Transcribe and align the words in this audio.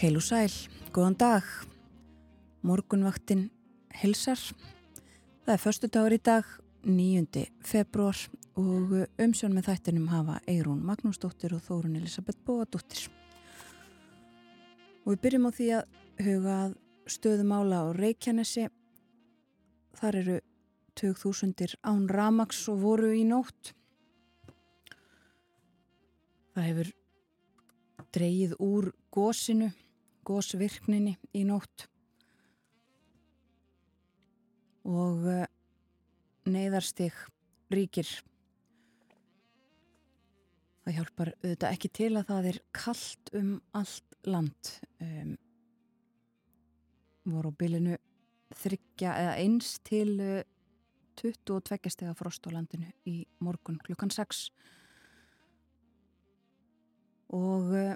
Heil 0.00 0.16
og 0.16 0.22
sæl, 0.24 0.52
góðan 0.96 1.12
dag, 1.20 1.48
morgunvaktin 2.64 3.50
hilsar. 4.00 4.40
Það 5.44 5.50
er 5.52 5.60
förstu 5.60 5.88
dagur 5.92 6.14
í 6.16 6.18
dag, 6.24 6.46
9. 6.88 7.42
februar 7.68 8.16
og 8.56 8.94
umsjón 9.20 9.52
með 9.52 9.66
þættinum 9.66 10.06
hafa 10.08 10.38
Eirún 10.48 10.80
Magnúsdóttir 10.88 11.52
og 11.52 11.60
Þórun 11.66 11.98
Elisabeth 12.00 12.40
Bóadóttir. 12.48 13.10
Og 15.04 15.12
við 15.12 15.20
byrjum 15.26 15.50
á 15.50 15.56
því 15.58 15.68
að 15.76 16.24
huga 16.24 16.56
stöðumála 17.18 17.82
á 17.84 17.86
Reykjanesi. 17.92 18.70
Þar 20.00 20.20
eru 20.22 20.38
2000 20.96 21.76
án 21.84 22.08
Ramax 22.08 22.64
og 22.72 22.80
voru 22.86 23.12
í 23.12 23.28
nótt. 23.28 23.74
Það 26.56 26.70
hefur 26.70 26.96
dreyið 28.16 28.56
úr 28.64 28.92
gósinu, 29.12 29.70
gósvirkninni 30.30 31.16
í 31.34 31.44
nótt 31.48 31.88
og 34.86 35.26
eh, 35.28 35.46
neyðarstig 36.50 37.14
ríkir. 37.70 38.08
Það 40.80 40.96
hjálpar 40.96 41.32
auðvitað 41.36 41.74
ekki 41.74 41.90
til 42.00 42.12
að 42.16 42.30
það 42.30 42.48
er 42.50 42.60
kallt 42.74 43.32
um 43.36 43.50
allt 43.76 44.16
land. 44.26 44.72
Um, 45.00 45.34
voru 47.30 47.52
á 47.52 47.58
bylinu 47.60 47.98
þryggja 48.56 49.12
eða 49.20 49.34
eins 49.38 49.76
til 49.86 50.16
22 51.20 51.92
stega 51.92 52.14
frost 52.16 52.46
á 52.48 52.50
landinu 52.50 52.88
í 53.06 53.22
morgun 53.44 53.78
klukkan 53.84 54.10
6 54.10 54.48
og 57.36 57.74
uh, 57.76 57.92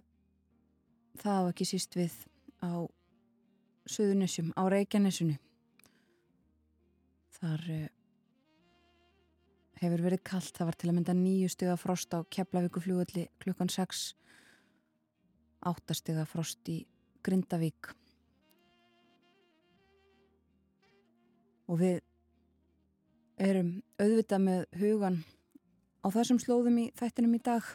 það 1.21 1.41
var 1.43 1.55
ekki 1.55 1.69
síst 1.69 1.99
við 1.99 2.15
á 2.65 2.87
Suðunessjum, 3.85 4.55
á 4.57 4.65
Reykjanesunu 4.73 5.37
þar 7.37 7.65
uh, 7.69 7.89
hefur 9.83 10.05
verið 10.07 10.23
kallt 10.25 10.57
það 10.57 10.71
var 10.71 10.79
til 10.81 10.89
að 10.91 10.97
mynda 10.97 11.17
nýju 11.19 11.51
stega 11.53 11.77
frost 11.77 12.15
á 12.17 12.25
Keflavíku 12.25 12.81
fljóðalli 12.81 13.27
klukkan 13.43 13.69
6 13.69 14.15
8 15.65 15.97
stega 15.97 16.25
frost 16.29 16.69
í 16.69 16.83
Grindavík. 17.25 17.89
Og 21.73 21.81
við 21.81 22.03
erum 23.41 23.71
auðvitað 23.97 24.45
með 24.45 24.67
hugan 24.83 25.23
á 26.05 26.07
þessum 26.13 26.41
slóðum 26.43 26.83
í 26.83 26.91
þættinum 26.99 27.39
í 27.39 27.41
dag 27.45 27.71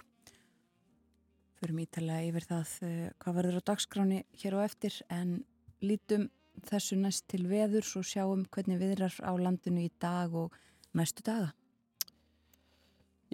förum 1.60 1.80
ítalega 1.84 2.28
yfir 2.30 2.48
það 2.50 2.74
uh, 2.88 3.06
hvað 3.22 3.38
verður 3.40 3.60
á 3.60 3.68
dagskráni 3.70 4.20
hér 4.42 4.58
á 4.58 4.60
eftir 4.66 5.00
en 5.14 5.40
lítum 5.84 6.28
þessu 6.68 6.98
næst 7.00 7.28
til 7.32 7.46
veður 7.48 7.86
svo 7.88 8.04
sjáum 8.04 8.46
hvernig 8.52 8.82
viðrar 8.82 9.16
á 9.24 9.32
landinu 9.40 9.86
í 9.86 9.92
dag 10.02 10.34
og 10.36 10.56
næstu 10.98 11.24
daga. 11.24 11.54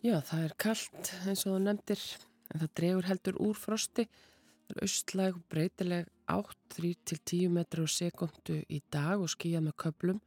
Já, 0.04 0.20
það 0.22 0.44
er 0.44 0.56
kallt 0.62 1.12
eins 1.26 1.46
og 1.48 1.56
þú 1.56 1.60
nefndir 1.66 2.06
en 2.54 2.62
það 2.62 2.74
drefur 2.80 3.10
heldur 3.10 3.40
úr 3.42 3.58
frosti. 3.58 4.06
Það 4.66 4.76
er 4.76 4.86
austlæg 4.86 5.40
og 5.40 5.48
breytileg 5.54 6.12
8-3-10 6.30 7.52
metrar 7.54 7.86
á 7.86 7.90
sekundu 7.90 8.60
í 8.66 8.82
dag 8.94 9.22
og 9.22 9.32
skíjað 9.32 9.68
með 9.68 9.78
köplum 9.82 10.22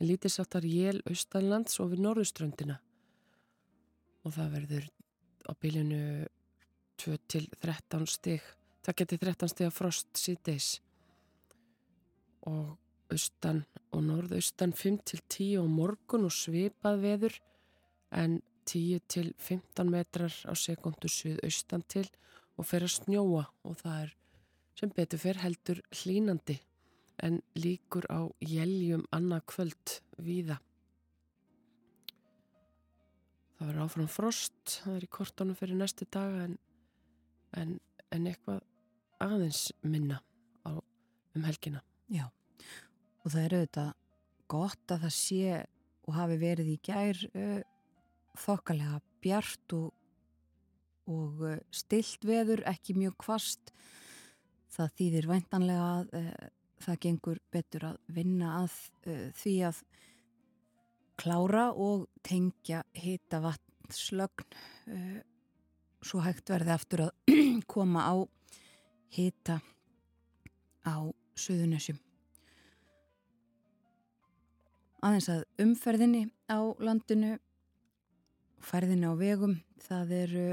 en 0.00 0.08
lítið 0.08 0.34
sattar 0.34 0.66
jél 0.66 0.98
austanlands 1.06 1.78
og 1.82 1.92
við 1.92 2.02
norðuströndina 2.06 2.80
og 4.24 4.34
það 4.34 4.54
verður 4.56 4.88
á 5.46 5.52
bílinu 5.60 6.00
2-13 7.02 8.06
stig 8.10 8.42
það 8.84 8.98
getur 9.00 9.22
13 9.26 9.52
stig 9.52 9.68
að 9.68 9.76
frost 9.78 10.20
síðdeis 10.20 10.70
og 12.50 12.76
austan 13.12 13.62
og 13.94 14.02
norðaustan 14.04 14.74
5-10 14.76 15.54
og 15.60 15.70
morgun 15.70 16.26
og 16.28 16.34
svipað 16.34 17.00
veður 17.04 17.38
en 18.14 18.40
10-15 18.68 19.90
metrar 19.92 20.34
á 20.48 20.52
sekundu 20.56 21.10
suðaustan 21.12 21.84
til 21.88 22.06
og 22.56 22.68
fer 22.68 22.86
að 22.86 22.94
snjóa 22.98 23.46
og 23.64 23.80
það 23.80 24.04
er 24.04 24.14
sem 24.78 24.92
betur 24.94 25.20
fer 25.22 25.40
heldur 25.42 25.82
hlínandi 26.02 26.58
en 27.22 27.40
líkur 27.54 28.06
á 28.10 28.26
jæljum 28.42 29.04
annað 29.14 29.44
kvöld 29.52 29.98
víða. 30.18 30.58
Það 33.54 33.68
verður 33.68 33.84
áfram 33.84 34.10
frost, 34.10 34.80
það 34.82 34.96
er 34.96 35.04
í 35.06 35.10
kortónu 35.14 35.54
fyrir 35.58 35.78
næstu 35.78 36.08
daga 36.10 36.48
en, 36.48 36.56
en, 37.60 37.76
en 38.14 38.30
eitthvað 38.30 38.62
aðeins 39.24 39.68
minna 39.82 40.20
á, 40.66 40.72
um 41.34 41.46
helgina. 41.46 41.82
Já, 42.12 42.26
og 43.22 43.32
það 43.32 43.44
er 43.44 43.56
auðvitað 43.58 43.92
gott 44.54 44.94
að 44.94 45.06
það 45.06 45.14
sé 45.16 45.60
og 46.04 46.16
hafi 46.18 46.38
verið 46.40 46.72
í 46.74 46.78
gær 46.84 47.20
uh, 47.32 47.60
þokkalega 48.44 49.00
bjart 49.24 49.76
og, 49.78 49.92
og 51.10 51.44
uh, 51.48 51.56
stilt 51.72 52.26
veður, 52.28 52.64
ekki 52.68 52.96
mjög 52.98 53.16
kvast. 53.24 53.72
Það 54.74 54.94
þýðir 54.98 55.30
væntanlega 55.30 55.88
að 55.94 56.14
uh, 56.20 56.48
það 56.84 57.00
gengur 57.06 57.40
betur 57.54 57.88
að 57.92 58.00
vinna 58.12 58.56
að 58.62 58.78
uh, 59.08 59.28
því 59.40 59.54
að 59.70 59.84
klára 61.20 61.68
og 61.72 62.08
tengja 62.26 62.82
hita 62.98 63.40
vatnslögn 63.44 64.58
uh, 64.90 65.22
svo 66.04 66.22
hægt 66.24 66.50
verði 66.52 66.74
aftur 66.74 67.06
að 67.06 67.34
koma 67.74 68.04
á 68.06 68.14
hita 69.14 69.60
á 70.84 70.96
Suðunessjum. 71.34 71.98
Aðeins 75.04 75.28
að 75.32 75.42
umferðinni 75.60 76.28
á 76.48 76.60
landinu, 76.80 77.34
færðinni 78.64 79.10
á 79.10 79.14
vegum, 79.18 79.58
það 79.84 80.14
eru 80.20 80.46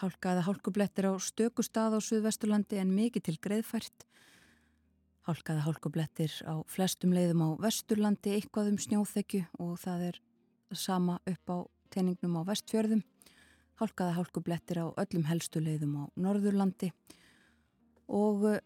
hálkaða 0.00 0.46
hálkublettir 0.48 1.06
á 1.06 1.14
stökustad 1.22 1.94
á 1.94 2.00
Suðvesturlandi 2.02 2.80
en 2.80 2.96
mikið 2.96 3.28
til 3.28 3.38
greiðfært 3.44 4.08
Hálkaða 5.24 5.62
hálkublettir 5.64 6.32
á 6.44 6.60
flestum 6.68 7.14
leiðum 7.16 7.40
á 7.40 7.48
vesturlandi, 7.64 8.34
eitthvað 8.36 8.74
um 8.74 8.80
snjóþekju 8.82 9.46
og 9.56 9.78
það 9.80 10.02
er 10.10 10.18
sama 10.76 11.14
upp 11.24 11.48
á 11.48 11.58
teiningnum 11.94 12.34
á 12.36 12.42
vestfjörðum. 12.50 13.00
Hálkaða 13.80 14.18
hálkublettir 14.18 14.78
á 14.78 14.86
öllum 15.02 15.26
helstu 15.26 15.62
leiðum 15.62 15.96
á 15.98 16.02
norðurlandi 16.14 16.92
og 18.06 18.44
eh, 18.52 18.60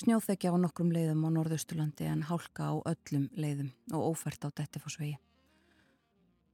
snjóþekja 0.00 0.54
á 0.54 0.56
nokkrum 0.56 0.92
leiðum 0.94 1.26
á 1.26 1.30
norðusturlandi 1.34 2.08
en 2.08 2.24
hálka 2.30 2.70
á 2.72 2.74
öllum 2.92 3.28
leiðum 3.36 3.72
og 3.92 4.14
ófært 4.14 4.46
á 4.46 4.48
Dettifossvegi. 4.48 5.18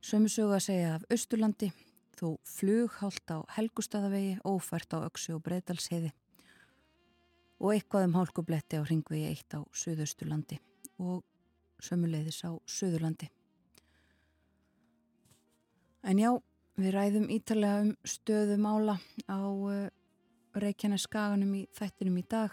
Að 0.07 0.63
segja 0.63 0.97
af 0.97 1.07
austurlandi, 1.11 1.71
þó 2.19 2.37
flughált 2.47 3.31
á 3.31 3.39
Helgustadavegi, 3.57 4.39
ófært 4.47 4.95
á 4.95 5.03
Öksi 5.07 5.35
og 5.35 5.43
Breidalsheiði 5.47 6.13
og 7.61 7.73
eitthvað 7.73 8.09
um 8.09 8.19
hálkubletti 8.19 8.79
á 8.79 8.83
ringvegi 8.85 9.31
eitt 9.31 9.57
á 9.57 9.61
Suðausturlandi 9.73 10.59
og 11.01 11.25
sömuleiðis 11.83 12.43
á 12.45 12.53
Suðurlandi. 12.69 13.31
En 16.07 16.21
já, 16.21 16.31
við 16.77 16.93
ræðum 16.93 17.29
ítalega 17.33 17.85
um 17.85 17.93
stöðumála 18.05 18.99
á 19.33 19.41
uh, 19.41 19.89
Reykjanes 20.57 21.07
skaganum 21.09 21.55
í 21.57 21.63
þættinum 21.77 22.19
í 22.21 22.25
dag. 22.29 22.53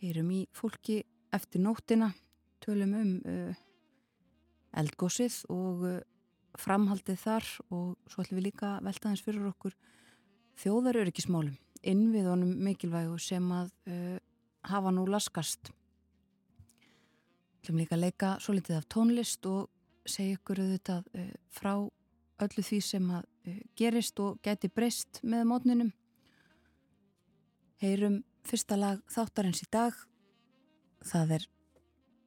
Heyrum 0.00 0.30
í 0.32 0.40
fólki 0.56 1.02
eftir 1.34 1.62
nóttina, 1.64 2.10
tölum 2.64 2.94
um 2.96 3.12
uh, 3.28 3.62
eldgósið 4.80 5.38
og 5.52 5.84
uh, 5.88 5.98
framhaldið 6.60 7.20
þar 7.20 7.50
og 7.74 7.94
svo 8.08 8.24
ætlum 8.24 8.40
við 8.40 8.48
líka 8.48 8.76
veltaðins 8.84 9.24
fyrir 9.24 9.48
okkur 9.50 9.76
þjóðaröryggismálum 10.62 11.56
innviðunum 11.84 12.52
mikilvægu 12.64 13.18
sem 13.20 13.44
að 13.52 13.72
hafa 14.64 14.92
nú 14.94 15.02
laskast. 15.10 15.68
Við 17.58 17.66
ætlum 17.66 17.80
líka 17.82 17.96
að 17.98 18.04
leika 18.06 18.30
svo 18.40 18.54
litið 18.54 18.78
af 18.78 18.86
tónlist 18.94 19.48
og 19.50 19.66
segja 20.08 20.38
ykkur 20.38 20.62
auðvitað 20.62 21.10
frá 21.52 21.74
öllu 22.42 22.64
því 22.66 22.80
sem 22.84 23.10
að 23.14 23.26
uh, 23.48 23.60
gerist 23.78 24.20
og 24.22 24.40
geti 24.44 24.70
breyst 24.72 25.20
með 25.22 25.46
mótninum. 25.50 25.92
Heyrum 27.82 28.22
fyrsta 28.48 28.78
lag 28.78 29.02
þáttarins 29.12 29.62
í 29.64 29.68
dag. 29.72 29.94
Það 31.04 31.38
er 31.38 31.46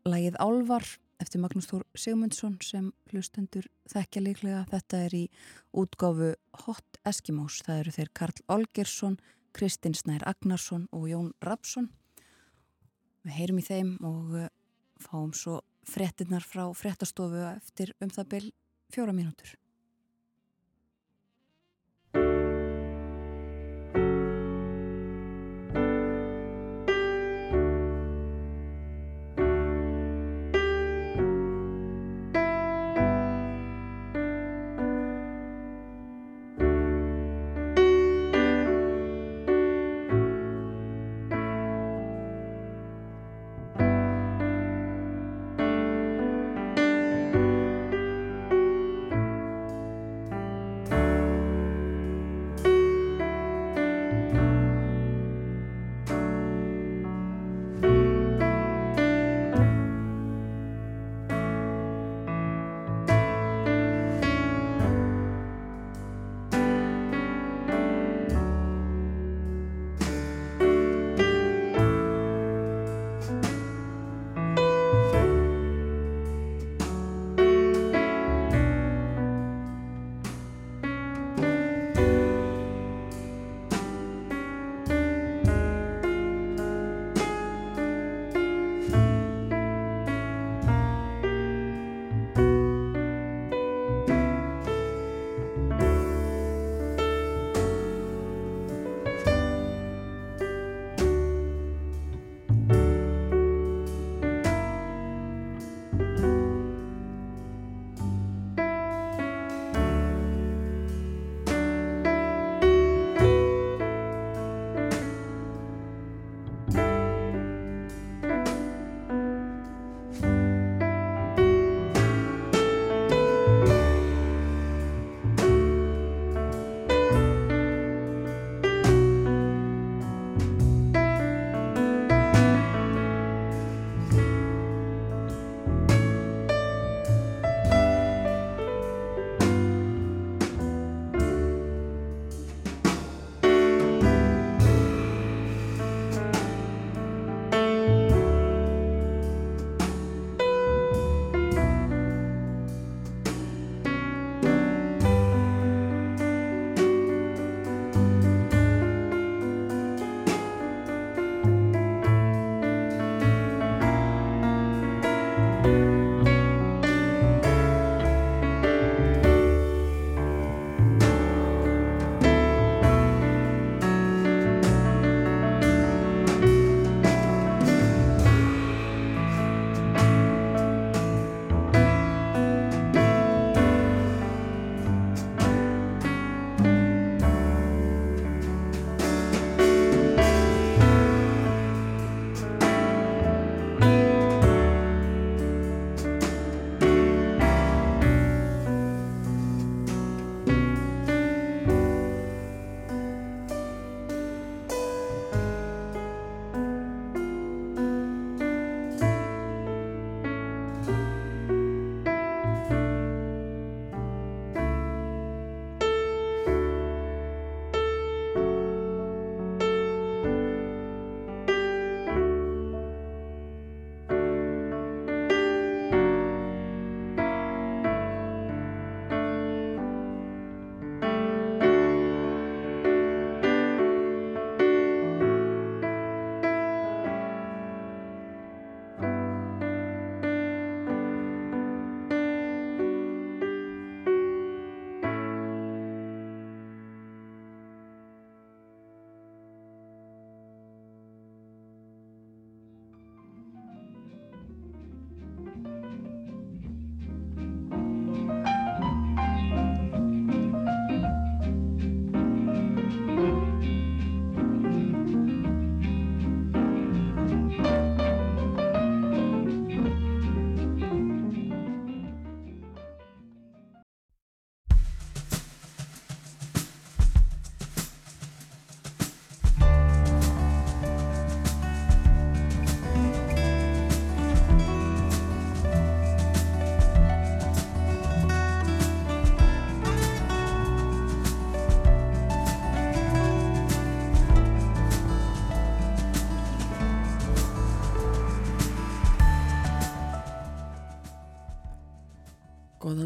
lagið 0.08 0.40
Álvar 0.42 0.86
eftir 1.22 1.42
Magnús 1.42 1.68
Þór 1.70 1.86
Sigmundsson 1.98 2.58
sem 2.64 2.92
hlustendur 3.12 3.68
þekkja 3.90 4.24
líklega. 4.24 4.66
Þetta 4.70 5.02
er 5.08 5.16
í 5.18 5.24
útgáfu 5.74 6.34
Hot 6.66 7.00
Eskimós. 7.08 7.62
Það 7.66 7.82
eru 7.82 7.96
þeir 7.98 8.12
Karl 8.20 8.44
Olgersson, 8.54 9.18
Kristinn 9.58 9.98
Snær 9.98 10.26
Agnarsson 10.30 10.86
og 10.94 11.08
Jón 11.10 11.32
Rapsson. 11.46 11.90
Við 13.26 13.40
heyrum 13.40 13.62
í 13.62 13.66
þeim 13.66 13.96
og 14.08 14.36
eh, 14.40 14.52
fáum 15.04 15.34
svo 15.36 15.62
frettinnar 15.88 16.46
frá 16.46 16.68
frettastofu 16.76 17.42
eftir 17.56 17.94
um 18.04 18.12
það 18.14 18.30
byrj 18.34 18.52
fjóra 18.94 19.16
mínútur. 19.16 19.56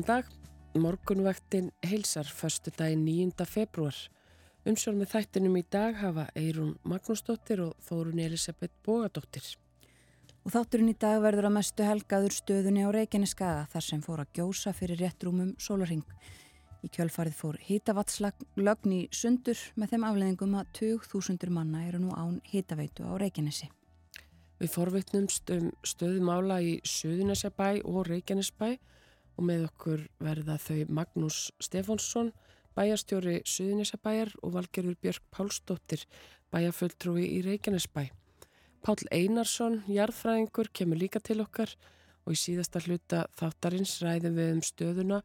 Góðan 0.01 0.23
dag, 0.23 0.29
morgunvaktin 0.81 1.67
heilsar 1.85 2.25
förstu 2.25 2.71
daginn 2.73 3.03
9. 3.05 3.45
februar. 3.45 3.93
Umsjálf 4.65 4.97
með 4.97 5.11
þættinum 5.11 5.57
í 5.59 5.61
dag 5.69 5.99
hafa 5.99 6.23
Eirún 6.33 6.71
Magnúsdóttir 6.89 7.61
og 7.61 7.75
Þórun 7.85 8.21
Elisabeth 8.23 8.73
Bógadóttir. 8.81 9.45
Og 10.41 10.55
þátturinn 10.55 10.89
í 10.89 10.97
dag 10.97 11.21
verður 11.21 11.51
að 11.51 11.53
mestu 11.59 11.85
helgaður 11.85 12.33
stöðunni 12.33 12.81
á 12.81 12.89
Reykjaneskaga 12.95 13.67
þar 13.69 13.85
sem 13.85 14.01
fór 14.01 14.23
að 14.23 14.31
gjósa 14.39 14.73
fyrir 14.73 15.03
réttrúmum 15.03 15.51
sólaring. 15.61 16.01
Í 16.81 16.89
kjölfarið 16.89 17.37
fór 17.37 17.59
hýtavatslögn 17.67 18.95
í 18.97 19.01
sundur 19.13 19.59
með 19.75 19.93
þeim 19.93 20.07
afleðingum 20.07 20.55
að 20.63 20.71
20.000 20.79 21.53
manna 21.53 21.83
eru 21.85 21.99
nú 22.01 22.15
án 22.17 22.39
hýtaveitu 22.49 23.05
á 23.05 23.21
Reykjanesi. 23.21 23.69
Við 24.57 24.73
forvittnumst 24.73 25.53
um 25.53 25.69
stöðumála 25.85 26.57
í 26.65 26.79
Suðunesjabæ 26.89 27.83
og 27.85 28.09
Reykjanesbæ 28.09 28.71
og 28.71 28.87
með 29.39 29.67
okkur 29.69 30.07
verða 30.19 30.57
þau 30.59 30.81
Magnús 30.91 31.37
Stefánsson, 31.63 32.33
bæjarstjóri 32.75 33.41
Suðunisabæjar 33.47 34.33
og 34.43 34.55
Valgerður 34.57 34.97
Björk 35.01 35.23
Pálsdóttir, 35.31 36.03
bæjarfulltrúi 36.51 37.23
í 37.27 37.39
Reykjanesbæ. 37.45 38.09
Pál 38.81 38.97
Einarsson, 39.13 39.83
jarðfræðingur, 39.87 40.71
kemur 40.73 40.97
líka 40.97 41.21
til 41.21 41.39
okkar 41.43 41.75
og 42.25 42.35
í 42.35 42.39
síðasta 42.39 42.81
hluta 42.85 43.25
þáttarins 43.37 43.99
ræðum 44.01 44.37
við 44.39 44.53
um 44.55 44.61
stöðuna 44.65 45.21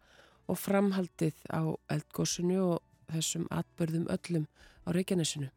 og 0.47 0.59
framhaldið 0.61 1.39
á 1.51 1.75
eldgósunu 1.93 2.59
og 2.75 2.83
þessum 3.13 3.47
atbörðum 3.51 4.07
öllum 4.13 4.47
á 4.87 4.89
Reykjanesinu. 4.95 5.51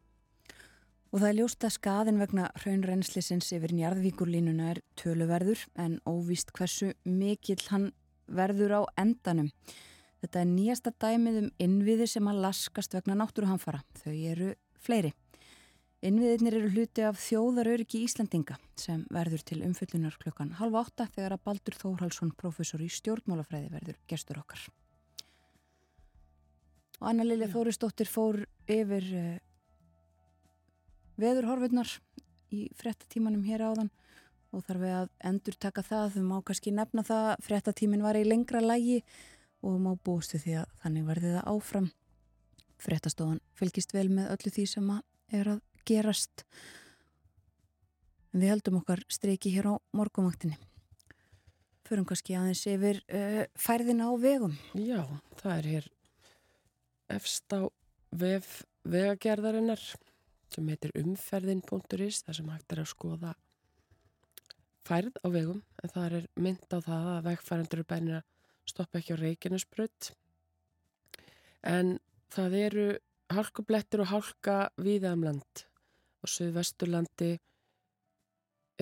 Og 1.10 1.18
það 1.18 1.28
er 1.28 1.38
ljóst 1.40 1.64
að 1.66 1.74
skaðin 1.74 2.20
vegna 2.22 2.50
raunrenslisins 2.62 3.48
yfir 3.56 3.72
njarðvíkurlínuna 3.74 4.68
er 4.76 4.80
töluverður 4.98 5.64
en 5.74 5.96
óvíst 6.06 6.52
hversu 6.54 6.92
mikill 7.04 7.64
hann 7.68 7.88
verður 8.30 8.76
á 8.78 8.80
endanum. 9.00 9.50
Þetta 10.20 10.42
er 10.42 10.50
nýjasta 10.50 10.92
dæmið 11.00 11.38
um 11.40 11.50
innviði 11.64 12.06
sem 12.12 12.28
að 12.28 12.42
laskast 12.44 12.94
vegna 12.96 13.16
náttúruhamfara. 13.20 13.80
Þau 14.02 14.12
eru 14.12 14.54
fleiri. 14.80 15.14
Innviðinir 16.00 16.56
eru 16.56 16.68
hluti 16.72 17.04
af 17.04 17.18
þjóðaröryggi 17.20 17.98
Íslandinga 18.06 18.56
sem 18.80 19.02
verður 19.12 19.42
til 19.44 19.58
umfyllunar 19.66 20.14
klukkan 20.20 20.54
halva 20.56 20.80
átta 20.86 21.04
þegar 21.12 21.34
að 21.36 21.42
Baldur 21.44 21.76
Þórhalsson, 21.76 22.30
professor 22.40 22.80
í 22.80 22.88
stjórnmálafræði, 22.88 23.68
verður 23.74 23.98
gestur 24.08 24.40
okkar. 24.40 24.62
Og 27.00 27.10
Anna 27.12 27.24
Lilja 27.24 27.50
Þóristóttir 27.52 28.08
fór 28.08 28.40
yfir 28.68 29.10
uh, 29.12 29.36
veðurhorfurnar 31.20 31.92
í 32.52 32.66
frettatímanum 32.80 33.44
hér 33.44 33.66
áðan 33.68 33.92
og 34.50 34.64
þarf 34.66 34.82
við 34.82 34.94
að 34.96 35.10
endur 35.30 35.56
taka 35.62 35.84
það, 35.86 36.16
þau 36.16 36.24
má 36.26 36.36
kannski 36.46 36.72
nefna 36.74 37.04
það, 37.06 37.28
frettatímin 37.46 38.04
var 38.04 38.18
í 38.18 38.26
lengra 38.26 38.62
lægi 38.64 39.00
og 39.66 39.76
má 39.82 39.92
bústu 40.04 40.40
því 40.40 40.56
að 40.62 40.74
þannig 40.82 41.08
verði 41.08 41.34
það 41.36 41.50
áfram. 41.52 41.88
Frettastofan 42.80 43.40
fylgist 43.58 43.94
vel 43.94 44.08
með 44.12 44.32
öllu 44.34 44.54
því 44.54 44.66
sem 44.70 44.90
að 44.94 45.38
er 45.40 45.52
að 45.54 45.62
gerast. 45.88 46.44
En 48.30 48.42
við 48.42 48.54
heldum 48.54 48.80
okkar 48.80 49.04
streiki 49.10 49.52
hér 49.54 49.70
á 49.70 49.74
morgumaktinni. 49.96 50.58
Förum 51.86 52.06
kannski 52.06 52.36
aðeins 52.38 52.62
yfir 52.70 53.00
uh, 53.10 53.44
færðina 53.58 54.06
á 54.06 54.14
vegum. 54.22 54.54
Já, 54.78 55.02
það 55.42 55.56
er 55.56 55.70
hér 55.74 55.90
efst 57.10 57.50
á 57.50 57.66
vef 58.14 58.60
vegagerðarinnar 58.86 59.82
sem 60.50 60.68
heitir 60.70 60.94
umferðin.is 60.98 62.22
þar 62.26 62.38
sem 62.38 62.50
hægt 62.54 62.74
er 62.74 62.82
að 62.82 62.92
skoða 62.92 63.34
færð 64.90 65.22
á 65.22 65.28
vegum. 65.30 65.62
En 65.82 65.94
það 65.94 66.18
er 66.20 66.30
mynd 66.36 66.66
á 66.74 66.78
það 66.78 67.10
að 67.14 67.26
vegfærandur 67.30 67.84
er 67.84 67.90
bænir 67.94 68.18
að 68.20 68.26
stoppa 68.70 69.00
ekki 69.00 69.16
á 69.16 69.22
Reykjanesbrödd 69.22 70.10
en 71.66 71.98
það 72.32 72.56
eru 72.60 72.86
hálkublettir 73.30 74.02
og 74.02 74.10
hálka 74.10 74.56
viðamland 74.80 75.64
á 76.20 76.24
Suðvesturlandi 76.28 77.34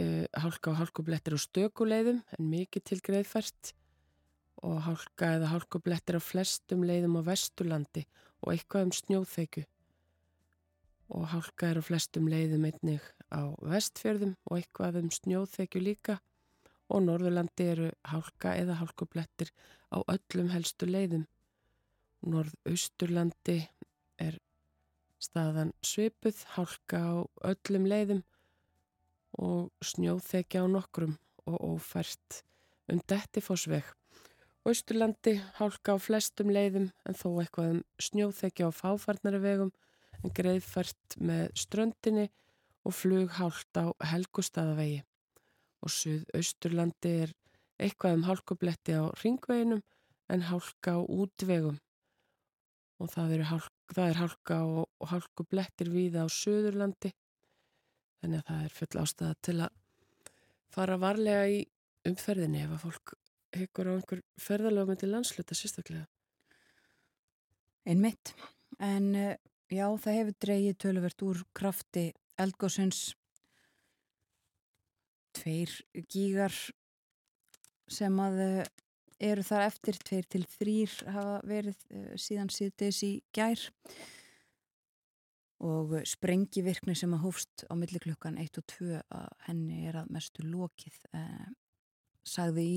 uh, 0.01 0.27
hálka 0.39 0.73
og 0.73 0.79
hálkublettir 0.83 1.37
á 1.37 1.41
stökuleiðum 1.43 2.23
en 2.37 2.51
mikið 2.53 2.87
til 2.91 3.01
greiðfært. 3.05 3.75
Og 4.67 4.81
hálka 4.83 5.37
eða 5.37 5.53
hálkublettir 5.53 6.19
á 6.19 6.23
flestum 6.23 6.83
leiðum 6.87 7.21
á 7.23 7.29
Vesturlandi 7.31 8.03
og 8.43 8.55
eitthvað 8.55 8.89
um 8.89 8.95
snjóþeiku 8.95 9.63
og 11.15 11.29
hálka 11.31 11.71
er 11.71 11.79
á 11.79 11.83
flestum 11.83 12.27
leiðum 12.31 12.67
einnig 12.69 13.05
á 13.33 13.53
vestfjörðum 13.61 14.35
og 14.49 14.59
eitthvað 14.59 15.01
um 15.03 15.11
snjóþekju 15.13 15.83
líka 15.83 16.19
og 16.89 17.05
Norðurlandi 17.05 17.67
eru 17.73 17.89
hálka 18.09 18.55
eða 18.57 18.79
hálkublettir 18.81 19.53
á 19.93 20.01
öllum 20.09 20.49
helstu 20.53 20.89
leiðum. 20.89 21.27
Norðausturlandi 22.25 23.59
er 24.19 24.39
staðan 25.23 25.75
svipuð, 25.85 26.41
hálka 26.57 26.99
á 26.99 27.15
öllum 27.53 27.87
leiðum 27.91 28.25
og 29.39 29.69
snjóþekja 29.85 30.65
á 30.65 30.67
nokkrum 30.71 31.19
og 31.47 31.57
ófært 31.77 32.43
um 32.89 33.01
dettifósveg. 33.09 33.85
Austurlandi 34.69 35.39
hálka 35.61 35.95
á 35.95 35.99
flestum 36.01 36.51
leiðum 36.53 36.91
en 37.07 37.17
þó 37.17 37.29
eitthvað 37.43 37.77
um 37.77 37.85
snjóþekja 38.03 38.69
á 38.69 38.71
fáfarnari 38.75 39.41
vegum 39.45 39.73
en 40.19 40.35
greiðfært 40.35 41.17
með 41.21 41.53
ströndinni 41.57 42.27
og 42.87 42.95
flughált 42.95 43.79
á 43.79 43.91
Helgustadavegi 44.11 45.03
og 45.85 45.93
Suðausturlandi 45.95 47.13
er 47.25 47.35
eitthvað 47.79 48.19
um 48.19 48.25
hálkubletti 48.27 48.97
á 48.99 49.07
ringveginum 49.23 49.83
en 50.29 50.45
hálka 50.49 50.99
á 50.99 51.01
útvegum. 51.01 51.79
Og 52.99 53.11
það 53.13 53.35
er, 53.37 53.45
hálk, 53.53 53.75
það 53.95 54.11
er 54.11 54.21
hálka 54.23 54.59
og, 54.67 54.89
hálkublettir 55.07 55.91
víða 55.93 56.27
á 56.27 56.29
Suðurlandi. 56.35 57.13
Þannig 58.19 58.43
að 58.43 58.49
það 58.51 58.65
er 58.65 58.77
full 58.79 59.03
ástæða 59.05 59.35
til 59.47 59.57
að 59.63 59.77
fara 60.75 60.99
varlega 60.99 61.45
í 61.55 61.61
umferðinni 62.09 62.65
ef 62.65 62.75
að 62.75 62.85
fólk 62.89 63.15
hekkur 63.55 63.91
á 63.91 63.93
einhver 63.95 64.25
ferðalögum 64.43 64.99
til 64.99 65.13
landsluta 65.13 65.55
sérstaklega. 65.57 66.09
Einmitt, 67.89 68.35
en 68.83 69.15
uh, 69.15 69.37
Já, 69.69 69.85
það 70.01 70.15
hefur 70.17 70.37
dreyið 70.41 70.77
töluvert 70.81 71.23
úr 71.27 71.41
krafti 71.57 72.07
eldgóðsins 72.39 73.13
tveir 75.39 75.73
gígar 76.11 76.55
sem 77.89 78.15
að 78.21 78.41
eh, 78.45 78.69
eru 79.31 79.43
þar 79.47 79.67
eftir, 79.67 79.99
tveir 80.05 80.29
til 80.31 80.45
þrýr 80.47 80.95
hafa 81.11 81.39
verið 81.49 81.79
uh, 81.91 82.13
síðan 82.21 82.51
síðdeis 82.55 83.01
í 83.03 83.13
gær 83.35 83.65
og 85.67 85.97
sprengivirkni 86.07 86.95
sem 86.95 87.15
að 87.17 87.25
hófst 87.25 87.65
á 87.67 87.75
milliklukkan 87.75 88.39
1 88.39 88.61
og 88.61 88.67
2 88.77 89.01
að 89.03 89.33
henni 89.49 89.81
er 89.91 89.99
að 89.99 90.13
mestu 90.15 90.47
lokið 90.47 91.01
uh, 91.19 91.49
sagði 92.23 92.67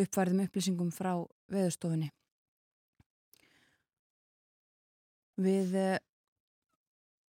uppfærðum 0.00 0.46
upplýsingum 0.46 0.92
frá 0.94 1.12
veðustofinni. 1.52 2.08
Við 5.36 5.76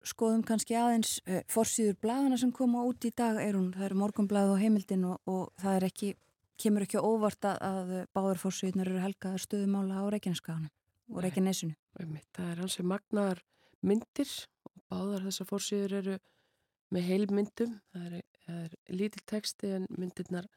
skoðum 0.08 0.44
kannski 0.46 0.78
aðeins 0.80 1.18
uh, 1.26 1.42
forsýður 1.52 1.98
blæðana 2.04 2.40
sem 2.42 2.54
koma 2.56 2.84
út 2.88 3.08
í 3.08 3.12
dag. 3.16 3.40
Er 3.42 3.58
hún, 3.58 3.72
það 3.76 3.90
eru 3.90 4.00
morgunblæð 4.04 4.54
og 4.54 4.62
heimildin 4.62 5.08
og, 5.10 5.20
og 5.30 5.52
það 5.62 5.80
er 5.80 5.88
ekki, 5.90 6.12
kemur 6.62 6.86
ekki 6.86 7.02
óvart 7.02 7.50
að, 7.52 7.96
forsýðunar 8.42 8.92
eru 8.92 9.04
helgaðar 9.04 9.44
stöðumála 9.44 10.02
á 10.02 10.06
Reykjaneskaðanum 10.14 10.72
og 11.12 11.26
Reykjanesinu. 11.26 11.76
Það 12.36 12.52
er 12.52 12.62
hansi 12.64 12.86
magnar 12.86 13.42
myndir 13.86 14.32
og 14.66 14.78
báðar 14.92 15.26
þessar 15.28 15.50
forsýður 15.50 15.98
eru 16.00 16.20
með 16.94 17.10
heilmyndum, 17.10 17.80
það 17.94 18.06
er, 18.20 18.22
er 18.56 18.76
lítil 18.94 19.24
texti 19.28 19.72
en 19.76 19.88
myndirnar 19.98 20.48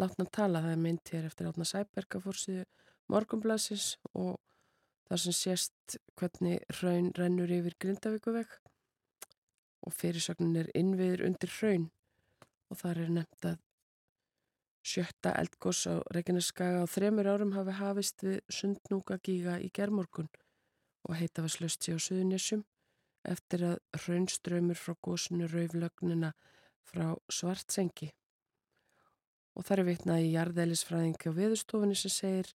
látna 0.00 0.26
tala, 0.32 0.62
það 0.64 0.74
er 0.74 0.82
mynd 0.82 1.12
hér 1.12 1.28
eftir 1.28 1.48
átna 1.48 1.66
Sæberga 1.68 2.20
forsýðu 2.24 2.64
morgunblæðsins 3.12 3.94
og 4.16 4.38
það 5.08 5.22
sem 5.24 5.36
sést 5.38 5.98
hvernig 6.18 6.64
raun 6.80 7.10
rennur 7.18 7.52
yfir 7.52 7.76
Grindavíkuvegg 7.82 8.56
og 9.84 9.92
fyrirsögnin 9.92 10.56
er 10.62 10.72
innviður 10.78 11.26
undir 11.28 11.52
hraun 11.58 11.88
og 12.72 12.80
þar 12.80 13.00
er 13.04 13.14
nefnt 13.18 13.48
að 13.50 13.60
sjötta 14.84 15.32
eldgós 15.40 15.84
á 15.88 16.00
Reykjaneskaga 16.12 16.84
á 16.84 16.86
þremur 16.90 17.28
árum 17.28 17.54
hafi 17.56 17.76
hafist 17.78 18.24
við 18.24 18.40
sundnúka 18.52 19.18
gíga 19.24 19.56
í 19.60 19.70
gerðmorgun 19.72 20.28
og 21.08 21.16
heita 21.16 21.44
var 21.44 21.52
slöst 21.52 21.84
sér 21.84 22.00
á 22.00 22.04
Suðunjessum 22.04 22.64
eftir 23.28 23.64
að 23.70 23.78
hraunströymur 24.02 24.76
frá 24.76 24.96
gósinu 25.00 25.48
rauflögnina 25.48 26.34
frá 26.84 27.14
Svartsengi. 27.32 28.10
Og 29.56 29.64
þar 29.64 29.84
er 29.84 29.88
vitnað 29.88 30.24
í 30.26 30.32
jarðeilisfræðingi 30.34 31.32
á 31.32 31.38
viðstofunni 31.38 31.96
sem 31.96 32.12
segir 32.12 32.50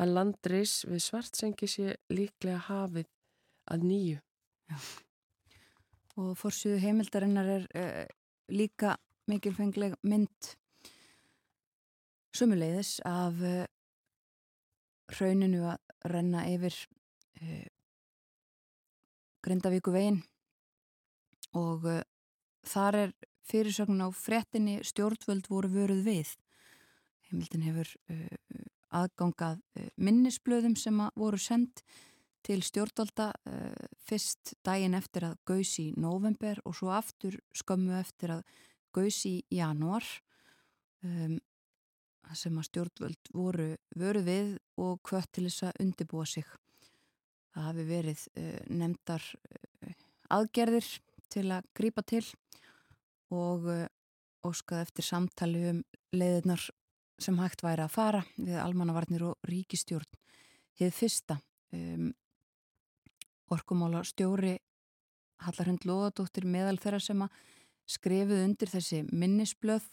að 0.00 0.14
landreis 0.16 0.78
við 0.88 1.02
Svartsengi 1.04 1.68
sé 1.68 1.96
líklega 2.12 2.62
hafið 2.70 3.10
að 3.68 3.90
nýju. 3.90 4.22
Já 4.70 5.05
og 6.16 6.36
fórsýðu 6.40 6.80
heimildarinnar 6.80 7.48
er 7.58 7.66
uh, 7.76 8.04
líka 8.52 8.96
mikilfengleg 9.28 9.96
mynd 10.06 10.52
sumuleiðis 12.36 12.98
af 13.08 13.40
uh, 13.44 13.64
rauninu 15.18 15.66
að 15.72 16.12
renna 16.12 16.46
yfir 16.52 16.76
uh, 17.42 17.66
Grindavíku 19.46 19.92
veginn 19.94 20.22
og 21.54 21.84
þar 22.66 22.96
er 22.98 23.12
fyrirsögn 23.46 24.02
á 24.02 24.10
frettinni 24.10 24.80
stjórnvöld 24.82 25.46
voru 25.46 25.70
vöruð 25.70 26.00
við. 26.02 26.32
Heimildin 27.28 27.62
hefur 27.68 27.92
aðgangað 28.90 29.62
minnisblöðum 29.94 30.74
sem 30.74 30.98
voru 31.14 31.38
sendt 31.38 31.84
til 32.46 32.62
stjórnvalda 32.62 33.32
fyrst 34.06 34.52
daginn 34.64 34.94
eftir 34.94 35.24
að 35.26 35.40
gaus 35.50 35.72
í 35.82 35.88
november 35.98 36.60
og 36.62 36.76
svo 36.78 36.92
aftur 36.94 37.34
skömmu 37.58 37.96
eftir 37.98 38.36
að 38.36 38.44
gaus 38.96 39.18
í 39.28 39.40
januar 39.52 40.06
um, 41.04 41.36
sem 42.34 42.56
að 42.58 42.68
stjórnvöld 42.70 43.30
voru 43.34 43.68
vöru 43.98 44.22
við 44.26 44.54
og 44.82 45.00
hvött 45.06 45.30
til 45.36 45.46
þess 45.46 45.68
að 45.68 45.82
undibúa 45.84 46.26
sig. 46.28 46.46
Það 47.54 47.68
hafi 47.68 47.84
verið 47.88 48.24
uh, 48.32 48.58
nefndar 48.80 49.28
uh, 49.36 49.92
aðgerðir 50.36 50.90
til 51.32 51.46
að 51.54 51.70
grýpa 51.76 52.04
til 52.06 52.24
og 53.34 53.70
uh, 53.70 53.86
óskað 54.46 54.86
eftir 54.86 55.06
samtali 55.06 55.64
um 55.70 55.80
leiðirnar 56.14 56.68
sem 57.22 57.38
hægt 57.40 57.64
væri 57.64 57.86
að 57.86 57.94
fara 57.94 58.22
við 58.36 58.58
almannavarnir 58.60 59.24
og 59.30 59.48
ríkistjórn. 59.48 60.08
Hið 60.76 60.92
fyrsta 60.92 61.38
um, 61.72 62.10
orkumála 63.52 64.02
stjóri 64.06 64.56
Hallarhund 65.44 65.84
Lóðadóttir 65.84 66.46
meðal 66.48 66.78
þeirra 66.80 67.02
sem 67.04 67.22
að 67.22 67.38
skrifuð 67.86 68.42
undir 68.42 68.72
þessi 68.72 69.02
minnisblöð 69.12 69.86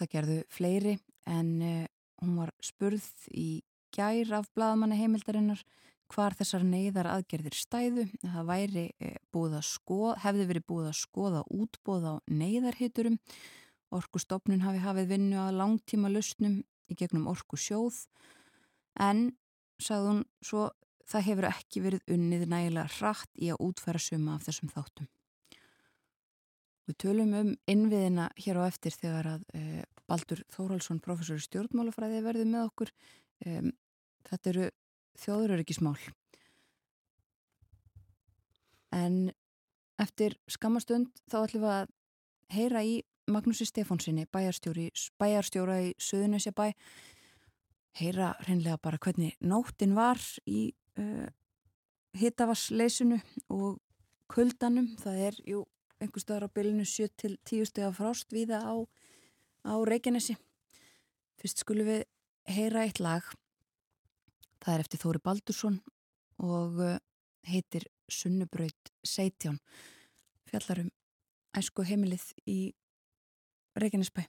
Það 0.00 0.08
gerðu 0.14 0.36
fleiri 0.48 0.92
en 1.28 1.48
uh, 1.60 1.84
hún 2.24 2.38
var 2.40 2.54
spurð 2.64 3.04
í 3.36 3.60
gær 3.92 4.30
af 4.38 4.46
bladamanna 4.56 4.96
heimildarinnar 4.96 5.60
hvar 6.10 6.32
þessar 6.38 6.64
neyðar 6.64 7.10
aðgerðir 7.10 7.58
stæðu. 7.58 8.06
Það 8.22 8.46
væri 8.48 8.86
uh, 8.96 9.18
búið 9.28 9.58
að 9.58 9.66
skoða, 9.68 10.14
hefði 10.24 10.46
verið 10.54 10.66
búið 10.72 10.88
að 10.88 10.96
skoða 11.02 11.42
útbóða 11.52 12.14
á 12.16 12.22
neyðarhiturum. 12.32 13.20
Orkustofnun 13.92 14.64
hafi 14.64 14.80
hafið 14.86 15.12
vinnu 15.12 15.36
að 15.42 15.58
langtíma 15.60 16.08
lausnum 16.14 16.62
í 16.88 16.96
gegnum 16.96 17.28
orku 17.28 17.60
sjóð 17.60 18.06
en, 19.04 19.26
sagði 19.84 20.14
hún, 20.14 20.24
svo 20.40 20.70
það 21.10 21.26
hefur 21.26 21.48
ekki 21.50 21.82
verið 21.84 22.12
unnið 22.14 22.44
nægilega 22.50 22.98
hratt 22.98 23.30
í 23.40 23.50
að 23.50 23.64
útfæra 23.66 24.02
suma 24.02 24.36
af 24.36 24.46
þessum 24.46 24.70
þáttum. 24.72 25.08
Við 26.90 26.96
tölum 27.04 27.34
um 27.38 27.50
innviðina 27.70 28.30
hér 28.40 28.58
á 28.58 28.62
eftir 28.66 28.94
þegar 28.96 29.28
að 29.36 29.42
e, 29.54 29.82
Baldur 30.10 30.40
Þórhalsson, 30.50 31.02
professor 31.02 31.38
í 31.38 31.44
stjórnmálafræði, 31.44 32.22
verði 32.24 32.46
með 32.50 32.64
okkur. 32.66 32.90
E, 33.46 33.60
þetta 34.26 34.50
eru 34.50 34.70
þjóðuröryggismál. 35.22 35.98
En 38.96 39.30
eftir 40.02 40.34
skamastund 40.50 41.12
þá 41.30 41.38
ætlum 41.44 41.66
við 41.66 41.76
að 41.76 41.94
heyra 42.56 42.82
í 42.82 42.98
Magnúsi 43.30 43.68
Stefánsinni, 43.68 44.26
bæjarstjóra 44.26 45.78
í 45.84 45.92
Suðunisja 46.02 46.50
bæ, 46.56 46.72
heyra 48.00 48.32
hreinlega 48.42 48.80
bara 48.82 48.98
hvernig 48.98 49.36
nóttin 49.38 49.94
var 49.94 50.18
í 50.50 50.72
uh, 51.00 51.28
hittavarsleysinu 52.20 53.18
og 53.52 53.80
kuldanum. 54.30 54.88
Það 55.00 55.20
er, 55.28 55.38
jú, 55.48 55.64
einhver 56.00 56.22
staðar 56.22 56.48
á 56.48 56.54
bylinu 56.54 56.86
7-10 56.86 57.68
steg 57.68 57.86
af 57.86 57.98
frást 57.98 58.32
viða 58.34 58.62
á, 58.64 58.74
á 59.66 59.74
Reykjanesi. 59.86 60.36
Fyrst 61.40 61.64
skulum 61.64 61.88
við 61.88 62.04
heyra 62.50 62.84
eitt 62.86 63.00
lag. 63.00 63.24
Það 64.60 64.74
er 64.74 64.84
eftir 64.84 65.02
Þóri 65.02 65.22
Baldursson 65.24 65.80
og 66.40 66.80
uh, 66.80 66.98
heitir 67.48 67.88
Sunnubraut 68.10 68.92
Seitján. 69.06 69.60
Fjallarum 70.50 70.90
æsku 71.56 71.86
heimilið 71.86 72.26
í 72.50 72.58
Reykjanesbæ. 73.78 74.26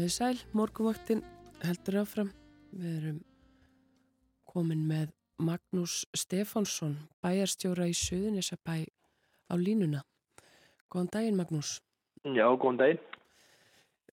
Komið 0.00 0.12
sæl, 0.14 0.38
morguvaktin 0.56 1.18
heldur 1.60 1.98
áfram. 2.00 2.28
Við 2.72 2.92
erum 3.00 3.16
komin 4.48 4.86
með 4.88 5.10
Magnús 5.44 6.06
Stefánsson, 6.16 6.94
bæjarstjóra 7.20 7.84
í 7.84 7.92
Suðunisabæ 7.98 8.78
á 9.52 9.54
línuna. 9.60 10.00
Góðan 10.88 11.12
daginn 11.12 11.36
Magnús. 11.36 11.74
Já, 12.24 12.46
góðan 12.48 12.80
daginn. 12.80 13.02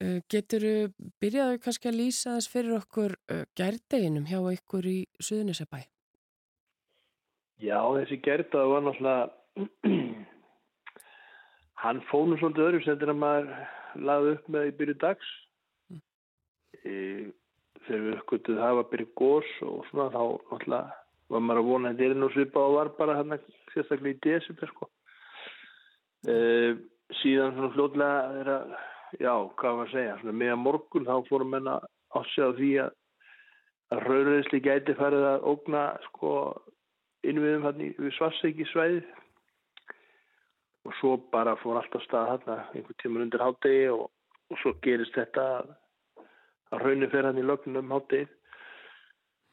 Uh, 0.03 0.19
Getur 0.27 0.67
þú 0.67 1.07
byrjaðu 1.23 1.63
kannski 1.63 1.93
að 1.93 1.99
lýsa 2.01 2.35
þess 2.35 2.51
fyrir 2.57 2.75
okkur 2.81 3.15
uh, 3.31 3.47
gerdeginum 3.55 4.27
hjá 4.27 4.43
ykkur 4.57 4.91
í 4.91 4.97
Suðunisabæ? 5.23 5.85
Já, 7.63 7.79
þessi 7.79 8.19
gerdag 8.27 8.75
var 8.75 8.87
náttúrulega, 8.89 9.31
hann 11.87 12.07
fónum 12.11 12.43
svolítið 12.43 12.71
öðru 12.73 12.83
sem 12.83 12.99
þetta 12.99 13.19
maður 13.23 13.53
laði 14.03 14.35
upp 14.35 14.51
með 14.51 14.73
í 14.75 14.79
byrju 14.83 15.01
dags 15.07 15.35
þegar 16.83 18.03
við 18.05 18.13
uppgötuð 18.17 18.61
hafa 18.61 18.85
byrjið 18.91 19.13
gós 19.21 19.49
og 19.65 19.83
svona 19.89 20.09
þá 20.13 20.21
náttúrulega 20.21 20.97
var 21.27 21.43
maður 21.43 21.61
að 21.61 21.69
vona 21.71 21.89
að 21.89 21.97
þetta 22.01 22.15
er 22.15 22.21
nú 22.21 22.29
svipa 22.33 22.63
og 22.63 22.75
var 22.77 22.91
bara 22.99 23.17
hérna 23.17 23.37
sérstaklega 23.73 24.15
í 24.15 24.21
desember 24.23 24.71
sko. 24.71 24.87
Uh, 26.27 26.79
síðan 27.21 27.53
svona 27.55 27.73
fljóðlega 27.75 28.39
er 28.41 28.51
að, 28.53 28.71
já, 29.19 29.33
hvað 29.59 29.83
að 29.83 29.91
segja, 29.93 30.15
svona 30.21 30.39
meðan 30.41 30.63
morgun 30.63 31.07
þá 31.07 31.13
fórum 31.27 31.53
menna 31.53 31.77
ásjá 32.17 32.49
því 32.57 32.71
að, 32.85 32.95
að 33.93 34.03
raunreynsli 34.07 34.63
gæti 34.63 34.97
farið 34.97 35.27
að 35.33 35.47
ógna 35.51 35.83
sko 36.07 36.33
innviðum 37.27 37.67
hann 37.67 37.83
í 37.83 37.91
Svarsveiki 38.17 38.67
svæði 38.71 39.03
og 40.87 40.95
svo 41.01 41.17
bara 41.33 41.57
fór 41.59 41.79
allt 41.79 41.95
á 41.95 42.01
stað 42.05 42.31
hann 42.33 42.51
einhvern 42.55 42.99
tíman 43.01 43.25
undir 43.27 43.43
hátegi 43.43 43.89
og, 43.91 44.07
og 44.51 44.61
svo 44.61 44.73
gerist 44.83 45.15
þetta 45.17 45.47
að, 45.59 45.73
að 46.71 46.83
raunin 46.83 47.11
fer 47.13 47.27
hann 47.27 47.39
í 47.39 47.45
lögnum 47.45 47.83
um 47.83 47.95
hátegi 47.95 48.27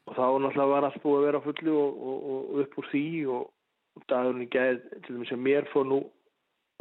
og 0.05 0.17
þá 0.19 0.25
náttúrulega 0.25 0.73
var 0.73 0.87
allt 0.89 1.03
búið 1.03 1.19
að 1.19 1.27
vera 1.27 1.41
á 1.41 1.47
fullu 1.47 1.77
og, 1.81 2.01
og, 2.09 2.25
og 2.31 2.63
upp 2.65 2.79
úr 2.81 2.91
því 2.91 3.05
og 3.35 4.07
dagurinn 4.11 4.51
gæði 4.53 5.01
til 5.05 5.15
dæmis 5.15 5.33
að 5.33 5.45
mér 5.47 5.69
fór 5.73 5.87
nú 5.89 6.01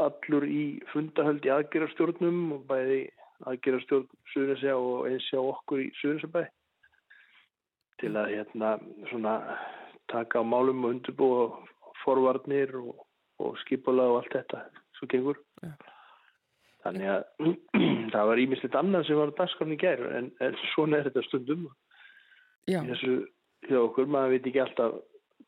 allur 0.03 0.47
í 0.49 0.63
fundahöld 0.91 1.45
í 1.45 1.53
aðgerarstjórnum 1.53 2.41
og 2.57 2.65
bæði 2.71 2.99
aðgerarstjórn 3.49 4.09
Suðunisja 4.33 4.75
og 4.79 5.07
eins 5.09 5.29
hjá 5.29 5.39
okkur 5.39 5.85
í 5.85 5.89
Suðunisabæ 6.01 6.43
til 8.01 8.13
að 8.19 8.33
hérna 8.33 8.75
svona 9.11 9.37
taka 10.11 10.41
á 10.41 10.43
málum 10.43 10.83
og 10.83 10.95
undirbúa 10.97 11.45
forvarnir 12.03 12.73
og, 12.79 13.05
og 13.39 13.57
skipula 13.63 14.09
og 14.11 14.23
allt 14.23 14.35
þetta. 14.35 14.63
Svo 14.97 15.07
gengur. 15.11 15.39
Ja. 15.63 15.71
Þannig 16.83 17.09
að 17.13 17.23
það 18.13 18.29
var 18.31 18.43
ímislegt 18.43 18.77
annað 18.79 19.07
sem 19.07 19.19
var 19.19 19.31
að 19.31 19.39
dagskrafni 19.39 19.79
gerur 19.81 20.17
en, 20.19 20.29
en 20.43 20.59
svona 20.73 20.99
er 20.99 21.09
þetta 21.09 21.25
stundum 21.29 21.65
Já. 22.69 22.79
þessu 22.87 23.15
hjá 23.67 23.79
okkur, 23.79 24.07
maður 24.11 24.35
veit 24.35 24.47
ekki 24.51 24.63
alltaf 24.63 24.99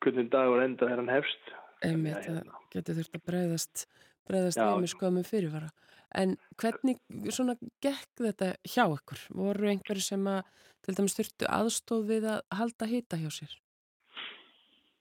hvernig 0.04 0.30
dagur 0.32 0.64
enda 0.64 0.84
þegar 0.84 1.02
hann 1.02 1.14
hefst 1.14 1.54
Einmitt, 1.84 2.24
það 2.24 2.52
getur 2.72 2.98
þurft 2.98 3.18
að 3.18 3.26
breyðast 3.28 3.86
breyðast 4.26 4.62
með 4.62 4.92
skoðum 4.92 5.26
fyrirvara 5.28 5.70
en 6.16 6.36
hvernig 6.60 7.00
svona 7.34 7.56
gekk 7.84 8.22
þetta 8.22 8.54
hjá 8.64 8.84
ykkur? 8.86 9.22
Voru 9.36 9.70
einhverju 9.70 10.04
sem 10.04 10.26
að 10.30 10.42
til 10.86 10.96
dæmis 10.96 11.16
þurftu 11.18 11.48
aðstóð 11.50 12.04
við 12.10 12.28
að 12.30 12.42
halda 12.60 12.88
hýta 12.90 13.18
hjá 13.20 13.30
sér? 13.34 13.54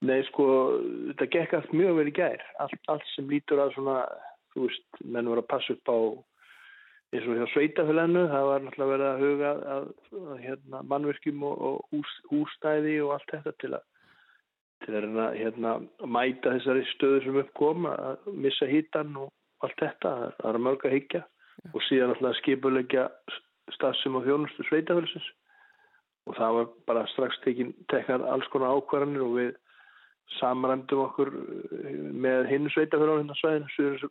Nei 0.05 0.21
sko, 0.27 0.45
þetta 1.11 1.27
gekk 1.33 1.57
allt 1.57 1.75
mjög 1.77 2.01
í 2.09 2.15
gær 2.19 2.41
allt, 2.61 2.79
allt 2.91 3.05
sem 3.13 3.29
lítur 3.31 3.61
að 3.63 3.75
svona 3.77 3.99
þú 4.55 4.69
veist, 4.69 4.87
menn 5.03 5.29
voru 5.29 5.43
að 5.43 5.51
passa 5.51 5.75
upp 5.75 5.91
á 5.91 5.97
eins 7.15 7.27
og 7.29 7.37
hjá 7.37 7.45
sveitafélaginu 7.53 8.23
það 8.31 8.47
var 8.49 8.63
náttúrulega 8.65 8.93
verið 8.93 9.09
að 9.09 9.23
huga 9.23 9.49
að, 9.51 9.65
að, 9.75 9.85
að 10.33 10.39
hérna, 10.45 10.81
mannverkjum 10.91 11.43
og, 11.47 11.61
og 11.69 11.93
hús, 11.93 12.15
hússtæði 12.31 12.95
og 13.05 13.13
allt 13.15 13.35
þetta 13.35 13.55
til 13.61 13.73
að 13.77 13.85
til 14.85 14.97
að 14.99 15.37
hérna, 15.39 15.77
mæta 16.03 16.51
þessari 16.57 16.83
stöður 16.91 17.23
sem 17.23 17.39
uppkom 17.41 17.87
að 17.89 18.27
missa 18.43 18.67
hýtan 18.69 19.15
og 19.17 19.31
allt 19.65 19.79
þetta, 19.79 20.11
það 20.41 20.49
er 20.51 20.61
mörg 20.67 20.85
að 20.85 20.95
higgja 20.97 21.21
ja. 21.23 21.71
og 21.71 21.85
síðan 21.87 22.13
alltaf 22.13 22.39
skipulegja 22.41 23.07
stafsum 23.73 24.19
og 24.19 24.27
þjónustu 24.27 24.65
sveitafélsins 24.67 25.29
og 26.25 26.37
það 26.39 26.57
var 26.57 26.69
bara 26.89 27.05
strax 27.13 27.39
teknar 27.45 28.25
alls 28.33 28.49
konar 28.53 28.75
ákvarðanir 28.75 29.25
og 29.25 29.37
við 29.39 29.53
samræmdum 30.39 31.03
okkur 31.05 31.31
eh, 31.35 32.01
með 32.25 32.49
hinn 32.51 32.71
sveitafélag 32.73 33.21
hérna 33.21 33.37
svæðin, 33.39 33.69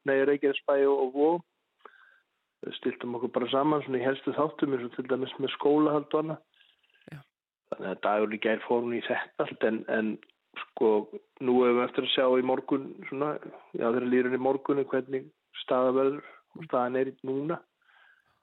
neður 0.08 0.30
Reykjanesbæ 0.32 0.78
og 0.90 1.16
Vó 1.16 1.28
stiltum 2.78 3.16
okkur 3.18 3.32
bara 3.34 3.50
saman 3.52 3.82
svona 3.84 4.00
í 4.00 4.04
helstu 4.04 4.32
þáttum 4.36 4.76
eins 4.76 4.86
og 4.86 4.94
til 4.94 5.06
dæmis 5.10 5.34
með 5.42 5.52
skólahald 5.56 6.14
og 6.14 6.22
annað. 6.22 6.42
Þannig 7.74 7.90
að 7.90 8.00
dagur 8.06 8.36
í 8.36 8.40
gær 8.44 8.62
fórum 8.68 8.94
í 8.94 9.02
þetta 9.04 9.44
allt 9.44 9.66
en, 9.68 9.80
en 9.90 10.10
sko, 10.62 10.90
nú 11.44 11.56
hefur 11.64 11.78
við 11.78 11.84
eftir 11.86 12.06
að 12.06 12.12
sjá 12.14 12.26
í 12.38 12.46
morgun 12.46 12.86
svona, 13.08 13.34
já 13.74 13.86
þeirra 13.88 14.10
lýrun 14.12 14.38
í 14.38 14.42
morgunni 14.46 14.86
hvernig 14.90 15.26
staða 15.64 15.94
verður 15.96 16.30
og 16.54 16.68
staðan 16.68 17.00
er 17.00 17.10
í 17.10 17.16
núna. 17.26 17.58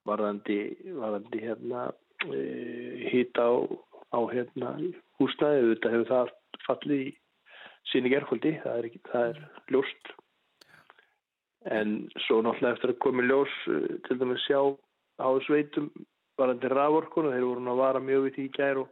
Varðandi, 0.10 0.57
varðandi 0.97 1.43
hérna 1.43 1.88
e, 2.25 2.41
hýta 3.13 3.45
á, 3.45 3.53
á 4.17 4.19
hérna 4.34 4.73
húsnæði, 5.21 5.75
þetta 5.75 5.93
hefur 5.93 6.10
það 6.10 6.31
fallið 6.65 7.03
í 7.05 7.12
síni 7.89 8.12
gerðkvöldi 8.13 8.54
það 8.63 8.89
það 9.10 9.28
er 9.32 9.41
ljóst. 9.74 10.13
En 11.72 11.98
svo 12.26 12.39
náttúrulega 12.41 12.78
eftir 12.78 12.94
að 12.94 13.02
komi 13.06 13.28
ljós 13.28 13.52
e, 13.70 13.82
til 14.08 14.17
dæmis 14.17 14.46
sjá 14.48 14.62
á 15.22 15.30
sveitum 15.46 15.91
varðandi 16.39 16.72
raforkuna, 16.72 17.36
þeir 17.36 17.46
voru 17.46 17.70
að 17.70 17.82
vara 17.84 18.02
mjög 18.02 18.26
við 18.26 18.38
því 18.38 18.46
í 18.48 18.54
gær 18.56 18.82
og 18.82 18.89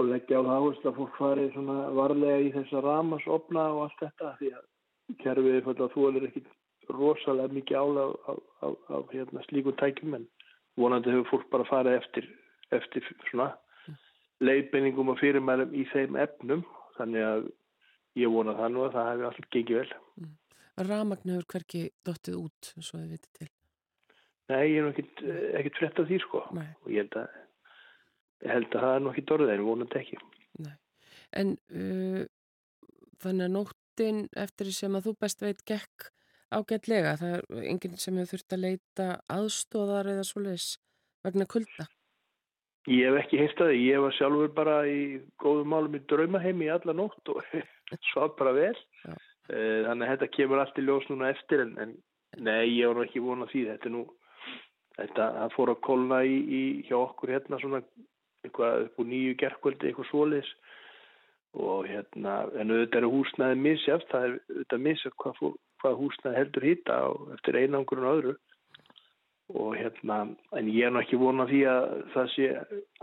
og 0.00 0.08
leggja 0.08 0.40
á 0.40 0.42
það 0.46 0.56
áherslu 0.56 0.90
að 0.90 0.98
fólk 0.98 1.16
farið 1.18 1.52
svona 1.54 1.76
varlega 1.96 2.40
í 2.40 2.50
þessa 2.54 2.82
ramasopna 2.84 3.64
og 3.74 3.80
allt 3.84 4.02
þetta 4.04 4.32
því 4.38 4.50
að 4.56 5.16
kerfið 5.20 5.56
er 5.56 5.64
fyrir 5.66 5.84
að 5.84 5.94
þú 5.94 6.04
er 6.08 6.26
ekki 6.28 6.42
rosalega 6.90 7.56
mikið 7.56 7.80
ála 7.80 8.04
á, 8.08 8.32
á, 8.64 8.66
á 8.70 8.96
hérna, 9.12 9.44
slíku 9.48 9.74
tækjum 9.80 10.16
en 10.18 10.26
vonandi 10.80 11.12
hefur 11.12 11.28
fólk 11.34 11.50
bara 11.52 11.68
farið 11.68 11.98
eftir, 11.98 12.28
eftir 12.72 13.06
svona 13.28 13.50
leiðbenningum 14.40 15.12
og 15.12 15.20
fyrirmælum 15.20 15.74
í 15.76 15.84
þeim 15.92 16.16
efnum 16.24 16.64
þannig 17.00 17.26
að 17.26 17.48
ég 18.20 18.32
vona 18.34 18.56
það 18.58 18.74
nú 18.74 18.84
að 18.86 18.96
það 18.96 19.08
hefur 19.10 19.28
allt 19.30 19.48
gengið 19.54 19.80
vel 19.80 19.94
mm. 20.20 20.36
Ramagn 20.90 21.32
hefur 21.34 21.48
hverki 21.54 21.82
dottið 22.06 22.38
út 22.40 22.70
svo 22.76 23.00
þið 23.00 23.16
vitið 23.16 23.40
til 23.40 23.50
Nei, 24.50 24.64
ég 24.66 24.80
er 24.80 24.88
ekkert, 24.90 25.20
ekkert 25.60 25.76
frett 25.78 26.00
af 26.02 26.08
því 26.08 26.20
sko 26.24 26.44
Nei. 26.56 26.68
og 26.82 26.90
ég 26.90 27.04
held 27.04 27.18
að 27.20 27.36
ég 28.40 28.54
held 28.54 28.70
að 28.72 28.86
það 28.86 28.94
er 28.94 29.04
nokkið 29.06 29.28
dorðið 29.30 29.52
en 29.54 29.66
vonandi 29.68 30.00
ekki 30.00 30.20
Nei. 30.64 30.72
En 31.40 31.52
uh, 31.70 32.22
þannig 33.22 33.46
að 33.46 33.54
nóttin 33.54 34.24
eftir 34.44 34.72
sem 34.74 34.96
að 34.98 35.10
þú 35.10 35.14
best 35.22 35.44
veit 35.44 35.62
gekk 35.68 36.10
ágætlega, 36.50 37.14
það 37.20 37.36
er 37.36 37.68
enginn 37.70 37.98
sem 38.00 38.16
hefur 38.18 38.34
þurft 38.34 38.56
að 38.56 38.64
leita 38.64 39.08
aðstóðar 39.30 40.10
eða 40.16 40.26
svoleiðis 40.26 40.72
vegna 41.22 41.46
kulda 41.46 41.86
Ég 42.90 43.06
hef 43.06 43.18
ekki 43.20 43.42
það, 43.54 43.72
ég 43.78 44.02
var 44.02 44.14
sjálfur 44.16 44.54
bara 44.54 44.76
í 44.90 45.00
góðum 45.38 45.68
málum 45.70 45.94
í 45.94 46.02
draumaheimi 46.10 46.66
í 46.66 46.72
alla 46.74 46.94
nótt 46.96 47.30
og 47.30 47.42
svo 48.10 48.30
bara 48.38 48.54
vel. 48.56 48.76
Já. 49.04 49.12
Eh, 49.50 49.82
þannig 49.86 50.06
að 50.06 50.12
þetta 50.14 50.34
kemur 50.36 50.62
allt 50.62 50.78
í 50.78 50.86
ljós 50.86 51.06
núna 51.10 51.30
eftir 51.30 51.62
en, 51.64 51.76
en 51.82 51.94
nei, 52.42 52.66
ég 52.80 52.90
var 52.90 53.06
ekki 53.06 53.22
vonað 53.22 53.52
því. 53.52 53.62
Þetta 53.72 53.94
nú 53.94 54.04
þetta 54.98 55.48
fór 55.54 55.74
að 55.74 55.82
kolna 55.86 56.20
í, 56.26 56.36
í 56.40 56.62
hjá 56.88 56.96
okkur 56.98 57.34
hérna 57.36 57.60
svona 57.62 57.80
eitthvað 58.44 58.86
upp 58.86 59.00
úr 59.00 59.08
nýju 59.10 59.38
gerðkvöldi, 59.40 59.90
eitthvað 59.90 60.10
svolis 60.10 60.50
og 61.60 61.88
hérna, 61.90 62.36
en 62.54 62.70
auðvitað 62.70 63.00
eru 63.00 63.10
húsnæði 63.14 63.58
misjátt, 63.58 64.06
það 64.12 64.26
er 64.26 64.36
auðvitað 64.36 64.84
misjátt 64.86 65.16
hvað, 65.22 65.40
hvað 65.82 65.98
húsnæði 65.98 66.38
heldur 66.38 66.66
hýta 66.68 66.98
eftir 67.36 67.58
einangrun 67.58 68.06
og 68.06 68.18
öðru 68.18 68.34
og 69.54 69.76
hérna, 69.76 70.22
en 70.56 70.68
ég 70.70 70.86
er 70.86 70.92
náttúrulega 70.94 71.06
ekki 71.06 71.20
vonað 71.20 71.52
því 71.52 71.60
að 71.70 71.86
það 72.14 72.28
sé 72.34 72.50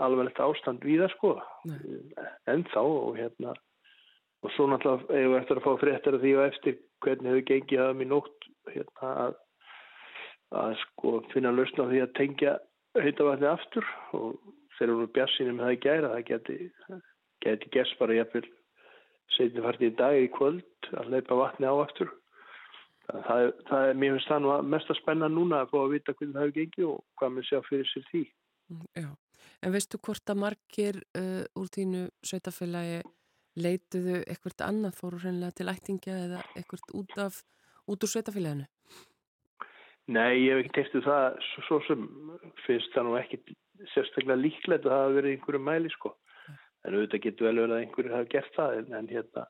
alveg 0.05 0.41
ástand 0.47 0.85
við 0.87 1.03
það 1.03 1.15
sko 1.15 1.31
en 2.53 2.63
þá 2.73 2.81
og 2.83 3.17
hérna 3.17 3.55
og 4.45 4.53
svo 4.55 4.67
náttúrulega 4.71 5.17
hefur 5.17 5.39
eftir 5.41 5.59
að 5.59 5.65
fá 5.65 5.73
fréttar 5.81 6.19
því 6.21 6.35
og 6.37 6.45
eftir 6.45 6.77
hvernig 7.03 7.33
hefur 7.33 7.47
gengið 7.49 7.83
aðeins 7.83 8.05
í 8.05 8.09
nótt 8.11 8.47
hérna 8.73 9.11
að, 9.25 9.35
að 10.61 10.77
sko 10.83 11.13
finna 11.33 11.53
lausna 11.55 11.89
því 11.91 12.03
að 12.03 12.15
tengja 12.19 12.53
heitavatni 12.97 13.49
aftur. 13.49 13.89
Og 14.17 14.37
þeir 14.77 14.93
eru 14.93 15.09
bjassinni 15.15 15.55
með 15.57 15.65
það 15.65 15.75
í 15.75 15.81
gæra 15.85 16.13
það 16.13 16.23
geti, 16.29 16.57
geti 17.45 17.73
gerst 17.73 17.99
bara 17.99 18.17
jafnvel 18.17 18.45
setni 19.35 19.63
fartið 19.65 19.91
í 19.91 19.97
dag 19.99 20.17
í 20.21 20.29
kvöld 20.33 20.91
að 21.01 21.11
leipa 21.13 21.37
vatni 21.37 21.67
á 21.67 21.75
aftur 21.75 22.13
það 23.07 23.43
er, 23.43 23.53
það 23.69 23.89
er 23.89 23.99
mér 24.01 24.15
finnst 24.15 24.31
það 24.31 24.43
nú 24.43 24.55
mest 24.73 24.91
að 24.91 24.99
spenna 25.01 25.29
núna 25.31 25.61
að 25.63 25.71
fá 25.71 25.77
að 25.81 25.93
vita 25.95 26.15
hvernig 26.17 26.35
það 26.35 26.45
hefur 26.45 26.57
gengið 26.57 26.87
og 26.89 27.03
hvað 27.19 27.35
mér 27.35 27.47
sjá 27.47 27.59
fyrir 27.67 27.91
sér 27.91 28.07
því. 28.11 28.23
Mm, 28.67 28.87
Já, 28.99 29.09
en 29.63 29.75
veistu 29.75 29.99
hvort 30.07 30.33
að 30.33 30.41
margir 30.43 30.99
uh, 31.19 31.43
úr 31.59 31.69
þínu 31.77 32.03
sveitafélagi 32.31 32.97
leituðu 33.57 34.17
eitthvað 34.25 34.65
annað? 34.67 34.97
Fóru 34.99 35.21
hreinlega 35.23 35.55
til 35.57 35.69
ættingja 35.71 36.17
eða 36.25 36.41
eitthvað 36.53 36.97
út 36.99 37.15
af 37.23 37.39
út 37.87 38.03
úr 38.03 38.11
sveitafélaginu? 38.11 38.67
Nei, 40.07 40.39
ég 40.39 40.53
hef 40.53 40.63
ekki 40.63 40.75
teistuð 40.77 41.07
það 41.07 41.41
svo, 41.49 41.63
svo 41.67 41.81
sem. 41.87 42.07
Finnst 42.63 42.93
það 42.95 43.07
nú 43.07 43.17
ekki 43.19 43.41
sérstaklega 43.93 44.39
líklegt 44.39 44.85
að 44.85 44.93
það 44.93 45.03
hafa 45.03 45.15
verið 45.17 45.35
einhverju 45.35 45.63
mæli 45.63 45.91
sko. 45.95 46.13
En 46.85 46.95
auðvitað 46.95 47.23
getur 47.25 47.47
vel 47.49 47.59
verið 47.59 47.75
að 47.75 47.81
einhverju 47.83 48.13
hafa 48.15 48.29
gert 48.31 48.53
það 48.55 48.77
en, 48.77 48.93
en 48.99 49.09
hérna 49.11 49.43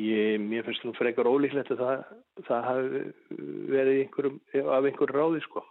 ég, 0.00 0.40
mér 0.42 0.66
finnst 0.66 0.84
nú 0.86 0.94
frekar 0.98 1.28
ólíklegt 1.30 1.72
að 1.74 1.82
það, 1.84 2.04
það 2.48 2.68
hafi 2.68 3.04
verið 3.74 4.00
einhverjum, 4.02 4.40
af 4.64 4.88
einhverju 4.90 5.14
ráði 5.14 5.44
sko. 5.44 5.64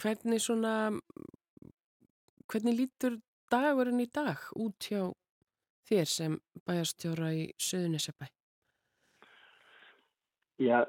Hvernig 0.00 0.42
svona 0.42 0.74
hvernig 2.52 2.76
lítur 2.76 3.18
dagurinn 3.52 4.02
í 4.02 4.08
dag 4.12 4.40
út 4.60 4.88
hjá 4.88 5.06
þér 5.88 6.08
sem 6.08 6.34
bæjastjóra 6.68 7.30
í 7.36 7.46
Söðunisabæ? 7.60 8.28
Já, 10.62 10.84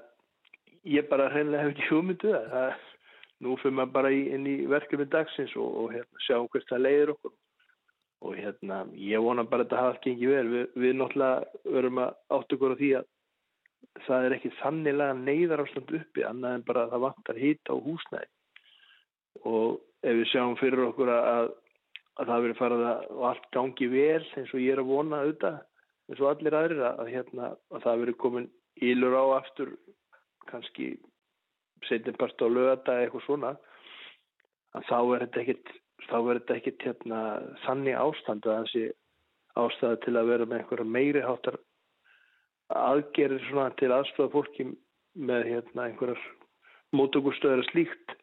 ég 0.83 1.07
bara 1.09 1.29
hreinlega 1.31 1.63
hef 1.63 1.73
ekki 1.73 1.87
hugmyndu 1.91 2.33
um 2.33 2.49
það. 2.51 2.89
Nú 3.43 3.55
fyrir 3.59 3.75
maður 3.75 3.95
bara 3.95 4.11
í, 4.13 4.19
inn 4.35 4.45
í 4.47 4.57
verkefni 4.71 5.07
dagsins 5.11 5.55
og, 5.59 5.71
og 5.81 5.95
hérna, 5.95 6.21
sjáum 6.27 6.49
hvert 6.51 6.69
það 6.69 6.83
leiðir 6.85 7.13
okkur. 7.15 7.33
Og 8.23 8.37
hérna, 8.39 8.83
ég 8.95 9.23
vona 9.23 9.43
bara 9.43 9.65
að 9.65 9.71
þetta 9.71 9.81
hafa 9.81 9.97
ekki 9.97 10.13
ekki 10.13 10.29
verið. 10.31 10.53
Við, 10.79 10.93
náttúrulega 10.99 11.73
verum 11.75 11.99
að 12.03 12.13
átt 12.37 12.55
okkur 12.55 12.75
á 12.75 12.79
því 12.79 12.91
að, 12.99 13.09
það 14.07 14.27
er 14.27 14.35
ekki 14.37 14.51
þannilega 14.61 15.17
neyðar 15.19 15.63
ástand 15.65 15.91
uppi 15.99 16.23
annað 16.27 16.55
en 16.57 16.63
bara 16.69 16.85
að 16.85 16.93
það 16.93 17.03
vantar 17.03 17.41
hýta 17.41 17.75
á 17.75 17.83
húsnæði 17.83 18.31
og 19.49 19.81
ef 20.03 20.17
við 20.19 20.29
sjáum 20.31 20.55
fyrir 20.59 20.83
okkur 20.87 21.11
að, 21.13 21.51
að 22.21 22.31
það 22.31 22.43
verið 22.45 22.59
farið 22.59 22.83
að 22.89 23.05
og 23.13 23.23
allt 23.29 23.47
gangi 23.55 23.89
vel 23.91 24.23
eins 24.23 24.53
og 24.53 24.63
ég 24.63 24.73
er 24.73 24.81
að 24.83 24.91
vona 24.91 25.21
auðvitað 25.23 25.59
eins 26.09 26.21
og 26.21 26.29
allir 26.29 26.57
aðrir 26.59 26.83
að, 26.89 27.11
hérna, 27.11 27.49
að 27.73 27.85
það 27.85 28.01
verið 28.03 28.19
komin 28.23 28.49
ílur 28.83 29.15
á 29.17 29.25
aftur 29.39 29.73
kannski 30.49 30.89
setjum 31.87 32.19
bara 32.19 32.47
á 32.47 32.47
lögata 32.49 32.97
eitthvað 33.01 33.25
svona 33.27 33.53
að 34.73 34.87
þá 34.89 34.97
er 34.99 35.25
þetta 35.25 35.43
ekkit 35.43 35.73
þá 36.09 36.17
verður 36.17 36.41
þetta 36.41 36.57
ekkit 36.59 36.87
hérna, 36.87 37.19
þannig 37.65 37.99
ástand 37.99 38.47
að 38.47 38.59
þessi 38.63 38.85
ástæða 39.63 40.01
til 40.05 40.15
að 40.17 40.31
vera 40.31 40.49
með 40.49 40.61
einhverja 40.61 40.89
meiri 40.95 41.23
háttar 41.23 41.59
aðgerir 42.73 43.43
til 43.79 43.91
aðstofa 43.93 44.31
fólki 44.33 44.67
með 45.13 45.49
hérna, 45.51 45.87
einhverjar 45.89 46.21
mótökustöður 46.93 47.65
slíkt. 47.69 48.15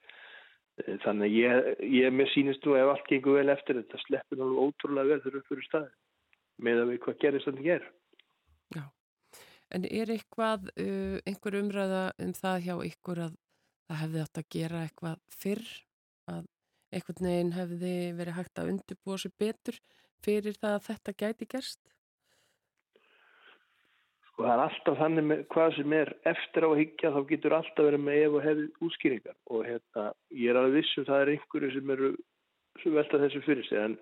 Eh, 0.87 0.97
þannig 1.05 1.35
ég, 1.35 1.71
ég 1.83 2.15
með 2.15 2.31
sínist 2.35 2.65
nú 2.65 2.77
ef 2.79 2.93
allt 2.93 3.09
gengur 3.11 3.39
vel 3.41 3.53
eftir 3.53 3.81
þetta 3.81 4.01
sleppur 4.05 4.39
náttúrulega 4.39 4.67
ótrúlega 4.69 5.11
vel 5.11 5.23
fyrir 5.25 5.43
uppfyrir 5.43 5.67
staði 5.67 5.91
með 6.65 6.83
að 6.83 6.91
við 6.93 7.01
hvað 7.05 7.19
gerist 7.25 7.49
þannig 7.49 7.67
ger 7.67 7.87
Já, 8.77 8.83
en 9.77 9.87
er 9.91 10.13
eitthvað 10.15 10.71
einhver 10.79 11.59
umræða 11.61 12.03
um 12.23 12.33
það 12.39 12.65
hjá 12.67 12.75
ykkur 12.91 13.23
að 13.27 13.37
það 13.89 14.01
hefði 14.05 14.25
átt 14.25 14.41
að 14.43 14.51
gera 14.57 14.83
eitthvað 14.87 15.23
fyrr 15.43 15.69
að 16.31 16.49
einhvern 16.91 17.29
veginn 17.29 17.55
hefði 17.55 17.95
verið 18.19 18.37
hægt 18.39 18.61
að 18.61 18.73
undirbúa 18.75 19.19
sér 19.21 19.35
betur 19.39 19.79
fyrir 20.25 20.59
það 20.59 20.77
að 20.77 20.87
þetta 20.89 21.17
gæti 21.23 21.49
gerst? 21.55 21.81
Sko 24.29 24.47
það 24.47 24.53
er 24.55 24.65
alltaf 24.65 24.99
þannig 25.01 25.29
með 25.31 25.45
hvað 25.55 25.75
sem 25.79 25.97
er 26.01 26.13
eftir 26.33 26.67
á 26.67 26.69
að 26.71 26.81
higgja 26.83 27.15
þá 27.15 27.21
getur 27.31 27.57
alltaf 27.57 27.89
verið 27.89 28.05
með 28.07 28.23
ef 28.25 28.37
og 28.37 28.47
hefði 28.49 28.69
útskýringar 28.89 29.39
og 29.55 29.67
hérna 29.69 30.07
ég 30.35 30.53
er 30.53 30.61
alveg 30.61 30.79
vissum 30.81 31.09
það 31.09 31.25
er 31.25 31.33
einhverju 31.35 31.75
sem 31.77 31.95
eru 31.97 32.15
sem 32.83 32.97
velta 32.97 33.21
þessu 33.21 33.45
fyrir 33.45 33.69
sig 33.69 33.81
en, 33.81 33.97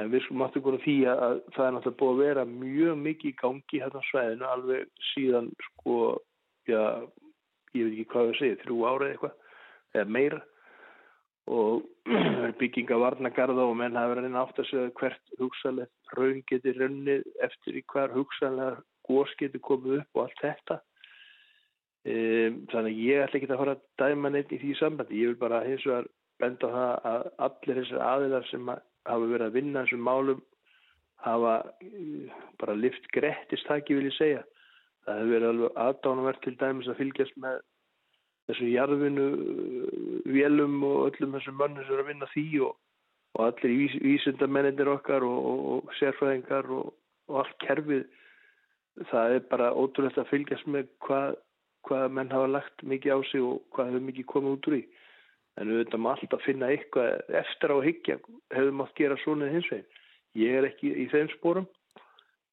en 0.00 0.10
við 0.12 0.24
sko 0.24 0.38
máttum 0.38 0.64
góða 0.64 0.82
því 0.84 0.96
að, 1.10 1.22
að 1.26 1.36
það 1.56 1.66
er 1.66 1.76
náttúrulega 1.76 2.00
búið 2.02 2.14
að 2.14 2.24
vera 2.24 2.46
mjög 2.54 3.04
mikið 3.04 3.30
í 3.30 3.36
gangi 3.42 3.82
hérna 3.82 4.02
á 4.04 4.08
svæðinu 4.10 4.50
alveg 4.50 5.06
síðan 5.12 5.52
sko 5.68 6.00
já, 6.70 6.82
ég 7.74 7.86
veit 7.86 7.94
ekki 7.94 8.10
hvað 8.12 8.28
við 8.30 8.40
segja, 8.40 8.60
þrjú 8.64 8.82
ára 8.88 9.10
eitthvað 9.10 9.40
eða 9.94 10.10
meira 10.18 10.42
og 11.50 11.84
bygginga 12.60 12.96
varnagarða 13.00 13.66
og 13.68 13.76
menn 13.76 13.98
hafa 13.98 14.14
verið 14.14 14.36
átt 14.40 14.60
að 14.62 14.68
segja 14.70 14.94
hvert 15.00 15.36
hugsalega 15.40 16.16
raun 16.16 16.42
getur 16.48 16.78
runnið 16.80 17.24
eftir 17.44 17.78
í 17.80 17.84
hver 17.92 18.14
hugsalega 18.14 18.80
gós 19.04 19.32
getur 19.40 19.62
komið 19.64 20.00
upp 20.00 20.18
og 20.18 20.24
allt 20.24 20.40
þetta. 20.40 20.80
Um, 22.04 22.56
þannig 22.72 22.90
að 22.90 23.02
ég 23.04 23.22
ætla 23.24 23.38
ekki 23.40 23.50
að 23.50 23.60
fara 23.62 23.76
að 23.76 23.84
dæma 24.00 24.32
neitt 24.32 24.52
í 24.52 24.60
því 24.60 24.72
sambandi. 24.80 25.20
Ég 25.20 25.32
vil 25.32 25.40
bara 25.40 25.62
hins 25.64 25.84
vegar 25.88 26.08
benda 26.42 26.68
á 26.68 26.74
það 26.74 27.06
að 27.10 27.28
allir 27.46 27.78
þessar 27.80 28.02
aðilar 28.08 28.48
sem 28.50 28.72
hafa 28.72 29.30
verið 29.30 29.46
að 29.46 29.56
vinna 29.58 29.84
þessum 29.84 30.04
málum 30.04 30.42
hafa 31.24 31.54
uh, 31.64 32.42
bara 32.60 32.76
lift 32.76 33.08
grettistaki 33.12 33.96
vil 33.96 34.08
ég 34.08 34.18
segja. 34.18 34.42
Það 35.04 35.20
hefur 35.20 35.34
verið 35.34 35.50
alveg 35.52 35.80
aðdánavert 35.84 36.44
til 36.44 36.56
dæmis 36.60 36.88
að 36.88 37.00
fylgjast 37.02 37.40
með 37.40 37.60
þessu 38.48 38.70
jarðvinu 38.72 39.28
vélum 40.34 40.82
og 40.88 41.06
öllum 41.08 41.36
þessum 41.38 41.56
mönnum 41.60 41.86
sem 41.86 41.96
er 41.96 42.02
að 42.02 42.10
vinna 42.10 42.28
því 42.32 42.46
og, 42.66 42.74
og 43.34 43.46
allir 43.48 43.76
vís, 43.78 43.96
vísundamennir 44.04 44.90
okkar 44.92 45.24
og, 45.26 45.38
og, 45.52 45.64
og 45.76 45.96
sérfræðingar 46.00 46.68
og 46.74 47.40
allt 47.40 47.56
kerfið. 47.64 48.04
Það 49.10 49.38
er 49.38 49.48
bara 49.50 49.72
ótrúlegt 49.74 50.20
að 50.20 50.30
fylgjast 50.30 50.68
með 50.70 50.90
hvað, 51.06 51.38
hvað 51.88 52.12
menn 52.18 52.30
hafa 52.34 52.52
lagt 52.52 52.84
mikið 52.86 53.16
á 53.16 53.18
sig 53.30 53.42
og 53.42 53.64
hvað 53.74 53.90
hefur 53.90 54.06
mikið 54.10 54.30
komið 54.30 54.58
út 54.58 54.70
úr 54.70 54.78
í 54.78 54.84
en 55.60 55.70
við 55.70 55.84
veitum 55.84 56.08
alltaf 56.10 56.38
að 56.38 56.46
finna 56.48 56.70
eitthvað 56.72 57.34
eftir 57.40 57.74
á 57.74 57.78
higgja 57.84 58.16
hefur 58.54 58.72
mátt 58.74 58.94
gera 58.98 59.18
svona 59.22 59.50
hins 59.52 59.68
veginn. 59.70 60.00
Ég 60.34 60.56
er 60.58 60.66
ekki 60.66 60.90
í 60.90 61.06
þeim 61.12 61.30
spórum 61.36 61.68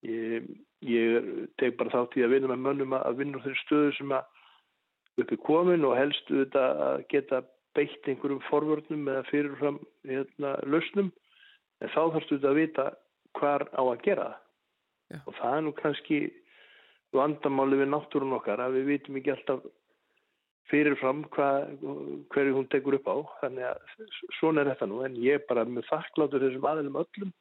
ég, 0.05 0.49
ég 0.85 1.31
teg 1.61 1.77
bara 1.79 1.93
þátt 1.93 2.17
í 2.19 2.25
að 2.25 2.35
vinna 2.35 2.51
með 2.53 2.63
mönnum 2.67 2.95
að 2.97 3.17
vinna 3.21 3.41
á 3.41 3.43
þeirri 3.45 3.63
stöðu 3.63 3.95
sem 3.97 4.13
að 4.17 4.29
uppi 5.19 5.37
komin 5.43 5.85
og 5.87 5.97
helst 5.97 6.29
auðvitað 6.31 6.83
að 6.85 7.03
geta 7.11 7.41
beitt 7.75 8.07
einhverjum 8.07 8.43
forvörnum 8.49 9.09
eða 9.11 9.25
fyrirfram 9.29 9.79
hérna, 10.07 10.55
lausnum. 10.67 11.11
En 11.81 11.91
þá 11.91 12.01
þarfst 12.13 12.31
auðvitað 12.31 12.49
að 12.51 12.59
vita 12.61 12.87
hvar 13.39 13.67
á 13.73 13.81
að 13.81 14.01
gera 14.05 14.29
Já. 15.11 15.19
og 15.25 15.35
það 15.39 15.57
er 15.57 15.61
nú 15.65 15.75
kannski 15.75 16.17
vandamáli 17.15 17.79
við 17.81 17.91
náttúrun 17.91 18.35
okkar 18.37 18.63
að 18.63 18.79
við 18.79 18.89
vitum 18.93 19.19
ekki 19.19 19.33
alltaf 19.33 19.63
fyrirfram 20.71 21.25
hverju 21.35 22.55
hún 22.55 22.69
tekur 22.71 22.95
upp 22.99 23.07
á. 23.11 23.17
Þannig 23.43 23.69
að 23.71 24.11
svona 24.39 24.63
er 24.63 24.71
þetta 24.71 24.87
nú. 24.87 25.01
En 25.03 25.17
ég 25.19 25.39
er 25.39 25.47
bara 25.49 25.67
með 25.67 25.89
þakkláttur 25.89 26.45
þessum 26.45 26.67
aðeins 26.71 26.99
öllum 27.03 27.33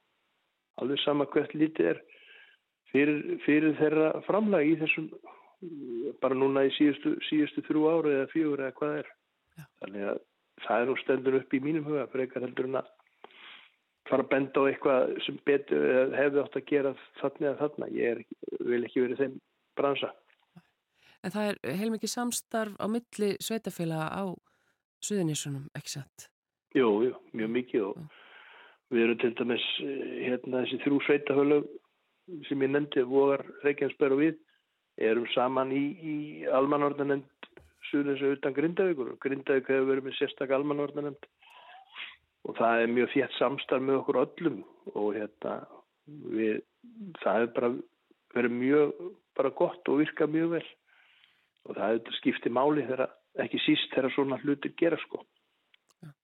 alveg 0.80 1.02
sama 1.04 1.26
hvert 1.30 1.52
lítið 1.54 1.92
er 1.92 2.00
fyrir, 2.92 3.20
fyrir 3.44 3.76
þeirra 3.80 4.10
framlega 4.26 4.66
í 4.66 4.78
þessum 4.80 5.10
bara 6.22 6.36
núna 6.38 6.64
í 6.68 6.72
síðustu, 6.76 7.16
síðustu 7.28 7.64
þrjú 7.66 7.82
ára 7.90 8.14
eða 8.14 8.30
fjögur 8.32 8.62
eða 8.64 8.76
hvað 8.78 8.94
er 9.00 9.10
Já. 9.10 9.64
þannig 9.82 10.06
að 10.08 10.22
það 10.64 10.80
er 10.80 10.88
nú 10.88 10.96
stendur 11.00 11.38
upp 11.40 11.54
í 11.54 11.60
mínum 11.64 11.86
huga 11.88 12.06
frekar 12.12 12.46
heldur 12.46 12.68
en 12.70 12.80
að 12.80 12.88
fara 14.08 14.24
að 14.24 14.30
benda 14.32 14.64
á 14.64 14.68
eitthvað 14.70 15.12
sem 15.26 15.38
betur 15.46 16.16
hefði 16.16 16.42
átt 16.42 16.56
að 16.56 16.66
gera 16.70 16.94
þarna 17.20 17.50
eða 17.50 17.60
þarna 17.60 17.90
ég 17.94 18.14
er, 18.14 18.24
vil 18.72 18.82
ekki 18.88 19.04
verið 19.04 19.22
þeim 19.24 19.38
bransa 19.78 20.12
En 21.20 21.34
það 21.34 21.50
er 21.50 21.76
heilmikið 21.76 22.12
samstarf 22.14 22.76
á 22.80 22.86
milli 22.88 23.34
sveitafélaga 23.44 24.08
á 24.08 24.24
Suðunísunum, 25.04 25.66
ekki 25.76 25.94
satt? 25.94 26.28
Jú, 26.76 26.88
jú, 27.04 27.12
mjög 27.36 27.50
mikið 27.56 27.84
og 27.88 28.00
Já. 28.00 28.06
við 28.92 29.04
erum 29.04 29.18
til 29.20 29.30
dæmis 29.36 29.66
eh, 29.84 30.14
hérna 30.28 30.62
þessi 30.64 30.80
þrjú 30.84 31.00
sveitafélag 31.06 31.68
sem 32.48 32.64
ég 32.64 32.72
nefndi, 32.72 33.04
Vogar, 33.08 33.44
Reykjavínsberg 33.64 34.16
og 34.16 34.22
við 34.22 34.38
erum 35.00 35.26
saman 35.34 35.72
í, 35.74 35.84
í 36.00 36.16
almanordnanend 36.52 37.28
og 37.90 38.24
utan 38.36 38.54
Grindavíkur. 38.54 39.14
Og 39.14 39.20
Grindavík 39.22 39.68
hefur 39.70 39.88
verið 39.88 40.06
með 40.06 40.18
sérstak 40.18 40.52
almanordnanend 40.54 41.28
og 42.48 42.56
það 42.56 42.82
er 42.82 42.92
mjög 42.94 43.10
þétt 43.14 43.38
samstarf 43.38 43.84
með 43.84 44.00
okkur 44.00 44.20
öllum. 44.22 44.60
Og 44.94 45.08
hérna 45.16 45.56
við, 46.06 46.60
það 47.22 47.40
hefur 47.40 47.54
bara 47.56 47.72
verið 48.36 48.54
mjög 48.60 48.94
bara 49.38 49.54
gott 49.56 49.90
og 49.90 50.00
virkað 50.02 50.36
mjög 50.36 50.54
vel. 50.54 50.68
Og 51.66 51.76
það 51.76 51.96
hefur 51.96 52.20
skiptið 52.20 52.56
máli 52.56 52.86
þegar 52.86 53.10
ekki 53.44 53.60
síst 53.64 53.92
þegar 53.94 54.14
svona 54.14 54.40
hlutir 54.44 54.74
gera 54.78 54.98
sko. 55.02 55.24
Ja. 56.04 56.14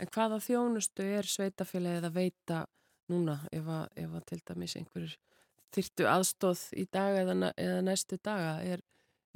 En 0.00 0.12
hvaða 0.14 0.40
þjónustu 0.44 1.08
er 1.18 1.28
sveitafélagið 1.28 2.08
að 2.08 2.20
veita 2.20 2.62
núna 3.10 3.40
ef 3.50 3.66
að, 3.66 3.90
ef 3.98 4.14
að 4.14 4.26
til 4.30 4.40
dæmis 4.46 4.76
einhverjur 4.78 5.16
þyrtu 5.76 6.08
aðstóð 6.10 6.64
í 6.78 6.86
dag 6.92 7.18
eða, 7.22 7.52
eða 7.54 7.82
næstu 7.86 8.18
daga 8.22 8.56
er, 8.66 8.82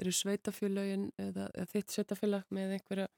eru 0.00 0.12
sveitafélagin 0.14 1.08
eða, 1.20 1.48
eða 1.54 1.70
þitt 1.72 1.94
sveitafélag 1.94 2.44
með 2.54 2.76
einhverja, 2.78 3.08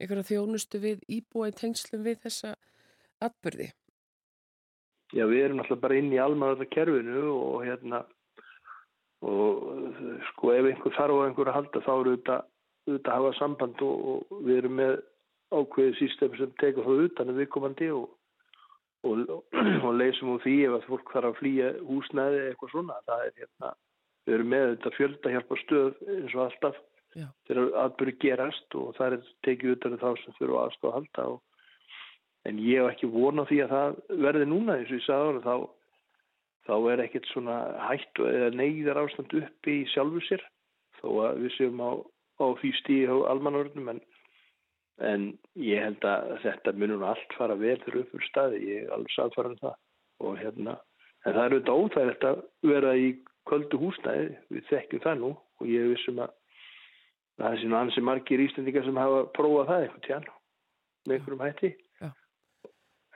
einhverja 0.00 0.28
þjónustu 0.32 0.82
við 0.82 1.06
íbúa 1.18 1.50
í 1.52 1.56
tengslum 1.60 2.04
við 2.06 2.20
þessa 2.26 2.54
atbyrði? 3.22 3.70
Já, 5.14 5.26
við 5.30 5.44
erum 5.44 5.62
alltaf 5.62 5.80
bara 5.82 5.98
inn 6.00 6.10
í 6.12 6.18
almanarða 6.18 6.66
kerfinu 6.72 7.28
og 7.30 7.62
hérna 7.66 8.02
og 9.24 9.94
sko 10.30 10.52
ef 10.52 10.68
einhver 10.68 10.96
þarf 10.96 11.20
á 11.22 11.24
einhverju 11.28 11.52
að 11.52 11.58
halda 11.58 11.82
þá 11.84 11.92
eru 11.94 12.14
þetta 12.16 12.38
auðvitað 12.84 13.12
að 13.12 13.18
hafa 13.20 13.36
samband 13.38 13.84
og, 13.84 14.08
og 14.10 14.42
við 14.44 14.58
erum 14.58 14.76
með 14.80 14.94
ákveðið 15.54 15.98
sístem 16.00 16.36
sem 16.38 16.52
tekur 16.60 16.88
það 16.88 17.04
utan 17.06 17.32
að 17.32 17.40
við 17.40 17.50
komandi 17.54 17.90
og 17.94 18.10
og, 19.04 19.30
og 19.84 19.92
leysum 19.98 20.34
úr 20.34 20.42
því 20.44 20.56
ef 20.68 20.76
að 20.78 20.88
fólk 20.88 21.12
þarf 21.14 21.30
að 21.30 21.38
flýja 21.40 21.70
húsnæði 21.88 22.42
eitthvað 22.48 22.74
svona. 22.74 22.98
Það 23.08 23.24
er 23.26 23.38
hérna, 23.42 23.70
við 24.24 24.36
erum 24.38 24.52
með 24.54 24.66
þetta 24.72 24.94
fjöldahjálpa 24.98 25.60
stöð 25.62 26.02
eins 26.16 26.36
og 26.36 26.44
alltaf 26.48 26.82
Já. 27.14 27.28
þegar 27.46 27.76
aðbyrju 27.84 28.16
gerast 28.24 28.76
og 28.78 28.94
það 28.96 29.16
er 29.16 29.26
tekið 29.46 29.76
utan 29.76 30.00
þá 30.00 30.08
sem 30.22 30.36
fyrir 30.38 30.56
aðstofa 30.58 30.90
að 30.90 30.96
halda 30.98 31.26
og, 31.34 31.42
en 32.48 32.58
ég 32.60 32.82
hef 32.82 32.90
ekki 32.90 33.10
vonað 33.12 33.50
því 33.50 33.60
að 33.64 33.74
það 33.74 34.00
verði 34.24 34.48
núna 34.50 34.78
eins 34.78 34.90
og 34.90 34.98
ég 34.98 35.04
sagði 35.04 35.28
ára 35.28 35.44
þá, 35.44 35.54
þá 36.66 36.74
er 36.92 37.02
ekkert 37.04 37.30
svona 37.30 37.60
hætt 37.84 38.22
eða 38.32 38.50
neyðar 38.58 39.00
ástand 39.04 39.36
uppi 39.38 39.76
í 39.84 39.86
sjálfu 39.92 40.24
sér 40.26 40.42
þó 40.98 41.08
að 41.28 41.40
við 41.44 41.54
séum 41.58 41.84
á, 41.86 41.90
á 42.42 42.46
því 42.60 42.72
stíði 42.80 43.14
á 43.14 43.16
almanvörnum 43.30 43.94
en 43.94 44.02
en 45.02 45.26
ég 45.58 45.82
held 45.82 46.04
að 46.06 46.34
þetta 46.44 46.74
munum 46.78 47.02
allt 47.06 47.36
fara 47.38 47.56
vel 47.58 47.76
fyrir 47.82 48.04
uppur 48.04 48.26
staði, 48.28 48.60
ég 48.68 48.84
er 48.84 48.94
alveg 48.94 49.14
sattfærað 49.14 49.56
um 49.56 49.62
það. 49.62 49.78
Og 50.24 50.38
hérna, 50.38 50.76
en 51.24 51.34
það 51.34 51.42
er 51.44 51.56
auðvitað 51.56 51.80
óþægilegt 51.82 52.28
að 52.28 52.42
vera 52.70 52.94
í 52.96 53.08
kvöldu 53.48 53.80
húsnæði, 53.82 54.28
við 54.54 54.68
þekkjum 54.70 55.04
það 55.04 55.20
nú. 55.22 55.32
Og 55.62 55.70
ég 55.70 55.90
vissum 55.94 56.22
að 56.22 56.34
það 57.40 57.48
er 57.50 57.60
síðan 57.62 57.80
ansi 57.80 58.04
margir 58.04 58.44
ístendingar 58.44 58.86
sem 58.86 59.00
hafa 59.02 59.24
prófað 59.34 59.70
það 59.70 59.84
eitthvað 59.84 60.06
tján 60.06 60.28
með 61.04 61.16
einhverjum 61.16 61.44
hætti. 61.44 61.74
Ja. 62.00 62.10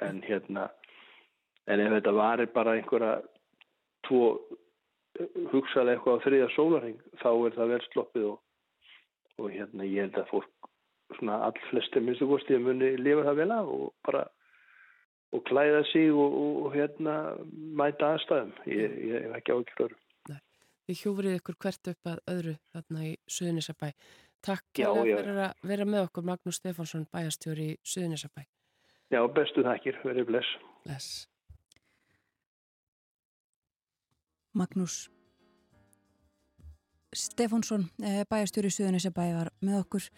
en 0.06 0.22
hérna 0.22 0.68
en 1.68 1.82
ef 1.84 1.94
þetta 1.96 2.14
varir 2.16 2.50
bara 2.54 2.74
einhverja 2.78 3.14
tvo 4.06 4.22
hugsaði 5.52 5.94
eitthvað 5.94 6.20
á 6.20 6.24
þriðja 6.24 6.50
sólaring 6.54 7.00
þá 7.22 7.30
er 7.32 7.56
það 7.56 7.72
vel 7.72 7.80
sloppið 7.88 8.28
og, 8.28 8.38
og 9.42 9.50
hérna 9.54 9.88
ég 9.88 10.06
held 10.06 10.20
að 10.22 10.30
fólk 10.32 10.70
svona 11.16 11.38
all 11.48 11.62
flestir 11.70 12.04
minnstu 12.04 12.28
góðstíð 12.28 12.66
muni 12.66 12.90
lifa 13.00 13.24
það 13.28 13.40
vel 13.40 13.50
af 13.54 13.70
og 13.76 13.86
bara 14.06 14.26
og 15.32 15.44
klæða 15.44 15.82
sig 15.92 16.12
og, 16.12 16.36
og 16.64 16.68
hérna 16.72 17.14
mæta 17.76 18.14
aðstæðum. 18.14 18.52
Ég, 18.66 18.94
ég 19.08 19.26
hef 19.26 19.40
ekki 19.40 19.56
ákveður 19.56 19.96
Við 20.88 21.02
hjúfrið 21.02 21.34
ykkur 21.36 21.56
hvert 21.60 21.88
upp 21.90 22.08
að 22.08 22.20
öðru 22.32 22.54
þarna 22.72 23.02
í 23.04 23.10
Suðunisabæ 23.28 23.90
Takk 24.40 24.78
já, 24.80 24.88
já. 25.04 25.16
fyrir 25.18 25.40
að 25.44 25.66
vera 25.68 25.84
með 25.84 26.06
okkur 26.06 26.24
Magnús 26.24 26.60
Stefánsson 26.62 27.04
bæjastjóri 27.12 27.66
í 27.74 27.76
Suðunisabæ 27.84 28.46
Já, 29.12 29.20
bestu 29.32 29.64
þakkir, 29.64 29.98
verið 30.04 30.26
bless. 30.28 30.48
Bless. 30.84 31.28
Magnús 34.56 34.96
Stefánsson, 37.12 37.88
eh, 38.00 38.24
bæjastjóri 38.28 38.72
í 38.72 38.76
Suðunisabæ 38.78 39.28
var 39.36 39.52
með 39.60 39.82
okkur 39.82 40.08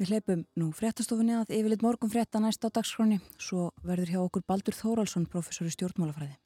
Við 0.00 0.12
hleypum 0.12 0.44
nú 0.58 0.70
fréttastofunni 0.76 1.34
að 1.36 1.52
yfirleitt 1.58 1.84
morgun 1.84 2.12
frétta 2.12 2.40
næst 2.42 2.64
á 2.64 2.68
dagskroni 2.72 3.20
svo 3.36 3.70
verður 3.84 4.14
hjá 4.14 4.20
okkur 4.22 4.46
Baldur 4.48 4.78
Þóraldsson, 4.78 5.28
professor 5.28 5.68
í 5.68 5.74
stjórnmálafræði. 5.74 6.36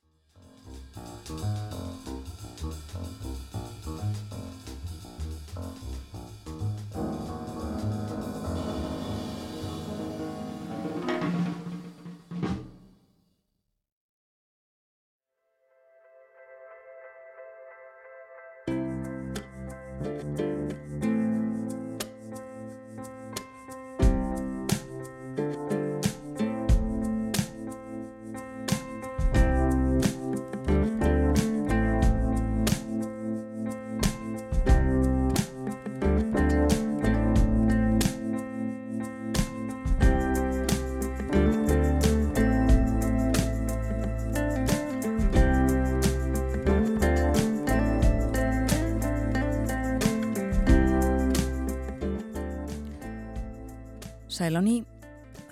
Sæl 54.37 54.53
á 54.53 54.61
ný, 54.61 54.83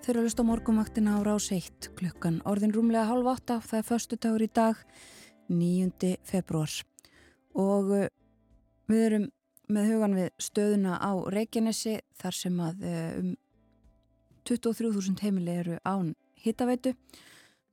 þau 0.04 0.08
eru 0.12 0.20
að 0.20 0.26
lusta 0.26 0.44
á 0.44 0.48
morgumvaktina 0.50 1.14
á 1.16 1.24
rás 1.24 1.46
1 1.56 1.86
klukkan 1.96 2.42
orðin 2.44 2.74
rúmlega 2.74 3.06
halv 3.08 3.30
8, 3.32 3.54
það 3.64 3.78
er 3.78 3.86
förstu 3.88 4.18
dagur 4.20 4.44
í 4.44 4.48
dag, 4.52 4.82
9. 5.48 6.10
februar 6.28 6.74
og 7.56 7.88
uh, 7.96 8.02
við 8.92 9.06
erum 9.06 9.24
með 9.72 9.88
hugan 9.88 10.18
við 10.18 10.28
stöðuna 10.36 10.98
á 11.00 11.16
Reykjanesi 11.32 11.96
þar 12.20 12.38
sem 12.42 12.60
að 12.60 12.84
uh, 12.90 13.08
um 13.22 13.32
23.000 14.52 15.24
heimili 15.24 15.56
eru 15.62 15.80
án 15.88 16.12
hittaveitu. 16.44 16.92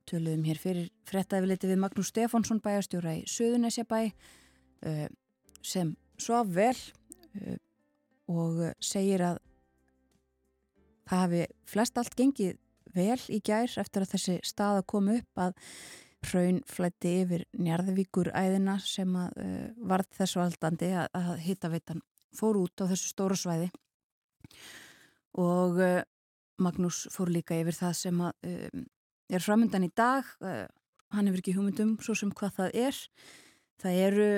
Töluðum 0.08 0.48
hér 0.48 0.64
fyrir 0.64 0.90
frettæfiliti 1.12 1.68
við 1.68 1.82
Magnús 1.84 2.08
Stefánsson 2.08 2.64
bæjastjóra 2.64 3.18
í 3.20 3.26
Suðunesjabæ 3.28 4.00
uh, 4.08 5.06
sem 5.60 5.92
svo 6.16 6.40
vel 6.48 6.78
og 8.32 8.70
segir 8.80 9.28
að 9.28 9.44
Það 11.12 11.20
hafi 11.26 11.40
flest 11.68 11.98
allt 12.00 12.14
gengið 12.16 12.54
vel 12.96 13.18
í 13.28 13.42
gær 13.44 13.68
eftir 13.82 14.06
að 14.06 14.14
þessi 14.14 14.36
staða 14.48 14.84
kom 14.88 15.10
upp 15.12 15.40
að 15.44 15.58
hraun 16.24 16.62
flætti 16.64 17.10
yfir 17.20 17.42
njarðvíkur 17.52 18.30
æðina 18.32 18.78
sem 18.80 19.12
að 19.20 19.34
uh, 19.42 19.66
varð 19.90 20.08
þessu 20.16 20.40
aldandi 20.40 20.88
að, 20.96 21.10
að 21.18 21.42
hittaveitan 21.44 22.00
fór 22.32 22.62
út 22.62 22.80
á 22.80 22.88
þessu 22.88 23.12
stóra 23.12 23.36
svæði. 23.36 23.68
Og 25.36 25.82
uh, 25.84 26.00
Magnús 26.64 27.02
fór 27.12 27.34
líka 27.34 27.60
yfir 27.60 27.76
það 27.76 27.94
sem 28.00 28.24
að 28.24 28.48
uh, 28.48 28.82
er 29.36 29.44
framöndan 29.44 29.84
í 29.84 29.92
dag. 29.92 30.24
Hann 31.12 31.28
hefur 31.28 31.44
ekki 31.44 31.56
hugmyndum 31.58 31.98
svo 32.00 32.16
sem 32.16 32.32
hvað 32.32 32.56
það 32.56 32.80
er. 32.86 33.04
Það 33.84 34.00
eru 34.06 34.32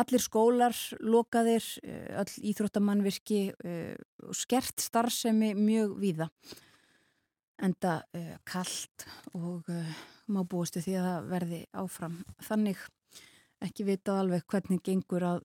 allir 0.00 0.22
skólar 0.22 0.76
lokaðir, 1.00 1.64
all 2.16 2.28
eh, 2.28 2.38
íþróttamannvirki 2.50 3.40
eh, 3.64 3.94
skert 4.36 4.82
starfsemi 4.82 5.54
mjög 5.58 5.96
víða 6.02 6.30
enda 7.56 8.02
uh, 8.12 8.34
kallt 8.44 9.06
og 9.32 9.70
má 10.28 10.42
búistu 10.44 10.82
því 10.84 10.98
að 11.00 11.06
það 11.06 11.28
verði 11.30 11.60
áfram. 11.80 12.18
Þannig 12.44 12.82
ekki 13.64 13.86
vita 13.88 14.18
alveg 14.20 14.44
hvernig 14.52 14.82
gengur 14.84 15.24
að 15.24 15.38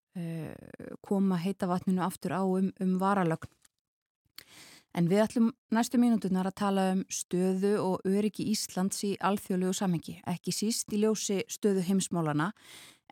koma 1.08 1.38
heita 1.40 1.70
vatninu 1.72 2.04
aftur 2.04 2.36
á 2.36 2.44
um, 2.44 2.68
um 2.84 2.98
varalögn. 3.00 3.48
En 4.92 5.08
við 5.08 5.22
ætlum 5.24 5.52
næstu 5.72 6.00
mínútunar 6.02 6.50
að 6.50 6.58
tala 6.60 6.86
um 6.98 7.06
stöðu 7.08 7.78
og 7.80 8.08
öryggi 8.08 8.50
Íslands 8.52 9.00
í 9.08 9.14
alþjóðlegu 9.24 9.76
samengi, 9.78 10.18
ekki 10.28 10.52
síst 10.52 10.92
í 10.92 11.00
ljósi 11.00 11.38
stöðu 11.48 11.86
heimsmálana 11.88 12.50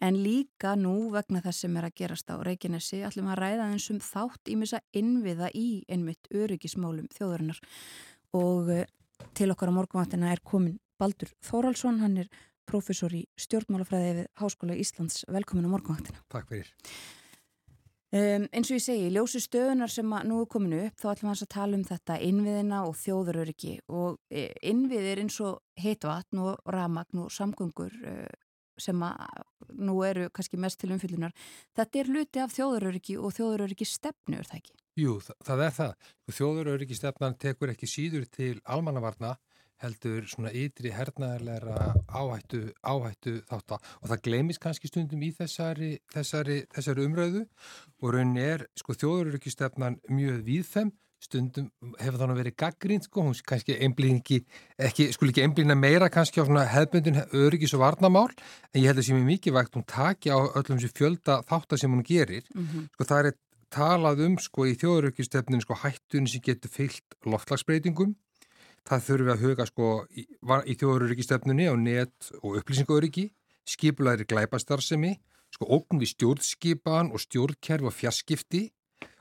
En 0.01 0.15
líka 0.23 0.75
nú 0.79 1.09
vegna 1.11 1.41
þess 1.43 1.65
sem 1.65 1.75
er 1.77 1.89
að 1.89 1.97
gerast 1.99 2.31
á 2.31 2.39
Reykjanesi 2.39 3.01
ætlum 3.07 3.31
að 3.33 3.41
ræða 3.41 3.65
eins 3.73 3.89
um 3.91 3.99
þátt 4.03 4.51
ímissa 4.51 4.79
innviða 4.95 5.49
í 5.51 5.83
einmitt 5.91 6.29
öryggismálum 6.31 7.09
þjóðurinnar 7.15 7.59
og 8.39 8.71
eh, 8.71 8.87
til 9.35 9.49
okkar 9.51 9.73
á 9.73 9.77
morgunváttina 9.77 10.31
er 10.31 10.43
komin 10.43 10.79
Baldur 10.99 11.31
Þóraldsson, 11.43 12.01
hann 12.03 12.17
er 12.23 12.31
profesor 12.69 13.13
í 13.15 13.23
stjórnmálafræði 13.39 14.11
við 14.19 14.27
Háskóla 14.39 14.75
Íslands. 14.77 15.23
Velkomin 15.31 15.67
á 15.67 15.73
morgunváttina. 15.73 16.21
Takk 16.31 16.51
fyrir. 16.51 16.73
Um, 18.09 18.47
eins 18.49 18.71
og 18.71 18.79
ég 18.79 18.81
segi, 18.81 19.09
ljósi 19.13 19.37
stöðunar 19.43 19.91
sem 19.93 20.15
nú 20.25 20.39
er 20.41 20.47
kominu 20.49 20.79
upp, 20.87 20.95
þá 20.97 21.11
ætlum 21.11 21.29
við 21.29 21.43
að 21.45 21.51
tala 21.53 21.77
um 21.77 21.83
þetta 21.85 22.15
innviðina 22.25 22.79
og 22.87 22.95
þjóðuröryggi 22.97 23.73
og 23.93 24.15
eh, 24.33 24.55
innviðir 24.65 25.21
eins 25.21 25.37
og 25.45 25.59
heitvatn 25.77 26.41
og 26.41 26.71
ramagn 26.73 27.21
og 27.21 27.29
samgöngur 27.35 27.93
uh, 28.01 28.31
sem 28.81 29.03
nú 29.77 29.99
eru 30.07 30.29
kannski 30.33 30.59
mest 30.61 30.79
til 30.81 30.93
umfyllunar. 30.95 31.35
Þetta 31.77 32.01
er 32.01 32.11
luti 32.15 32.43
af 32.43 32.55
þjóðuröryggi 32.55 33.17
og 33.19 33.35
þjóðuröryggi 33.37 33.87
stefnu, 33.87 34.39
er 34.39 34.49
það 34.49 34.61
ekki? 34.61 34.75
Jú, 34.99 35.19
það, 35.23 35.37
það 35.47 35.65
er 35.65 35.77
það. 35.77 36.09
Þjóðuröryggi 36.39 36.97
stefnan 36.97 37.37
tekur 37.39 37.73
ekki 37.73 37.89
síður 37.89 38.25
til 38.33 38.55
almannavarna 38.65 39.35
heldur 39.79 40.25
svona 40.27 40.51
ytri 40.55 40.91
hernaðarleira 40.91 41.93
áhættu, 42.11 42.65
áhættu 42.83 43.37
þátt 43.47 43.75
að 43.77 43.91
og 44.01 44.09
það 44.11 44.23
glemis 44.27 44.59
kannski 44.61 44.89
stundum 44.91 45.23
í 45.23 45.31
þessari, 45.35 45.91
þessari, 46.11 46.57
þessari 46.73 47.05
umröðu 47.07 47.45
og 48.01 48.15
raunin 48.15 48.41
er 48.43 48.65
sko 48.79 48.97
þjóðuröryggjustefnan 48.99 50.01
mjög 50.11 50.41
víðfem 50.47 50.91
stundum 51.19 51.67
hefur 51.99 52.19
þannig 52.21 52.39
verið 52.39 52.55
gaggrínt 52.63 53.07
sko, 53.07 53.25
hún 53.27 53.35
kannski 53.47 53.75
einblýningi 53.83 54.39
ekki, 54.79 55.09
skul 55.15 55.29
ekki 55.31 55.43
einblýna 55.43 55.75
meira 55.75 56.07
kannski 56.11 56.39
á 56.39 56.47
svona 56.47 56.63
hefbundin 56.71 57.19
öryggis 57.35 57.75
og 57.75 57.83
varnamál 57.83 58.29
en 58.71 58.79
ég 58.79 58.87
held 58.87 59.01
að 59.01 59.09
sem 59.09 59.19
er 59.19 59.27
mikið 59.27 59.57
vægt 59.57 59.75
hún 59.75 59.87
taki 59.89 60.31
á 60.31 60.39
öllum 60.39 60.79
sem 60.79 60.93
fjölda 60.95 61.41
þáttar 61.49 61.81
sem 61.81 61.91
hún 61.91 62.05
gerir 62.07 62.47
mm 62.55 62.65
-hmm. 62.65 62.87
sko 62.95 63.09
það 63.11 63.31
er 63.31 63.37
talað 63.69 64.25
um 64.25 64.37
sko 64.39 64.65
í 64.65 64.77
þjóðuryggistefninu 64.79 65.61
sko 65.61 65.75
hættunni 65.83 66.29
sem 66.31 66.41
getur 66.41 66.71
fyllt 66.71 67.17
loftlagsbreytingum 67.25 68.15
það 68.87 69.05
þurfum 69.07 69.27
við 69.27 69.33
að 69.33 69.43
huga 69.43 69.65
sko 69.65 69.87
í, 70.15 70.23
í 70.71 70.73
þjóðuryggistefninu 70.79 71.67
á 71.67 71.75
net 71.75 72.31
og 72.41 72.57
upplýsingauryggi 72.61 73.29
skipulaðir 73.67 74.25
glæpastarsemi 74.25 75.19
sko 75.53 75.65
ógn 75.65 75.99
við 75.99 76.13
stjórnskipan 76.15 77.11
og 77.11 77.19
stjórnkerf 77.19 77.89
og 77.89 77.93
fjarskipti 77.93 78.69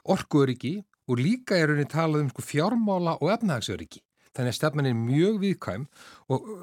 orkuöryggi 0.09 0.85
og 1.09 1.23
líka 1.23 1.57
er 1.57 1.73
henni 1.73 1.89
talað 1.89 2.27
um 2.27 2.31
sko, 2.33 2.45
fjármála 2.45 3.17
og 3.23 3.33
efnahagsöryggi. 3.37 4.03
Þannig 4.37 4.53
að 4.53 4.59
stefnan 4.59 4.87
er 4.87 4.95
mjög 4.95 5.39
viðkvæm 5.43 5.87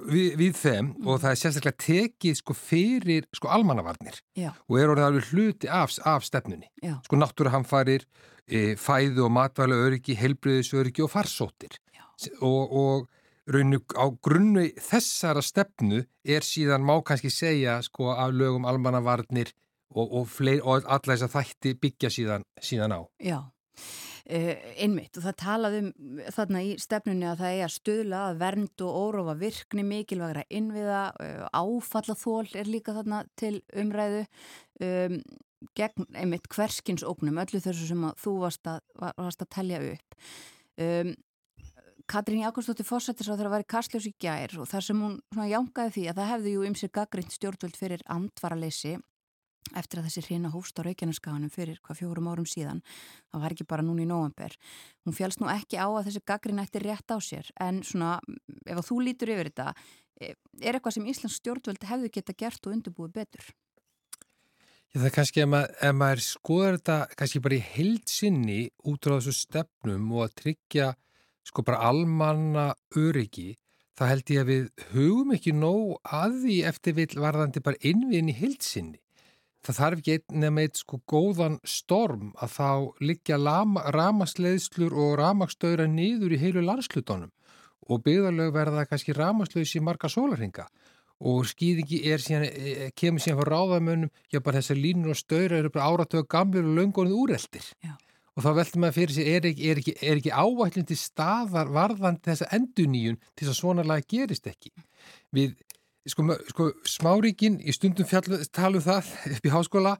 við, 0.07 0.27
við 0.39 0.53
þeim 0.55 0.91
mm. 0.93 1.07
og 1.09 1.17
það 1.23 1.31
er 1.31 1.39
sérstaklega 1.41 1.81
tekið 1.83 2.37
sko 2.39 2.55
fyrir 2.55 3.25
sko 3.35 3.49
almannavarnir 3.51 4.21
Já. 4.37 4.51
og 4.69 4.77
er 4.79 4.93
orðið 4.93 5.07
alveg 5.09 5.31
hluti 5.33 5.71
af, 5.71 5.97
af 6.07 6.23
stefnunni. 6.23 6.69
Já. 6.79 6.93
Sko 7.07 7.19
náttúruhamfarir, 7.19 8.05
e, 8.47 8.61
fæðu 8.79 9.25
og 9.27 9.33
matvæla 9.35 9.81
öryggi, 9.89 10.15
helbriðisöryggi 10.21 11.03
og 11.03 11.11
farsóttir 11.11 11.75
og, 12.39 12.71
og 12.71 13.51
rauninu 13.51 13.81
á 13.93 14.05
grunnu 14.23 14.69
þessara 14.81 15.43
stefnu 15.45 16.05
er 16.23 16.45
síðan 16.45 16.85
má 16.85 16.95
kannski 17.05 17.33
segja 17.33 17.77
sko 17.85 18.13
af 18.15 18.33
lögum 18.33 18.65
almannavarnir 18.69 19.51
og, 19.95 20.15
og, 20.21 20.31
og 20.63 20.87
alla 20.87 21.11
þess 21.11 21.27
að 21.27 21.35
þætti 21.35 21.75
byggja 21.81 22.11
síðan, 22.11 22.47
síðan 22.61 22.95
á. 22.97 23.01
Já. 23.19 23.39
Uh, 24.25 24.55
einmitt 24.81 25.19
og 25.19 25.21
það 25.21 25.35
talaði 25.37 25.79
um 25.83 26.19
þarna 26.33 26.61
í 26.65 26.69
stefnunni 26.81 27.27
að 27.29 27.43
það 27.43 27.57
er 27.59 27.65
að 27.67 27.73
stöðla 27.75 28.21
að 28.25 28.39
vernd 28.41 28.81
og 28.81 28.95
órófa 29.03 29.35
virkni 29.37 29.83
mikilvægra 29.85 30.41
innviða, 30.49 31.01
uh, 31.21 31.43
áfallathól 31.53 32.47
er 32.57 32.65
líka 32.65 32.95
þarna 32.95 33.19
til 33.37 33.59
umræðu 33.77 34.23
um, 34.81 35.19
gegn 35.77 36.09
einmitt 36.17 36.49
hverskins 36.49 37.05
ógnum, 37.05 37.37
öllu 37.43 37.61
þessu 37.61 37.85
sem 37.91 38.09
þú 38.21 38.35
varst 38.41 38.65
að, 38.69 38.81
varst 38.97 39.45
að 39.45 39.51
telja 39.59 39.83
upp. 39.91 40.17
Um, 40.81 41.13
Katrín 42.09 42.41
Jakobsdóttir 42.41 42.85
fórsættis 42.85 43.29
á 43.29 43.33
þeirra 43.33 43.53
vera 43.55 43.65
í 43.65 43.69
Karsljósi 43.69 44.11
gær 44.21 44.57
og 44.61 44.69
þar 44.69 44.89
sem 44.89 45.05
hún 45.05 45.47
jánkaði 45.49 45.93
því 45.95 46.09
að 46.09 46.19
það 46.19 46.31
hefði 46.33 46.53
jú 46.53 46.65
ymsir 46.67 46.91
gaggrind 46.93 47.33
stjórnvöld 47.33 47.77
fyrir 47.77 48.03
andvaraleysi 48.13 48.97
eftir 49.73 49.99
að 49.99 50.07
þessi 50.09 50.23
hrina 50.27 50.51
hófst 50.53 50.77
á 50.77 50.85
Reykjaneskaganum 50.85 51.51
fyrir 51.53 51.79
hvað 51.83 52.01
fjórum 52.01 52.29
árum 52.29 52.47
síðan. 52.49 52.81
Það 53.33 53.43
var 53.43 53.55
ekki 53.55 53.67
bara 53.67 53.85
núni 53.85 54.05
í 54.05 54.09
nóvember. 54.09 54.55
Hún 55.05 55.17
félst 55.17 55.41
nú 55.41 55.49
ekki 55.51 55.79
á 55.81 55.87
að 55.87 56.09
þessi 56.09 56.23
gaggrin 56.27 56.61
ætti 56.61 56.83
rétt 56.83 57.09
á 57.09 57.17
sér 57.17 57.49
en 57.61 57.81
svona 57.83 58.19
ef 58.69 58.81
þú 58.85 59.01
lítur 59.07 59.33
yfir 59.33 59.51
þetta 59.51 59.73
e, 60.21 60.33
er 60.61 60.77
eitthvað 60.77 60.97
sem 60.97 61.09
Íslands 61.09 61.39
stjórnvöld 61.41 61.87
hefðu 61.89 62.11
geta 62.13 62.37
gert 62.37 62.67
og 62.67 62.77
undirbúið 62.77 63.15
betur? 63.19 63.49
Já 64.93 65.01
það 65.01 65.09
er 65.09 65.15
kannski 65.17 65.41
ef 65.43 65.49
maður, 65.51 65.73
ef 65.81 65.95
maður 65.99 66.21
skoður 66.23 66.77
þetta 66.77 66.99
kannski 67.19 67.43
bara 67.43 67.57
í 67.57 67.65
heilsinni 67.73 68.61
út 68.87 69.09
á 69.09 69.17
þessu 69.17 69.33
stefnum 69.35 70.11
og 70.15 70.27
að 70.27 70.35
tryggja 70.43 70.93
sko 71.45 71.65
bara 71.65 71.81
almanna 71.89 72.69
öryggi 72.95 73.55
þá 73.95 74.05
held 74.11 74.31
ég 74.31 74.43
að 74.43 74.51
við 74.51 74.85
hugum 74.93 75.33
ekki 75.35 75.55
nóg 75.55 75.97
að 76.03 76.39
því 76.43 76.55
eftir 76.71 76.95
vil 76.99 77.09
varðandi 77.19 77.63
bara 77.63 77.81
innviðin 77.83 78.31
í 78.31 78.37
heilsinni 78.39 79.01
það 79.65 79.79
þarf 79.79 80.01
ekki 80.01 80.39
nefn 80.41 80.61
eitt 80.61 80.79
sko 80.79 80.99
góðan 81.09 81.57
storm 81.65 82.33
að 82.41 82.53
þá 82.55 82.69
liggja 83.01 83.39
ramasleiðslur 83.95 84.93
og 84.93 85.15
ramagstöðra 85.19 85.87
nýður 85.89 86.35
í 86.35 86.41
heilu 86.41 86.65
landslutunum 86.65 87.31
og 87.89 88.01
byggðarlög 88.05 88.53
verða 88.53 88.85
kannski 88.89 89.15
ramaslaus 89.15 89.75
í 89.77 89.81
marga 89.83 90.09
sólarhinga 90.09 90.67
og 91.25 91.45
skýðingi 91.47 92.01
er 92.11 92.23
síðan, 92.23 92.47
e, 92.49 92.71
e, 92.87 92.89
kemur 92.97 93.23
síðan 93.23 93.39
frá 93.39 93.51
ráðamönnum, 93.53 94.11
já 94.31 94.41
bara 94.43 94.59
þessar 94.59 94.81
línur 94.81 95.13
og 95.13 95.19
stöðra 95.19 95.61
eru 95.61 95.71
bara 95.71 95.91
áratöðu 95.91 96.27
gamlir 96.27 96.65
og 96.65 96.75
löngunni 96.75 97.15
úreldir 97.15 97.69
já. 97.83 97.93
og 98.35 98.43
þá 98.43 98.49
veldur 98.57 98.81
maður 98.83 98.97
fyrir 98.99 99.15
sig, 99.15 99.29
er 99.31 99.47
ekki, 99.47 99.69
ekki, 99.71 99.95
ekki 100.11 100.33
ávætlindi 100.35 100.97
staðar 100.99 101.71
varðandi 101.71 102.27
þessa 102.27 102.49
enduníun 102.57 103.21
til 103.31 103.45
þess 103.45 103.53
að 103.53 103.61
svona 103.61 103.87
laga 103.87 104.03
gerist 104.11 104.49
ekki. 104.51 104.73
Við 105.31 105.55
sko, 106.09 106.25
sko 106.51 106.69
smáríkin 106.87 107.59
í 107.61 107.73
stundum 107.75 108.07
talu 108.07 108.79
um 108.79 108.85
það 108.85 109.11
upp 109.35 109.47
í 109.47 109.53
háskóla 109.53 109.95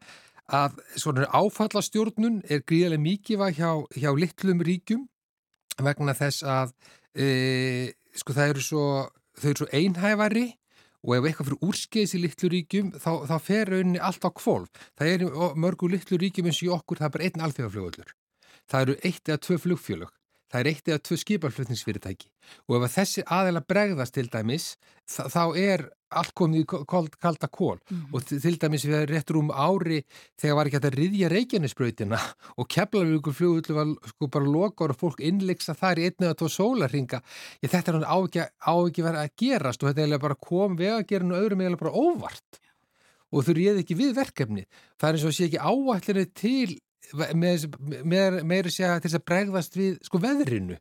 að 0.46 0.78
svona 1.02 1.26
áfallastjórnun 1.34 2.44
er 2.50 2.62
gríðarlega 2.62 3.02
mikið 3.02 3.46
hjá, 3.58 3.72
hjá 3.98 4.12
litlum 4.14 4.62
ríkjum 4.62 5.08
vegna 5.82 6.14
þess 6.16 6.46
að 6.46 6.76
e, 7.18 7.94
sko 8.16 8.36
það 8.36 8.54
eru 8.54 8.64
svo, 8.64 8.86
þau 9.40 9.50
eru 9.50 9.64
svo 9.64 9.70
einhæfari 9.74 10.46
og 11.06 11.16
ef 11.18 11.28
eitthvað 11.30 11.50
fyrir 11.50 11.66
úrskeiðs 11.66 12.16
í 12.18 12.22
litlu 12.22 12.52
ríkjum 12.54 12.94
þá, 12.98 13.12
þá 13.30 13.36
fer 13.42 13.72
rauninni 13.74 14.02
allt 14.02 14.26
á 14.26 14.30
kvolv. 14.34 14.70
Það 14.98 15.12
eru 15.14 15.50
mörgu 15.62 15.90
litlu 15.92 16.18
ríkjum 16.22 16.50
eins 16.50 16.62
og 16.66 16.80
okkur, 16.80 17.02
það 17.02 17.10
er 17.10 17.16
bara 17.16 17.28
einn 17.28 17.46
alþjóðafljóðullur. 17.46 18.14
Það 18.66 18.86
eru 18.86 18.96
eitt 19.06 19.30
eða 19.30 19.44
tvö 19.46 19.58
flugfjölug 19.62 20.14
það 20.56 20.62
er 20.62 20.72
eitt 20.72 20.90
eða 20.90 21.04
tvö 21.04 21.20
skipalflutningsfyrirtæki 21.22 22.32
og 22.70 22.80
ef 22.80 22.96
þessi 22.96 23.26
aðeila 23.36 23.64
bregðast 23.68 24.16
til 24.16 24.28
dæmis 24.32 24.72
þá 25.06 25.44
er 25.60 25.86
allt 26.16 26.32
komið 26.38 26.64
í 26.64 26.66
kalda 27.20 27.50
kól 27.52 27.78
mm. 27.90 28.04
og 28.16 28.26
til 28.30 28.56
dæmis 28.62 28.86
við 28.88 29.08
réttur 29.10 29.40
um 29.42 29.52
ári 29.52 30.02
þegar 30.40 30.58
var 30.60 30.70
ekki 30.70 30.80
að 30.80 30.98
riðja 31.00 31.32
reykjanisbröytina 31.34 32.20
og 32.60 32.70
keflavíkur 32.72 33.36
fljóðullu 33.36 33.78
var 33.78 33.94
sko 34.14 34.30
bara 34.32 34.52
lokar 34.56 34.96
og 34.96 35.02
fólk 35.02 35.24
innleiksa 35.26 35.76
þar 35.78 36.02
í 36.02 36.08
einni 36.10 36.30
eða 36.30 36.40
tvo 36.40 36.52
sólarringa 36.54 37.22
ég 37.66 37.74
þetta 37.74 37.92
er 37.92 38.00
hann 38.00 38.08
á 38.08 38.18
ekki, 38.22 39.06
verið 39.06 39.24
að 39.24 39.34
gerast 39.42 39.84
og 39.84 39.92
þetta 39.92 40.08
er 40.08 40.24
bara 40.24 40.40
kom 40.40 40.80
vegagerinu 40.80 41.36
og 41.36 41.44
öðrum 41.44 41.66
er 41.66 41.80
bara 41.80 41.96
óvart. 41.96 42.62
Og 43.34 43.44
þau 43.44 43.56
réði 43.58 43.82
ekki 43.82 43.98
við 44.00 44.14
verkefni 44.16 44.64
það 45.02 45.08
er 45.10 45.18
eins 45.18 45.28
og 45.28 45.36
sé 45.36 45.50
ekki 45.50 45.60
áallinni 45.60 46.28
til 46.38 46.78
meira 47.36 48.72
segja 48.74 48.98
til 49.00 49.10
þess 49.10 49.20
að 49.20 49.26
bregðast 49.30 49.78
við 49.80 49.98
sko 50.06 50.22
veðrinu 50.24 50.78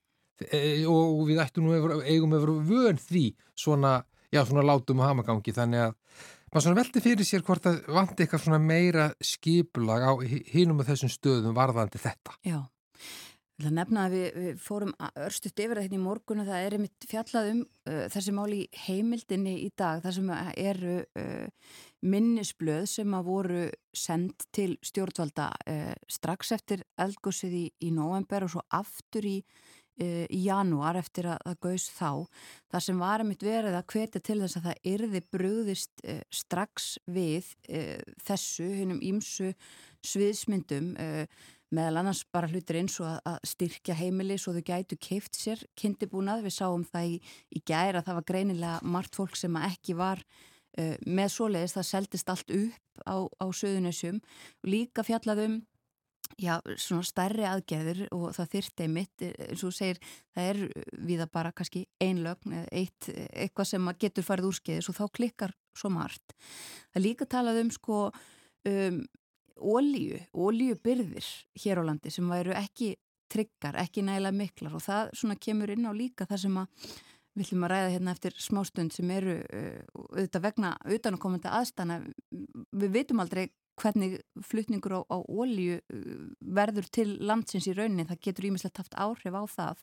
e, 0.51 0.85
og 0.91 1.25
við 1.29 1.43
ættum 1.45 1.69
nú 1.69 1.77
að 1.77 2.07
eigum 2.09 2.35
að 2.37 2.47
vera 2.47 2.57
vön 2.71 3.01
því 3.01 3.25
svona, 3.59 3.97
já, 4.35 4.43
svona 4.45 4.67
látum 4.67 5.03
og 5.03 5.11
hamagangi 5.11 5.55
þannig 5.55 5.89
að 5.89 5.97
maður 6.55 6.67
svona 6.67 6.81
veldi 6.81 7.03
fyrir 7.03 7.29
sér 7.29 7.45
hvort 7.47 7.67
að 7.71 7.81
vandi 7.91 8.25
eitthvað 8.25 8.45
svona 8.45 8.63
meira 8.63 9.09
skiplag 9.19 10.07
á 10.07 10.13
hínum 10.55 10.83
af 10.83 10.93
þessum 10.93 11.11
stöðum 11.11 11.57
varðandi 11.57 11.99
þetta. 12.03 12.37
Já. 12.47 12.61
Það 13.55 13.75
nefna 13.77 14.05
að 14.09 14.15
við, 14.17 14.25
við 14.35 14.57
fórum 14.65 14.95
örstuðt 14.99 15.61
yfir 15.63 15.79
þetta 15.79 15.85
hérna 15.85 15.99
í 16.01 16.03
morgunu, 16.03 16.47
það 16.49 16.65
er 16.65 16.75
einmitt 16.75 17.05
fjallað 17.07 17.51
um 17.53 17.61
uh, 17.63 18.01
þessi 18.11 18.35
máli 18.35 18.59
heimildinni 18.87 19.53
í 19.63 19.69
dag, 19.79 20.03
það 20.03 20.17
sem 20.17 20.33
eru 20.65 20.97
uh, 21.21 21.77
minnisblöð 22.03 22.89
sem 22.97 23.15
að 23.15 23.31
voru 23.31 23.63
sendt 23.95 24.49
til 24.55 24.75
stjórnvalda 24.83 25.53
uh, 25.71 25.95
strax 26.11 26.51
eftir 26.59 26.83
eldgósið 26.99 27.57
í, 27.61 27.65
í 27.87 27.95
november 27.95 28.49
og 28.49 28.57
svo 28.57 28.67
aftur 28.75 29.31
í, 29.31 29.39
uh, 30.03 30.27
í 30.27 30.43
janúar 30.49 30.99
eftir 30.99 31.31
að 31.37 31.47
það 31.47 31.63
gauðs 31.69 31.89
þá. 31.95 32.11
Það 32.75 32.87
sem 32.91 33.07
var 33.07 33.23
einmitt 33.23 33.47
verið 33.47 33.79
að 33.79 33.89
hvetja 33.95 34.27
til 34.33 34.41
þess 34.43 34.59
að 34.59 34.71
það 34.73 34.95
yrði 34.97 35.27
brúðist 35.31 36.03
uh, 36.03 36.23
strax 36.43 36.97
við 37.07 37.55
þessu, 38.27 38.73
hennum 38.83 39.05
ímsu 39.15 39.55
sviðsmyndum 40.05 40.97
meðal 41.75 42.01
annars 42.01 42.23
bara 42.33 42.49
hlutir 42.51 42.79
eins 42.81 42.97
og 43.03 43.19
að 43.27 43.37
styrkja 43.51 43.97
heimili 43.99 44.39
svo 44.41 44.55
þau 44.57 44.65
gætu 44.71 44.99
keift 45.01 45.39
sér 45.39 45.63
kindibúnað, 45.79 46.45
við 46.47 46.57
sáum 46.57 46.87
það 46.89 47.15
í, 47.17 47.21
í 47.59 47.63
gæra 47.67 48.05
það 48.05 48.19
var 48.21 48.27
greinilega 48.31 48.95
margt 48.97 49.19
fólk 49.19 49.39
sem 49.39 49.61
ekki 49.61 49.97
var 49.99 50.23
uh, 50.23 50.97
með 51.07 51.31
svoleiðis. 51.37 51.77
Það 51.77 51.91
seldist 51.91 52.35
allt 52.35 52.57
upp 52.57 53.07
á, 53.07 53.17
á 53.27 53.47
söðunessum 53.51 54.21
líka 54.67 55.05
fjallaðum 55.07 55.63
já, 56.41 56.59
svona 56.81 57.05
stærri 57.07 57.45
aðgerður 57.49 58.05
og 58.15 58.31
það 58.37 58.53
þyrti 58.55 58.89
mitt, 58.91 59.25
eins 59.25 59.65
og 59.67 59.75
segir 59.75 60.01
það 60.35 60.49
er 60.53 60.63
viða 61.11 61.27
bara 61.33 61.53
kannski 61.57 61.85
einlögn 62.03 62.65
eitt, 62.71 63.11
eitthvað 63.33 63.71
sem 63.71 63.93
getur 64.01 64.27
farið 64.27 64.51
úrskeiðis 64.53 64.91
og 64.91 64.99
þá 64.99 65.05
klikkar 65.19 65.55
svo 65.77 65.91
margt. 65.95 66.35
Það 66.95 67.07
líka 67.07 67.29
talað 67.31 67.61
um 67.65 67.75
sko 67.75 68.01
um 68.71 69.05
ólíu, 69.61 70.21
ólíubyrðir 70.35 71.27
hér 71.63 71.81
á 71.81 71.83
landi 71.87 72.13
sem 72.13 72.29
væru 72.31 72.55
ekki 72.59 72.95
tryggar, 73.33 73.79
ekki 73.81 74.05
nægilega 74.05 74.37
miklar 74.37 74.77
og 74.77 74.85
það 74.85 75.11
svona 75.19 75.37
kemur 75.41 75.73
inn 75.75 75.89
á 75.89 75.93
líka 75.97 76.27
það 76.29 76.43
sem 76.45 76.61
að 76.61 76.87
við 77.35 77.47
ætlum 77.49 77.67
að 77.67 77.73
ræða 77.73 77.93
hérna 77.97 78.15
eftir 78.15 78.37
smástund 78.39 78.95
sem 78.95 79.11
eru 79.11 79.37
uh, 79.43 80.03
auðvitað 80.15 80.45
vegna 80.45 80.73
utanakomandi 80.97 81.51
aðstana 81.51 82.01
við 82.31 82.93
veitum 82.95 83.23
aldrei 83.25 83.49
hvernig 83.81 84.21
flutningur 84.47 84.95
á, 84.95 85.01
á 85.11 85.19
ólíu 85.19 85.81
uh, 85.81 86.13
verður 86.39 86.87
til 86.95 87.09
landsins 87.27 87.67
í 87.67 87.75
rauninni. 87.75 88.07
Það 88.07 88.23
getur 88.29 88.49
ímislegt 88.51 88.79
haft 88.79 88.95
áhrif 88.95 89.35
á 89.35 89.43
það. 89.51 89.83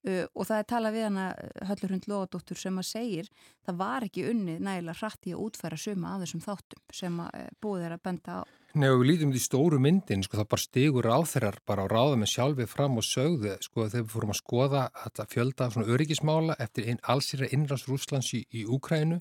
Uh, 0.00 0.24
og 0.34 0.48
það 0.48 0.62
er 0.62 0.68
talað 0.72 0.96
við 0.96 1.06
hana 1.06 1.26
Höllurhund 1.68 2.10
Lóadóttur 2.10 2.58
sem 2.58 2.82
að 2.82 2.88
segir 2.88 3.30
það 3.68 3.80
var 3.84 4.06
ekki 4.08 4.26
unnið 4.32 4.64
nægilega 4.64 4.98
hratt 4.98 5.28
í 5.28 5.36
að 5.36 5.44
útfæra 5.46 5.78
suma 5.78 6.14
af 6.14 6.24
þessum 6.24 6.42
þáttum 6.46 6.84
sem 7.02 7.22
að 7.22 7.36
uh, 7.38 7.50
búið 7.62 7.86
er 7.86 7.96
að 7.98 8.04
benda 8.08 8.40
á 8.40 8.42
Og 8.70 9.00
við 9.00 9.08
lítum 9.08 9.32
því 9.34 9.40
stóru 9.42 9.78
myndin, 9.82 10.20
sko 10.22 10.38
það 10.38 10.48
bara 10.52 10.62
stigur 10.62 11.06
ráþeirar 11.08 11.56
bara 11.66 11.82
á 11.82 11.90
ráða 11.90 12.18
með 12.20 12.28
sjálfið 12.30 12.68
fram 12.70 13.00
og 13.00 13.06
sögðu, 13.06 13.56
sko 13.66 13.86
þegar 13.88 14.04
við 14.04 14.12
fórum 14.12 14.30
að 14.30 14.38
skoða 14.38 14.82
að 15.10 15.22
fjölda 15.32 15.68
svona 15.74 15.94
öryggismála 15.96 16.56
eftir 16.62 16.92
allsýra 17.02 17.48
innræðs 17.50 17.88
Rúslands 17.90 18.30
í, 18.38 18.44
í 18.54 18.62
Úkrænu, 18.70 19.18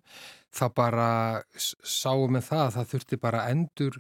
það 0.53 0.75
bara 0.77 1.09
sáum 1.57 2.37
við 2.37 2.45
það 2.51 2.63
að 2.67 2.77
það 2.77 2.93
þurfti 2.93 3.21
bara 3.25 3.47
endur 3.49 3.99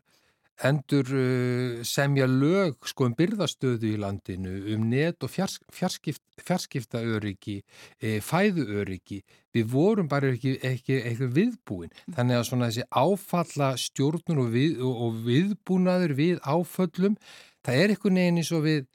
endur 0.65 1.07
uh, 1.15 1.83
semja 1.87 2.27
lög 2.27 2.87
sko 2.89 3.07
um 3.07 3.15
byrðastöðu 3.17 3.93
í 3.93 3.99
landinu, 4.01 4.55
um 4.75 4.87
net 4.91 5.23
og 5.23 5.31
fjars, 5.31 5.59
fjarskipt, 5.73 6.23
fjarskiptaöryggi, 6.43 7.59
e, 8.01 8.17
fæðuöryggi. 8.23 9.21
Við 9.55 9.65
vorum 9.71 10.09
bara 10.11 10.29
ekki, 10.33 10.57
ekki, 10.65 10.99
ekki 11.09 11.29
viðbúin. 11.35 11.91
Þannig 12.15 12.37
að 12.37 12.45
svona 12.47 12.69
þessi 12.69 12.85
áfalla 12.91 13.73
stjórnur 13.79 14.43
og, 14.45 14.53
við, 14.53 14.79
og 14.85 15.19
viðbúnaður 15.25 16.15
við 16.19 16.39
áföllum, 16.45 17.17
það 17.65 17.83
er 17.83 17.93
eitthvað 17.93 18.17
neginn 18.19 18.41
eins 18.43 18.53
og 18.55 18.65
við 18.67 18.87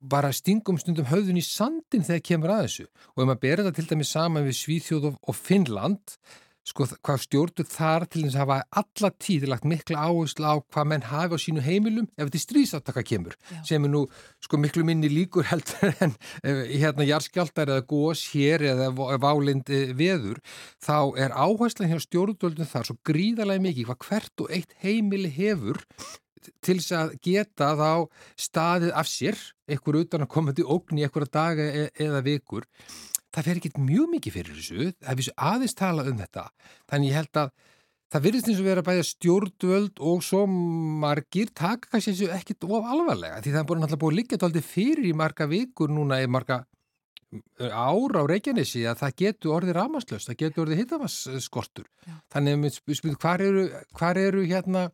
bara 0.00 0.32
stingum 0.32 0.78
stundum 0.80 1.08
höfðun 1.10 1.40
í 1.40 1.44
sandin 1.44 2.06
þegar 2.06 2.22
kemur 2.24 2.54
að 2.54 2.62
þessu. 2.64 2.86
Og 3.12 3.22
ef 3.22 3.26
maður 3.26 3.42
ber 3.42 3.60
þetta 3.60 3.76
til 3.76 3.88
dæmis 3.90 4.14
saman 4.14 4.46
við 4.46 4.56
Svíþjóð 4.60 5.10
og 5.12 5.36
Finnland, 5.36 6.16
sko 6.66 6.86
hvað 6.92 7.22
stjórnur 7.24 7.68
þar 7.68 8.06
til 8.10 8.24
þess 8.26 8.36
að 8.36 8.42
hafa 8.44 8.58
alla 8.82 9.10
tíð 9.24 9.46
lagt 9.50 9.66
mikla 9.68 10.04
áherslu 10.06 10.44
á 10.44 10.54
hvað 10.60 10.88
menn 10.92 11.06
hafi 11.08 11.36
á 11.36 11.38
sínu 11.40 11.64
heimilum 11.64 12.08
ef 12.16 12.28
þetta 12.28 12.42
stríðsáttaka 12.44 13.04
kemur 13.06 13.36
Já. 13.48 13.60
sem 13.70 13.86
er 13.86 13.92
nú 13.92 14.04
sko 14.44 14.60
miklu 14.60 14.84
minni 14.86 15.10
líkur 15.12 15.48
heldur 15.50 15.94
en 16.04 16.14
eh, 16.44 16.64
hérna 16.76 17.08
jarskjaldar 17.08 17.72
eða 17.72 17.86
gós 17.88 18.26
hér 18.34 18.66
eða 18.74 18.90
válind 19.22 19.72
eh, 19.72 19.94
veður 19.96 20.42
þá 20.84 21.16
er 21.16 21.36
áherslan 21.36 21.92
hjá 21.92 22.00
stjórnvöldun 22.04 22.68
þar 22.68 22.90
svo 22.90 22.98
gríðarlega 23.08 23.66
mikið 23.68 23.90
hvað 23.90 24.02
hvert 24.08 24.44
og 24.44 24.52
eitt 24.58 24.76
heimili 24.84 25.32
hefur 25.32 25.80
til 26.64 26.78
þess 26.80 26.96
að 26.96 27.14
geta 27.24 27.72
þá 27.76 27.92
staðið 28.40 28.92
af 28.96 29.08
sér, 29.10 29.40
einhver 29.70 30.00
utan 30.00 30.24
að 30.24 30.32
koma 30.34 30.54
til 30.56 30.68
ógn 30.68 31.00
í 31.00 31.04
einhverja 31.06 31.34
daga 31.36 31.66
e 31.68 31.86
eða 32.00 32.22
vikur 32.26 32.66
það 33.34 33.48
fer 33.48 33.60
ekki 33.60 33.72
mjög 33.78 34.08
mikið 34.14 34.36
fyrir 34.38 34.56
þessu 34.58 34.86
það 34.92 35.12
er 35.12 35.20
vissu 35.20 35.36
aðeins 35.50 35.76
tala 35.78 36.06
um 36.10 36.18
þetta. 36.18 36.46
Þannig 36.90 37.12
ég 37.12 37.20
held 37.20 37.40
að 37.42 37.52
það 38.10 38.24
virðist 38.26 38.50
eins 38.50 38.60
og 38.60 38.66
vera 38.66 38.86
bæða 38.86 39.06
stjórnvöld 39.06 40.02
og 40.10 40.24
svo 40.26 40.42
margir 41.04 41.52
taka 41.54 41.92
kannski 41.92 42.14
þessu 42.14 42.32
ekkit 42.34 42.66
of 42.66 42.88
alvarlega 42.90 43.38
því 43.38 43.54
það 43.54 43.60
er 43.60 43.68
búin 43.70 43.86
alltaf 43.86 44.02
búin 44.02 44.16
að 44.16 44.20
liggja 44.20 44.40
tóldi 44.42 44.62
fyrir 44.66 45.06
í 45.06 45.14
marga 45.16 45.46
vikur 45.50 45.92
núna 45.94 46.18
í 46.22 46.26
marga 46.30 46.64
ára 47.70 48.24
á 48.26 48.26
Reykjanesi 48.26 48.82
að 48.90 49.02
það 49.04 49.16
getur 49.22 49.54
orðið 49.54 49.76
ramaslöst, 49.76 50.26
það 50.26 50.40
getur 50.40 50.64
orðið 50.64 50.80
hittavasskortur 50.82 51.86
þannig 52.34 52.56
að 52.56 52.64
við 52.64 52.98
spilum 52.98 53.20
hvar 53.22 53.44
eru, 53.44 53.66
hvar 53.94 54.18
eru 54.18 54.42
hérna 54.50 54.88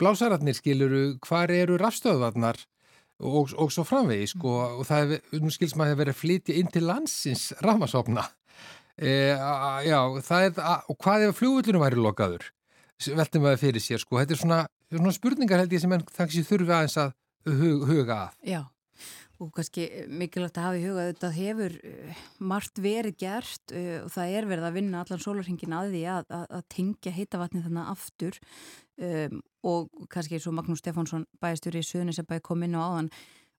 blásararnir 0.00 0.56
skiluru, 0.56 1.04
hvar 1.24 1.52
eru 1.52 1.76
rafstöðvarnar 1.80 2.62
og, 3.20 3.54
og 3.56 3.72
svo 3.72 3.84
framvegi 3.86 4.30
sko 4.34 4.52
mm. 4.56 4.80
og 4.80 4.88
það 4.88 5.16
er, 5.16 5.24
nú 5.42 5.52
skils 5.54 5.76
maður 5.78 5.96
að 5.96 6.02
vera 6.02 6.16
flytja 6.16 6.58
inn 6.60 6.70
til 6.72 6.84
landsins 6.88 7.48
rafmasofna 7.64 8.26
e, 8.96 9.10
já, 9.86 9.98
það 10.28 10.48
er 10.50 10.62
og 10.92 11.00
hvað 11.00 11.28
ef 11.28 11.40
fljóðullinu 11.40 11.82
væri 11.82 12.00
lokaður? 12.00 12.46
Veltum 12.96 13.44
við 13.44 13.52
að 13.52 13.60
fyrir 13.60 13.84
sér 13.84 14.00
sko 14.00 14.20
þetta 14.20 14.36
er 14.36 14.40
svona, 14.40 14.62
svona 14.92 15.16
spurningar 15.16 15.60
held 15.62 15.76
ég 15.76 15.82
sem 15.82 15.92
þannig 15.92 16.40
að 16.40 16.48
þurfi 16.48 16.76
aðeins 16.78 16.98
að 17.02 17.14
huga 17.46 18.22
að. 18.24 18.40
Já 18.46 18.62
og 19.42 19.50
kannski 19.52 19.84
mikilvægt 20.08 20.56
að 20.56 20.64
hafa 20.64 20.78
í 20.78 20.84
huga 20.86 21.04
þetta 21.10 21.30
hefur 21.34 21.74
uh, 21.76 22.20
margt 22.52 22.80
verið 22.80 23.18
gert 23.20 23.74
uh, 23.74 23.98
og 24.06 24.12
það 24.14 24.36
er 24.38 24.48
verið 24.48 24.68
að 24.68 24.78
vinna 24.78 25.02
allan 25.02 25.22
sólarhingin 25.22 25.76
að 25.76 25.92
því 25.92 26.02
að, 26.12 26.30
að, 26.38 26.46
að 26.58 26.64
tengja 26.72 27.14
heitavatni 27.16 27.64
þannig 27.66 27.90
aftur. 27.92 28.40
Um, 28.96 29.42
og 29.66 30.06
kannski 30.12 30.36
eins 30.36 30.46
og 30.46 30.54
Magnús 30.56 30.82
Stefánsson 30.82 31.26
bæstjóri 31.42 31.82
í 31.82 32.26
bæði 32.28 32.44
kom 32.44 32.62
inn 32.62 32.78
á 32.78 32.86
áðan 32.86 33.10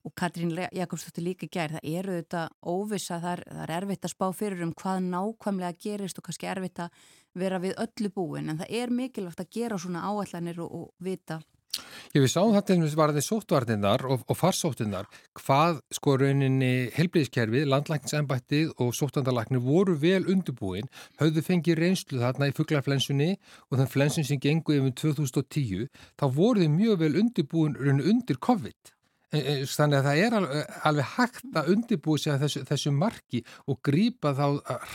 og 0.07 0.13
Katrín 0.15 0.53
Jakobsdóttir 0.55 1.25
líka 1.25 1.49
gær 1.51 1.73
það 1.75 1.87
eru 1.99 2.15
þetta 2.15 2.47
óvisa, 2.63 3.19
það 3.19 3.31
er, 3.33 3.41
það 3.51 3.63
er 3.63 3.73
erfitt 3.77 4.07
að 4.07 4.13
spá 4.13 4.27
fyrir 4.39 4.63
um 4.63 4.73
hvað 4.77 5.01
nákvæmlega 5.11 5.79
gerist 5.83 6.19
og 6.19 6.27
kannski 6.27 6.47
erfitt 6.47 6.79
að 6.85 7.07
vera 7.37 7.59
við 7.59 7.75
öllu 7.83 8.11
búin 8.15 8.51
en 8.51 8.61
það 8.61 8.73
er 8.79 8.93
mikilvægt 8.93 9.43
að 9.43 9.51
gera 9.57 9.79
svona 9.81 10.05
áallanir 10.07 10.61
og, 10.63 10.71
og 10.71 10.93
vita 11.03 11.41
Ég 12.15 12.23
við 12.23 12.31
sáum 12.31 12.53
þetta 12.55 12.73
eins 12.73 12.95
og 12.95 12.99
var 12.99 13.13
þetta 13.13 13.27
sóttvarninnar 13.27 14.05
og, 14.07 14.23
og 14.25 14.37
farsóttinnar 14.39 15.07
hvað 15.41 15.81
sko 15.93 16.15
rauninni 16.21 16.89
helbriðiskerfið, 16.95 17.67
landlækningsembættið 17.69 18.73
og 18.83 18.93
sóttandarlæknir 18.97 19.63
voru 19.63 19.97
vel 20.01 20.23
undirbúin, 20.25 20.89
höfðu 21.21 21.45
fengið 21.45 21.81
reynslu 21.81 22.21
þarna 22.23 22.49
í 22.51 22.55
fugglarflensunni 22.57 23.31
og 23.69 23.79
þann 23.79 23.93
flensun 23.93 24.27
sem 24.27 24.41
gengur 24.41 24.79
yfir 24.79 24.95
2010 25.03 25.87
þá 26.17 26.27
voru 26.33 26.63
þið 26.63 26.77
mjög 26.77 27.01
vel 27.03 27.15
undirbúin 27.23 27.77
rauninni 27.79 28.13
undir 28.13 28.39
COVID. 28.41 28.93
E, 29.35 29.39
e, 29.41 29.53
þannig 29.67 29.97
að 29.97 30.05
það 30.07 30.19
er 30.23 30.35
alveg, 30.87 31.07
hægt 31.17 31.57
að 31.59 31.71
undirbúi 31.73 32.21
sig 32.23 32.31
að 32.31 32.45
þessu, 32.45 32.61
þessu 32.69 32.93
marki 32.95 33.41
og 33.67 33.81
grýpa 33.83 34.31
þá 34.37 34.45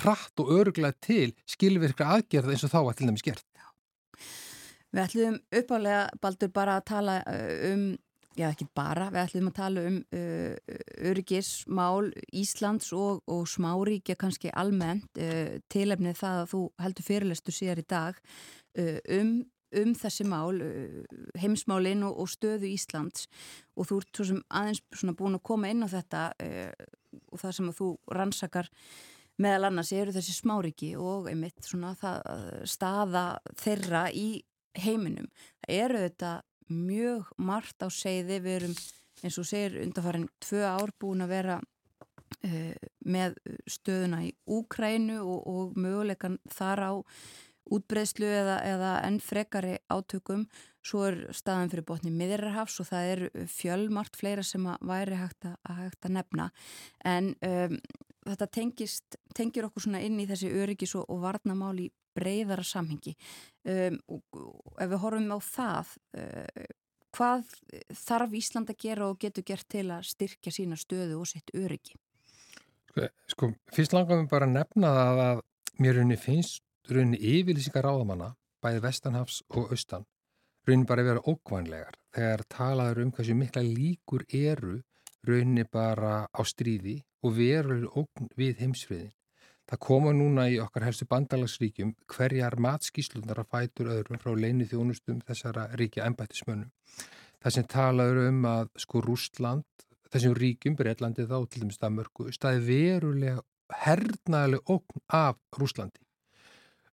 hratt 0.00 0.40
og 0.40 0.52
öruglega 0.56 0.96
til 1.04 1.34
skilverkra 1.44 2.14
aðgerða 2.16 2.54
eins 2.54 2.64
og 2.64 2.72
þá 2.72 2.78
að 2.80 2.94
til 2.96 3.10
dæmis 3.10 3.26
gert. 3.26 3.44
Við 4.92 5.04
ætlum 5.06 5.36
uppálega, 5.56 6.00
Baldur, 6.20 6.50
bara 6.52 6.76
að 6.76 6.88
tala 6.90 7.20
uh, 7.24 7.52
um, 7.72 7.84
já 8.36 8.48
ekki 8.50 8.66
bara, 8.76 9.08
við 9.12 9.22
ætlum 9.22 9.48
að 9.48 9.56
tala 9.56 9.84
um 9.88 9.96
uh, 10.16 10.74
öryggismál 11.08 12.10
Íslands 12.42 12.92
og, 12.96 13.22
og 13.30 13.46
smáríkja 13.48 14.16
kannski 14.20 14.52
almennt 14.52 15.20
uh, 15.20 15.56
tilefnið 15.72 16.18
það 16.20 16.42
að 16.42 16.52
þú 16.52 16.60
heldur 16.84 17.08
fyrirlestu 17.08 17.56
síðar 17.56 17.80
í 17.80 17.86
dag 17.88 18.20
uh, 18.20 19.00
um, 19.16 19.32
um 19.80 19.96
þessi 19.96 20.28
mál, 20.28 20.60
uh, 20.60 21.24
heimsmálinn 21.40 22.04
og, 22.08 22.20
og 22.24 22.32
stöðu 22.32 22.68
Íslands. 22.72 23.28
Og 23.76 23.88
þú 23.88 24.02
ert 24.02 24.20
svo 24.20 24.28
sem 24.28 24.44
aðeins 24.52 24.84
búin 25.16 25.40
að 25.40 25.46
koma 25.48 25.72
inn 25.72 25.84
á 25.84 25.88
þetta 25.92 26.28
uh, 26.36 26.86
og 27.32 27.40
það 27.40 27.58
sem 27.58 27.72
að 27.72 27.80
þú 27.80 27.90
rannsakar 28.12 28.72
meðal 29.40 29.70
annars 29.70 29.96
eru 29.96 30.12
þessi 30.12 30.36
smáriki 30.36 30.94
og 31.00 31.32
einmitt 31.32 31.64
svona 31.64 31.94
það 31.96 32.66
staða 32.68 33.26
þeirra 33.56 34.06
í 34.12 34.26
heiminum. 34.78 35.28
Það 35.62 35.84
eru 35.84 36.02
þetta 36.06 36.32
mjög 36.72 37.30
margt 37.36 37.84
á 37.84 37.88
segði, 37.92 38.40
við 38.40 38.58
erum 38.60 38.74
eins 39.22 39.38
og 39.38 39.46
segir 39.46 39.78
undanfærin 39.82 40.28
tvö 40.42 40.64
ár 40.66 40.92
búin 41.00 41.22
að 41.24 41.34
vera 41.34 41.60
uh, 41.60 42.74
með 43.04 43.38
stöðuna 43.70 44.24
í 44.26 44.32
Úkrænu 44.50 45.20
og, 45.22 45.40
og 45.46 45.78
möguleikan 45.78 46.40
þar 46.50 46.86
á 46.88 46.92
útbreyslu 47.72 48.26
eða, 48.26 48.58
eða 48.66 48.92
enn 49.06 49.18
frekari 49.22 49.76
átökum. 49.92 50.46
Svo 50.82 51.04
er 51.06 51.18
staðan 51.36 51.70
fyrir 51.70 51.86
botni 51.86 52.10
miðrarhafs 52.10 52.80
og 52.82 52.88
það 52.88 53.10
er 53.12 53.22
fjölmart 53.50 54.18
fleira 54.18 54.42
sem 54.46 54.66
að 54.66 54.82
væri 54.90 55.20
hægt 55.20 55.46
að, 55.46 55.54
að, 55.68 55.82
hægt 55.84 56.08
að 56.08 56.16
nefna. 56.18 56.48
En 57.06 57.30
um, 57.46 57.76
þetta 58.26 58.48
tengist, 58.58 59.18
tengir 59.36 59.68
okkur 59.68 59.86
svona 59.86 60.02
inn 60.02 60.18
í 60.18 60.26
þessi 60.26 60.50
öryggis 60.50 60.96
og, 60.98 61.06
og 61.06 61.22
varnamál 61.22 61.76
í 61.84 61.88
breyðara 62.16 62.64
samhengi. 62.66 63.16
Um, 63.62 63.98
og, 64.10 64.40
ef 64.78 64.90
við 64.90 65.02
horfum 65.04 65.34
á 65.34 65.38
það 65.46 65.92
uh, 66.18 66.70
hvað 67.12 67.52
þarf 67.96 68.36
Ísland 68.38 68.72
að 68.72 68.80
gera 68.86 69.08
og 69.10 69.20
getur 69.20 69.46
gert 69.46 69.68
til 69.70 69.86
að 69.92 70.06
styrkja 70.08 70.52
sína 70.54 70.78
stöðu 70.80 71.20
og 71.20 71.28
sitt 71.28 71.52
öryggi? 71.56 71.98
Sko, 72.92 73.08
sko 73.30 73.50
fyrst 73.72 73.96
langar 73.96 74.20
við 74.20 74.30
bara 74.32 74.48
að 74.48 74.56
nefna 74.58 74.92
það 74.98 75.22
að 75.26 75.42
mér 75.82 75.98
rauninni 75.98 76.20
finnst 76.20 76.64
rauninni 76.90 77.20
yfirlýsingar 77.36 77.88
áðamanna 77.88 78.32
bæði 78.62 78.82
Vestanhafs 78.86 79.42
og 79.52 79.72
Austan 79.74 80.06
rauninni 80.66 80.88
bara 80.88 81.04
að 81.04 81.10
vera 81.10 81.24
ókvænlegar 81.32 81.98
þegar 82.16 82.44
talaður 82.56 83.04
um 83.04 83.14
hversu 83.16 83.36
mikla 83.38 83.64
líkur 83.66 84.26
eru 84.28 84.76
rauninni 85.26 85.64
bara 85.70 86.26
á 86.28 86.40
stríði 86.46 87.00
og 87.22 87.36
veru 87.38 87.82
ókn 87.98 88.30
við 88.38 88.62
heimsfriðin 88.62 89.12
Það 89.70 89.80
koma 89.86 90.12
núna 90.16 90.48
í 90.50 90.58
okkar 90.62 90.88
helstu 90.88 91.06
bandalagsríkjum 91.10 91.94
hverjar 92.10 92.58
matskíslunar 92.60 93.42
að 93.42 93.50
fætur 93.54 93.92
öðrum 93.94 94.20
frá 94.22 94.34
leini 94.34 94.66
þjónustum 94.68 95.22
þessara 95.26 95.68
ríkja 95.78 96.06
ennbættismönnum. 96.08 96.72
Það 97.42 97.56
sem 97.56 97.68
talaður 97.70 98.20
um 98.26 98.44
að 98.50 98.68
sko 98.84 99.02
Rústland, 99.02 99.86
þessum 100.12 100.36
ríkjum, 100.38 100.76
Breitlandi 100.78 101.26
þá 101.26 101.38
til 101.48 101.64
dæmis 101.64 101.80
Danmörku, 101.82 102.28
staði 102.34 102.62
verulega 102.68 103.40
hernaðileg 103.82 104.72
okn 104.74 105.04
af 105.18 105.38
Rústlandi. 105.58 106.02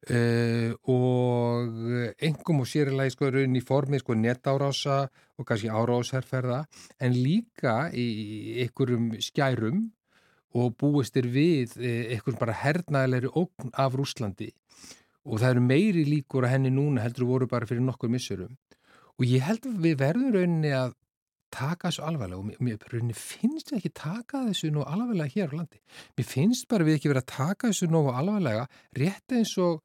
Uh, 0.08 0.70
og 0.88 2.14
engum 2.22 2.62
og 2.62 2.68
sérilega 2.70 3.10
sko 3.12 3.32
raun 3.34 3.58
í 3.58 3.62
formi 3.66 3.98
sko 3.98 4.14
netárása 4.14 5.00
og 5.10 5.48
kannski 5.48 5.72
árásherrferða 5.74 6.60
en 7.02 7.16
líka 7.18 7.88
í 7.90 8.62
ykkurum 8.62 9.16
skærum 9.18 9.88
og 10.58 10.76
búist 10.80 11.16
er 11.20 11.28
við 11.32 11.76
eh, 11.80 12.14
eitthvað 12.14 12.38
bara 12.42 12.56
hernaðilegri 12.62 13.32
ógn 13.38 13.74
af 13.74 13.98
Rúslandi 13.98 14.52
og 15.28 15.42
það 15.42 15.50
eru 15.50 15.66
meiri 15.66 16.06
líkur 16.08 16.46
að 16.46 16.56
henni 16.56 16.72
núna 16.74 17.04
heldur 17.04 17.28
voru 17.28 17.50
bara 17.50 17.68
fyrir 17.68 17.84
nokkur 17.84 18.12
missurum 18.12 18.56
og 19.18 19.26
ég 19.26 19.44
held 19.44 19.66
að 19.68 19.84
við 19.84 20.00
verðum 20.02 20.34
rauninni 20.34 20.72
að 20.74 20.96
taka 21.54 21.88
þessu 21.88 22.04
alvarlega 22.04 22.40
og 22.42 22.64
mér 22.64 22.82
rauninni 22.92 23.16
finnst 23.16 23.72
ekki 23.76 23.90
taka 23.96 24.44
þessu 24.48 24.70
nú 24.72 24.84
alvarlega 24.84 25.32
hér 25.32 25.54
á 25.54 25.58
landi. 25.58 25.80
Mér 26.18 26.28
finnst 26.28 26.68
bara 26.68 26.86
við 26.86 26.98
ekki 26.98 27.12
verið 27.12 27.24
að 27.24 27.32
taka 27.32 27.70
þessu 27.70 27.88
nú 27.92 28.02
alvarlega 28.12 28.66
rétt 28.98 29.36
eins 29.38 29.54
og 29.62 29.80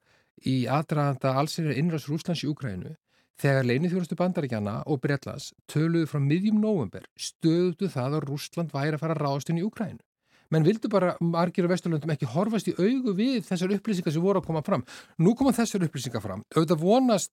í 0.50 0.64
aðdraðanda 0.68 1.36
allsirra 1.40 1.78
innræðs 1.80 2.10
Rúslands 2.12 2.44
í 2.44 2.50
Úkrænu 2.52 2.96
þegar 3.40 3.68
leinið 3.68 3.94
þjóðrastu 3.94 4.18
bandaríkjana 4.20 4.74
og 4.92 5.02
Breitlands 5.04 5.52
töluðu 5.72 6.10
frá 6.12 6.20
miðjum 6.24 6.60
november 6.62 7.08
stöðuðu 7.18 7.90
það 7.96 8.18
að 8.20 8.26
Rúsland 8.30 8.76
væri 8.76 8.98
að 8.98 9.06
fara 9.06 9.36
inn 9.50 9.62
í 9.62 9.66
Úkrænu 9.66 10.04
menn 10.52 10.66
vildu 10.68 10.90
bara 10.92 11.14
margir 11.22 11.68
á 11.68 11.72
Vesturlundum 11.72 12.12
ekki 12.14 12.30
horfast 12.34 12.68
í 12.72 12.76
augu 12.78 13.14
við 13.18 13.44
þessar 13.48 13.76
upplýsingar 13.78 14.16
sem 14.16 14.24
voru 14.24 14.42
að 14.42 14.50
koma 14.50 14.64
fram. 14.66 14.84
Nú 15.20 15.36
koma 15.38 15.54
þessar 15.56 15.86
upplýsingar 15.88 16.24
fram. 16.24 16.44
Auðvitað 16.56 16.84
vonast 16.84 17.32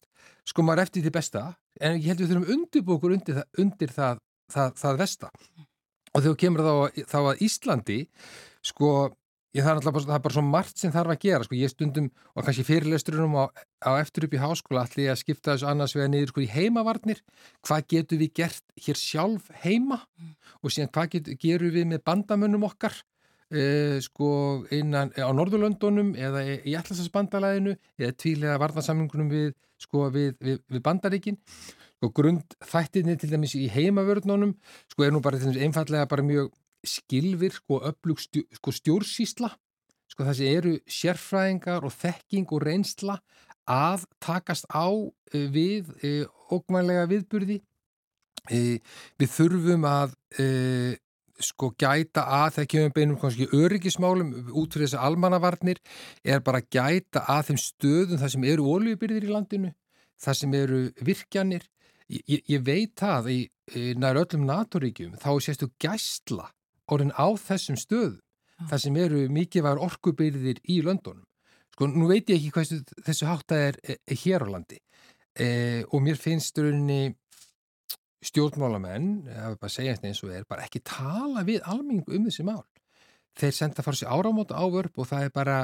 sko 0.48 0.64
maður 0.66 0.84
eftir 0.86 1.04
því 1.04 1.14
besta 1.16 1.44
en 1.80 1.98
ég 1.98 2.10
held 2.12 2.22
við 2.22 2.32
þurfum 2.32 2.54
undirbúkur 2.56 3.16
undir 3.16 3.40
það, 3.40 3.48
undir 3.64 3.94
það, 3.96 4.22
það, 4.54 4.76
það 4.82 5.02
vesta. 5.02 5.32
Og 6.10 6.24
þegar 6.24 6.40
kemur 6.42 6.66
þá, 6.66 6.74
þá 7.10 7.18
að 7.22 7.42
Íslandi 7.46 7.98
sko 8.66 8.92
Ég, 9.50 9.64
það, 9.66 9.80
er 9.80 9.86
bara, 9.90 10.04
það 10.04 10.14
er 10.14 10.22
bara 10.22 10.34
svo 10.36 10.42
margt 10.46 10.78
sem 10.78 10.92
þarf 10.94 11.10
að 11.10 11.22
gera 11.24 11.46
sko. 11.46 11.56
ég 11.58 11.70
stundum, 11.72 12.04
og 12.38 12.44
kannski 12.46 12.64
fyrirlesturunum 12.68 13.32
á, 13.34 13.44
á 13.82 13.90
eftir 13.98 14.28
upp 14.28 14.36
í 14.36 14.38
háskóla 14.38 14.84
allir 14.86 15.10
að 15.10 15.18
skipta 15.24 15.56
þessu 15.56 15.66
annars 15.66 15.94
vega 15.96 16.10
niður 16.12 16.30
sko, 16.30 16.44
í 16.44 16.50
heimavarnir 16.52 17.22
hvað 17.66 17.88
getur 17.90 18.20
við 18.20 18.30
gert 18.38 18.62
hér 18.78 19.00
sjálf 19.00 19.48
heima 19.64 19.98
mm. 20.04 20.36
og 20.62 20.70
síðan 20.70 20.92
hvað 20.94 21.10
getur, 21.16 21.40
gerum 21.42 21.74
við 21.74 21.88
með 21.90 22.04
bandamönnum 22.06 22.68
okkar 22.70 22.94
eh, 23.50 23.98
sko 24.06 24.30
innan 24.76 25.10
á 25.18 25.30
Norðurlöndunum 25.34 26.14
eða 26.14 26.46
í 26.46 26.78
Allarsasbandalæðinu 26.78 27.74
eða 27.98 28.14
tvílega 28.22 28.62
varðansamlingunum 28.62 29.34
við, 29.34 29.52
sko, 29.82 30.06
við, 30.14 30.36
við, 30.38 30.62
við 30.70 30.86
bandaríkin 30.86 31.42
grund 32.08 32.54
þættinni 32.64 33.18
til 33.18 33.34
dæmis 33.34 33.58
í 33.58 33.66
heimavörðnunum 33.68 34.54
sko 34.88 35.04
er 35.04 35.12
nú 35.12 35.20
bara 35.24 35.42
einfallega 35.42 36.06
bara 36.08 36.24
mjög 36.24 36.54
skilvirk 36.86 37.64
og 37.68 37.86
öflug 37.90 38.20
stjó, 38.22 38.44
sko, 38.56 38.74
stjórnsísla 38.74 39.50
sko 40.10 40.26
þessi 40.26 40.48
eru 40.50 40.74
sérfræðingar 40.90 41.86
og 41.86 41.94
þekking 41.94 42.50
og 42.50 42.64
reynsla 42.66 43.18
að 43.70 44.06
takast 44.22 44.66
á 44.72 44.88
uh, 44.90 45.12
við 45.54 45.92
uh, 46.02 46.26
ógmænlega 46.50 47.06
viðburði 47.10 47.60
e, 48.50 48.80
við 49.20 49.30
þurfum 49.30 49.84
að 49.86 50.16
e, 50.42 50.46
sko 51.40 51.70
gæta 51.78 52.24
að 52.26 52.56
þegar 52.56 52.70
kemur 52.72 52.94
beinum 52.96 53.18
kannski 53.20 53.46
öryggismálum 53.54 54.32
út 54.50 54.74
fyrir 54.74 54.88
þessi 54.88 54.98
almannavarnir 55.00 55.78
er 56.24 56.42
bara 56.44 56.62
gæta 56.64 57.22
að 57.30 57.50
þeim 57.50 57.60
stöðum 57.62 58.20
þar 58.20 58.32
sem 58.34 58.46
eru 58.50 58.66
ólíubyrðir 58.66 59.28
í 59.28 59.30
landinu, 59.30 59.70
þar 60.20 60.38
sem 60.40 60.56
eru 60.58 60.80
virkjanir. 61.06 61.68
Ég, 62.10 62.42
ég 62.50 62.64
veit 62.66 62.96
það 62.98 63.30
í, 63.30 63.38
nær 64.02 64.18
öllum 64.24 64.48
naturíkjum 64.48 65.14
þá 65.22 65.30
sést 65.46 65.62
þú 65.62 65.70
gæstla 65.80 66.50
orðin 66.96 67.14
á 67.16 67.26
þessum 67.38 67.78
stöðum, 67.80 68.20
ja. 68.20 68.68
þar 68.72 68.84
sem 68.84 69.00
eru 69.00 69.24
mikið 69.32 69.66
var 69.66 69.82
orkubyrðir 69.82 70.62
í 70.68 70.80
löndunum. 70.86 71.26
Sko 71.74 71.88
nú 71.88 72.10
veit 72.10 72.28
ég 72.28 72.36
ekki 72.36 72.52
hvað 72.54 72.94
þessu 73.06 73.28
hátta 73.30 73.58
er, 73.70 73.80
er, 73.82 74.00
er 74.04 74.20
hér 74.20 74.44
á 74.44 74.48
landi 74.52 74.80
e, 75.38 75.46
og 75.88 76.02
mér 76.04 76.18
finnst 76.20 76.58
rauninni 76.58 77.14
stjórnmálamenn, 78.20 79.12
ef 79.32 79.54
við 79.54 79.60
bara 79.62 79.72
segja 79.72 79.94
þetta 79.96 80.10
eins 80.10 80.24
og 80.26 80.34
er, 80.36 80.48
bara 80.48 80.66
ekki 80.66 80.82
tala 80.84 81.44
við 81.46 81.62
almenningu 81.64 82.16
um 82.18 82.26
þessi 82.28 82.44
mál. 82.44 82.66
Þeir 83.40 83.54
senda 83.56 83.84
fara 83.86 83.96
sér 83.96 84.12
áramóta 84.12 84.58
ávörp 84.60 85.00
og 85.00 85.08
það 85.08 85.24
er 85.24 85.32
bara 85.32 85.60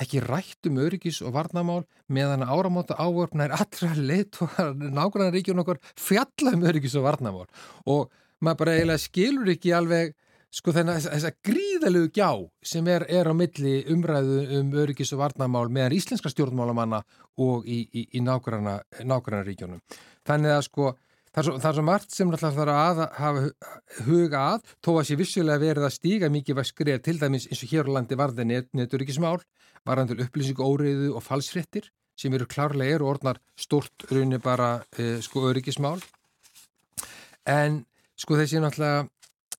ekki 0.00 0.22
rætt 0.24 0.68
um 0.70 0.78
öryggis 0.80 1.20
og 1.26 1.34
varnamál 1.34 1.82
meðan 2.08 2.46
áramóta 2.46 2.96
ávörpna 2.96 3.48
er 3.48 3.56
allra 3.58 3.90
leitt 3.98 4.38
og 4.40 4.54
nákvæmlega 4.80 5.34
ríkjum 5.34 5.60
okkur 5.60 5.80
fjalla 5.98 6.54
um 6.56 6.64
öryggis 6.64 6.96
og 6.96 7.04
varnamál 7.08 7.48
og 7.84 8.08
maður 8.40 8.60
bara 8.62 8.76
eiginlega 8.78 9.04
skilur 9.04 9.52
ekki 9.52 9.74
alveg 9.76 10.14
sko 10.50 10.74
þennan 10.74 10.98
þessa 11.04 11.30
gríðalegu 11.46 12.10
gjá 12.14 12.30
sem 12.66 12.88
er, 12.90 13.04
er 13.08 13.30
á 13.30 13.34
milli 13.36 13.84
umræðu 13.92 14.40
um 14.58 14.72
öryggis 14.82 15.12
og 15.14 15.22
varnamál 15.22 15.68
meðan 15.70 15.94
íslenska 15.94 16.32
stjórnmálamanna 16.32 17.04
og 17.38 17.68
í, 17.68 17.84
í, 17.94 18.08
í 18.18 18.24
nákvæmlega 18.24 19.44
ríkjunum. 19.46 19.84
Þannig 20.26 20.56
að 20.56 20.66
sko 20.66 20.90
Það 21.30 21.40
er, 21.40 21.46
svo, 21.46 21.58
það 21.62 21.68
er 21.68 21.76
svo 21.76 21.82
margt 21.86 22.10
sem 22.10 22.30
náttúrulega 22.30 22.56
þarf 22.56 22.70
að 22.74 23.00
hafa 23.20 24.06
huga 24.08 24.38
að, 24.56 24.70
þó 24.82 24.88
að 24.96 25.04
sé 25.06 25.16
vissulega 25.20 25.62
verið 25.62 25.84
að 25.86 25.92
stíga 25.94 26.30
mikið 26.34 26.56
væskrið 26.58 26.96
til 27.06 27.14
dæmis 27.20 27.46
eins 27.46 27.60
og 27.62 27.70
hér 27.70 27.86
á 27.86 27.94
landi 27.94 28.18
varði 28.18 28.46
neturíkismál, 28.50 29.36
varðan 29.86 30.10
til 30.10 30.24
upplýsingu 30.24 30.66
óriðu 30.66 31.12
og 31.14 31.22
falsfrittir 31.22 31.86
sem 32.18 32.34
eru 32.34 32.48
klárlega 32.50 32.96
eru 32.98 33.06
orðnar 33.12 33.38
stort 33.54 34.08
raunni 34.10 34.40
bara 34.42 34.72
e, 34.98 35.20
sko 35.22 35.46
öryggismál. 35.52 36.00
En 37.46 37.84
sko 38.18 38.34
þessi 38.40 38.58
náttúrulega 38.58 39.06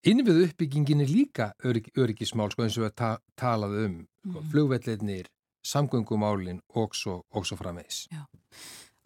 innviðu 0.08 0.46
uppbyggingin 0.48 1.04
er 1.04 1.12
líka 1.12 1.52
örygg, 1.68 1.92
öryggismál 1.98 2.52
sko 2.54 2.66
eins 2.66 2.78
og 2.80 2.88
við 2.88 2.96
ta 3.02 3.12
talaðu 3.40 3.84
um 3.88 3.98
sko, 4.02 4.38
mm. 4.38 4.48
flugvellinir, 4.54 5.30
samgöngumálin 5.66 6.62
og 6.78 6.96
svo, 6.98 7.22
svo 7.32 7.58
framvegs. 7.60 8.08
Já, 8.12 8.24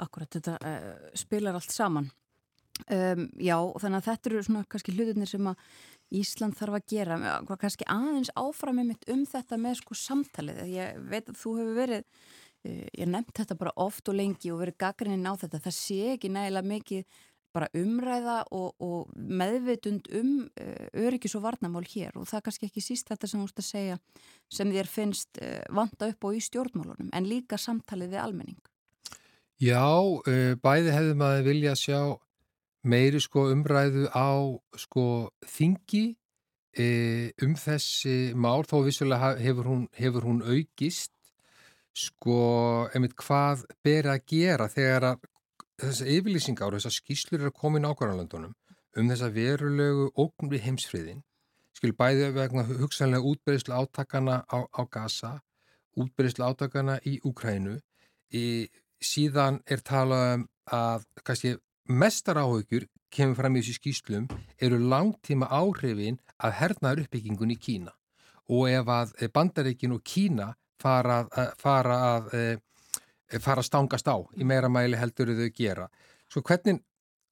akkurat 0.04 0.38
þetta 0.38 0.56
uh, 0.62 0.93
spilar 1.18 1.58
allt 1.60 1.74
saman. 1.74 2.08
Um, 2.91 3.30
já, 3.39 3.56
þannig 3.80 4.02
að 4.02 4.08
þetta 4.10 4.30
eru 4.30 4.39
svona 4.43 4.66
kannski 4.68 4.96
hlutinir 4.96 5.30
sem 5.32 5.46
að 5.48 5.62
Ísland 6.16 6.54
þarf 6.60 6.76
að 6.78 6.89
gera, 6.91 7.16
kannski 7.58 7.86
aðeins 7.89 8.30
áfram 8.38 8.76
með 8.78 8.89
mitt 8.91 9.08
um 9.10 9.22
þetta 9.26 9.58
með 9.58 9.80
sko 9.80 9.96
samtalið 9.98 10.60
ég 10.70 11.00
veit 11.10 11.32
að 11.32 11.39
þú 11.39 11.54
hefur 11.62 11.80
verið 11.80 12.04
uh, 12.04 12.84
ég 13.00 13.10
nefnt 13.10 13.39
þetta 13.39 13.58
bara 13.62 13.74
oft 13.80 14.12
og 14.12 14.20
lengi 14.20 14.52
og 14.54 14.60
verið 14.62 14.78
gaggrinnin 14.84 15.32
á 15.32 15.34
þetta, 15.39 15.64
það 15.64 15.78
sé 15.80 16.02
ekki 16.18 16.34
nægilega 16.36 16.72
mikið 16.74 17.24
bara 17.56 17.72
umræða 17.78 18.41
og, 18.56 18.76
og 18.84 19.16
meðvitund 19.16 20.10
um 20.20 20.34
uh, 20.45 20.86
öryggis 21.06 21.38
og 21.39 21.45
varnamál 21.45 21.86
hér. 21.88 22.14
Og 22.20 22.28
það 22.30 22.45
kannski 22.47 22.70
ekki 22.70 22.84
síst 22.84 23.10
þetta 23.12 23.30
sem 23.32 23.41
þú 23.41 23.49
ert 23.49 23.64
að 23.64 23.70
segja 23.70 23.97
sem 24.51 24.76
þér 24.76 24.91
finnst 24.91 25.41
uh, 25.41 25.62
vanda 25.74 26.12
upp 26.12 26.30
og 26.30 26.38
í 26.38 26.43
stjórnmálunum 26.43 27.12
en 27.16 27.30
líka 27.30 27.60
samtalið 27.62 28.16
við 28.16 28.24
almenning. 28.28 28.62
Já, 29.56 29.88
bæði 30.60 30.91
hefðum 30.91 31.22
að 31.24 31.38
vilja 31.45 31.74
sjá 31.80 31.99
meiri 32.84 33.22
sko 33.24 33.47
umræðu 33.53 34.10
á 34.12 34.36
sko 34.76 35.06
þingi 35.47 36.06
e, 36.76 36.88
um 37.43 37.56
þessi 37.58 38.36
mál. 38.36 38.66
Þó 38.68 38.84
vissulega 38.86 39.34
hefur 39.39 39.70
hún, 39.72 39.86
hefur 39.95 40.28
hún 40.28 40.43
aukist 40.43 41.14
sko 41.95 42.39
einmitt 42.91 43.16
hvað 43.16 43.64
ber 43.86 44.12
að 44.12 44.26
gera 44.28 44.68
þegar 44.72 45.10
að 45.14 45.30
þessar 45.82 46.11
yfirlýsingar 46.15 46.71
og 46.71 46.80
þessar 46.80 46.95
skýslur 46.97 47.41
er 47.41 47.51
að 47.51 47.59
koma 47.59 47.82
í 47.82 47.86
nákvæmlandunum 47.86 48.53
um 48.95 49.09
þessa 49.11 49.32
verulegu 49.36 50.09
ógn 50.15 50.51
við 50.51 50.67
heimsfriðin 50.69 51.23
skil 51.76 51.91
bæði 51.97 52.32
vegna 52.36 52.63
hugsanlega 52.69 53.32
útbyrðislu 53.32 53.76
átakana 53.76 54.41
á, 54.47 54.57
á 54.63 54.82
Gaza 54.88 55.34
útbyrðislu 55.99 56.47
átakana 56.47 56.99
í 57.03 57.19
Ukrænu 57.28 57.78
í, 58.32 58.67
síðan 59.03 59.61
er 59.67 59.84
talað 59.86 60.28
um 60.36 60.45
að 60.76 61.05
kannski 61.28 61.55
mestar 61.86 62.39
áhugjur 62.41 62.88
kemur 63.13 63.38
fram 63.39 63.55
í 63.55 63.61
þessu 63.61 63.80
skýslum 63.80 64.28
eru 64.61 64.80
langtíma 64.82 65.49
áhrifin 65.53 66.17
af 66.38 66.57
hernaður 66.59 67.05
uppbyggingun 67.05 67.53
í 67.53 67.59
Kína. 67.61 67.93
Og 68.51 68.69
ef 68.69 68.89
að 68.91 69.13
bandaríkin 69.34 69.93
og 69.95 70.03
Kína 70.05 70.51
fara 70.82 71.23
að, 71.23 71.53
fara 71.61 71.99
að, 72.09 72.34
e, 72.34 72.57
fara 73.43 73.63
að 73.63 73.69
stangast 73.69 74.07
á 74.07 74.17
í 74.38 74.47
meira 74.47 74.69
mæli 74.71 74.99
heldur 74.99 75.33
þau 75.36 75.49
gera. 75.55 75.88
Svo 76.31 76.43
hvernig 76.45 76.81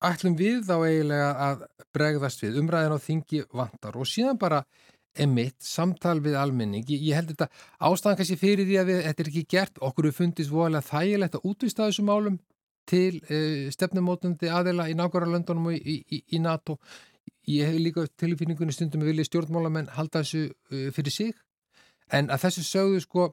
ætlum 0.03 0.35
við 0.39 0.63
þá 0.67 0.75
eiginlega 0.83 1.29
að 1.47 1.67
bregðast 1.95 2.43
við 2.43 2.59
umræðin 2.61 2.97
á 2.97 3.05
þingi 3.05 3.43
vantar 3.53 3.97
og 3.99 4.09
síðan 4.09 4.39
bara 4.41 4.63
emitt, 5.13 5.59
samtal 5.61 6.17
við 6.25 6.35
almenning. 6.39 6.85
Ég, 6.89 7.13
held 7.13 7.29
þetta 7.33 7.47
ástæðan 7.85 8.17
kannski 8.19 8.39
fyrir 8.41 8.65
því 8.65 8.79
að 8.81 8.89
við, 8.89 9.01
þetta 9.07 9.23
er 9.23 9.29
ekki 9.29 9.45
gert, 9.53 9.79
okkur 9.87 10.09
er 10.09 10.15
fundist 10.17 10.51
voðalega 10.51 10.87
þægilegt 10.89 11.37
að 11.37 11.47
útvista 11.51 11.87
þessum 11.87 12.09
málum 12.09 12.39
til 12.89 13.21
uh, 13.29 13.69
stefnumótandi 13.71 14.49
aðela 14.51 14.89
í 14.91 14.97
nákvæmlega 14.97 15.37
löndunum 15.37 15.69
og 15.69 15.77
í, 15.77 15.99
í, 16.03 16.23
í 16.35 16.41
NATO 16.41 16.79
ég 17.47 17.69
hef 17.69 17.79
líka 17.79 18.07
tilfinningunni 18.19 18.75
stundum 18.75 19.05
að 19.05 19.13
vilja 19.13 19.27
stjórnmálamenn 19.29 19.91
halda 19.95 20.23
þessu 20.23 20.49
uh, 20.49 20.89
fyrir 20.95 21.15
sig 21.15 21.37
en 22.11 22.31
að 22.33 22.47
þessu 22.47 22.65
sögðu 22.67 23.05
sko 23.05 23.29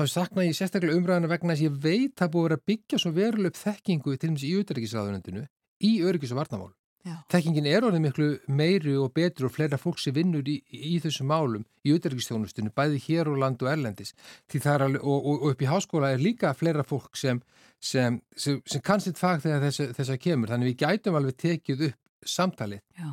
þá 0.00 0.16
sakna 0.16 0.48
ég 0.48 0.58
sérstaklega 0.58 0.96
umræðana 0.98 1.30
vegna 1.30 1.56
að 1.56 1.64
ég 1.68 1.78
veit 1.84 2.20
að 2.20 2.34
búið 2.34 2.44
að 2.44 2.50
vera 2.50 2.66
byggja 2.72 3.00
svo 3.02 3.14
veruleg 3.16 3.56
þekkingu 3.60 4.16
til 4.16 4.28
dæmis 4.30 4.46
í 4.48 4.52
auðverkisraðunendinu 4.58 5.46
í 5.86 5.94
öryggis 6.04 6.34
og 6.34 6.40
varnamál 6.42 6.72
Já. 7.00 7.14
Þekkingin 7.32 7.64
er 7.70 7.84
orðið 7.88 8.02
miklu 8.04 8.26
meiri 8.52 8.92
og 9.00 9.14
betri 9.16 9.46
og 9.48 9.54
fleira 9.54 9.78
fólk 9.80 10.00
sem 10.02 10.12
vinnur 10.12 10.44
í, 10.44 10.58
í 10.68 10.98
þessum 11.00 11.30
málum 11.32 11.62
í 11.80 11.94
auðverkistjónustinu, 11.94 12.72
bæði 12.76 13.00
hér 13.06 13.30
og 13.32 13.38
land 13.40 13.62
og 13.64 13.70
erlendis 13.72 14.12
alveg, 14.52 15.00
og, 15.00 15.16
og, 15.16 15.38
og 15.38 15.54
upp 15.54 15.64
í 15.64 15.70
háskóla 15.70 16.10
er 16.12 16.20
líka 16.20 16.52
fleira 16.52 16.84
fólk 16.84 17.16
sem, 17.16 17.40
sem, 17.80 18.20
sem, 18.36 18.60
sem 18.68 18.84
kannsitt 18.84 19.16
fag 19.16 19.40
þegar 19.46 19.64
þess 19.70 20.12
að 20.12 20.20
kemur. 20.20 20.52
Þannig 20.52 20.74
við 20.74 20.84
gætum 20.84 21.16
alveg 21.16 21.38
tekið 21.40 21.86
upp 21.88 22.28
samtalið. 22.28 22.84
Já. 23.00 23.10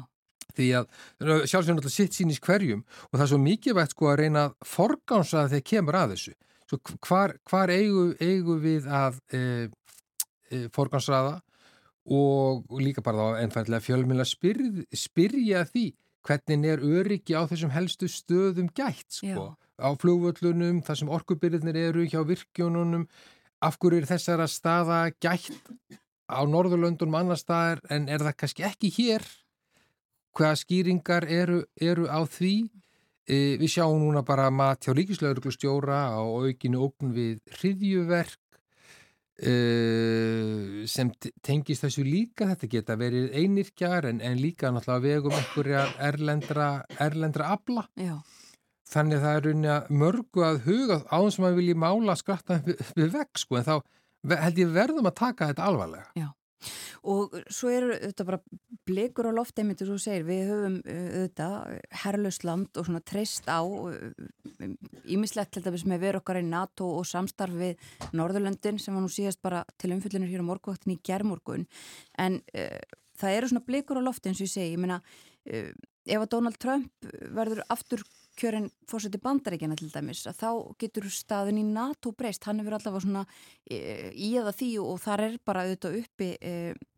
Því 0.57 0.67
að 0.73 0.91
sjálfsveit 1.21 1.77
náttúrulega 1.77 1.95
sitt 1.95 2.17
sín 2.17 2.33
í 2.33 2.39
hverjum 2.43 2.83
og 2.83 3.15
það 3.15 3.23
er 3.23 3.31
svo 3.31 3.39
mikilvægt 3.39 3.95
sko 3.95 4.11
að 4.11 4.19
reyna 4.23 4.45
að 4.49 4.67
forgánsa 4.67 5.47
þegar 5.47 5.67
kemur 5.71 5.99
að 6.01 6.15
þessu. 6.17 6.35
Svo 6.67 6.79
hvar, 7.07 7.37
hvar 7.47 7.71
eigum 7.71 8.15
eigu 8.19 8.57
við 8.59 8.87
að 8.91 9.21
e, 9.31 9.41
e, 10.51 10.65
forgánsraða 10.75 11.37
og 12.07 12.67
líka 12.79 13.03
bara 13.03 13.31
þá 13.31 13.45
ennfæðilega 13.45 13.85
fjölmjöla 13.85 14.25
spyrð, 14.27 14.83
spyrja 14.95 15.63
því 15.67 15.87
hvernig 16.27 16.67
er 16.71 16.83
öryggi 16.83 17.35
á 17.39 17.47
þessum 17.47 17.71
helstu 17.71 18.09
stöðum 18.11 18.67
gætt 18.75 19.19
sko, 19.19 19.53
á 19.79 19.89
flugvöllunum, 19.99 20.81
þar 20.83 20.99
sem 20.99 21.11
orkubyrðinir 21.11 21.79
eru 21.87 22.07
hjá 22.07 22.19
virkjónunum, 22.27 23.07
af 23.63 23.79
hverju 23.79 24.03
er 24.03 24.09
þessara 24.09 24.47
staða 24.51 24.99
gætt 25.23 25.55
á 26.27 26.43
Norðurlöndunum 26.43 27.15
annar 27.15 27.39
staðar 27.39 27.81
en 27.91 28.09
er 28.11 28.23
það 28.23 28.39
kannski 28.43 28.67
ekki 28.67 28.91
hér? 28.99 29.23
Hvaða 30.37 30.59
skýringar 30.61 31.25
eru, 31.31 31.63
eru 31.79 32.05
á 32.11 32.19
því 32.27 32.67
við 33.27 33.69
sjáum 33.71 33.99
núna 34.01 34.23
bara 34.23 34.47
mat 34.53 34.85
hjá 34.85 34.93
Ríkislauglustjóra 34.95 36.15
á 36.15 36.21
aukinu 36.23 36.87
ógun 36.87 37.15
við 37.15 37.41
hriðjuverk 37.59 38.39
Uh, 39.37 40.81
sem 40.89 41.11
tengist 41.45 41.83
þessu 41.83 42.01
líka. 42.01 42.47
Þetta 42.55 42.69
geta 42.71 42.95
verið 42.97 43.35
einirkjar 43.37 44.07
en, 44.09 44.17
en 44.17 44.39
líka 44.41 44.71
náttúrulega 44.73 45.03
vegum 45.03 45.35
einhverja 45.37 45.83
erlendra, 46.07 46.69
erlendra 46.97 47.51
abla 47.53 47.83
Já. 48.01 48.15
þannig 48.89 49.21
það 49.21 49.37
er 49.37 49.49
unni 49.51 49.69
að 49.75 49.93
mörgu 49.93 50.41
að 50.47 50.57
huga 50.65 50.97
áðan 51.11 51.35
sem 51.35 51.47
að 51.51 51.59
vilji 51.61 51.77
mála 51.77 52.17
skratta 52.17 52.57
við, 52.65 52.81
veg 53.13 53.43
sko. 53.43 53.59
En 53.61 53.69
þá 53.69 54.41
held 54.41 54.63
ég 54.63 54.73
verðum 54.73 55.11
að 55.11 55.17
taka 55.21 55.51
þetta 55.51 55.69
alvarlega. 55.69 56.09
Já 56.17 56.31
og 57.07 57.35
svo 57.53 57.71
eru 57.71 57.95
þetta 58.01 58.25
bara 58.27 58.39
blikur 58.87 59.29
á 59.29 59.33
lofti 59.35 59.63
einmitt 59.63 59.83
þú 59.83 59.97
segir. 60.01 60.25
Við 60.27 60.51
höfum 60.51 60.77
þetta 60.87 61.49
herrlausland 62.03 62.79
og 62.79 62.87
svona 62.87 63.03
treyst 63.05 63.49
á 63.49 63.61
ímislegt 65.07 65.55
til 65.55 65.63
dæmis 65.65 65.85
með 65.87 66.05
veru 66.05 66.21
okkar 66.21 66.41
í 66.41 66.45
NATO 66.47 66.89
og 66.97 67.07
samstarf 67.07 67.57
við 67.57 67.89
Norðurlöndin 68.17 68.79
sem 68.81 68.95
var 68.95 69.03
nú 69.03 69.11
síðast 69.11 69.41
bara 69.43 69.63
til 69.79 69.93
umfylgjunir 69.95 70.31
hér 70.31 70.43
á 70.45 70.49
morguvaktin 70.49 70.95
í 70.95 71.01
gerðmorgun 71.05 71.67
en 72.21 72.39
uh, 72.53 72.79
það 73.17 73.37
eru 73.37 73.51
svona 73.51 73.67
blikur 73.67 74.01
á 74.01 74.07
lofti 74.07 74.31
eins 74.31 74.41
og 74.41 74.47
ég 74.47 74.53
segi, 74.53 74.75
ég 74.75 74.81
meina 74.81 75.01
uh, 75.01 75.71
ef 76.07 76.23
að 76.23 76.31
Donald 76.33 76.59
Trump 76.61 77.11
verður 77.35 77.63
aftur 77.73 78.03
kjörin 78.37 78.67
fórseti 78.89 79.19
bandaríkjana 79.21 79.77
til 79.79 79.89
dæmis 79.91 80.23
að 80.29 80.39
þá 80.41 80.49
getur 80.81 81.07
staðin 81.11 81.59
í 81.61 81.65
NATO 81.65 82.13
breyst, 82.17 82.45
hann 82.47 82.61
hefur 82.61 82.77
allavega 82.77 83.03
svona 83.03 83.23
e, 83.65 84.11
í 84.13 84.31
eða 84.39 84.53
því 84.55 84.69
og 84.83 85.01
þar 85.03 85.23
er 85.25 85.37
bara 85.47 85.65
auðvitað 85.65 85.97
uppi 86.01 86.29
e, 86.37 86.53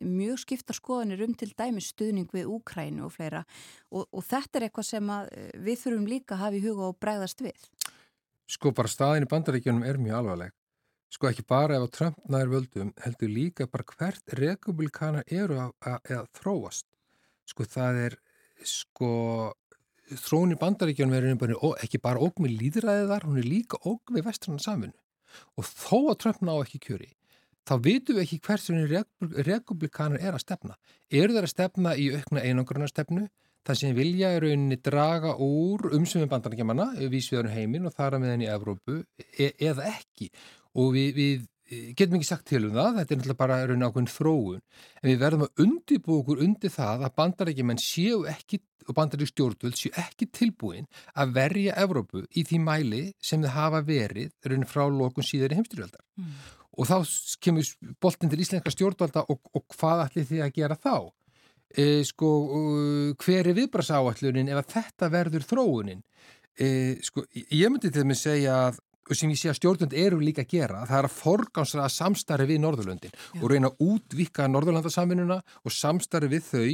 mjög 0.06 0.44
skiptar 0.44 0.78
skoðanir 0.78 1.26
um 1.26 1.36
til 1.40 1.52
dæmis 1.58 1.92
stuðning 1.94 2.30
við 2.36 2.52
Úkrænu 2.52 3.08
og 3.08 3.16
fleira 3.16 3.44
og, 3.90 4.08
og 4.12 4.24
þetta 4.28 4.60
er 4.60 4.68
eitthvað 4.68 4.90
sem 4.92 5.12
e, 5.16 5.50
við 5.58 5.84
þurfum 5.84 6.08
líka 6.14 6.38
að 6.38 6.44
hafa 6.46 6.60
í 6.60 6.64
huga 6.68 6.92
og 6.92 7.02
bregðast 7.02 7.44
við. 7.46 7.68
Sko 8.50 8.74
bara 8.74 8.90
staðin 8.90 9.28
í 9.28 9.30
bandaríkjunum 9.30 9.86
er 9.86 10.02
mjög 10.02 10.22
alvarleg. 10.24 10.56
Sko 11.10 11.30
ekki 11.30 11.46
bara 11.50 11.78
ef 11.78 11.88
að 11.88 11.94
Trump 11.98 12.18
nær 12.30 12.50
völdum 12.50 12.92
heldur 13.02 13.32
líka 13.34 13.66
bara 13.70 13.86
hvert 13.96 14.34
republikanar 14.38 15.26
eru 15.26 15.58
að, 15.58 15.72
að, 15.82 16.12
að 16.20 16.28
þróast. 16.38 16.86
Sko 17.50 17.66
það 17.66 18.02
er 18.04 18.18
sko 18.68 19.10
þróun 20.18 20.56
í 20.56 20.60
bandaríkjónum 20.60 21.16
er 21.18 21.30
ekki 21.84 22.02
bara 22.02 22.22
óg 22.24 22.42
með 22.42 22.58
líðræðið 22.64 23.14
þar, 23.14 23.30
hún 23.30 23.40
er 23.42 23.48
líka 23.48 23.80
óg 23.86 24.14
við 24.16 24.26
vestrannan 24.26 24.66
samfunnu 24.66 24.98
og 25.62 25.66
þó 25.70 25.98
að 26.10 26.20
Trump 26.24 26.42
ná 26.42 26.56
ekki 26.58 26.82
kjöri 26.88 27.12
þá 27.70 27.76
vitum 27.86 28.18
við 28.18 28.24
ekki 28.24 28.40
hversu 28.48 28.76
republikanar 29.46 30.22
er 30.24 30.34
að 30.34 30.44
stefna. 30.44 30.78
Eru 31.12 31.36
þeir 31.36 31.46
að 31.46 31.54
stefna 31.54 31.94
í 31.94 32.10
aukna 32.16 32.44
einangrunarstefnu? 32.46 33.28
Það 33.68 33.80
sem 33.82 33.96
vilja 33.98 34.32
er 34.34 34.46
rauninni 34.46 34.80
draga 34.82 35.36
úr 35.44 35.92
umsumum 35.94 36.30
bandaríkjamanna 36.32 36.94
vísviðarum 37.12 37.54
heiminn 37.54 37.86
og 37.86 37.94
þar 37.94 38.18
að 38.18 38.24
með 38.24 38.34
henni 38.34 38.48
í 38.48 38.52
Evrópu 38.54 38.98
e 39.20 39.52
eða 39.70 39.90
ekki. 39.92 40.30
Og 40.80 40.94
við, 40.96 41.10
við 41.18 41.48
getum 41.70 42.18
ekki 42.18 42.28
sagt 42.28 42.48
til 42.50 42.64
um 42.68 42.74
það, 42.74 43.00
þetta 43.00 43.14
er 43.14 43.20
náttúrulega 43.20 43.40
bara 43.40 43.58
raun 43.70 43.86
ákveðin 43.86 44.12
þróun, 44.14 44.62
en 45.02 45.10
við 45.10 45.20
verðum 45.22 45.46
að 45.46 45.64
undibú 45.66 46.18
okkur 46.20 46.42
undir 46.46 46.74
það 46.74 47.06
að 47.06 47.16
bandarækjumenn 47.22 47.82
séu 47.84 48.24
ekki, 48.32 48.62
og 48.88 48.98
bandarækjum 48.98 49.32
stjórnvöld 49.34 49.78
séu 49.78 49.94
ekki 50.02 50.30
tilbúin 50.34 50.90
að 51.14 51.36
verja 51.38 51.78
Evrópu 51.84 52.24
í 52.34 52.46
því 52.50 52.62
mæli 52.66 53.04
sem 53.22 53.44
þið 53.46 53.56
hafa 53.58 53.84
verið 53.86 54.50
raun 54.50 54.66
frá 54.70 54.88
lokun 54.88 55.28
síðar 55.28 55.54
í 55.54 55.60
heimstyrjöldar. 55.60 56.04
Mm. 56.18 56.34
Og 56.80 56.90
þá 56.90 56.98
kemur 57.44 57.72
boltin 58.02 58.32
til 58.32 58.42
íslenska 58.42 58.74
stjórnvalda 58.74 59.28
og, 59.30 59.42
og 59.54 59.66
hvað 59.76 60.06
ætli 60.08 60.28
þið 60.32 60.46
að 60.46 60.54
gera 60.58 60.78
þá? 60.80 60.98
E, 61.70 62.02
sko, 62.08 62.28
hver 63.22 63.46
er 63.46 63.58
viðbrasáallunin 63.58 64.50
ef 64.50 64.64
að 64.64 64.72
þetta 64.74 65.10
verður 65.14 65.46
þróunin? 65.46 66.06
E, 66.60 66.98
sko, 67.06 67.28
ég 67.36 67.70
myndi 67.70 67.92
til 67.94 68.08
að 68.08 68.18
segja 68.18 68.56
að 68.68 68.80
og 68.80 68.89
sem 69.18 69.34
ég 69.34 69.40
sé 69.42 69.50
að 69.52 69.60
stjórnund 69.60 69.96
eru 69.98 70.20
líka 70.22 70.44
að 70.46 70.54
gera 70.54 70.86
það 70.90 70.98
er 71.00 71.10
að 71.10 71.18
forgámsraða 71.18 71.90
samstarfi 71.96 72.48
við 72.50 72.62
Norðurlöndin 72.64 73.14
Já. 73.16 73.42
og 73.42 73.52
reyna 73.52 73.72
að 73.72 73.84
útvika 73.88 74.48
Norðurlandasamvinnuna 74.52 75.40
og 75.64 75.76
samstarfi 75.76 76.32
við 76.36 76.50
þau 76.50 76.68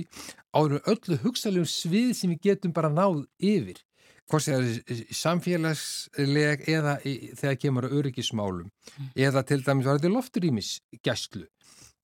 áður 0.56 0.94
öllu 0.94 1.20
hugsalegum 1.24 1.70
svið 1.70 2.14
sem 2.20 2.34
við 2.36 2.50
getum 2.50 2.76
bara 2.76 2.92
náð 2.94 3.26
yfir 3.40 3.82
hvort 4.26 4.48
það 4.48 4.70
er 4.90 5.02
samfélagsleg 5.14 6.64
eða 6.72 6.96
þegar 7.06 7.60
kemur 7.62 7.88
að 7.88 8.00
öryggismálum 8.00 8.70
mm. 8.70 9.12
eða 9.28 9.44
til 9.46 9.62
dæmis 9.62 9.86
var 9.86 10.00
þetta 10.00 10.14
lofturýmis 10.16 10.72
gæslu 11.06 11.46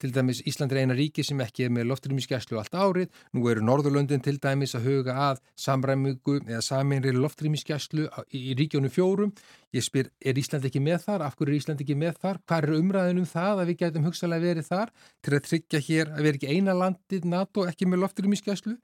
Til 0.02 0.10
dæmis 0.16 0.40
Ísland 0.50 0.72
er 0.74 0.82
eina 0.82 0.96
ríki 0.98 1.22
sem 1.22 1.38
ekki 1.44 1.68
er 1.68 1.74
með 1.74 1.92
loftrýmisgæslu 1.92 2.58
allt 2.58 2.74
árið. 2.74 3.10
Nú 3.38 3.44
eru 3.52 3.62
Norðurlöndin 3.62 4.24
til 4.26 4.40
dæmis 4.42 4.74
að 4.78 4.88
huga 4.90 5.14
að 5.28 5.42
samræmingu 5.62 6.40
eða 6.48 6.62
saminri 6.66 7.14
loftrýmisgæslu 7.14 8.08
í, 8.34 8.42
ríkjónu 8.58 8.90
fjórum. 8.90 9.30
Ég 9.76 9.86
spyr, 9.86 10.10
er 10.18 10.40
Ísland 10.42 10.66
ekki 10.66 10.82
með 10.82 11.06
þar? 11.06 11.28
Af 11.28 11.38
hverju 11.38 11.54
er 11.54 11.60
Ísland 11.60 11.84
ekki 11.86 11.98
með 12.02 12.18
þar? 12.24 12.42
Hvað 12.50 12.66
er 12.66 12.80
umræðin 12.80 13.22
um 13.22 13.30
það 13.30 13.62
að 13.62 13.70
við 13.70 13.80
getum 13.84 14.10
hugsalega 14.10 14.46
verið 14.48 14.70
þar 14.72 14.96
til 15.22 15.36
að 15.38 15.46
tryggja 15.52 15.84
hér 15.86 16.12
að 16.16 16.26
vera 16.26 16.42
ekki 16.42 16.58
eina 16.58 16.78
landið 16.82 17.30
NATO 17.36 17.68
ekki 17.70 17.92
með 17.92 18.04
loftrýmisgæslu? 18.08 18.76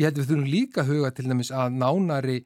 Ég 0.00 0.08
held 0.08 0.16
að 0.16 0.22
við 0.22 0.32
þurfum 0.32 0.50
líka 0.56 0.82
að 0.86 0.94
huga 0.94 1.12
til 1.12 1.28
dæmis 1.28 1.52
að 1.52 1.76
nánari 1.76 2.38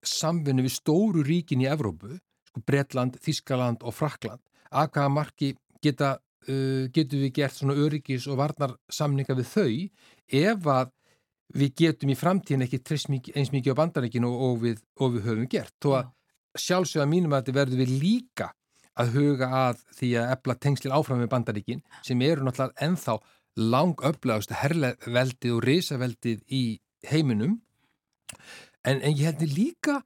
samvinni 0.00 0.64
við 0.64 0.78
stóru 0.80 1.22
ríkin 1.26 1.60
í 1.60 1.68
Evrópu, 1.68 2.16
sko 2.48 2.64
Bretland, 2.64 3.20
Þískaland 3.20 3.84
og 3.84 3.94
Frakland, 3.94 4.40
að 4.72 4.94
hvaða 4.94 5.12
marki 5.12 5.54
geta 5.84 6.16
uh, 6.48 6.86
getum 6.94 7.22
við 7.24 7.32
gert 7.40 7.56
svona 7.56 7.76
öryggis 7.78 8.26
og 8.30 8.40
varnar 8.40 8.76
samninga 8.92 9.36
við 9.38 9.50
þau 9.52 9.70
ef 10.42 10.70
að 10.72 10.92
við 11.56 11.74
getum 11.78 12.10
í 12.10 12.18
framtíðin 12.18 12.66
ekki 12.66 12.82
trist 12.82 13.10
eins 13.10 13.52
mikið 13.54 13.76
á 13.76 13.80
bandaríkinu 13.80 14.28
og, 14.28 14.44
og, 14.46 14.60
við, 14.64 14.80
og 14.98 15.14
við 15.14 15.28
höfum 15.28 15.50
gert. 15.50 15.74
Þó 15.82 15.90
að 16.00 16.12
sjálfsögða 16.58 17.08
mínum 17.10 17.34
að 17.36 17.44
þetta 17.44 17.58
verður 17.60 17.82
við 17.84 17.94
líka 18.02 18.50
að 18.96 19.12
huga 19.16 19.48
að 19.68 19.80
því 19.98 20.10
að 20.20 20.30
ebla 20.34 20.56
tengslinn 20.64 20.96
áfram 20.96 21.20
með 21.20 21.32
bandaríkin 21.34 21.82
sem 22.06 22.22
eru 22.24 22.46
náttúrulega 22.46 22.86
ennþá 22.86 23.16
langöflagast 23.56 24.52
herrveldið 24.56 25.54
og 25.56 25.64
risaveldið 25.64 26.42
í 26.52 26.62
heiminum 27.08 27.58
en, 28.84 29.00
en 29.00 29.12
ég 29.12 29.28
heldur 29.30 29.52
líka 29.52 30.00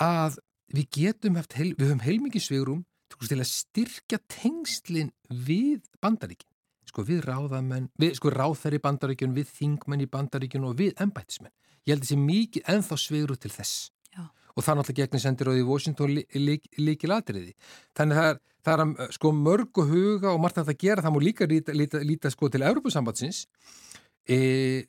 að 0.00 0.38
við 0.72 0.88
getum 0.96 1.38
haft, 1.38 1.54
heil, 1.58 1.72
við 1.78 1.90
höfum 1.90 2.04
heilmikið 2.06 2.46
svegrum 2.46 2.82
til 3.20 3.40
að 3.40 3.50
styrkja 3.50 4.18
tengslinn 4.30 5.12
við 5.28 5.84
bandaríkin 6.02 6.52
sko 6.92 7.04
við 7.08 7.24
ráðamenn, 7.24 7.88
við 8.00 8.16
sko 8.18 8.30
ráþæri 8.32 8.80
bandaríkjun, 8.82 9.34
við 9.36 9.50
þingmenn 9.56 10.04
í 10.04 10.08
bandaríkjun 10.12 10.68
og 10.68 10.76
við 10.80 11.00
ennbættismenn. 11.00 11.52
Ég 11.86 11.94
held 11.94 12.04
þessi 12.04 12.18
mikið 12.20 12.70
ennþá 12.74 12.98
svegru 13.00 13.36
til 13.40 13.50
þess 13.50 13.90
Já. 14.12 14.26
og 14.28 14.66
það 14.66 14.78
náttúrulega 14.78 15.06
gegnir 15.06 15.22
sendir 15.24 15.50
á 15.50 15.52
því 15.56 15.62
Washington 15.66 16.12
líki 16.84 17.10
latriði. 17.10 17.54
Þannig 17.96 18.20
það 18.20 18.28
er, 18.28 18.42
það 18.62 18.74
er 18.74 18.84
að 18.84 19.16
sko 19.16 19.32
mörgu 19.38 19.86
huga 19.88 20.34
og 20.34 20.42
margt 20.44 20.60
að 20.62 20.70
það 20.70 20.80
gera, 20.84 21.06
það 21.06 21.16
múr 21.16 21.26
líka 21.26 21.48
líta, 21.50 21.74
líta, 21.74 22.02
líta 22.06 22.32
sko 22.34 22.52
til 22.52 22.62
Európusambatsins 22.68 23.46
e, 24.28 24.38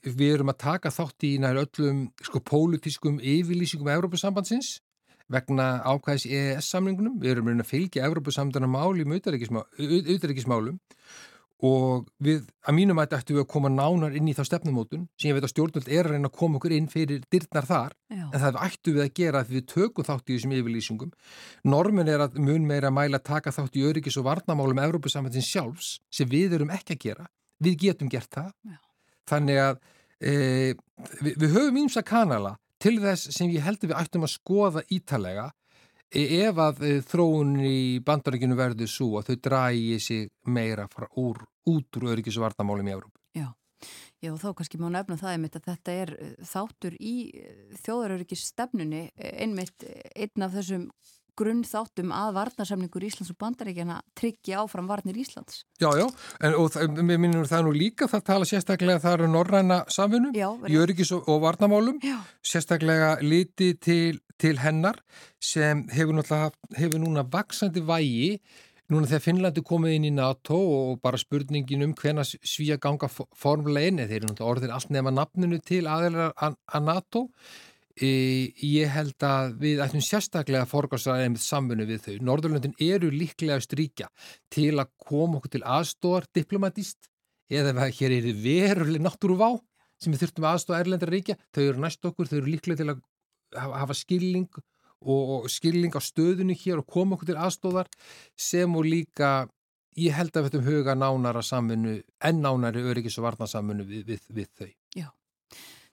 við 0.04 0.28
erum 0.36 0.54
að 0.54 0.62
taka 0.68 0.94
þátt 0.94 1.26
í 1.26 1.36
nær 1.42 1.64
öllum 1.64 2.06
sko 2.22 2.44
pólitískum 2.46 3.18
yfirlýsingum 3.18 3.90
Európusambatsins 3.96 4.76
vegna 5.32 5.68
ákvæðis 5.88 6.26
EES-samlingunum. 6.30 7.20
Við 7.22 7.36
erum 7.36 7.52
að 7.54 7.70
fylgja 7.70 8.08
Evrópusamdana 8.08 8.70
máli 8.70 9.06
um 9.06 9.16
auðverikismálum 9.16 10.80
og 11.64 12.10
við, 12.24 12.42
að 12.68 12.76
mínum 12.76 13.00
að 13.00 13.06
þetta 13.06 13.20
ættu 13.22 13.36
við 13.38 13.44
að 13.46 13.52
koma 13.54 13.70
nánar 13.72 14.16
inn 14.18 14.28
í 14.28 14.34
þá 14.36 14.42
stefnumótun 14.50 15.06
sem 15.16 15.30
ég 15.30 15.38
veit 15.38 15.46
að 15.48 15.54
stjórnvöld 15.54 15.88
er 15.88 16.10
að 16.10 16.16
reyna 16.18 16.28
að 16.28 16.40
koma 16.42 16.60
okkur 16.60 16.76
inn 16.76 16.90
fyrir 16.92 17.22
dyrnar 17.32 17.68
þar, 17.70 17.96
Já. 18.12 18.26
en 18.26 18.42
það 18.42 18.60
ættu 18.66 18.96
við 18.98 19.04
að 19.06 19.14
gera 19.20 19.44
því 19.48 19.56
við 19.56 19.68
tökum 19.72 20.08
þátt 20.10 20.28
í 20.28 20.36
þessum 20.36 20.56
yfirlýsingum. 20.58 21.14
Normin 21.72 22.12
er 22.12 22.26
að 22.26 22.36
mun 22.44 22.68
meira 22.68 22.92
mæla 22.92 23.22
að 23.22 23.28
taka 23.30 23.56
þátt 23.56 23.80
í 23.80 23.86
öryggis 23.88 24.20
og 24.20 24.28
varnamálum 24.28 24.84
Evrópusamdana 24.84 25.46
sjálfs 25.48 25.94
sem 26.12 26.28
við 26.28 26.58
erum 26.60 26.74
ekki 26.76 26.98
að 26.98 27.06
gera. 27.08 27.30
Við 27.64 27.80
getum 27.86 28.12
gert 28.12 28.32
það. 28.36 28.52
Já. 28.68 28.80
Þannig 29.32 29.62
að 29.64 29.80
e, 30.20 30.34
við, 31.22 31.34
við 31.38 31.56
höfum 31.56 31.80
ímsa 31.86 32.04
kanala 32.04 32.58
til 32.84 33.00
þess 33.04 33.32
sem 33.36 33.52
ég 33.54 33.64
heldur 33.64 33.94
við 33.94 34.00
ættum 34.02 34.26
að 34.28 34.34
skoða 34.34 34.84
ítalega 34.92 35.50
e, 36.12 36.24
ef 36.44 36.62
að 36.62 36.84
e, 36.84 36.94
þróun 37.08 37.56
í 37.64 37.80
bandaríkinu 38.06 38.58
verður 38.60 38.92
svo 38.92 39.10
að 39.20 39.32
þau 39.32 39.42
drægi 39.48 40.00
sig 40.04 40.30
meira 40.44 40.88
úr, 41.20 41.44
út 41.70 42.00
úr 42.00 42.10
öryggis 42.14 42.40
og 42.40 42.48
vartamálum 42.50 42.90
í 42.90 42.96
Európa. 42.96 43.20
Já. 43.38 43.50
Já, 44.24 44.32
þá 44.40 44.54
kannski 44.56 44.80
má 44.80 44.88
nefna 44.92 45.18
það 45.20 45.34
einmitt 45.34 45.58
að 45.60 45.66
þetta 45.72 45.98
er 46.04 46.14
e, 46.16 46.30
þáttur 46.48 47.00
í 47.00 47.16
þjóðaröryggis 47.84 48.46
stefnunni 48.54 49.08
einmitt 49.18 49.88
einn 50.16 50.48
af 50.48 50.56
þessum 50.56 50.88
grunn 51.40 51.64
þáttum 51.68 52.12
að 52.16 52.34
varnarsamningur 52.38 53.06
Íslands 53.08 53.32
og 53.34 53.40
Bandaríkjana 53.42 54.00
tryggja 54.18 54.64
áfram 54.64 54.90
varnir 54.90 55.18
Íslands. 55.20 55.64
Já, 55.82 55.90
já, 55.98 56.06
en 56.44 56.58
og 56.60 56.76
við 56.78 57.18
minnum 57.18 57.48
það 57.50 57.66
nú 57.68 57.76
líka, 57.78 58.10
það 58.12 58.26
tala 58.30 58.50
sérstaklega 58.50 59.04
það 59.04 59.18
eru 59.20 59.32
norræna 59.34 59.80
samfunum 59.92 60.36
í 60.36 60.78
öryggis 60.80 61.14
og, 61.16 61.30
og 61.32 61.42
varnamálum, 61.46 61.98
já. 62.04 62.20
sérstaklega 62.46 63.16
liti 63.24 63.74
til, 63.82 64.22
til 64.40 64.60
hennar 64.64 65.02
sem 65.42 65.88
hefur, 65.94 66.22
hefur 66.78 67.02
núna 67.02 67.26
vaksandi 67.26 67.84
vægi 67.88 68.38
núna 68.92 69.10
þegar 69.10 69.24
Finnlandi 69.24 69.64
komið 69.66 69.98
inn 69.98 70.08
í 70.10 70.14
NATO 70.14 70.58
og 70.58 70.98
bara 71.04 71.20
spurningin 71.20 71.86
um 71.86 71.94
hvena 71.98 72.26
svíja 72.26 72.78
ganga 72.82 73.10
formlegin, 73.10 74.02
þeir 74.04 74.20
eru 74.20 74.32
náttúrulega 74.32 74.50
orðin 74.52 74.74
allt 74.76 74.92
nefna 74.94 75.14
nafninu 75.16 75.60
til 75.64 75.86
aðeinar 75.90 76.34
að 76.38 76.84
NATO 76.84 77.28
Ég 78.02 78.90
held 78.90 79.22
að 79.22 79.52
við 79.62 79.82
ætlum 79.86 80.02
sérstaklega 80.02 80.64
að 80.66 80.72
forgásraða 80.72 81.30
með 81.30 81.44
samfunnu 81.46 81.86
við 81.86 82.00
þau. 82.08 82.16
Norðurlöndin 82.26 82.74
eru 82.82 83.12
líklega 83.14 83.60
stríkja 83.62 84.10
til 84.50 84.74
að 84.82 84.90
koma 84.98 85.38
okkur 85.38 85.54
til 85.54 85.62
aðstóðar 85.62 86.26
diplomatist 86.34 87.12
eða 87.54 87.76
ef 87.86 88.00
hér 88.00 88.18
er 88.18 88.30
veruleg 88.34 89.04
náttúruvá 89.04 89.54
sem 90.02 90.14
við 90.14 90.26
þurftum 90.26 90.50
aðstóða 90.50 90.82
erlendar 90.82 91.14
ríkja. 91.14 91.38
Þau 91.54 91.64
eru 91.68 91.84
næst 91.86 92.06
okkur, 92.10 92.28
þau 92.28 92.38
eru 92.40 92.50
líklega 92.50 92.82
til 92.82 92.94
að 92.96 93.04
hafa 93.78 93.94
skilling 93.94 94.50
og 95.04 95.50
skilling 95.52 95.94
á 95.94 96.02
stöðunni 96.02 96.56
hér 96.58 96.82
og 96.82 96.90
koma 96.90 97.14
okkur 97.18 97.30
til 97.30 97.42
aðstóðar 97.46 97.92
sem 98.40 98.74
og 98.74 98.88
líka 98.88 99.46
ég 100.00 100.16
held 100.18 100.34
að 100.34 100.48
við 100.48 100.54
ætlum 100.54 100.70
huga 100.72 100.96
nánara 100.98 101.44
samfunnu 101.46 102.00
en 102.26 102.42
nánari 102.42 102.82
öryggis 102.82 103.20
og 103.20 103.28
varnasamfunnu 103.28 103.86
við, 103.86 104.08
við, 104.08 104.32
við 104.34 104.50
þau. 104.58 104.72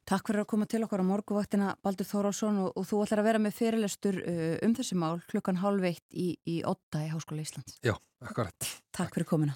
Takk 0.09 0.27
fyrir 0.27 0.43
að 0.43 0.49
koma 0.51 0.67
til 0.67 0.83
okkar 0.85 1.03
á 1.03 1.07
morguvaktina 1.07 1.75
Baldur 1.85 2.09
Þórásson 2.09 2.57
og, 2.65 2.71
og 2.79 2.87
þú 2.89 3.03
ætlar 3.05 3.23
að 3.23 3.29
vera 3.29 3.43
með 3.43 3.57
fyrirlestur 3.61 4.21
uh, 4.23 4.57
um 4.67 4.75
þessi 4.75 4.99
mál 4.99 5.21
klukkan 5.31 5.61
halv 5.61 5.87
eitt 5.87 6.07
í, 6.11 6.33
í 6.49 6.61
8 6.67 7.05
í 7.07 7.11
Háskóla 7.13 7.45
Íslands. 7.45 7.77
Já, 7.87 7.95
akkurat. 8.25 8.57
Takk, 8.59 8.89
Takk 8.97 9.19
fyrir 9.19 9.29
komina. 9.31 9.55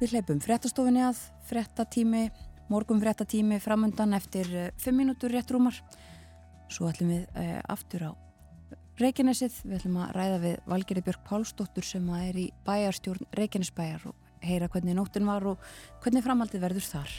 Við 0.00 0.14
hleypum 0.14 0.38
frettastofinni 0.40 1.02
að, 1.04 1.18
frettatími, 1.50 2.24
morgum 2.70 3.02
frettatími 3.02 3.58
framöndan 3.60 4.14
eftir 4.16 4.48
5 4.48 4.86
uh, 4.86 4.96
mínútur 4.96 5.34
rétt 5.34 5.50
rúmar. 5.52 5.76
Svo 6.70 6.88
ætlum 6.88 7.10
við 7.16 7.26
uh, 7.34 7.58
aftur 7.74 8.06
á 8.08 8.12
Reykjanesið, 9.00 9.54
við 9.64 9.78
ætlum 9.78 10.00
að 10.02 10.10
ræða 10.12 10.40
við 10.42 10.56
Valgeri 10.68 11.02
Björk 11.04 11.22
Pálsdóttur 11.24 11.86
sem 11.88 12.08
er 12.18 12.36
í 12.36 12.50
bæjarstjórn 12.66 13.30
Reykjanesbæjar 13.38 14.04
og 14.10 14.30
heyra 14.44 14.68
hvernig 14.72 14.96
nóttin 14.96 15.28
var 15.28 15.46
og 15.48 15.70
hvernig 16.04 16.24
framhaldið 16.26 16.64
verður 16.66 16.84
þar. 16.84 17.14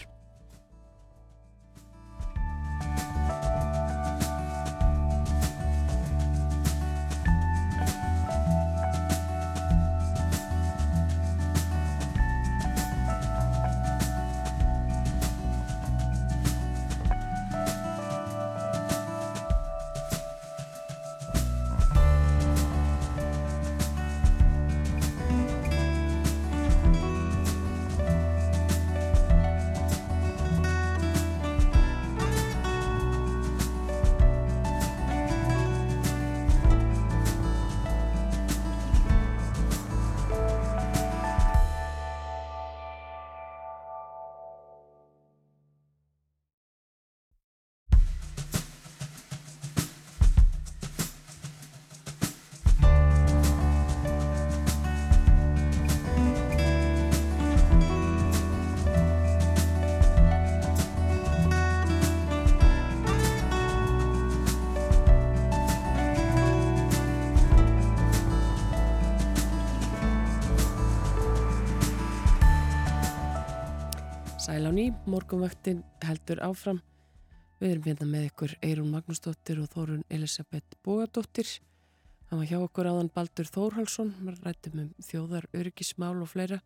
Sæl 74.51 74.67
á 74.67 74.71
ný, 74.75 74.91
morgunvaktin 75.07 75.77
heldur 76.03 76.41
áfram. 76.43 76.81
Við 77.61 77.69
erum 77.69 77.85
hérna 77.85 78.07
með 78.09 78.25
ykkur 78.27 78.55
Eirún 78.59 78.89
Magnúsdóttir 78.91 79.61
og 79.63 79.69
Þórun 79.71 80.01
Elisabeth 80.11 80.75
Bógadóttir. 80.83 81.47
Það 82.27 82.41
var 82.41 82.49
hjá 82.49 82.57
okkur 82.57 82.89
áðan 82.91 83.11
Baldur 83.15 83.47
Þórhalsson, 83.47 84.11
við 84.19 84.43
rættum 84.43 84.83
um 84.83 84.91
þjóðar, 85.07 85.47
öryggismál 85.55 86.19
og 86.19 86.27
fleira. 86.33 86.59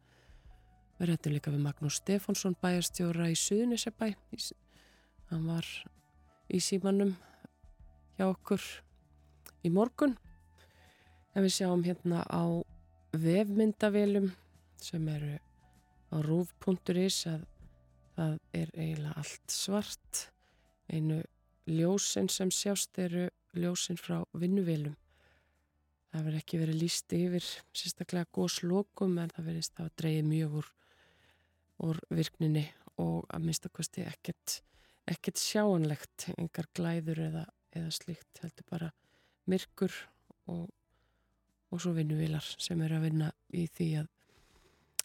Við 0.98 1.12
rættum 1.12 1.38
líka 1.38 1.54
við 1.54 1.62
Magnús 1.68 2.02
Stefánsson, 2.02 2.58
bæjarstjóra 2.58 3.30
í 3.30 3.38
Suðunisabæ. 3.38 4.16
Hann 5.30 5.46
var 5.46 5.70
í 6.50 6.66
símanum 6.66 7.14
hjá 8.18 8.32
okkur 8.32 8.66
í 9.62 9.70
morgun. 9.70 10.18
En 11.38 11.46
við 11.46 11.60
sjáum 11.60 11.86
hérna 11.86 12.26
á 12.26 12.66
vefmyndavelum 13.14 14.32
sem 14.82 15.06
eru 15.20 15.36
á 16.10 16.18
rúf.is 16.26 17.28
að 17.30 17.46
það 18.16 18.38
er 18.56 18.74
eiginlega 18.74 19.16
allt 19.22 19.52
svart. 19.52 20.28
Einu 20.90 21.22
ljósin 21.66 22.30
sem 22.30 22.52
sjást 22.54 22.98
eru 23.02 23.28
ljósin 23.58 23.98
frá 23.98 24.20
vinnuvélum 24.38 24.96
það 26.16 26.28
verður 26.30 26.40
ekki 26.40 26.60
verið 26.62 26.80
líst 26.80 27.14
yfir 27.16 27.46
sérstaklega 27.76 28.30
góðslokum 28.36 29.18
en 29.20 29.32
það 29.36 29.48
verðist 29.50 29.82
að 29.84 29.92
dreyja 30.00 30.24
mjög 30.24 30.58
úr, 30.62 30.70
úr 31.90 32.00
virkninni 32.08 32.64
og 33.04 33.26
að 33.28 33.48
minnstakosti 33.50 34.06
ekkert 34.08 34.62
ekkert 35.12 35.42
sjáanlegt 35.42 36.30
engar 36.38 36.70
glæður 36.78 37.22
eða, 37.28 37.44
eða 37.76 37.92
slíkt 37.94 38.42
heldur 38.42 38.68
bara 38.72 38.90
myrkur 39.52 39.94
og, 40.50 40.70
og 41.70 41.84
svo 41.84 41.92
vinnuvilar 41.98 42.48
sem 42.56 42.80
eru 42.82 42.98
að 42.98 43.10
vinna 43.10 43.32
í 43.54 43.68
því 43.76 43.90
að 44.02 44.12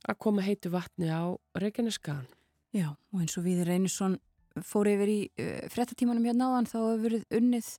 að 0.09 0.21
koma 0.25 0.47
heitu 0.47 0.71
vatni 0.73 1.11
á 1.11 1.35
Reykjaneskan 1.59 2.29
Já, 2.71 2.93
og 3.11 3.19
eins 3.19 3.35
og 3.35 3.43
Víður 3.43 3.73
Einarsson 3.75 4.13
fór 4.63 4.87
yfir 4.93 5.11
í 5.11 5.19
uh, 5.43 5.67
frettatímanum 5.73 6.27
hérna 6.29 6.51
áðan 6.51 6.69
þá 6.71 6.77
hefur 6.79 7.03
verið 7.03 7.25
unnið 7.41 7.71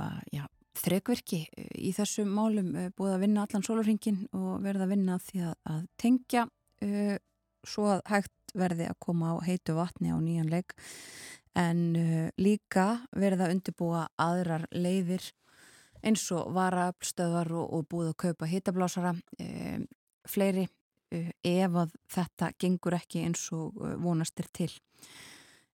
uh, 0.00 0.20
já, 0.34 0.42
þrekverki 0.80 1.40
uh, 1.46 1.68
í 1.78 1.92
þessum 1.94 2.32
málum 2.34 2.72
búið 2.98 3.14
að 3.14 3.22
vinna 3.22 3.44
allan 3.46 3.66
sólurringin 3.66 4.24
og 4.34 4.64
verða 4.64 4.88
að 4.88 4.94
vinna 4.96 5.20
því 5.22 5.44
að, 5.46 5.54
að 5.74 5.86
tengja 6.00 6.48
svo 7.64 7.84
að 7.94 8.02
hægt 8.10 8.52
verði 8.58 8.90
að 8.90 8.98
koma 9.00 9.30
á 9.32 9.34
heitu 9.46 9.76
vatni 9.78 10.10
á 10.12 10.18
nýjan 10.20 10.50
leik. 10.52 10.74
En 11.56 11.94
líka 12.36 13.06
verða 13.14 13.46
að 13.46 13.54
undirbúa 13.54 14.02
aðrar 14.20 14.66
leiðir 14.74 15.30
eins 16.04 16.26
og 16.34 16.50
varaöflstöðar 16.52 17.54
og, 17.56 17.70
og 17.78 17.86
búið 17.88 18.10
að 18.10 18.18
kaupa 18.26 18.50
hittablásara 18.50 19.14
fleiri 20.28 20.66
Uh, 20.66 20.83
ef 21.44 21.78
að 21.84 21.94
þetta 22.14 22.50
gengur 22.60 22.96
ekki 22.98 23.24
eins 23.26 23.46
og 23.54 23.76
uh, 23.80 23.94
vonastir 24.00 24.48
til. 24.54 24.70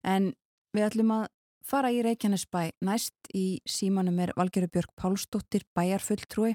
En 0.06 0.32
við 0.74 0.86
ætlum 0.88 1.14
að 1.18 1.26
fara 1.66 1.90
í 1.94 2.00
Reykjanesbæ 2.04 2.62
næst 2.86 3.30
í 3.36 3.60
símanum 3.68 4.18
er 4.22 4.32
Valgerður 4.38 4.72
Björg 4.74 4.94
Pálsdóttir, 4.98 5.66
bæjarfulltrúi. 5.76 6.54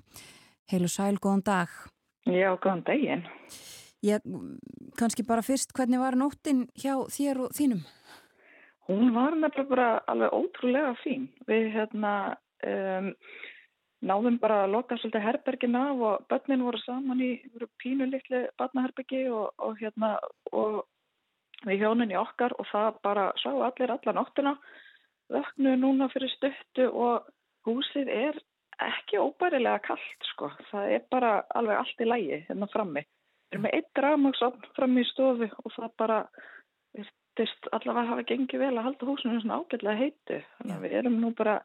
Heilu 0.72 0.90
sæl, 0.90 1.16
góðan 1.22 1.46
dag. 1.46 1.74
Já, 2.26 2.50
góðan 2.58 2.84
daginn. 2.88 3.26
Ég, 4.06 4.22
kannski 5.00 5.26
bara 5.26 5.46
fyrst, 5.46 5.74
hvernig 5.78 6.02
var 6.02 6.18
nóttin 6.18 6.66
hjá 6.78 6.98
þér 7.14 7.46
og 7.46 7.56
þínum? 7.58 7.84
Hún 8.86 9.14
var 9.16 9.34
nefnilega 9.38 9.70
bara 9.70 9.90
alveg 10.12 10.34
ótrúlega 10.34 10.96
fín. 11.04 11.30
Við 11.50 11.72
hérna... 11.78 12.16
Um, 12.66 13.14
náðum 14.06 14.40
bara 14.42 14.64
að 14.64 14.74
loka 14.76 14.98
svolítið 15.00 15.26
herbergin 15.26 15.78
af 15.80 16.02
og 16.10 16.26
börnin 16.30 16.66
voru 16.66 16.82
saman 16.84 17.22
í 17.24 17.32
pínu 17.82 18.08
litli 18.10 18.46
barnaherbyggi 18.60 19.26
og, 19.34 19.54
og 19.58 19.80
hérna 19.82 20.16
og 20.52 20.84
við 21.66 21.86
hjónin 21.86 22.14
í 22.14 22.20
okkar 22.20 22.54
og 22.60 22.68
það 22.72 23.00
bara 23.06 23.30
sá 23.42 23.50
allir 23.50 23.94
alla 23.96 24.16
nóttina 24.18 24.56
vöknu 25.34 25.76
núna 25.82 26.10
fyrir 26.14 26.32
stuttu 26.36 26.90
og 26.92 27.30
húsið 27.66 28.12
er 28.14 28.40
ekki 28.84 29.18
óbærilega 29.22 29.82
kallt 29.88 30.30
sko. 30.34 30.52
Það 30.70 30.96
er 30.98 31.06
bara 31.12 31.36
alveg 31.56 31.82
allt 31.82 32.02
í 32.04 32.10
lægi 32.10 32.42
hérna 32.50 32.70
frammi. 32.74 33.06
Við 33.06 33.56
erum 33.56 33.66
með 33.66 33.78
eitt 33.78 34.02
rafmagsofn 34.06 34.72
frammi 34.76 35.06
í 35.06 35.10
stofu 35.14 35.50
og 35.64 35.76
það 35.78 35.96
bara 36.02 36.20
virtist 36.96 37.70
allavega 37.72 38.12
hafa 38.12 38.28
gengið 38.30 38.66
vel 38.68 38.74
að 38.76 38.88
halda 38.90 39.10
húsinu 39.10 39.40
svona 39.42 39.62
ágætlega 39.64 40.02
heitu. 40.04 40.42
Þannig 40.60 40.76
að 40.76 40.86
við 40.86 40.98
erum 41.00 41.22
nú 41.24 41.32
bara 41.40 41.62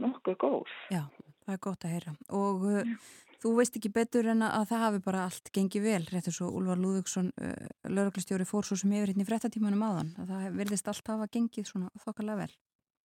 nokkuð 0.00 0.38
góð. 0.40 0.78
Já 0.94 1.02
Það 1.46 1.56
er 1.56 1.60
gott 1.66 1.84
að 1.86 1.94
heyra 1.96 2.14
og 2.36 2.64
uh, 2.68 3.10
þú 3.40 3.52
veist 3.56 3.76
ekki 3.78 3.92
betur 3.94 4.28
en 4.32 4.44
að 4.46 4.66
það 4.70 4.82
hafi 4.84 5.02
bara 5.04 5.26
allt 5.26 5.52
gengið 5.54 5.86
vel, 5.86 6.02
réttur 6.10 6.36
svo 6.36 6.50
Úlvar 6.58 6.80
Lúðvíksson 6.80 7.30
uh, 7.40 7.68
lauruglistjóri 7.88 8.48
fór 8.48 8.66
svo 8.68 8.78
sem 8.80 8.92
yfir 8.96 9.12
hérna 9.12 9.24
í 9.24 9.28
frettatímanum 9.28 9.86
áðan, 9.86 10.12
að 10.20 10.34
það 10.34 10.58
verðist 10.60 10.90
allt 10.92 11.14
hafa 11.14 11.30
gengið 11.32 11.70
svona 11.70 11.92
þokkalega 12.04 12.44
vel. 12.44 12.52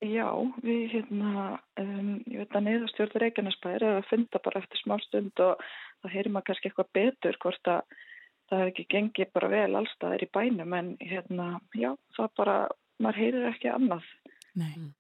Já, 0.04 0.28
við 0.60 0.84
hérna, 0.92 1.60
um, 1.80 2.10
ég 2.28 2.42
veit 2.42 2.58
að 2.58 2.66
neðastjórður 2.68 3.24
Reykjanesbæri 3.24 3.88
er 3.88 4.02
að 4.02 4.10
funda 4.10 4.42
bara 4.44 4.60
eftir 4.62 4.82
smá 4.82 4.98
stund 5.06 5.42
og 5.42 5.64
það 6.04 6.16
heyrir 6.18 6.34
maður 6.36 6.48
kannski 6.50 6.70
eitthvað 6.70 6.92
betur 6.98 7.40
hvort 7.42 7.72
að 7.72 7.96
það 8.50 8.62
hefði 8.62 8.74
ekki 8.74 8.86
gengið 8.92 9.32
bara 9.34 9.52
vel 9.56 9.80
allstaðir 9.80 10.26
í 10.28 10.32
bænum 10.36 10.76
en 10.78 10.92
hérna, 11.00 11.48
já, 11.74 11.94
það 12.18 12.36
bara, 12.42 12.58
maður 13.02 13.22
heyrir 13.24 13.48
ekki 13.54 13.72
annað. 13.72 14.12
Nei. 14.60 14.92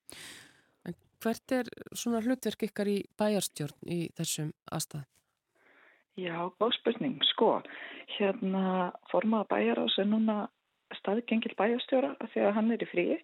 Hvert 1.25 1.53
er 1.57 1.69
svona 1.97 2.19
hlutverk 2.21 2.67
ykkar 2.67 2.89
í 2.91 2.99
bæjarstjórn 3.17 3.87
í 3.89 3.99
þessum 4.13 4.51
aðstæð? 4.69 5.07
Já, 6.21 6.35
góð 6.61 6.75
spurning. 6.77 7.15
Sko, 7.33 7.47
hérna 8.19 8.91
formaða 9.09 9.47
bæjar 9.55 9.81
á 9.81 9.85
sig 9.89 10.05
núna 10.05 10.35
staðgengil 10.99 11.55
bæjarstjóra 11.57 12.13
að 12.21 12.51
hann 12.53 12.69
er 12.75 12.85
í 12.85 12.89
fríi 12.91 13.17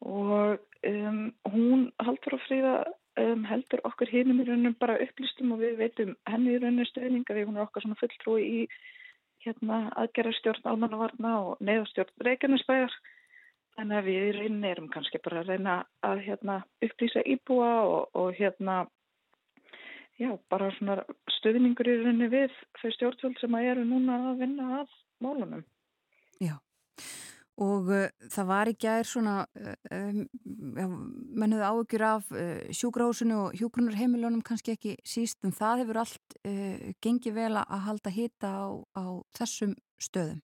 og 0.00 0.58
um, 0.90 1.20
hún 1.52 1.86
haldur 2.02 2.34
á 2.34 2.40
fríða 2.48 2.74
um, 3.22 3.46
heldur 3.46 3.84
okkur 3.86 4.10
hinnum 4.10 4.42
í 4.42 4.48
raunum 4.48 4.74
bara 4.80 4.98
upplýstum 5.04 5.54
og 5.54 5.62
við 5.62 5.78
veitum 5.84 6.16
henni 6.26 6.56
í 6.56 6.58
rauninu 6.58 6.88
stöðninga 6.88 7.36
því 7.36 7.46
hún 7.46 7.60
er 7.60 7.66
okkar 7.68 7.86
svona 7.86 8.00
fulltrúi 8.00 8.42
í 8.42 8.60
hérna 9.44 9.80
aðgerðarstjórn 10.02 10.66
almannavarna 10.72 11.36
og 11.46 11.62
neðastjórn 11.64 12.26
Reykjanesbæjar 12.26 12.98
Þannig 13.78 13.98
að 13.98 14.08
við 14.08 14.22
í 14.22 14.32
rauninni 14.36 14.70
erum 14.70 14.88
kannski 14.92 15.20
bara 15.24 15.42
að 15.42 15.52
reyna 15.52 15.76
að 16.06 16.22
hérna, 16.26 16.56
upplýsa 16.84 17.22
íbúa 17.34 17.70
og, 17.88 18.08
og 18.18 18.32
hérna, 18.36 18.80
já, 20.20 20.32
bara 20.52 20.70
stuðningur 21.38 21.88
í 21.88 21.98
rauninni 22.00 22.30
við 22.32 22.56
þau 22.80 22.90
stjórnvöld 22.96 23.38
sem 23.40 23.56
að 23.56 23.70
eru 23.74 23.86
núna 23.88 24.18
að 24.32 24.42
vinna 24.44 24.66
að 24.80 24.98
málunum. 25.24 25.62
Já, 26.40 26.56
og 27.60 27.90
uh, 27.92 28.06
það 28.32 28.50
var 28.50 28.72
ekki 28.72 28.90
aðeins 28.90 29.14
svona 29.14 29.36
uh, 29.60 30.20
um, 30.82 31.00
mennuðu 31.40 31.70
áökjur 31.70 32.06
af 32.10 32.30
uh, 32.34 32.68
sjúkrahúsinu 32.74 33.40
og 33.46 33.58
hjúgrunarheimilunum 33.60 34.44
kannski 34.46 34.74
ekki 34.76 34.96
síst 35.06 35.40
en 35.44 35.56
það 35.56 35.84
hefur 35.84 36.02
allt 36.04 36.38
uh, 36.42 36.92
gengið 37.04 37.36
vel 37.36 37.52
að 37.60 37.82
halda 37.88 38.14
hita 38.14 38.52
á, 38.52 38.68
á 38.96 39.04
þessum 39.36 39.76
stöðum. 40.00 40.40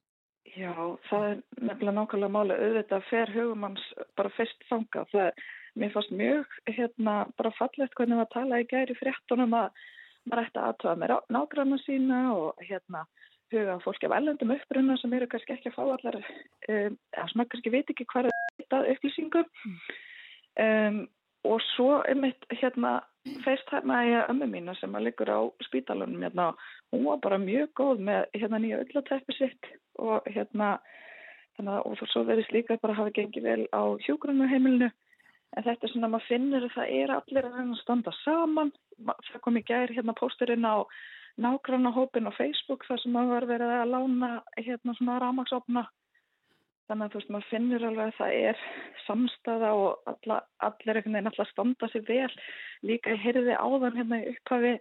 Já, 0.55 0.72
það 1.09 1.26
er 1.26 1.38
nefnilega 1.59 1.97
nákvæmlega 1.97 2.32
máli 2.32 2.57
auðvitað 2.57 3.07
fer 3.11 3.32
hugumanns 3.34 3.84
bara 4.18 4.32
fyrst 4.36 4.66
þanga. 4.70 5.05
Það 5.11 5.22
er, 5.26 5.44
mér 5.76 5.92
fannst 5.94 6.14
mjög 6.16 6.57
hérna 6.70 7.16
bara 7.36 7.53
fallegt 7.59 7.97
hvernig 7.99 8.20
maður 8.20 8.32
tala 8.36 8.61
í 8.62 8.68
gæri 8.70 8.97
fréttunum 9.01 9.57
að 9.59 9.82
maður 10.26 10.44
ætti 10.44 10.62
aðtöða 10.62 10.97
með 11.03 11.14
nágranna 11.36 11.80
sína 11.82 12.20
og 12.36 12.62
hérna 12.68 13.05
huga 13.53 13.76
fólki 13.84 14.09
af 14.09 14.16
ellendum 14.16 14.55
upprunna 14.57 14.97
sem 15.01 15.12
eru 15.14 15.28
kannski 15.30 15.55
ekki 15.55 15.70
að 15.70 15.76
fá 15.76 15.82
allar 15.84 16.16
um, 16.18 16.97
eða 17.14 17.26
sem 17.32 17.44
kannski 17.44 17.74
veit 17.74 17.92
ekki 17.92 18.07
er 18.22 18.30
þetta 18.57 18.82
upplýsingum. 18.94 19.53
Um, 20.66 21.03
og 21.47 21.61
svo 21.74 22.01
er 22.09 22.18
mitt 22.18 22.49
hérna 22.51 22.99
feisthæmaði 23.45 24.20
ömmu 24.31 24.49
mína 24.51 24.74
sem 24.81 24.95
að 24.95 25.09
liggur 25.09 25.31
á 25.33 25.41
spítalunum 25.66 26.22
hérna 26.22 26.53
hún 26.93 27.07
var 27.09 27.18
bara 27.24 27.39
mjög 27.43 27.72
góð 27.81 28.05
með 28.09 28.29
hérna 28.35 28.61
nýja 28.62 28.83
öllatæppi 28.85 29.37
sitt 29.39 29.70
og 29.99 30.29
hérna 30.31 30.77
þannig 31.57 31.89
og 31.89 32.09
svo 32.12 32.22
verðist 32.29 32.55
líka 32.55 32.79
bara 32.83 32.97
hafa 32.99 33.14
gengið 33.16 33.49
vel 33.49 33.66
á 33.72 33.83
hjógrunarheimilinu 34.07 34.91
en 35.57 35.64
þetta 35.64 35.87
er 35.87 35.93
svona 35.93 36.09
að 36.09 36.14
maður 36.14 36.29
finnir 36.31 36.66
að 36.66 36.74
það 36.77 36.95
er 37.01 37.12
allir 37.14 37.49
að 37.49 37.77
standa 37.81 38.12
saman. 38.22 38.72
Það 38.99 39.43
kom 39.45 39.61
í 39.61 39.62
gæri 39.66 39.97
hérna 39.97 40.16
pósturinn 40.18 40.68
á 40.68 40.77
nágranna 41.41 41.93
hópin 41.93 42.29
á 42.29 42.33
Facebook 42.37 42.85
þar 42.89 43.01
sem 43.03 43.14
maður 43.16 43.49
verið 43.53 43.72
að 43.77 43.93
lána 43.95 44.31
hérna 44.57 44.97
svona 44.99 45.20
ramagsopna 45.22 45.87
þannig 46.87 47.07
að 47.07 47.12
þú 47.12 47.20
veist 47.20 47.32
maður 47.34 47.49
finnir 47.51 47.87
alveg 47.89 48.11
að 48.11 48.20
það 48.20 48.37
er 48.51 48.61
samstaða 49.07 49.72
og 49.78 50.12
alla, 50.12 50.39
allir 50.68 51.01
einhvern 51.01 51.16
veginn 51.16 51.30
alltaf 51.32 51.51
standa 51.51 51.89
sér 51.93 52.07
vel. 52.07 52.30
Líka 52.87 53.14
ég 53.14 53.24
heyrði 53.24 53.59
áðan 53.59 53.99
hérna 53.99 54.22
í 54.22 54.30
upphafi 54.34 54.72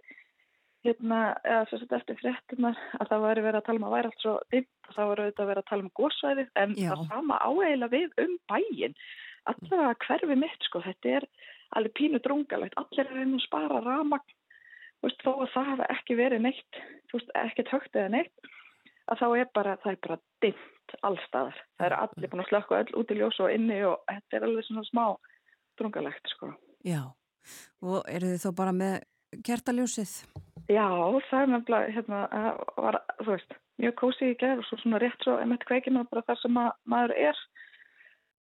hérna 0.86 1.20
eða 1.42 1.66
svo 1.66 1.80
sett 1.80 1.94
eftir 1.96 2.18
fréttunar 2.20 2.78
að 3.00 3.10
það 3.10 3.24
væri 3.26 3.44
verið 3.46 3.60
að 3.60 3.66
tala 3.66 3.80
um 3.80 3.86
að 3.88 3.94
væri 3.96 4.10
allt 4.10 4.22
svo 4.22 4.34
dimt 4.54 4.88
og 4.88 4.96
það 4.96 5.10
var 5.10 5.22
auðvitað 5.22 5.44
að 5.44 5.50
vera 5.50 5.62
að 5.64 5.70
tala 5.70 5.86
um 5.86 5.94
góðsvæði 5.98 6.44
en 6.62 6.74
Já. 6.76 6.88
það 6.92 7.04
sama 7.10 7.38
áeila 7.42 7.88
við 7.90 8.20
um 8.22 8.36
bæin 8.52 8.96
allavega 9.50 9.96
hverfi 10.06 10.38
mitt 10.38 10.66
sko 10.66 10.82
þetta 10.84 11.14
er 11.18 11.28
alveg 11.78 11.94
pínu 11.98 12.20
drungalegt. 12.22 12.78
Allir 12.78 13.10
er 13.10 13.22
einu 13.22 13.40
að 13.40 13.46
spara 13.46 13.82
ramagn 13.82 14.36
veist, 15.04 15.20
þó 15.22 15.32
að 15.42 15.52
það 15.54 15.68
hafa 15.72 15.90
ekki 15.96 16.18
verið 16.18 16.46
neitt, 16.46 16.80
veist, 17.12 17.34
ekkert 17.34 17.74
högt 17.74 17.98
eða 17.98 18.14
neitt, 18.14 18.50
að 19.10 19.22
þá 19.22 19.26
er 19.28 19.52
bara, 19.54 19.76
það 19.82 19.92
er 19.92 20.00
bara 20.06 20.18
dimt 20.44 20.72
allstaðar. 21.06 21.58
Það 21.78 21.86
er 21.88 21.96
allir 21.98 22.32
búin 22.32 22.44
að 22.44 22.50
slökka 22.50 22.80
öll 22.82 22.96
út 23.00 23.12
í 23.12 23.18
ljós 23.18 23.40
og 23.44 23.52
inni 23.54 23.82
og 23.88 24.00
þetta 24.10 24.38
er 24.38 24.48
alveg 24.48 24.68
svona 24.68 24.86
smá 24.88 25.04
drungalegt, 25.80 26.32
sko. 26.32 26.52
Já, 26.86 27.02
og 27.84 27.98
eru 28.08 28.32
þið 28.32 28.42
þó 28.46 28.50
bara 28.60 28.74
með 28.76 28.96
kertaljósið? 29.46 30.14
Já, 30.66 30.86
það 31.28 31.42
er 31.42 31.52
nefnilega, 31.52 31.92
hérna, 31.94 32.22
var, 32.80 33.00
þú 33.20 33.28
veist, 33.34 33.58
mjög 33.82 33.98
kósið 34.00 34.32
í 34.32 34.38
gerð 34.40 34.62
og 34.62 34.68
svo 34.68 34.78
svona 34.80 35.02
rétt 35.02 35.26
svo, 35.26 35.36
emitt 35.42 35.66
kveikið 35.68 35.96
maður 35.96 36.12
bara 36.14 36.26
þar 36.30 36.40
sem 36.40 36.56
maður 36.56 37.14
er 37.28 37.44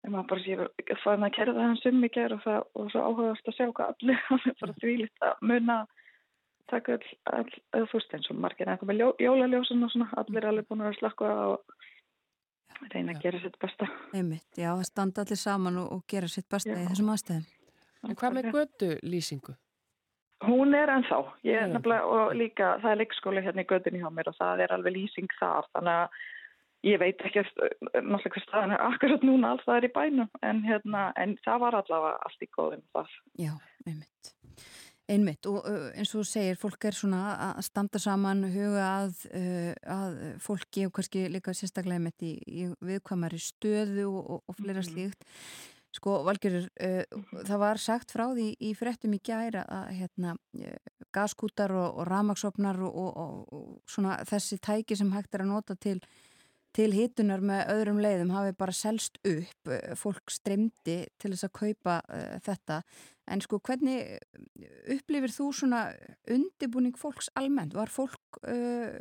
en 0.06 0.14
maður 0.14 0.30
bara 0.32 0.44
sé 0.46 0.56
að 0.62 1.04
það 1.04 1.26
að 1.28 1.36
kerða 1.36 1.68
hans 1.68 1.86
um 1.90 2.06
í 2.06 2.10
gerð 2.14 2.38
og 2.38 2.44
það 2.46 2.60
og 2.82 2.90
svo 2.94 3.04
áhugast 3.10 3.50
að 3.50 3.58
sjá 3.58 3.68
hvað 3.68 3.94
allir, 3.94 4.24
það 4.30 4.50
er 4.52 4.58
bara 4.62 4.78
þvílitt 4.82 5.28
að 5.28 5.46
munna 5.52 5.78
taka 6.72 6.98
all, 6.98 7.10
all, 7.32 7.50
all 7.78 7.88
þú 7.90 8.00
veist 8.00 8.16
eins 8.18 8.32
og 8.32 8.40
margir 8.42 8.72
eitthvað 8.72 8.92
með 8.92 9.02
ljó, 9.02 9.10
jólaljósun 9.26 9.86
og 9.86 9.94
svona, 9.94 10.10
allir 10.22 10.42
er 10.42 10.50
alveg 10.52 10.70
búin 10.70 10.86
að 10.86 10.98
slakka 11.00 11.34
og 11.52 11.78
reyna 12.94 13.16
að 13.16 13.22
gera 13.26 13.42
sitt 13.44 13.60
besta. 13.62 13.88
Einmitt, 14.14 14.48
já, 14.58 14.72
það 14.72 14.88
standa 14.90 15.26
allir 15.26 15.42
saman 15.42 15.78
og, 15.82 15.92
og 15.96 16.08
gera 16.12 16.30
sitt 16.32 16.48
besta 16.52 16.74
já. 16.74 16.82
í 16.82 16.88
þessum 16.90 17.12
aðstæðum. 17.14 17.46
En 18.06 18.20
hvað 18.20 18.38
með 18.38 18.50
götu 18.54 18.92
lýsingu? 19.04 19.56
Hún 20.46 20.76
er 20.78 20.92
ennþá, 20.92 21.20
ég 21.48 21.62
er 21.64 21.70
nefnilega, 21.72 22.06
og 22.12 22.34
líka 22.38 22.76
það 22.84 22.92
er 22.92 23.00
leikskóli 23.02 23.44
hérna 23.46 23.64
í 23.64 23.70
gödunni 23.70 24.02
hjá 24.02 24.10
mér 24.14 24.30
og 24.30 24.36
það 24.38 24.66
er 24.66 24.74
alveg 24.76 24.98
lýsing 24.98 25.32
þar, 25.40 25.70
þannig 25.74 26.02
að 26.02 26.18
ég 26.86 27.02
veit 27.02 27.24
ekki 27.26 27.44
náttúrulega 27.46 28.34
hvað 28.36 28.44
staðan 28.44 28.76
er 28.76 28.84
akkurat 28.86 29.24
núna 29.26 29.54
alls 29.56 29.66
það 29.66 29.80
er 29.80 29.88
í 29.88 29.94
bænum, 29.96 30.32
en 30.46 30.62
hérna, 30.68 31.06
en 31.22 31.38
það 31.48 31.64
var 31.64 31.80
allavega 31.80 32.28
allt 32.28 32.46
í 32.46 32.50
góðum 32.52 32.84
þar. 32.94 33.16
Já, 33.42 33.54
einmitt. 33.88 34.36
Einmitt 35.06 35.46
og 35.46 35.68
eins 35.68 36.16
og 36.16 36.24
þú 36.24 36.26
segir, 36.26 36.58
fólk 36.58 36.88
er 36.90 36.96
svona 36.98 37.20
að 37.52 37.62
standa 37.68 38.00
saman, 38.02 38.48
huga 38.50 38.88
að, 39.04 39.20
að 39.86 40.18
fólki 40.42 40.88
og 40.88 40.96
kannski 40.98 41.28
líka 41.30 41.54
sérstaklega 41.54 42.02
með 42.02 42.16
þetta 42.16 42.26
í, 42.26 42.34
í 42.64 42.90
viðkvamari 42.90 43.40
stöðu 43.42 44.08
og, 44.10 44.42
og 44.42 44.58
fleira 44.58 44.82
mm 44.82 44.86
-hmm. 44.88 44.92
slíkt. 44.92 45.26
Sko, 45.96 46.18
Valgjörur, 46.28 46.68
uh, 46.84 47.04
það 47.46 47.60
var 47.62 47.80
sagt 47.80 48.12
frá 48.12 48.26
því 48.34 48.50
í 48.60 48.74
frettum 48.76 49.14
í 49.16 49.22
gæra 49.24 49.64
að 49.64 49.92
hérna, 50.00 50.36
gaskútar 51.14 51.72
og, 51.72 52.00
og 52.02 52.08
ramagsopnar 52.10 52.82
og, 52.84 53.18
og 53.18 53.82
svona 53.88 54.18
þessi 54.28 54.58
tæki 54.60 54.96
sem 54.96 55.14
hægt 55.14 55.36
er 55.36 55.46
að 55.46 55.54
nota 55.54 55.76
til 55.76 56.02
til 56.76 56.92
hitunar 56.92 57.40
með 57.40 57.70
öðrum 57.72 58.02
leiðum 58.04 58.34
hafi 58.36 58.52
bara 58.60 58.74
selst 58.76 59.20
upp, 59.24 59.70
fólk 59.96 60.32
streymdi 60.34 61.06
til 61.22 61.32
þess 61.32 61.48
að 61.48 61.54
kaupa 61.62 62.02
uh, 62.04 62.36
þetta 62.44 62.82
en 63.32 63.42
sko 63.42 63.60
hvernig 63.66 64.20
upplifir 64.96 65.34
þú 65.34 65.50
svona 65.56 65.86
undibúning 66.32 66.98
fólks 67.00 67.32
almennt? 67.40 67.76
Var 67.78 67.92
fólk 67.92 68.42
uh, 68.44 68.92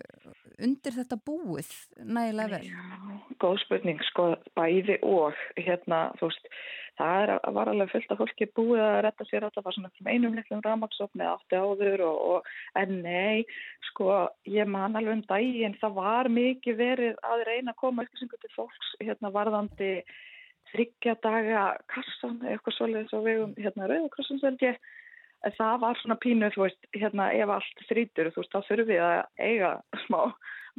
undir 0.62 0.96
þetta 0.96 1.18
búið 1.26 1.72
nægilega 1.98 2.56
vel? 2.56 2.70
Já, 2.70 3.34
góð 3.42 3.60
spurning, 3.66 4.00
sko 4.12 4.32
bæði 4.56 5.00
og 5.04 5.36
hérna 5.60 6.06
þú 6.20 6.30
veist 6.30 6.50
það 6.98 7.22
er, 7.22 7.32
var 7.56 7.70
alveg 7.70 7.90
fullt 7.92 8.12
af 8.14 8.20
fólki 8.20 8.48
búið 8.56 8.82
að 8.84 8.98
retta 9.06 9.26
sér 9.28 9.46
alltaf 9.46 9.66
að 9.66 9.76
svona 9.78 10.12
einum 10.12 10.36
litlum 10.36 10.62
ramagsofni 10.64 11.26
afti 11.26 11.58
áður 11.58 12.04
og, 12.06 12.20
og 12.34 12.78
en 12.80 13.00
nei, 13.02 13.42
sko 13.90 14.20
ég 14.50 14.68
man 14.70 14.94
alveg 14.94 15.18
um 15.18 15.24
daginn, 15.30 15.74
það 15.80 15.98
var 15.98 16.30
mikið 16.30 16.78
verið 16.78 17.18
að 17.26 17.44
reyna 17.48 17.74
að 17.74 17.80
koma 17.82 18.06
upplýsingu 18.06 18.38
til 18.40 18.52
fólks 18.54 18.94
hérna 19.02 19.32
varðandi 19.34 19.90
þryggja 20.74 21.16
daga 21.22 21.64
kassan, 21.92 22.40
eitthvað 22.42 22.76
svolítið 22.78 23.10
svo 23.10 23.22
vegum 23.24 23.56
hérna 23.60 23.88
rauðakrossan 23.90 24.42
selgi 24.42 24.74
það 25.58 25.80
var 25.82 25.98
svona 26.00 26.16
pínu, 26.22 26.48
þú 26.54 26.64
veist, 26.64 26.86
hérna 26.96 27.28
ef 27.36 27.52
allt 27.52 27.82
þrítur, 27.88 28.30
þú 28.32 28.42
veist, 28.42 28.54
þá 28.54 28.68
þurfum 28.68 28.88
við 28.88 29.02
að 29.04 29.18
eiga 29.44 29.72
smá 30.06 30.20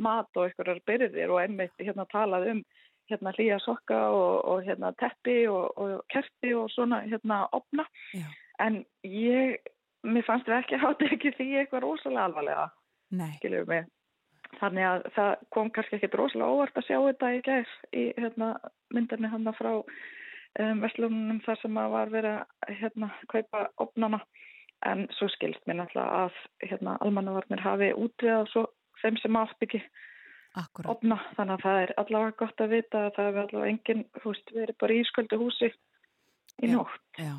mat 0.01 0.39
og 0.39 0.47
einhverjar 0.47 0.81
byrðir 0.89 1.31
og 1.33 1.41
einmitt 1.43 1.85
hérna 1.85 2.07
talað 2.11 2.49
um 2.51 2.63
hérna 3.09 3.33
hlýja 3.37 3.59
sokka 3.61 3.99
og, 4.09 4.33
og 4.49 4.63
hérna 4.65 4.91
teppi 4.99 5.45
og, 5.51 5.69
og 5.77 6.01
kerti 6.11 6.55
og 6.57 6.71
svona 6.73 7.03
hérna 7.05 7.45
opna. 7.53 7.85
Já. 8.17 8.25
en 8.59 8.81
ég, 9.03 9.59
mér 10.03 10.25
fannst 10.25 10.49
við 10.49 10.57
ekki 10.61 10.81
hátta 10.81 11.11
ekki 11.11 11.33
því 11.37 11.49
eitthvað 11.61 11.85
rosalega 11.85 12.25
alvarlega 12.29 12.65
skiljum 13.37 13.69
mig 13.69 13.85
þannig 14.59 14.87
að 14.89 15.05
það 15.15 15.31
kom 15.55 15.71
kannski 15.75 15.99
ekki 15.99 16.11
rosalega 16.13 16.55
óvart 16.55 16.79
að 16.79 16.87
sjá 16.87 16.97
þetta 17.07 17.31
í 17.35 17.41
gæð 17.45 17.73
í 17.91 18.05
hérna, 18.19 18.49
myndarni 18.93 19.31
hann 19.31 19.51
frá 19.57 19.71
um, 19.75 20.81
vestlunum 20.83 21.41
þar 21.45 21.61
sem 21.61 21.79
að 21.81 21.93
var 21.95 22.13
verið 22.13 22.39
að 22.39 22.75
hérna, 22.81 23.11
kaupa 23.31 23.67
opnana 23.85 24.21
en 24.85 25.05
svo 25.17 25.29
skilst 25.33 25.63
mér 25.65 25.79
náttúrulega 25.81 26.25
að 26.25 26.41
hérna, 26.69 26.97
almannavarnir 27.01 27.63
hafi 27.63 27.93
útviðað 27.95 28.51
svo 28.51 28.67
þeim 29.01 29.17
sem 29.21 29.39
Akkurat. 30.55 30.87
opna 30.93 31.17
þannig 31.35 31.57
að 31.57 31.65
það 31.65 31.81
er 31.81 31.91
allavega 31.99 32.37
gott 32.39 32.61
að 32.63 32.75
vita 32.75 33.01
að 33.05 33.15
það 33.17 33.25
er 33.25 33.39
allavega 33.41 33.71
enginn, 33.73 34.05
við 34.53 34.61
erum 34.63 34.79
bara 34.79 34.95
í 34.95 35.01
sköldu 35.09 35.39
húsi 35.41 35.67
í 35.67 36.69
já, 36.69 36.71
nótt. 36.71 37.01
Já, 37.19 37.33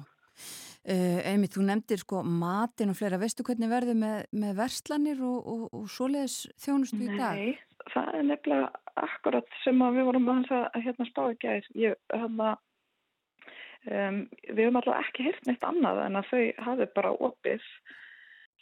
uh, 0.86 1.18
einmitt, 1.30 1.54
þú 1.56 1.66
nefndir 1.66 2.02
sko 2.02 2.22
matin 2.26 2.92
og 2.92 2.98
fleira, 2.98 3.20
veistu 3.20 3.46
hvernig 3.46 3.70
verður 3.70 3.98
með, 4.00 4.28
með 4.32 4.54
verslanir 4.60 5.22
og, 5.26 5.38
og, 5.52 5.64
og 5.76 5.90
svoleiðis 5.92 6.38
þjónustu 6.62 7.02
í 7.02 7.10
dag? 7.12 7.40
Nei, 7.40 7.82
það 7.92 8.12
er 8.20 8.28
nefnilega 8.30 8.70
akkurat 9.06 9.58
sem 9.64 9.82
við 9.82 10.08
vorum 10.08 10.32
að, 10.32 10.54
að 10.70 10.86
hérna 10.86 11.08
spá 11.10 11.22
ekki 11.26 11.52
að 11.52 11.68
ég, 11.82 12.00
hérna, 12.14 12.54
um, 13.90 14.22
við 14.48 14.64
höfum 14.64 14.80
allavega 14.80 15.04
ekki 15.04 15.28
hirt 15.28 15.46
neitt 15.50 15.68
annað 15.68 16.02
en 16.06 16.20
að 16.22 16.32
þau 16.32 16.42
hafi 16.70 16.90
bara 16.96 17.14
opið 17.28 17.70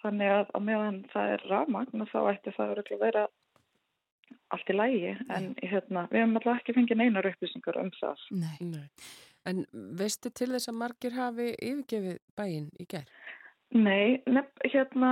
þannig 0.02 0.34
að, 0.34 0.44
að 0.52 0.68
meðan 0.68 1.00
það 1.14 1.32
er 1.36 1.48
rafmagn 1.52 2.06
þá 2.10 2.18
ætti 2.34 2.54
það 2.56 2.78
að 2.82 2.94
vera 3.00 3.28
allt 4.54 4.70
í 4.70 4.76
lægi 4.76 5.12
en 5.32 5.52
hérna, 5.62 6.06
við 6.10 6.20
hefum 6.20 6.36
alltaf 6.40 6.60
ekki 6.60 6.74
fengið 6.76 7.00
neinar 7.00 7.28
upplýsingar 7.30 7.78
um 7.80 7.90
það. 7.96 8.26
Nei. 8.36 8.56
Nei. 8.60 8.84
En 9.48 9.64
veistu 9.98 10.30
til 10.32 10.50
þess 10.54 10.70
að 10.70 10.78
margir 10.80 11.16
hafi 11.16 11.50
yfirgefið 11.52 12.20
bæinn 12.38 12.68
í 12.80 12.86
gerð? 12.88 13.10
Nei, 13.74 14.20
nefn, 14.30 14.68
hérna, 14.70 15.10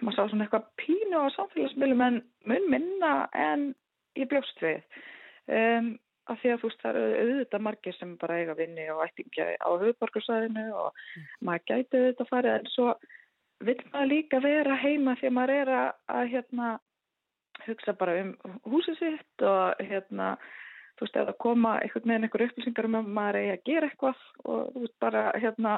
maður 0.00 0.16
sá 0.16 0.22
svona 0.30 0.46
eitthvað 0.46 0.70
pínu 0.80 1.20
á 1.20 1.26
samfélagsmiðlum 1.36 2.06
en 2.06 2.22
mun 2.48 2.70
minna 2.72 3.12
en 3.36 3.68
ég 4.18 4.30
bljóst 4.30 4.62
við. 4.64 4.80
Um, 5.44 5.94
af 6.32 6.40
því 6.40 6.54
að 6.54 6.60
þú 6.62 6.70
veist 6.70 6.82
það 6.82 6.98
eru 7.00 7.18
auðvitað 7.20 7.64
margir 7.66 7.96
sem 7.98 8.14
bara 8.20 8.38
eiga 8.40 8.56
vinni 8.56 8.86
og 8.92 9.02
ættingja 9.04 9.48
á 9.60 9.68
höfuborgarsæðinu 9.68 10.64
og 10.72 10.88
mm. 10.96 11.26
maður 11.48 11.66
gæti 11.68 12.00
auðvitað 12.00 12.30
farið 12.30 12.54
en 12.54 12.70
svo 12.72 12.88
vil 13.64 13.76
maður 13.92 14.10
líka 14.12 14.40
vera 14.44 14.78
heima 14.80 15.16
því 15.20 15.28
að 15.28 15.36
maður 15.38 15.54
er 15.58 15.72
að, 15.78 15.90
að 16.16 16.30
hérna 16.32 16.70
hugsa 17.66 17.94
bara 17.98 18.16
um 18.22 18.32
húsið 18.72 19.00
sitt 19.00 19.44
og 19.46 19.84
hérna 19.84 20.34
þú 20.94 21.06
veist, 21.06 21.16
eða 21.20 21.36
koma 21.42 21.76
einhvern 21.82 22.10
veginn 22.10 22.26
einhver 22.28 22.46
upplýsingar 22.46 22.88
um 22.88 22.98
að 23.00 23.12
maður 23.18 23.40
eigi 23.40 23.54
að 23.54 23.64
gera 23.70 23.90
eitthvað 23.90 24.24
og 24.44 24.60
þú 24.74 24.84
veist, 24.84 24.96
bara 25.02 25.24
hérna, 25.42 25.74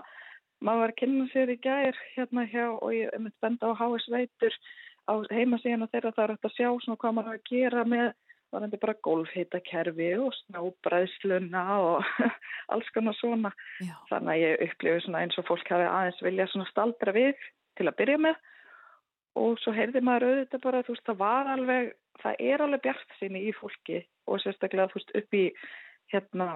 maður 0.60 0.82
var 0.82 0.92
að 0.92 1.00
kynna 1.00 1.28
sér 1.32 1.52
í 1.52 1.58
gær 1.64 2.02
hérna 2.14 2.46
hjá 2.52 2.66
og 2.74 2.90
ég 2.94 3.10
hef 3.10 3.22
myndið 3.22 3.46
benda 3.46 3.72
á 3.72 3.78
HS 3.80 4.10
Veitur 4.12 4.58
á 5.06 5.14
heimasíðan 5.30 5.86
og 5.86 5.92
þeirra 5.92 6.14
það 6.16 6.24
er 6.24 6.34
hægt 6.34 6.48
að 6.48 6.56
sjá 6.56 6.68
svona 6.84 7.00
hvað 7.02 7.16
maður 7.16 7.34
er 7.34 7.40
að 7.40 7.50
gera 7.50 7.84
með 7.86 8.08
varandi 8.54 8.78
bara 8.80 8.96
golfhitakerfi 9.04 10.10
og 10.22 10.34
snábræðsluna 10.40 11.64
og 11.82 12.10
alls 12.72 12.90
konar 12.94 13.16
svona. 13.18 13.52
Já. 13.82 13.94
Þannig 14.10 14.32
að 14.32 14.42
ég 14.42 14.66
upplifi 14.68 15.04
svona 15.04 15.22
eins 15.24 15.38
og 15.40 15.48
fólk 15.48 15.72
hafi 15.72 15.88
aðeins 15.90 16.22
vilja 16.24 16.48
svona 16.52 16.68
staldra 16.70 17.14
við 17.16 17.48
til 17.76 17.88
að 17.88 17.98
byrja 18.00 18.20
með 18.28 18.44
og 19.36 19.58
svo 19.60 19.74
heyrði 19.76 20.00
maður 20.00 20.30
auðvitað 20.30 20.62
bara, 20.64 20.84
þú 20.86 20.94
veist, 20.94 21.06
það 21.08 21.18
var 21.20 21.50
alveg, 21.52 21.90
það 22.22 22.44
er 22.50 22.62
alveg 22.64 22.84
bjart 22.86 23.18
sinni 23.18 23.42
í 23.44 23.52
fólki 23.56 23.98
og 24.26 24.42
sérstaklega, 24.42 24.90
þú 24.92 25.00
veist, 25.00 25.14
upp 25.20 25.38
í 25.38 25.44
hérna 26.12 26.48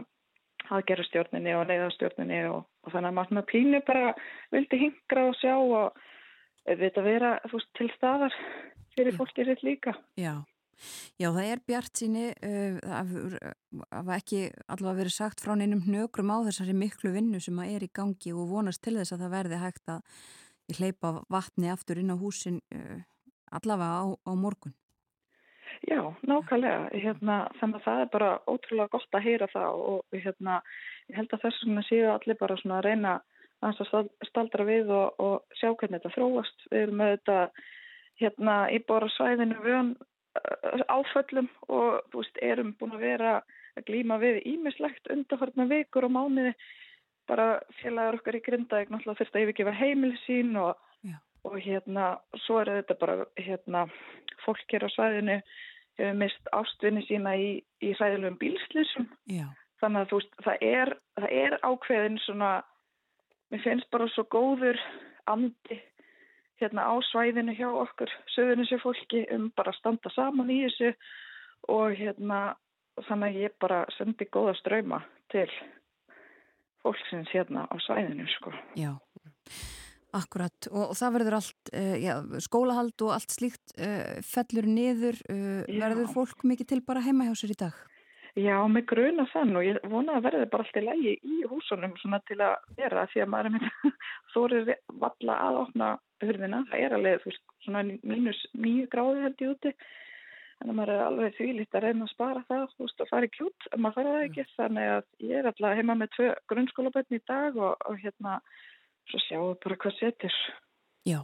aðgerastjórninni 0.70 1.54
og 1.56 1.66
neyðastjórninni 1.70 2.40
og, 2.50 2.62
og 2.84 2.92
þannig 2.92 3.10
að 3.10 3.16
maður 3.16 3.30
svona 3.32 3.46
pínu 3.50 3.82
bara 3.86 4.14
vildi 4.54 4.80
hingra 4.84 5.26
og 5.30 5.36
sjá 5.40 5.54
og 5.56 6.00
auðvitað 6.68 7.08
vera, 7.08 7.34
þú 7.48 7.58
veist, 7.58 7.72
til 7.78 7.90
staðar 7.96 8.38
fyrir 8.96 9.16
fólkið 9.16 9.52
sitt 9.52 9.66
líka. 9.66 9.94
Já. 10.20 10.34
Já, 11.20 11.28
það 11.28 11.44
er 11.44 11.60
bjart 11.68 12.00
síni 12.00 12.22
uh, 12.32 12.78
að 13.92 14.12
ekki 14.16 14.38
allavega 14.64 15.00
verið 15.02 15.12
sagt 15.12 15.42
frá 15.44 15.52
neinum 15.58 15.82
hnögrum 15.84 16.32
á 16.32 16.40
þessari 16.46 16.72
miklu 16.76 17.12
vinnu 17.12 17.40
sem 17.42 17.58
að 17.60 17.74
er 17.76 17.84
í 17.84 17.90
gangi 17.92 18.32
og 18.32 18.48
vonast 18.48 18.80
til 18.84 18.96
þess 18.96 19.12
að 19.12 19.26
það 19.26 19.34
verði 19.34 19.58
hægt 19.60 19.92
að 19.92 20.78
hleypa 20.78 21.12
vatni 21.28 21.68
aftur 21.68 22.00
inn 22.00 22.14
á 22.14 22.16
húsin 22.16 22.62
uh, 22.72 23.02
allavega 23.52 24.00
á, 24.00 24.04
á 24.24 24.32
morgun. 24.32 24.72
Já, 25.88 26.00
nákvæmlega. 26.26 26.88
Hérna, 26.92 27.36
þannig 27.60 27.80
að 27.80 27.86
það 27.86 28.00
er 28.04 28.12
bara 28.14 28.30
ótrúlega 28.46 28.94
gott 28.94 29.16
að 29.18 29.26
heyra 29.26 29.50
það 29.52 29.82
og 29.92 30.20
hérna, 30.24 30.60
ég 31.08 31.20
held 31.20 31.34
að 31.34 31.44
þess 31.46 31.66
vegna 31.66 31.84
séu 31.88 32.10
allir 32.12 32.40
bara 32.40 32.58
að 32.60 32.84
reyna 32.86 33.16
að 33.60 34.10
staldra 34.28 34.64
við 34.64 34.90
og, 34.96 35.20
og 35.20 35.58
sjá 35.58 35.68
hvernig 35.72 36.00
þetta 36.00 36.14
þróast. 36.16 36.66
Við 36.70 36.82
erum 36.82 37.00
með 37.00 37.14
þetta 37.16 37.38
hérna, 38.20 38.56
í 38.72 38.78
bóra 38.88 39.08
svæðinu 39.16 39.58
vön 39.64 39.96
áföllum 40.88 41.48
og 41.68 42.04
veist, 42.14 42.36
erum 42.42 42.74
búin 42.78 42.94
að 42.94 43.04
vera 43.04 43.32
að 43.76 43.86
glýma 43.88 44.18
við 44.22 44.40
ímislegt 44.46 45.10
undarfarnar 45.10 45.70
vikur 45.70 46.06
og 46.06 46.14
mánuði 46.14 46.52
bara 47.30 47.60
félagar 47.80 48.18
okkar 48.18 48.38
í 48.38 48.42
Grindavík 48.44 48.90
náttúrulega 48.90 49.20
þurft 49.20 49.36
að 49.36 49.44
yfirgefa 49.44 49.74
heimil 49.78 50.12
sín 50.24 50.56
og, 50.58 50.78
og 51.44 51.56
hérna 51.60 52.12
svo 52.44 52.60
er 52.60 52.72
þetta 52.80 52.96
bara 53.00 53.26
hérna 53.38 53.86
fólk 54.44 54.64
hér 54.72 54.86
á 54.86 54.90
svæðinu 54.94 55.38
hefur 56.00 56.16
mist 56.20 56.50
ástvinni 56.56 57.04
sína 57.06 57.34
í, 57.36 57.50
í 57.82 57.92
sæðilegum 57.98 58.38
bílslýsum 58.40 59.08
þannig 59.80 60.02
að 60.02 60.10
þú 60.10 60.20
veist, 60.20 60.34
það 60.44 60.66
er, 60.70 60.92
það 61.20 61.36
er 61.42 61.56
ákveðin 61.64 62.18
svona, 62.24 62.50
mér 63.52 63.64
finnst 63.64 63.90
bara 63.92 64.08
svo 64.14 64.26
góður 64.32 64.80
andi 65.30 65.80
hérna 66.60 66.86
á 66.88 66.94
svæðinu 67.08 67.56
hjá 67.56 67.68
okkur 67.68 68.12
söðunisju 68.34 68.80
fólki 68.82 69.24
um 69.34 69.48
bara 69.56 69.72
að 69.72 69.80
standa 69.80 70.12
saman 70.14 70.52
í 70.52 70.60
þessu 70.66 70.92
og 71.72 71.96
hérna 71.96 72.40
þannig 73.06 73.28
að 73.28 73.44
ég 73.46 73.58
bara 73.62 73.84
sendi 73.96 74.28
góða 74.28 74.56
ströyma 74.58 75.00
til 75.32 75.48
fólksins 76.84 77.32
hérna 77.32 77.66
á 77.68 77.76
svæðinu 77.84 78.26
sko. 78.36 78.52
Já, 78.76 78.96
akkurat 80.16 80.70
og, 80.70 80.82
og 80.90 80.96
það 80.98 81.14
verður 81.18 81.38
allt, 81.40 81.72
uh, 81.74 81.94
já, 82.00 82.14
skólahald 82.46 83.06
og 83.06 83.14
allt 83.16 83.36
slíkt 83.36 83.76
uh, 83.78 84.18
fellur 84.26 84.68
niður, 84.68 85.20
uh, 85.30 85.62
verður 85.70 86.10
fólk 86.14 86.44
mikið 86.46 86.74
til 86.74 86.82
bara 86.86 87.04
heima 87.04 87.28
hjá 87.28 87.34
sér 87.38 87.54
í 87.54 87.60
dag? 87.66 87.86
Já, 88.38 88.54
með 88.70 88.84
gruna 88.92 89.24
þann 89.32 89.56
og 89.58 89.64
ég 89.66 89.78
vona 89.90 90.18
að 90.18 90.26
verði 90.28 90.50
bara 90.52 90.62
alltaf 90.62 90.84
lægi 90.86 91.16
í 91.26 91.40
húsunum 91.50 91.96
svona 91.98 92.20
til 92.28 92.38
að 92.38 92.60
vera 92.78 93.08
því 93.10 93.24
að 93.24 93.32
maður 93.32 93.48
er 93.48 93.54
með 93.56 93.96
þórir 94.34 94.70
valla 95.02 95.38
að 95.48 95.58
opna 95.64 95.88
hurðina. 96.22 96.60
Það 96.70 96.84
er 96.84 96.94
alveg 96.94 97.24
veist, 97.24 97.42
svona 97.64 97.82
mínus 97.88 98.44
nýju 98.54 98.86
gráði 98.92 99.24
held 99.24 99.42
ég 99.42 99.56
úti 99.56 99.74
en 100.60 100.74
maður 100.76 100.94
er 100.94 101.02
alveg 101.08 101.36
þvílít 101.38 101.74
að 101.74 101.86
reyna 101.86 102.06
að 102.06 102.12
spara 102.12 102.44
það 102.46 102.66
veist, 102.78 103.02
og 103.02 103.10
fara 103.10 103.26
í 103.26 103.34
kjút 103.34 103.68
en 103.72 103.82
maður 103.82 103.98
fara 103.98 104.14
það 104.14 104.26
ekki. 104.28 104.46
Þannig 104.54 104.90
að 104.94 105.04
ég 105.26 105.40
er 105.40 105.50
alltaf 105.50 105.80
heima 105.80 105.98
með 105.98 106.12
tvö 106.14 106.28
grunnskólabötni 106.52 107.18
í 107.18 107.26
dag 107.32 107.58
og, 107.58 107.86
og 107.90 107.98
hérna 108.04 108.38
svo 109.10 109.20
sjáum 109.26 109.48
við 109.50 109.60
bara 109.64 109.78
hvað 109.82 109.96
setur. 109.98 110.36
Já. 111.06 111.20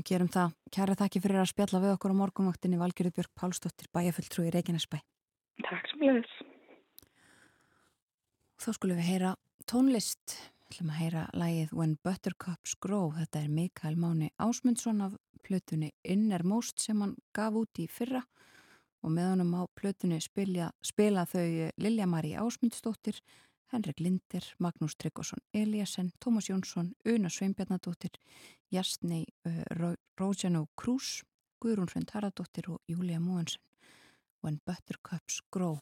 Við 0.00 0.06
gerum 0.08 0.30
það. 0.32 0.54
Kæra 0.72 0.96
þakki 0.96 1.20
fyrir 1.20 1.42
að 1.42 1.50
spjalla 1.50 1.82
við 1.82 1.94
okkur 1.96 2.14
á 2.16 2.20
morgunvaktinni 2.20 2.78
Valgjörður 2.80 3.16
Björg 3.18 3.34
Pálsdóttir, 3.36 3.90
bæjafulltrú 3.92 4.46
í 4.48 4.52
Reykjanesbæ. 4.54 4.96
Takk 5.66 5.90
sem 5.90 6.06
leiðis. 6.06 6.32
Þá 8.60 8.70
skulum 8.76 9.00
við 9.00 9.10
heyra 9.10 9.34
tónlist. 9.68 10.38
Við 10.70 10.76
ætlum 10.76 10.92
að 10.94 11.00
heyra 11.02 11.24
lægið 11.34 11.74
When 11.76 11.96
Buttercups 12.04 12.76
Grow. 12.80 13.10
Þetta 13.18 13.42
er 13.42 13.52
Mikael 13.52 13.96
Máni 14.00 14.30
Ásmundsson 14.40 15.04
af 15.04 15.16
plötunni 15.44 15.90
Innermost 16.04 16.80
sem 16.80 17.00
hann 17.02 17.16
gaf 17.36 17.56
út 17.58 17.80
í 17.80 17.88
fyrra 17.90 18.22
og 19.00 19.12
með 19.14 19.30
honum 19.32 19.54
á 19.56 19.62
plötunni 19.76 20.20
spila, 20.20 20.70
spila 20.84 21.24
þau 21.28 21.70
Lilja 21.80 22.06
Marí 22.08 22.34
Ásmundsdóttir, 22.36 23.20
Henrik 23.72 24.00
Linder, 24.00 24.44
Magnús 24.58 24.96
Tryggvason 24.96 25.40
Eliasson, 25.54 26.10
Tómas 26.18 26.48
Jónsson, 26.50 26.92
Una 27.06 27.28
Sveinbjarnadóttir, 27.28 28.18
Jasnei 28.70 29.24
uh, 29.46 29.94
Rózjanó 30.18 30.66
Krús, 30.76 31.22
Guðrún 31.62 31.88
Svend 31.88 32.10
Haradóttir 32.14 32.70
og 32.70 32.80
Júlia 32.88 33.20
Móhansson. 33.20 33.62
when 34.42 34.60
buttercups 34.66 35.40
grow. 35.50 35.80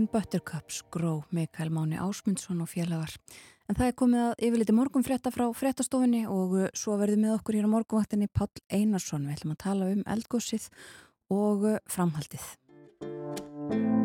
When 0.00 0.08
Buttercups 0.08 0.80
Grow, 0.90 1.24
Mikael 1.30 1.68
Máni 1.68 1.98
Ásmundsson 2.00 2.62
og 2.64 2.70
félagar. 2.72 3.12
En 3.68 3.76
það 3.76 3.90
er 3.90 3.96
komið 4.00 4.22
að 4.24 4.46
yfirleiti 4.46 4.76
morgunfrétta 4.78 5.32
frá 5.34 5.44
fréttastofinni 5.52 6.22
og 6.24 6.54
uh, 6.56 6.70
svo 6.72 6.96
verðum 6.96 7.28
við 7.28 7.34
okkur 7.34 7.58
hér 7.58 7.68
á 7.68 7.74
morgunvaktinni 7.74 8.30
Pál 8.32 8.48
Einarsson. 8.72 9.28
Við 9.28 9.36
ætlum 9.36 9.52
að 9.58 9.62
tala 9.66 9.92
um 9.92 10.00
eldgósið 10.16 10.70
og 11.36 11.68
uh, 11.74 11.78
framhaldið. 11.84 12.48
Sælóni 13.04 14.00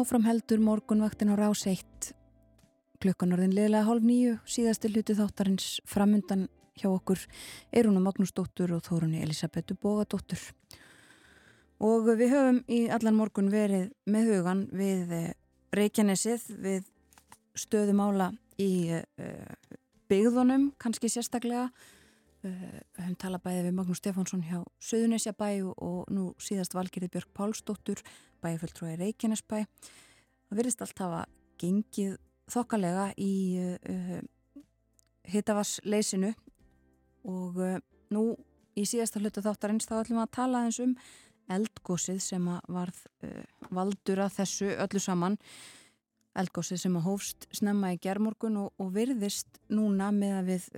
áfram 0.00 0.24
heldur 0.24 0.60
morgunvaktin 0.64 1.32
á 1.32 1.36
rás 1.36 1.66
1 1.68 2.14
klukkan 3.00 3.34
orðin 3.36 3.52
liðlega 3.52 3.84
hálf 3.84 4.04
nýju 4.04 4.38
síðasti 4.48 4.88
hluti 4.92 5.16
þáttarins 5.18 5.66
framundan 5.88 6.46
hjá 6.80 6.88
okkur 6.88 7.20
Eiruna 7.72 8.00
Magnúsdóttur 8.04 8.72
og 8.76 8.84
Þórunni 8.86 9.20
Elisabetu 9.24 9.76
Bógadóttur 9.76 10.40
og 11.84 12.08
við 12.08 12.32
höfum 12.32 12.62
í 12.68 12.80
allan 12.92 13.18
morgun 13.18 13.52
verið 13.52 13.90
með 14.08 14.32
hugan 14.32 14.64
við 14.72 15.14
eh, 15.16 15.30
Reykjanesið 15.76 16.48
við 16.64 16.88
stöðumála 17.60 18.32
í 18.58 18.90
uh, 18.90 19.76
byggðunum 20.10 20.70
kannski 20.82 21.10
sérstaklega. 21.12 21.68
Uh, 22.42 22.80
við 22.96 23.04
höfum 23.04 23.18
talað 23.22 23.44
bæðið 23.44 23.68
við 23.68 23.76
Magnús 23.76 24.00
Stefánsson 24.02 24.42
hjá 24.48 24.58
Suðunesja 24.82 25.34
bæ 25.36 25.62
og 25.76 26.10
nú 26.10 26.32
síðast 26.42 26.74
valgerið 26.74 27.14
Björg 27.14 27.30
Pálsdóttur 27.36 28.02
bæjarfulltrúi 28.42 28.96
Reykjanesbæ. 29.00 29.62
Það 30.50 30.58
verðist 30.58 30.82
allt 30.84 31.04
hafa 31.04 31.24
gengið 31.60 32.16
þokkalega 32.50 33.10
í 33.20 33.32
uh, 33.60 34.20
hittavarsleysinu 35.30 36.32
og 37.30 37.58
uh, 37.60 37.76
nú 38.14 38.24
í 38.78 38.86
síðasta 38.88 39.20
hlutu 39.20 39.44
þáttarins 39.44 39.88
þá 39.88 40.00
ætlum 40.00 40.20
við 40.20 40.24
að 40.24 40.36
tala 40.38 40.64
eins 40.66 40.80
um 40.82 40.96
eldgósið 41.50 42.20
sem 42.22 42.48
að 42.50 42.72
varð 42.76 43.04
uh, 43.26 43.44
valdur 43.70 44.24
að 44.24 44.36
þessu 44.40 44.72
öllu 44.74 45.02
saman. 45.02 45.38
Eldgósið 46.40 46.84
sem 46.84 46.98
að 46.98 47.06
hófst 47.08 47.48
snemma 47.54 47.94
í 47.94 48.02
gerðmorgun 48.02 48.60
og, 48.64 48.74
og 48.78 48.92
virðist 48.94 49.58
núna 49.70 50.12
með 50.14 50.36
að 50.36 50.50
við 50.52 50.68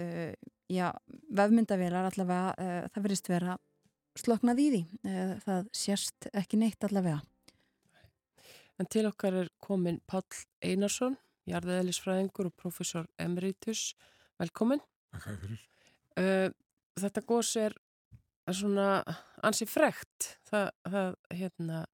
já, 0.73 0.87
vefmyndavélar 1.29 2.09
allavega 2.09 2.87
það 2.95 3.05
verðist 3.05 3.29
vera 3.29 3.59
sloknað 4.17 4.63
í 4.65 4.69
því. 4.73 4.81
Það 5.45 5.69
sérst 5.77 6.31
ekki 6.33 6.57
neitt 6.63 6.89
allavega 6.89 7.21
En 8.83 8.89
til 8.91 9.07
okkar 9.07 9.37
er 9.39 9.49
komin 9.63 10.01
Pál 10.11 10.25
Einarsson, 10.67 11.15
jarðeðlisfræðingur 11.47 12.49
og 12.49 12.55
professor 12.59 13.07
emeritus. 13.23 13.93
Velkomin. 14.43 14.83
Takk 15.15 15.29
fyrir. 15.39 15.61
Uh, 16.19 16.49
þetta 16.99 17.23
gós 17.29 17.53
er 17.63 17.77
svona 18.51 19.05
ansi 19.47 19.69
frekt. 19.71 20.33
Það, 20.51 20.67
það 20.91 21.15
hérna, 21.39 21.85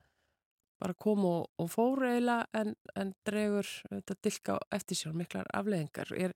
bara 0.80 0.96
kom 1.04 1.26
og, 1.28 1.50
og 1.60 1.68
fór 1.74 2.06
eiginlega 2.08 2.48
en, 2.62 2.72
en 2.96 3.12
dregur 3.28 3.68
þetta 3.90 4.18
dilka 4.24 4.58
eftir 4.80 5.02
sér 5.02 5.20
miklar 5.20 5.52
afleðingar. 5.60 6.16
Er, 6.16 6.32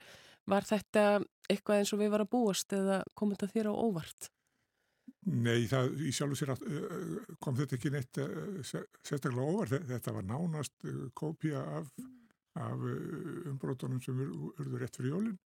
var 0.53 0.69
þetta 0.69 1.07
eitthvað 1.49 1.81
eins 1.81 1.97
og 1.97 2.05
við 2.05 2.13
varum 2.13 2.29
að 2.29 2.37
búast 2.37 2.77
eða 2.77 3.01
kom 3.17 3.33
þetta 3.33 3.55
þér 3.57 3.73
á 3.73 3.75
óvart? 3.89 4.29
Nei, 5.31 5.69
það, 5.71 5.93
í 6.03 6.11
sjálf 6.11 6.35
og 6.35 6.39
sér 6.41 6.51
kom 7.43 7.55
þetta 7.55 7.77
ekki 7.77 7.93
neitt 7.95 8.19
sérstaklega 8.67 9.45
óvar. 9.47 9.71
Þetta 9.71 10.15
var 10.17 10.27
nánast 10.27 10.87
kópia 11.15 11.63
af, 11.79 11.93
af 12.59 12.83
umbrótunum 13.53 14.03
sem 14.03 14.19
urður 14.19 14.83
rétt 14.83 14.99
fyrir 14.99 15.15
jólinn. 15.15 15.39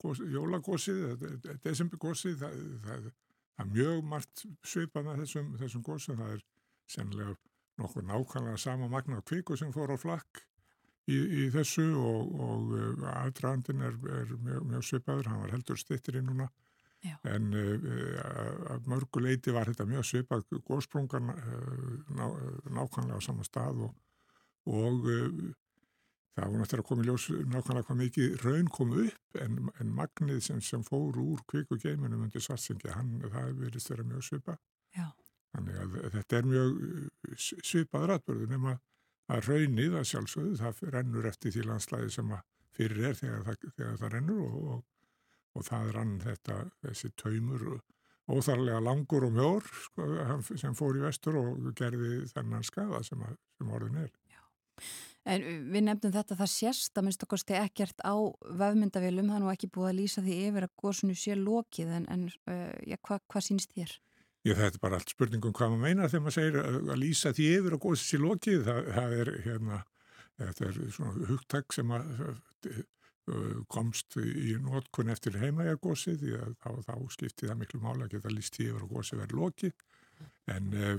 Jólagósið, 0.00 1.22
desembergósið, 1.62 2.40
það, 2.40 2.58
það, 2.86 3.08
það 3.54 3.64
er 3.66 3.72
mjög 3.76 4.02
margt 4.10 4.44
svipað 4.66 5.06
með 5.06 5.22
þessum, 5.22 5.50
þessum 5.60 5.86
gósum. 5.86 6.18
Það 6.18 6.34
er 6.34 6.44
sennilega 6.90 7.36
nokkur 7.80 8.06
nákvæmlega 8.08 8.60
sama 8.60 8.88
magna 8.90 9.20
kviku 9.22 9.56
sem 9.56 9.70
fór 9.72 9.94
á 9.94 9.98
flakk 10.00 10.42
í, 11.06 11.16
í 11.16 11.46
þessu 11.54 11.86
og, 12.00 12.34
og 12.46 13.04
afdragandin 13.12 13.86
er, 13.86 13.94
er 14.22 14.34
mjög, 14.34 14.66
mjög 14.72 14.88
svipaður. 14.88 15.30
Hann 15.30 15.44
var 15.44 15.54
heldur 15.54 15.78
stittir 15.78 16.18
í 16.18 16.24
núna. 16.24 16.50
Já. 17.00 17.14
en 17.32 17.54
uh, 17.56 17.84
að 18.74 18.88
mörguleiti 18.92 19.54
var 19.56 19.70
þetta 19.70 19.86
mjög 19.88 20.04
svipað 20.04 20.42
góðsprungar 20.68 21.22
uh, 21.32 21.94
ná, 22.12 22.26
nákvæmlega 22.76 23.16
á 23.16 23.24
sama 23.24 23.46
stað 23.46 23.86
og, 23.86 23.94
og 24.68 25.08
uh, 25.08 25.38
það 26.36 26.44
var 26.44 26.60
náttúrulega 26.60 26.88
komið 26.90 27.08
ljós 27.08 27.26
nákvæmlega 27.54 27.86
hvað 27.88 28.00
mikið 28.02 28.44
raun 28.44 28.68
kom 28.76 28.92
upp 29.06 29.40
en, 29.46 29.56
en 29.80 29.96
magnið 29.96 30.42
sem, 30.44 30.60
sem 30.60 30.84
fór 30.84 31.16
úr 31.24 31.40
kvikugeiminum 31.48 32.28
undir 32.28 32.44
svartsengi, 32.44 32.92
hann, 32.92 33.16
það 33.24 33.56
verðist 33.64 33.94
vera 33.94 34.06
mjög 34.12 34.28
svipað 34.28 34.60
þannig 35.54 35.80
að 35.80 35.98
þetta 36.18 36.38
er 36.38 36.52
mjög 36.52 36.78
svipað 37.40 38.08
rætbörðu 38.12 38.52
nema 38.52 38.76
að 39.30 39.48
raunnið 39.48 39.96
að 39.98 40.08
sjálfsögðu, 40.10 40.56
það 40.60 40.86
rennur 40.94 41.28
eftir 41.30 41.54
því 41.54 41.66
landslæði 41.68 42.12
sem 42.12 42.32
að 42.34 42.46
fyrir 42.76 43.10
er 43.10 43.18
þegar 43.18 43.44
það, 43.46 43.68
þegar 43.76 44.00
það 44.00 44.12
rennur 44.14 44.40
og, 44.46 44.56
og 44.74 44.88
og 45.56 45.66
það 45.66 45.94
rann 45.96 46.18
þetta, 46.22 46.58
þessi 46.84 47.10
taumur 47.18 47.64
óþarlega 48.30 48.80
langur 48.84 49.26
og 49.26 49.34
mjór 49.34 49.68
sko, 49.84 50.08
sem 50.58 50.74
fór 50.78 50.98
í 50.98 51.04
vestur 51.04 51.38
og 51.40 51.70
gerði 51.78 52.26
þennan 52.30 52.66
skafa 52.66 53.02
sem, 53.06 53.22
að, 53.26 53.38
sem 53.58 53.72
orðin 53.74 54.02
er. 54.04 54.12
Já. 54.30 54.42
En 55.30 55.42
við 55.72 55.84
nefnum 55.86 56.14
þetta, 56.14 56.36
það 56.38 56.52
sést 56.52 56.96
að 56.96 57.06
minnst 57.06 57.24
okkarstu 57.26 57.56
ekkert 57.58 58.04
á 58.06 58.14
vefmyndavilum, 58.62 59.28
það 59.28 59.40
er 59.40 59.44
nú 59.44 59.50
ekki 59.52 59.72
búið 59.72 59.90
að 59.90 59.98
lýsa 59.98 60.24
því 60.24 60.36
yfir 60.46 60.66
að 60.66 60.76
góðsunu 60.84 61.16
sé 61.18 61.36
lokið, 61.36 61.90
en, 61.98 62.06
en 62.14 62.22
uh, 62.30 62.70
já, 62.88 62.96
hvað 63.08 63.26
hva 63.26 63.44
sínst 63.44 63.74
þér? 63.76 63.96
Já, 64.46 64.54
þetta 64.54 64.78
er 64.78 64.84
bara 64.86 65.00
allt 65.00 65.12
spurningum 65.12 65.52
hvað 65.56 65.74
maður 65.74 65.82
meina 65.84 66.08
þegar 66.08 66.24
maður 66.24 66.38
segir 66.38 66.60
að, 66.62 66.78
að 66.80 67.02
lýsa 67.02 67.34
því 67.36 67.48
yfir 67.58 67.76
að 67.76 67.82
góðsunu 67.84 68.06
sé 68.06 68.22
lokið, 68.22 68.62
það, 68.70 68.88
það 68.96 69.16
er 69.18 69.32
hérna, 69.44 69.82
þetta 70.40 70.70
er 70.70 70.80
svona 70.96 71.28
hugtak 71.34 71.76
sem 71.76 71.92
að 71.98 72.08
komst 73.70 74.16
í 74.20 74.56
nótkunn 74.62 75.12
eftir 75.12 75.38
heimajargósið 75.40 76.20
því 76.24 76.34
að 76.40 76.52
þá, 76.62 76.70
þá 76.88 76.94
skipti 77.14 77.48
það 77.48 77.62
miklu 77.62 77.80
mála 77.84 78.06
að 78.06 78.16
geta 78.16 78.34
líst 78.34 78.56
tífur 78.56 78.86
og 78.86 78.94
gósið 78.96 79.24
verið 79.24 79.40
lokið 79.40 79.74
en 80.54 80.70
uh, 80.76 80.94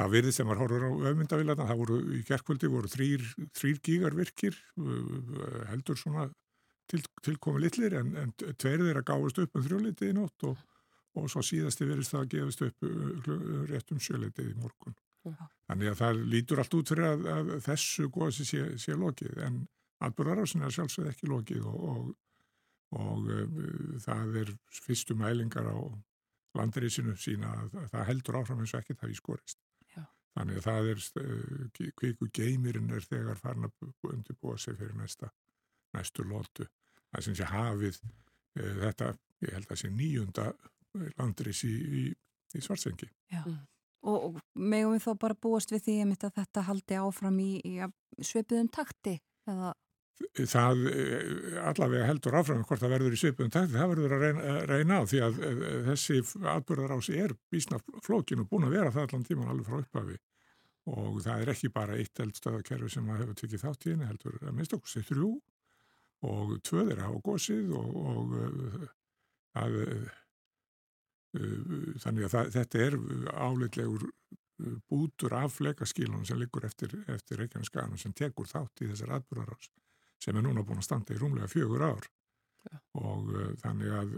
það 0.00 0.14
virði 0.14 0.34
sem 0.34 0.50
var 0.50 0.60
horfur 0.60 0.86
á 0.86 0.92
öfmyndavilarna, 1.12 1.68
það 1.68 1.82
voru 1.82 1.98
í 2.16 2.22
gerðkvöldi 2.28 2.70
voru 2.72 2.90
þrýr, 2.90 3.26
þrýr 3.58 3.82
gígarvirkir 3.88 4.56
uh, 4.80 5.60
heldur 5.70 6.00
svona 6.00 6.28
til, 6.90 7.02
tilkomi 7.24 7.62
litlir 7.64 7.96
en, 8.00 8.14
en 8.18 8.34
tverðir 8.38 9.00
að 9.02 9.08
gáðast 9.12 9.42
upp 9.44 9.58
um 9.58 9.66
þrjólitið 9.66 10.12
í 10.12 10.16
nótt 10.16 10.48
og, 10.48 10.64
og 11.18 11.30
svo 11.32 11.44
síðasti 11.44 11.88
verðist 11.88 12.14
það 12.14 12.24
að 12.24 12.32
gefast 12.36 12.66
upp 12.66 12.88
uh, 12.88 13.30
rétt 13.70 13.94
um 13.94 14.02
sjöleitið 14.02 14.52
í 14.54 14.58
morgun. 14.62 14.98
Þannig 15.20 15.90
að 15.90 15.98
það 15.98 16.22
lítur 16.32 16.62
allt 16.62 16.74
út 16.78 16.90
fyrir 16.90 17.10
að, 17.10 17.26
að 17.28 17.50
þessu 17.66 18.06
gósi 18.12 18.46
sé, 18.48 18.62
sé 18.80 18.96
lokið 18.96 19.42
en 19.44 19.60
Atbúrarásin 20.00 20.64
er 20.64 20.72
sjálfsögð 20.72 21.10
ekki 21.10 21.28
lokið 21.28 21.66
og, 21.68 21.82
og, 21.92 22.12
og 23.00 23.26
uh, 23.28 23.98
það 24.04 24.38
er 24.42 24.52
fyrstu 24.80 25.16
mælingar 25.18 25.68
á 25.68 25.76
landarísinu 26.56 27.14
sína 27.20 27.52
að, 27.58 27.76
að 27.82 27.90
það 27.92 28.08
heldur 28.08 28.38
áfram 28.40 28.62
eins 28.64 28.74
og 28.74 28.80
ekkert 28.80 29.04
í 29.10 29.18
skorist. 29.18 29.60
Já. 29.92 30.02
Þannig 30.38 30.60
að 30.60 30.66
það 30.68 30.90
er 30.94 31.04
uh, 31.22 31.90
kviku 32.00 32.30
geimirinn 32.40 32.94
er 32.96 33.06
þegar 33.06 33.40
farin 33.40 33.68
að 33.68 34.14
undirbúa 34.14 34.56
sig 34.58 34.78
fyrir 34.80 34.96
næsta, 34.98 35.30
næstu 35.96 36.24
lótu. 36.26 36.66
Það 37.10 37.26
sem 37.26 37.36
sé 37.36 37.50
hafið 37.50 38.00
uh, 38.00 38.74
þetta, 38.86 39.12
ég 39.44 39.58
held 39.58 39.66
að 39.66 39.74
það 39.74 39.82
sé 39.82 39.92
nýjunda 39.98 40.48
landarís 41.20 41.60
í, 41.68 41.74
í, 42.00 42.06
í 42.56 42.64
svartsengi. 42.64 43.10
Já. 43.30 43.44
Mm. 43.44 43.60
Og, 44.08 44.16
og 44.16 44.40
megum 44.56 44.94
við 44.94 45.04
þá 45.04 45.12
bara 45.20 45.36
búast 45.36 45.72
við 45.74 45.84
því 45.84 45.94
að 46.16 46.30
þetta 46.38 46.64
haldi 46.64 46.96
áfram 46.96 47.36
í, 47.44 47.50
í 47.68 48.24
svipiðum 48.24 48.70
takti 48.72 49.18
eða 49.50 49.74
það 50.38 50.82
eh, 50.90 51.60
allavega 51.66 52.08
heldur 52.08 52.36
áfram 52.38 52.64
hvort 52.66 52.82
það 52.82 52.92
verður 52.94 53.16
í 53.16 53.20
svipum 53.20 53.52
takt, 53.52 53.72
það 53.74 53.92
verður 53.94 54.14
að 54.16 54.24
reyna, 54.24 54.56
reyna 54.68 54.98
á 55.00 55.02
því 55.08 55.22
að 55.26 55.38
þessi 55.88 56.20
atbyrðarási 56.54 57.16
er 57.24 57.34
bísna 57.52 57.80
flókin 58.04 58.44
og 58.44 58.50
búin 58.50 58.68
að 58.68 58.76
vera 58.76 58.92
það 58.94 59.08
allan 59.08 59.26
tíman 59.26 59.50
alveg 59.52 59.68
frá 59.68 59.80
upphafi. 59.80 60.18
Og 60.90 61.20
það 61.24 61.42
er 61.42 61.52
ekki 61.52 61.72
bara 61.72 61.98
eitt 62.00 62.22
eldstöðakerfi 62.24 62.92
sem 62.94 63.10
að 63.10 63.22
hefur 63.22 63.40
tekið 63.40 63.64
þátt 63.64 63.86
í 63.86 63.92
henni 63.92 64.08
heldur 64.08 64.38
að 64.40 64.56
minnst 64.56 64.76
okkur 64.76 64.92
sé 64.92 65.04
þrjú. 65.08 65.34
Og 66.30 66.56
tvöð 66.68 66.92
er 66.92 66.98
að 67.00 67.06
hafa 67.08 67.20
gósið 67.24 67.74
og, 67.76 67.98
og 68.10 68.32
að, 69.60 69.76
þannig 72.04 72.26
að 72.26 72.34
það, 72.34 72.50
þetta 72.56 72.82
er 72.86 72.98
áleitlegur 73.40 74.08
bútur 74.90 75.32
af 75.38 75.54
fleikaskílunum 75.56 76.26
sem 76.28 76.40
liggur 76.40 76.66
eftir, 76.68 76.92
eftir 77.08 77.40
Reykjaneskaganum 77.40 78.00
sem 78.00 78.12
tekur 78.16 78.48
þátt 78.50 78.84
í 78.84 78.90
þessar 78.90 79.14
atbyrðarás 79.16 79.70
sem 80.20 80.36
er 80.36 80.44
núna 80.44 80.64
búin 80.66 80.80
að 80.82 80.88
standa 80.88 81.14
í 81.14 81.20
rúmlega 81.20 81.50
fjögur 81.50 81.86
ár. 81.90 82.10
Ja. 82.60 82.76
og 83.00 83.28
uh, 83.32 83.44
þannig 83.62 83.92
að 83.96 84.10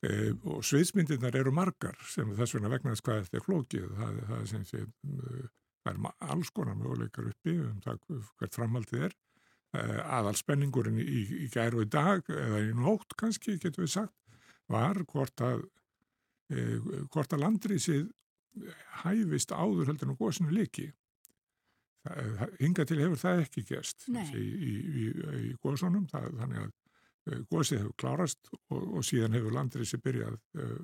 e, 0.00 0.12
og 0.48 0.62
sviðsmyndirnar 0.64 1.36
eru 1.36 1.52
margar 1.52 1.98
sem 2.08 2.30
þess 2.38 2.56
vegna 2.56 2.70
vegna 2.72 2.94
þess 2.94 3.04
hvað 3.04 3.18
þetta 3.26 3.36
er 3.36 3.44
flókið. 3.44 3.88
Það, 3.98 4.20
það 4.30 4.38
er 4.38 4.50
sem 4.52 4.66
sé 4.68 4.84
það 5.84 5.90
er 5.92 6.30
alls 6.32 6.52
konar 6.56 6.78
möguleikar 6.78 7.28
uppi 7.28 7.56
um 7.66 7.80
það 7.84 8.00
hvert 8.08 8.56
framhaldið 8.56 9.08
er. 9.08 9.16
E, 9.76 9.82
aðalspenningurinn 10.18 11.02
í, 11.02 11.24
í 11.44 11.50
gæru 11.52 11.84
í 11.84 11.90
dag 11.92 12.24
eða 12.32 12.62
í 12.64 12.72
nótt 12.76 13.12
kannski 13.20 13.58
getur 13.60 13.84
við 13.84 13.94
sagt 13.98 14.14
var 14.72 15.02
hvort 15.12 15.44
að 15.44 15.66
e, 16.48 16.78
hvort 17.12 17.36
að 17.36 17.44
landrísið 17.44 18.08
hæfist 19.02 19.52
áður 19.52 19.92
heldur 19.92 20.14
og 20.14 20.22
góðsinu 20.22 20.54
líki 20.56 20.88
Hinga 22.58 22.84
til 22.88 23.00
hefur 23.02 23.20
það 23.20 23.42
ekki 23.44 23.64
gerst 23.68 24.06
í, 24.08 24.42
í, 24.42 24.74
í, 24.74 25.06
í 25.48 25.48
góðsónum, 25.62 26.06
þannig 26.10 26.60
að 26.62 26.68
uh, 26.68 27.40
góðsið 27.50 27.82
hefur 27.82 27.96
klárast 28.00 28.52
og, 28.54 28.84
og 28.98 29.06
síðan 29.06 29.36
hefur 29.36 29.56
landriðsi 29.56 30.00
byrjað. 30.04 30.38
Uh, 30.56 30.78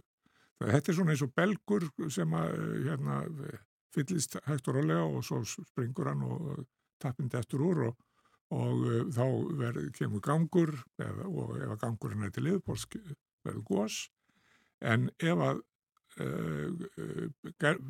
þetta 0.64 0.92
er 0.92 0.98
svona 0.98 1.14
eins 1.14 1.24
og 1.24 1.34
belgur 1.36 1.86
sem 2.12 2.34
að 2.38 2.56
uh, 2.58 2.74
hérna, 2.88 3.20
fyllist 3.94 4.36
hægt 4.48 4.68
og 4.68 4.80
rólega 4.80 5.04
og 5.06 5.22
svo 5.24 5.40
springur 5.46 6.10
hann 6.10 6.24
og 6.26 6.64
tappindi 7.02 7.38
eftir 7.38 7.62
úr 7.62 7.86
og, 7.88 8.02
og 8.54 8.82
þá 9.14 9.24
verð, 9.60 9.86
kemur 9.96 10.22
gangur 10.24 10.74
eða, 11.00 11.28
og 11.30 11.54
ef 11.60 11.70
að 11.76 11.80
gangurinn 11.86 12.26
er 12.26 12.34
til 12.34 12.44
liðbórs 12.48 12.88
verður 13.44 13.64
góðs 13.70 14.00
en 14.84 15.08
ef 15.22 15.40
að 15.46 15.62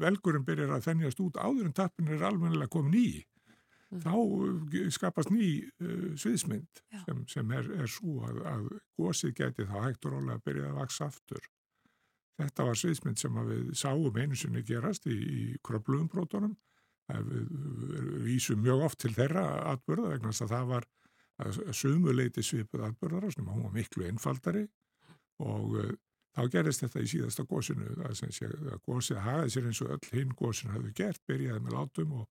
velgurinn 0.01 0.46
byrjar 0.46 0.74
að 0.76 0.86
þennjast 0.88 1.22
út 1.24 1.36
áður 1.36 1.68
en 1.68 1.76
tappin 1.76 2.09
er 2.09 2.24
alveg 2.24 2.70
komin 2.72 2.98
í. 2.98 3.09
Mm. 3.94 4.01
þá 4.01 4.14
uh, 4.16 4.86
skapast 4.90 5.30
ný 5.30 5.48
sviðsmynd 6.18 6.80
sem, 7.05 7.18
sem 7.30 7.51
er, 7.55 7.68
er 7.84 7.90
svo 7.90 8.24
að, 8.26 8.40
að 8.51 8.64
gósið 8.98 9.34
geti 9.38 9.66
þá 9.68 9.76
hægt 9.84 10.09
og 10.09 10.16
rólega 10.16 10.38
að 10.40 10.46
byrja 10.48 10.70
að 10.70 10.78
vaksa 10.80 11.09
aftur. 11.12 11.51
Þetta 12.40 12.66
var 12.66 12.80
sviðsmynd 12.80 13.20
sem 13.20 13.36
við 13.46 13.68
sáum 13.78 14.16
einu 14.18 14.38
sinni 14.38 14.64
gerast 14.66 15.06
í, 15.06 15.14
í 15.14 15.42
kröplunbrótunum 15.62 16.56
við 17.05 17.51
vísum 18.24 18.62
mjög 18.64 18.86
oft 18.86 19.02
til 19.05 19.12
þeirra 19.14 19.44
atbyrða 19.74 20.14
vegna 20.14 20.32
að 20.32 20.55
það 20.55 20.70
var 20.72 20.86
sumuleiti 21.76 22.42
svipuð 22.46 22.86
atbyrðar 22.88 23.26
og 23.28 23.51
hún 23.51 23.66
var 23.66 23.74
miklu 23.74 24.09
einfaldari. 24.09 24.64
Og 25.44 25.76
Þá 26.35 26.43
gerist 26.51 26.82
þetta 26.82 27.02
í 27.02 27.11
síðasta 27.11 27.44
gósinu, 27.47 27.93
að 28.02 28.78
gósið 28.82 29.20
hafði 29.23 29.52
sér 29.55 29.66
eins 29.70 29.81
og 29.85 29.93
öll 29.94 30.09
hinn 30.11 30.32
gósinu 30.35 30.74
hafði 30.74 30.94
gert, 30.98 31.23
byrjaði 31.31 31.62
með 31.62 31.77
látum 31.77 32.15
og, 32.19 32.24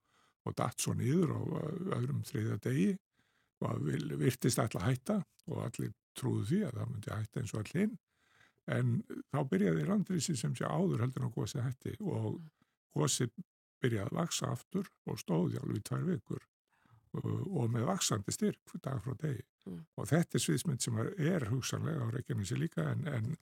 og 0.43 0.55
datt 0.59 0.83
svo 0.83 0.95
nýður 0.99 1.31
á 1.31 1.39
öðrum 1.99 2.23
þriða 2.27 2.57
degi 2.65 2.89
og 3.63 3.85
virtist 4.19 4.59
alltaf 4.59 4.83
hætta 4.83 5.21
og 5.47 5.61
allir 5.63 5.93
trúðu 6.19 6.43
því 6.49 6.59
að 6.67 6.79
það 6.79 6.89
myndi 6.91 7.13
hætta 7.13 7.41
eins 7.41 7.53
og 7.53 7.61
all 7.61 7.79
hinn. 7.79 7.95
En 8.73 8.91
þá 9.31 9.39
byrjaði 9.51 9.87
landrísi 9.87 10.35
sem 10.39 10.55
sé 10.55 10.67
áður 10.67 11.05
heldur 11.05 11.27
á 11.31 11.35
gósið 11.35 11.65
hætti 11.67 11.95
og 12.03 12.41
gósið 12.95 13.31
byrjaði 13.83 14.09
að 14.09 14.19
vaksa 14.19 14.51
aftur 14.51 14.91
og 15.07 15.19
stóði 15.19 15.59
alveg 15.61 15.79
í 15.79 15.87
tvær 15.87 16.05
vikur 16.09 16.43
og 17.13 17.67
með 17.69 17.87
vaksandi 17.87 18.33
styrk 18.33 18.75
dag 18.81 19.01
frá 19.03 19.15
degi. 19.21 19.43
Mm. 19.69 19.81
Og 20.01 20.07
þetta 20.09 20.37
er 20.37 20.43
sviðsmynd 20.43 20.83
sem 20.83 21.01
er 21.03 21.45
hugsanlega 21.51 22.07
á 22.09 22.13
Reykjanesi 22.13 22.57
líka 22.57 22.87
en, 22.89 23.05
en 23.07 23.35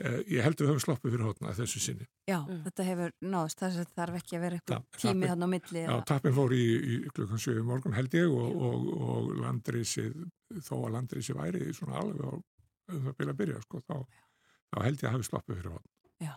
ég 0.00 0.40
held 0.40 0.56
að 0.56 0.62
við 0.62 0.70
höfum 0.70 0.82
sloppið 0.82 1.14
fyrir 1.14 1.26
hótna 1.28 1.54
þessu 1.56 1.80
sinni. 1.82 2.06
Já, 2.28 2.38
mm. 2.40 2.62
þetta 2.66 2.86
hefur 2.88 3.12
náðist, 3.20 3.58
þess 3.60 3.76
að 3.76 3.82
það 3.82 3.98
þarf 4.00 4.18
ekki 4.22 4.38
að 4.38 4.44
vera 4.46 4.58
eitthvað 4.58 4.86
Ta 4.86 5.02
tími 5.02 5.28
þannig 5.30 5.44
á 5.44 5.52
milli. 5.52 5.82
Já, 5.82 5.92
tappin 6.08 6.36
fór 6.38 6.54
í, 6.56 6.62
í 6.64 6.96
klukkan 7.12 7.42
7 7.44 7.66
morgun 7.68 7.96
held 7.96 8.16
ég 8.16 8.32
og, 8.32 8.62
og, 8.68 8.88
og 9.08 9.28
landrísið, 9.42 10.16
þó 10.62 10.74
að 10.78 10.94
landrísið 10.96 11.38
væri 11.42 11.68
svona 11.76 12.00
alveg 12.00 12.24
á 12.24 12.32
um 12.32 13.04
það 13.06 13.18
byrja 13.20 13.34
að 13.34 13.42
byrja, 13.42 13.60
sko, 13.66 13.82
þá, 13.84 14.24
þá 14.72 14.80
held 14.86 15.04
ég 15.04 15.10
að 15.10 15.14
hafi 15.16 15.28
sloppið 15.28 15.60
fyrir 15.60 15.76
hótna. 15.76 15.92
Já. 16.22 16.34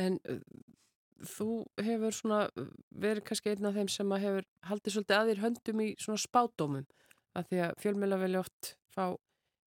En 0.00 0.18
uh, 0.30 0.42
þú 1.30 1.48
hefur 1.84 2.16
svona 2.16 2.42
verið 2.90 3.26
kannski 3.28 3.54
einn 3.54 3.70
af 3.70 3.78
þeim 3.78 3.90
sem 3.92 4.14
hefur 4.24 4.46
haldið 4.68 4.96
svolítið 4.96 5.18
aðir 5.18 5.42
höndum 5.44 5.82
í 5.84 5.88
svona 6.00 6.22
spátumum, 6.22 6.86
að 7.36 7.50
því 7.50 7.66
að 7.66 7.74
fjölmjöla 7.84 8.20
velja 8.24 8.44
oft 8.44 8.74
fá 8.90 9.04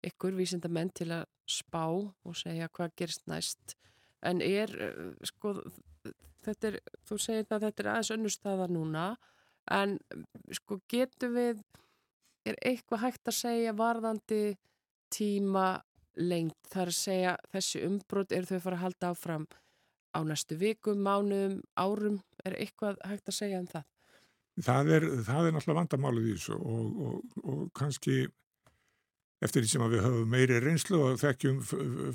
ykkur 0.07 0.35
vísindamenn 0.37 0.91
til 0.95 1.09
að 1.15 1.25
spá 1.49 1.85
og 1.89 2.35
segja 2.37 2.69
hvað 2.73 2.95
gerist 2.99 3.27
næst. 3.27 3.75
En 4.23 4.41
er, 4.41 4.71
eh, 4.71 5.13
sko 5.27 5.55
þetta 6.43 6.71
er, 6.71 6.79
þú 7.07 7.19
segir 7.21 7.47
það 7.47 7.57
að 7.57 7.65
þetta 7.67 7.83
er 7.83 7.89
aðeins 7.93 8.11
önnustada 8.17 8.67
núna 8.71 9.05
en 9.71 9.97
sko 10.51 10.79
getur 10.91 11.33
við 11.35 11.63
er 12.47 12.59
eitthvað 12.65 13.05
hægt 13.05 13.31
að 13.31 13.39
segja 13.39 13.73
varðandi 13.77 14.43
tíma 15.13 15.67
lengt 16.19 16.69
þar 16.69 16.91
að 16.91 16.99
segja 16.99 17.35
þessi 17.53 17.83
umbrot 17.87 18.35
er 18.35 18.47
þau 18.49 18.59
fara 18.59 18.79
að 18.79 18.83
halda 18.83 19.11
áfram 19.13 19.47
á 20.13 20.19
næstu 20.27 20.57
vikum, 20.59 20.99
mánuðum, 21.01 21.61
árum? 21.79 22.19
Er 22.45 22.57
eitthvað 22.59 22.99
hægt 23.07 23.31
að 23.31 23.37
segja 23.39 23.61
um 23.63 23.69
það? 23.71 23.87
Það 24.63 24.91
er, 24.93 25.05
það 25.25 25.47
er 25.47 25.55
náttúrulega 25.55 25.79
vandamálið 25.79 26.27
í 26.27 26.33
þessu 26.35 26.57
og, 26.59 26.99
og, 27.07 27.37
og 27.49 27.61
kannski 27.77 28.17
eftir 29.43 29.63
því 29.63 29.71
sem 29.71 29.83
við 29.91 30.03
höfum 30.05 30.31
meiri 30.31 30.59
reynslu 30.63 30.99
og 31.03 31.19
þekkjum 31.21 31.59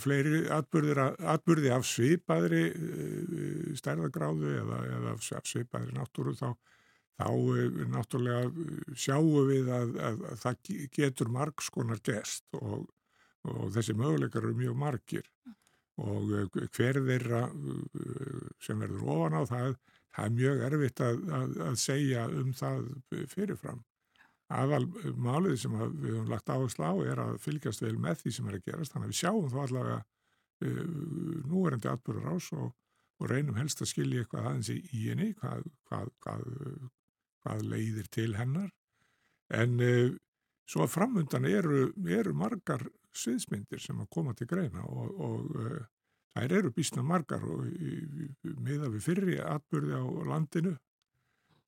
fleiri 0.01 0.41
atbyrði 0.55 1.73
af 1.75 1.87
svipaðri 1.89 2.65
eh, 2.73 3.71
stærðagráðu 3.79 4.55
eða, 4.63 4.81
eða 4.97 5.15
af 5.17 5.49
svipaðri 5.51 5.97
náttúru 5.97 6.35
þá, 6.39 6.49
þá 7.21 7.29
eh, 7.29 7.81
náttúrulega 7.95 8.95
sjáum 8.95 9.51
við 9.51 9.73
að, 9.75 9.97
að, 10.11 10.23
að 10.33 10.45
það 10.45 10.73
getur 11.01 11.33
margskonar 11.35 12.03
gest 12.07 12.47
og, 12.61 12.89
og 13.49 13.69
þessi 13.77 13.97
möguleikar 13.99 14.47
eru 14.47 14.57
mjög 14.63 14.81
margir. 14.87 15.29
Og 15.99 16.33
eh, 16.39 16.65
hver 16.77 17.03
þeirra 17.11 17.45
sem 18.63 18.81
verður 18.81 19.07
ofan 19.17 19.39
á 19.39 19.43
það, 19.51 19.79
það 20.15 20.25
er 20.25 20.37
mjög 20.41 20.67
erfitt 20.71 21.05
að, 21.05 21.23
að 21.69 21.79
segja 21.83 22.27
um 22.41 22.57
það 22.57 22.91
fyrirfram 23.35 23.85
aðal 24.49 24.85
málið 25.21 25.57
sem 25.63 25.75
við 25.77 26.13
höfum 26.15 26.31
lagt 26.33 26.49
áherslu 26.49 26.85
á 26.89 26.93
er 27.05 27.21
að 27.21 27.41
fylgjast 27.45 27.83
vel 27.85 27.97
með 28.01 28.23
því 28.23 28.35
sem 28.35 28.49
er 28.49 28.59
að 28.59 28.69
gerast. 28.69 28.95
Þannig 28.95 29.09
að 29.09 29.13
við 29.13 29.19
sjáum 29.21 29.51
þá 29.53 29.59
allavega 29.65 29.99
uh, 29.99 30.85
núverandi 31.49 31.91
atbyrður 31.93 32.31
ás 32.33 32.49
og, 32.57 32.71
og 33.19 33.33
reynum 33.33 33.59
helst 33.61 33.83
að 33.85 33.93
skilja 33.93 34.25
eitthvað 34.25 34.49
aðeins 34.49 34.73
í, 34.73 34.79
í 34.97 35.03
henni 35.11 35.29
hvað, 35.37 35.69
hvað, 35.91 36.15
hvað, 36.25 36.49
hvað 37.45 37.69
leiðir 37.75 38.09
til 38.15 38.31
hennar. 38.39 38.73
En 39.53 39.77
uh, 39.85 40.17
svo 40.69 40.89
framundan 40.89 41.49
eru, 41.49 41.91
eru 42.09 42.35
margar 42.37 42.89
sviðsmyndir 43.19 43.83
sem 43.83 44.01
að 44.01 44.11
koma 44.15 44.35
til 44.37 44.49
greina 44.49 44.85
og, 44.89 45.13
og 45.13 45.61
uh, 45.61 45.79
þær 46.33 46.59
eru 46.63 46.73
bísna 46.73 47.05
margar 47.05 47.45
og 47.45 47.67
miða 48.65 48.89
við 48.93 49.05
fyrri 49.05 49.41
atbyrði 49.45 50.01
á 50.01 50.05
landinu 50.29 50.77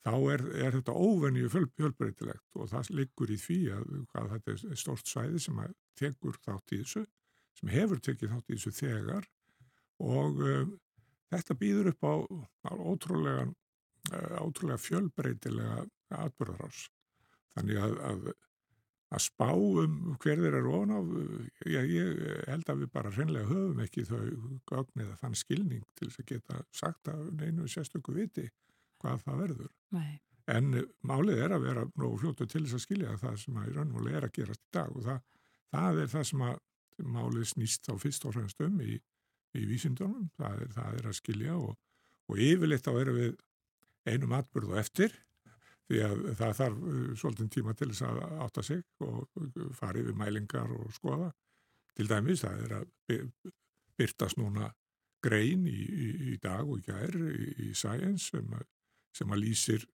þá 0.05 0.13
er, 0.33 0.45
er 0.65 0.77
þetta 0.79 0.97
óvenju 0.97 1.51
fjöl, 1.53 1.67
fjölbreytilegt 1.77 2.57
og 2.57 2.69
það 2.71 2.93
liggur 2.97 3.33
í 3.33 3.39
því 3.41 3.59
að, 3.77 3.89
að 4.17 4.29
þetta 4.35 4.55
er 4.57 4.81
stort 4.81 5.11
svæði 5.11 5.43
sem 5.45 5.65
tekur 6.01 6.39
þátt 6.45 6.75
í 6.75 6.83
þessu, 6.83 7.03
sem 7.61 7.73
hefur 7.75 8.01
tekið 8.01 8.35
þátt 8.35 8.53
í 8.53 8.57
þessu 8.57 8.77
þegar 8.79 9.27
og 10.01 10.45
um, 10.47 10.77
þetta 11.33 11.57
býður 11.61 11.91
upp 11.93 12.07
á, 12.09 12.15
á 12.71 12.73
ótrúlega, 12.73 13.49
uh, 14.15 14.39
ótrúlega 14.41 14.81
fjölbreytilega 14.81 15.83
atbyrðarás. 16.21 16.87
Þannig 17.55 17.83
að, 17.83 17.93
að, 18.07 18.31
að 19.11 19.23
spá 19.27 19.51
um 19.53 20.17
hver 20.23 20.41
þeir 20.41 20.57
eru 20.63 20.73
ofan 20.79 20.97
á, 20.97 21.01
ég, 21.69 21.93
ég 21.93 22.25
held 22.49 22.73
að 22.73 22.83
við 22.87 22.93
bara 22.95 23.13
hreinlega 23.13 23.51
höfum 23.51 23.85
ekki 23.85 24.07
þau 24.09 24.25
gögnið 24.71 25.13
að 25.13 25.23
þann 25.27 25.39
skilning 25.43 25.87
til 25.99 26.09
þess 26.09 26.25
að 26.25 26.33
geta 26.33 26.65
sagt 26.81 27.13
að 27.13 27.29
neinu 27.37 27.69
sérstöku 27.69 28.17
viti 28.17 28.49
hvað 29.01 29.23
það 29.27 29.41
verður. 29.45 29.71
Nei. 29.97 30.11
En 30.51 30.73
málið 31.07 31.45
er 31.45 31.55
að 31.55 31.67
vera 31.69 31.85
nógu 32.01 32.19
fljótu 32.25 32.47
til 32.49 32.65
þess 32.65 32.79
að 32.79 32.85
skilja 32.87 33.19
það 33.21 33.37
sem 33.43 33.61
að 33.61 33.71
í 33.71 33.77
raunvölu 33.77 34.15
er 34.17 34.27
að 34.27 34.35
gerast 34.39 34.65
í 34.65 34.73
dag 34.75 34.97
og 34.97 35.07
það, 35.07 35.21
það 35.71 36.01
er 36.03 36.13
það 36.15 36.27
sem 36.31 36.45
að 36.49 36.59
málið 37.11 37.49
snýst 37.53 37.91
á 37.91 37.95
fyrst 38.01 38.27
og 38.27 38.35
fremst 38.37 38.65
um 38.65 38.81
í, 38.85 38.97
í 39.57 39.63
vísindunum, 39.69 40.29
það 40.39 40.65
er, 40.65 40.73
það 40.75 40.99
er 40.99 41.11
að 41.11 41.19
skilja 41.21 41.57
og, 41.57 41.77
og 42.31 42.43
yfirleitt 42.49 42.91
á 42.91 42.93
erum 42.93 43.21
við 43.21 43.37
einum 44.11 44.35
atbyrðu 44.37 44.79
eftir 44.81 45.15
því 45.91 46.03
að 46.07 46.21
það 46.39 46.59
þarf 46.59 46.83
svolítið 47.19 47.49
tíma 47.55 47.75
til 47.75 47.89
þess 47.91 48.05
að 48.07 48.21
átta 48.47 48.67
sig 48.67 48.83
og 49.03 49.47
fara 49.75 49.99
yfir 50.03 50.19
mælingar 50.19 50.75
og 50.77 50.93
skoða. 50.95 51.31
Til 51.99 52.07
dæmis 52.11 52.45
það 52.45 52.61
er 52.65 52.75
að 52.79 53.25
byrtast 53.99 54.39
núna 54.39 54.71
grein 55.25 55.67
í, 55.69 55.81
í, 55.81 56.11
í 56.31 56.37
dag 56.43 56.69
og 56.69 56.85
gær 56.87 57.17
í, 57.19 57.49
í 57.67 57.73
Science 57.75 58.31
sem, 58.31 58.55
sem 59.17 59.33
að 59.35 59.43
lýsir 59.45 59.87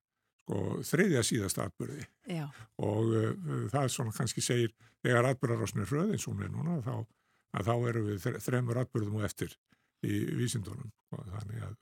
sko, 0.43 0.61
þreyðja 0.87 1.23
síðast 1.27 1.63
atbyrði 1.63 2.05
Já. 2.31 2.47
og 2.83 3.13
uh, 3.13 3.31
það 3.73 3.83
er 3.83 3.95
svona 3.95 4.17
kannski 4.17 4.45
segir 4.45 4.75
þegar 5.05 5.31
atbyrðarásnir 5.33 5.97
og 5.97 6.29
hún 6.29 6.45
er 6.45 6.53
núna 6.53 6.81
þá, 6.85 6.95
þá 7.63 7.75
eru 7.91 8.05
við 8.11 8.31
þremur 8.45 8.83
atbyrðum 8.85 9.21
og 9.21 9.29
eftir 9.29 9.57
í 10.07 10.23
vísindunum 10.37 10.93
og 11.17 11.29
þannig 11.33 11.67
að, 11.67 11.77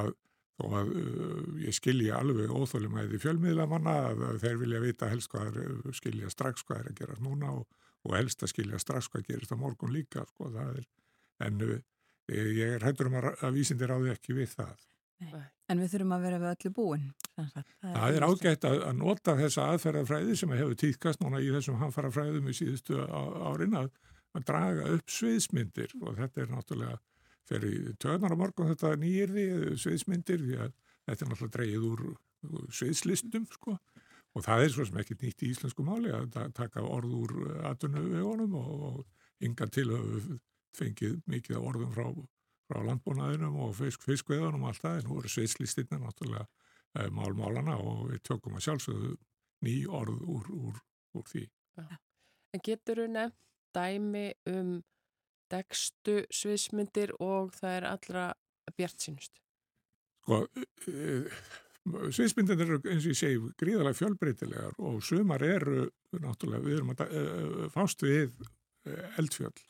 að 0.00 0.14
og 0.62 0.74
að 0.78 0.90
uh, 0.94 1.46
ég 1.64 1.74
skilja 1.74 2.20
alveg 2.20 2.52
óþólum 2.52 2.98
að 3.00 3.14
því 3.14 3.20
fjölmiðlamanna 3.24 3.94
að 4.12 4.36
þeir 4.44 4.60
vilja 4.60 4.82
vita 4.84 5.08
helst 5.10 5.32
hvað 5.32 5.58
er, 5.64 5.72
skilja 5.96 6.30
strax 6.30 6.62
hvað 6.66 6.82
er 6.82 6.90
að 6.90 7.00
gera 7.00 7.16
núna 7.24 7.50
og, 7.58 7.64
og 8.06 8.14
helst 8.14 8.44
að 8.44 8.52
skilja 8.52 8.78
strax 8.82 9.10
hvað 9.10 9.26
gerist 9.32 9.54
á 9.54 9.58
morgun 9.58 9.94
líka 9.94 10.22
sko, 10.28 10.52
er, 10.62 10.84
en 11.42 11.64
uh, 11.66 11.74
ég 12.30 12.76
er 12.76 12.86
hættur 12.86 13.10
um 13.10 13.18
að, 13.18 13.32
að 13.42 13.58
vísindir 13.58 13.94
áði 13.94 14.14
ekki 14.14 14.38
við 14.38 14.54
það. 14.54 14.86
En 15.22 15.80
við 15.80 15.94
þurfum 15.94 16.14
að 16.16 16.24
vera 16.26 16.40
við 16.42 16.50
öllu 16.50 16.72
búin. 16.74 17.04
Það, 17.34 17.70
það 17.80 18.16
er 18.16 18.26
ágætt 18.28 18.66
að, 18.68 18.76
að 18.88 18.98
nota 19.00 19.36
þessa 19.38 19.68
aðferðafræði 19.72 20.36
sem 20.38 20.54
hefur 20.54 20.76
týðkast 20.80 21.22
núna 21.22 21.40
í 21.42 21.50
þessum 21.54 21.78
hanfarafræðum 21.80 22.50
í 22.50 22.56
síðustu 22.58 23.00
árin 23.00 23.78
að, 23.78 23.90
að 24.34 24.46
draga 24.50 24.86
upp 24.96 25.14
sviðsmyndir. 25.16 25.96
Og 26.02 26.18
þetta 26.20 26.44
er 26.44 26.52
náttúrulega 26.52 27.00
fyrir 27.48 27.96
töðnar 28.02 28.36
á 28.36 28.40
morgun 28.40 28.70
þetta 28.72 28.94
nýjirði 29.00 29.46
sviðsmyndir 29.80 30.44
því 30.44 30.60
að 30.66 30.76
þetta 31.08 31.26
er 31.26 31.32
náttúrulega 31.32 31.56
dreyið 31.58 31.88
úr 31.90 32.06
sviðslistum 32.74 33.48
sko. 33.52 33.78
Og 34.34 34.42
það 34.42 34.64
er 34.64 34.72
svo 34.74 34.86
sem 34.88 34.96
ekki 34.98 35.16
nýtt 35.20 35.44
í 35.46 35.50
íslensku 35.54 35.84
máli 35.86 36.10
að 36.14 36.32
taka 36.56 36.82
orð 36.82 37.12
úr 37.22 37.34
aðtunum 37.70 38.08
við 38.10 38.24
honum 38.26 38.56
og 38.58 39.04
yngan 39.44 39.70
til 39.74 39.86
að 39.94 40.32
fengið 40.74 41.20
mikið 41.30 41.60
orðum 41.60 41.92
frá, 41.94 42.08
frá 42.68 42.80
landbúnaðinum 42.84 43.58
og 43.66 43.74
fisk, 43.78 44.04
fiskveðunum 44.06 44.64
og 44.64 44.72
allt 44.72 44.84
það 44.84 44.98
en 45.00 45.08
nú 45.08 45.18
eru 45.20 45.32
sveitslistinna 45.32 46.00
náttúrulega 46.00 46.44
e, 46.46 47.08
málmálana 47.14 47.76
og 47.80 48.08
við 48.12 48.22
tökum 48.30 48.56
að 48.58 48.66
sjálfsögðu 48.68 49.12
ný 49.64 49.76
orð 50.00 50.22
úr, 50.22 50.50
úr, 50.54 50.80
úr 51.18 51.28
því. 51.30 51.44
Ja. 51.80 52.00
En 52.54 52.64
getur 52.64 53.02
þú 53.02 53.08
nefnt 53.12 53.40
dæmi 53.74 54.28
um 54.50 54.76
dekstu 55.50 56.22
sviðsmyndir 56.32 57.12
og 57.22 57.52
það 57.56 57.76
er 57.78 57.88
allra 57.90 58.24
bjart 58.78 59.04
sínust? 59.04 59.42
Sko, 60.24 60.40
e, 60.88 61.20
sviðsmyndir 61.84 62.64
eru 62.64 62.80
eins 62.80 63.04
og 63.04 63.12
ég 63.12 63.20
segi 63.20 63.52
gríðalega 63.60 63.98
fjölbreytilegar 63.98 64.80
og 64.80 65.02
sumar 65.04 65.44
eru 65.44 65.90
náttúrulega, 66.16 66.64
við 66.64 66.78
erum 66.78 66.94
að 66.94 67.06
e, 67.10 67.70
fást 67.74 68.06
við 68.06 68.38
eldfjöld 69.18 69.60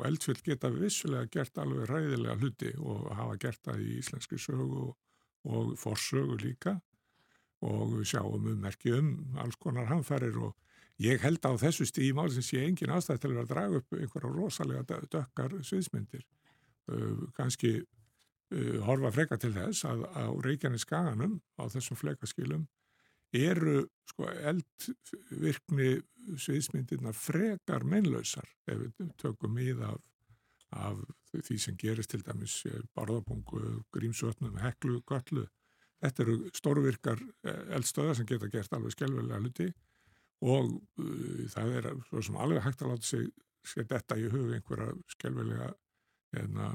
og 0.00 0.06
eldfjöld 0.08 0.42
geta 0.46 0.70
vissulega 0.72 1.28
gert 1.34 1.58
alveg 1.60 1.90
ræðilega 1.90 2.36
hluti 2.40 2.72
og 2.80 3.10
hafa 3.16 3.36
gert 3.42 3.60
það 3.66 3.84
í 3.84 3.98
íslenski 4.00 4.38
sögu 4.40 4.86
og, 4.86 4.96
og 5.44 5.74
forsögu 5.80 6.38
líka. 6.40 6.78
Og 7.60 7.98
við 7.98 8.06
sjáum 8.14 8.48
um 8.48 8.60
merki 8.64 8.94
um 8.96 9.12
alls 9.42 9.58
konar 9.60 9.90
hanfærir 9.90 10.38
og 10.40 10.56
ég 11.04 11.20
held 11.20 11.44
á 11.44 11.52
þessu 11.60 11.84
stíði 11.88 12.14
mál 12.16 12.30
sem 12.32 12.44
sé 12.44 12.64
engin 12.64 12.92
ástæð 12.96 13.24
til 13.26 13.32
að 13.36 13.50
draga 13.52 13.80
upp 13.82 13.96
einhverja 13.96 14.32
rosalega 14.32 15.00
dökkar 15.12 15.58
sviðsmyndir. 15.68 16.24
Uh, 16.90 17.28
kannski 17.36 17.76
uh, 17.82 18.78
horfa 18.88 19.12
freka 19.14 19.36
til 19.40 19.52
þess 19.54 19.84
að 19.88 20.06
á 20.16 20.24
Reykjanes 20.44 20.86
skaganum 20.88 21.38
á 21.60 21.68
þessum 21.68 22.00
flekaskilum 22.00 22.64
eru 23.36 23.84
sko 24.10 24.26
eldvirkni 24.26 26.00
sviðsmyndirna 26.40 27.12
frekar 27.16 27.84
meinlausar 27.86 28.48
ef 28.70 28.80
við 28.82 29.12
tökum 29.20 29.58
íð 29.60 29.84
af, 29.88 30.00
af 30.76 31.02
því 31.34 31.58
sem 31.64 31.78
gerist 31.80 32.12
til 32.14 32.22
dæmis 32.26 32.60
barðabungu, 32.96 33.80
grímsvötnum, 33.94 34.58
heklu, 34.62 35.00
göllu. 35.08 35.46
Þetta 36.00 36.24
eru 36.24 36.36
stórvirkar 36.56 37.20
eh, 37.44 37.62
eldstöðar 37.76 38.16
sem 38.16 38.28
geta 38.28 38.48
gert 38.52 38.72
alveg 38.72 38.94
skjálfilega 38.94 39.40
hluti 39.42 39.68
og 40.40 40.70
uh, 41.00 41.46
það 41.52 41.74
er 41.76 41.88
alveg 41.90 42.62
hægt 42.64 42.82
að 42.82 42.94
láta 42.94 43.04
sig 43.04 43.26
sér 43.68 43.86
detta 43.90 44.16
í 44.16 44.28
hug 44.32 44.54
einhverja 44.56 44.94
skjálfilega 45.12 45.68
hérna, 46.32 46.70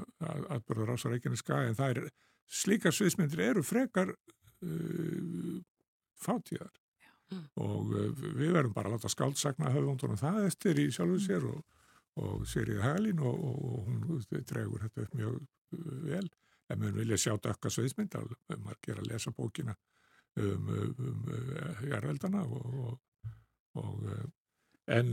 atbyrður 0.54 0.92
ás 0.94 1.06
á 1.06 1.10
Reykjanes 1.10 1.42
skagi 1.42 1.72
en 1.72 1.78
það 1.78 1.94
er 1.96 2.10
slíkar 2.46 2.94
sviðsmyndir 2.94 3.42
eru 3.48 3.64
frekar 3.66 4.12
uh, 4.12 5.56
fátíðar. 6.22 6.70
Og 7.34 7.90
uh, 7.90 8.10
við 8.38 8.54
verðum 8.54 8.74
bara 8.76 8.90
að 8.90 8.96
láta 8.96 9.10
skáldsagna 9.10 9.72
höfundunum 9.74 10.20
það 10.20 10.46
eftir 10.46 10.80
í 10.82 10.86
sjálfu 10.94 11.18
mm. 11.18 11.24
sér 11.26 11.46
og, 11.50 11.62
og 12.22 12.46
Sýrið 12.48 12.82
Hæglín 12.84 13.22
og, 13.26 13.44
og 13.50 13.88
hún 13.88 14.42
dregur 14.46 14.84
þetta 14.86 15.06
upp 15.06 15.16
mjög 15.18 15.38
uh, 15.40 15.94
vel. 16.06 16.26
En 16.70 16.82
við 16.82 16.98
vilja 17.02 17.20
sjá 17.22 17.36
dökka 17.38 17.70
sveismynd 17.70 18.14
að 18.18 18.32
maður 18.58 18.80
gera 18.82 19.02
að 19.04 19.12
lesa 19.12 19.30
bókina 19.30 19.76
um, 20.34 20.66
um, 20.66 20.96
um 20.98 21.28
jarðveldana 21.86 22.42
og, 22.42 22.96
og 23.78 24.08
en 24.90 25.12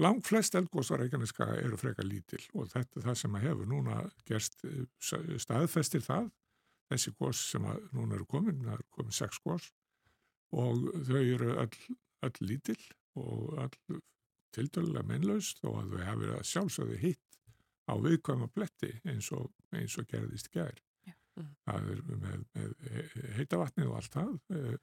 langt 0.00 0.24
flest 0.24 0.56
eldgóðsar 0.56 1.02
Reykjaneska 1.02 1.50
eru 1.60 1.76
frekar 1.76 2.08
lítil 2.08 2.40
og 2.56 2.70
þetta 2.72 3.02
er 3.02 3.06
það 3.10 3.18
sem 3.20 3.36
að 3.36 3.44
hefur 3.50 3.68
núna 3.68 3.98
gerst 4.28 4.64
staðfestir 5.44 6.04
það. 6.06 6.32
Þessi 6.88 7.12
gós 7.20 7.44
sem 7.52 7.68
að 7.68 7.84
núna 7.92 8.16
eru 8.16 8.26
komin, 8.32 8.64
það 8.64 8.78
eru 8.78 8.88
komin 8.96 9.16
sex 9.16 9.44
gós 9.44 9.68
og 10.52 10.88
þau 11.08 11.20
eru 11.20 11.52
all, 11.62 11.98
all 12.26 12.40
lítill 12.44 12.80
og 13.20 13.58
all 13.62 14.00
tildölulega 14.52 15.08
mennlaust 15.08 15.62
og 15.64 15.78
að 15.80 15.94
þau 15.94 16.06
hafi 16.06 16.22
verið 16.22 16.38
að 16.38 16.48
sjálfsögðu 16.50 16.98
hitt 17.02 17.38
á 17.88 17.94
viðkvæma 17.98 18.48
bletti 18.54 18.92
eins 19.08 19.30
og, 19.34 19.50
eins 19.74 19.96
og 19.98 20.08
gerðist 20.10 20.52
gær. 20.52 20.76
Mm. 21.38 21.52
Það 21.64 21.90
er 21.94 22.02
með, 22.10 22.42
með 22.52 23.14
heitavatnið 23.38 23.88
og 23.88 23.98
allt 23.98 24.16
það 24.18 24.32
eh, 24.52 24.74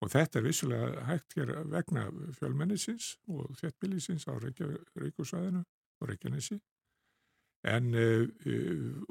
og 0.00 0.12
þetta 0.14 0.40
er 0.40 0.46
vissulega 0.46 1.06
hægt 1.10 1.36
hér 1.36 1.52
vegna 1.68 2.06
fjölmennisins 2.38 3.12
og 3.28 3.52
þéttbílisins 3.60 4.24
á 4.24 4.32
Reykjavíkusvæðinu 4.40 5.60
og 5.60 6.08
Reykjanesi 6.08 6.56
En, 7.68 7.90
uh, 7.92 8.24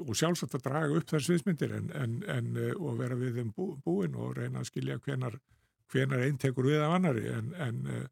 og 0.02 0.16
sjálfsagt 0.18 0.56
að 0.58 0.64
draga 0.64 0.96
upp 0.98 1.10
þær 1.12 1.22
sviðsmyndir 1.22 1.74
en, 1.76 1.90
en, 1.94 2.16
en, 2.26 2.48
og 2.80 2.96
vera 2.98 3.18
við 3.18 3.38
þeim 3.38 3.52
bú, 3.54 3.66
búin 3.84 4.16
og 4.18 4.32
reyna 4.40 4.64
að 4.64 4.72
skilja 4.72 4.98
hvenar, 5.04 5.36
hvenar 5.90 6.24
einn 6.24 6.40
tekur 6.40 6.68
við 6.70 6.82
af 6.84 6.96
annari 6.96 7.26
en 7.30 7.80
uh, 7.86 8.02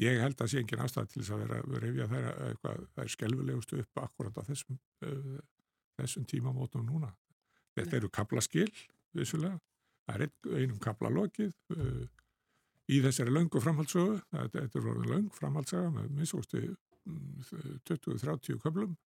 ég 0.00 0.20
held 0.22 0.40
að 0.40 0.52
sé 0.52 0.62
engin 0.62 0.84
ástæð 0.84 1.10
til 1.12 1.22
þess 1.22 1.34
að 1.34 1.42
vera 1.44 1.58
að 1.60 1.74
reyfja 1.84 2.06
þær 2.10 2.28
eitthvað, 2.48 2.84
það 2.94 3.02
er 3.04 3.14
skelvilegustu 3.14 3.80
upp 3.82 4.00
akkurat 4.00 4.38
á 4.40 4.42
þessum, 4.48 4.78
þessum 6.00 6.24
tímamótum 6.30 6.86
núna. 6.88 7.10
Þetta 7.76 7.98
eru 7.98 8.08
kaplaskil, 8.08 8.70
vissulega, 9.18 9.58
það 10.08 10.16
er 10.16 10.24
ein, 10.24 10.32
einum 10.62 10.80
kaplalokið 10.80 11.52
í 12.90 13.02
þessari 13.04 13.34
löngu 13.34 13.60
framhaldsögu, 13.60 14.16
þetta 14.32 14.64
er 14.64 14.88
orðin 14.94 15.12
löng 15.12 15.28
framhaldsaga 15.36 15.92
með 15.98 16.08
minnstústi 16.16 16.64
20-30 17.88 18.58
kaplum 18.62 18.96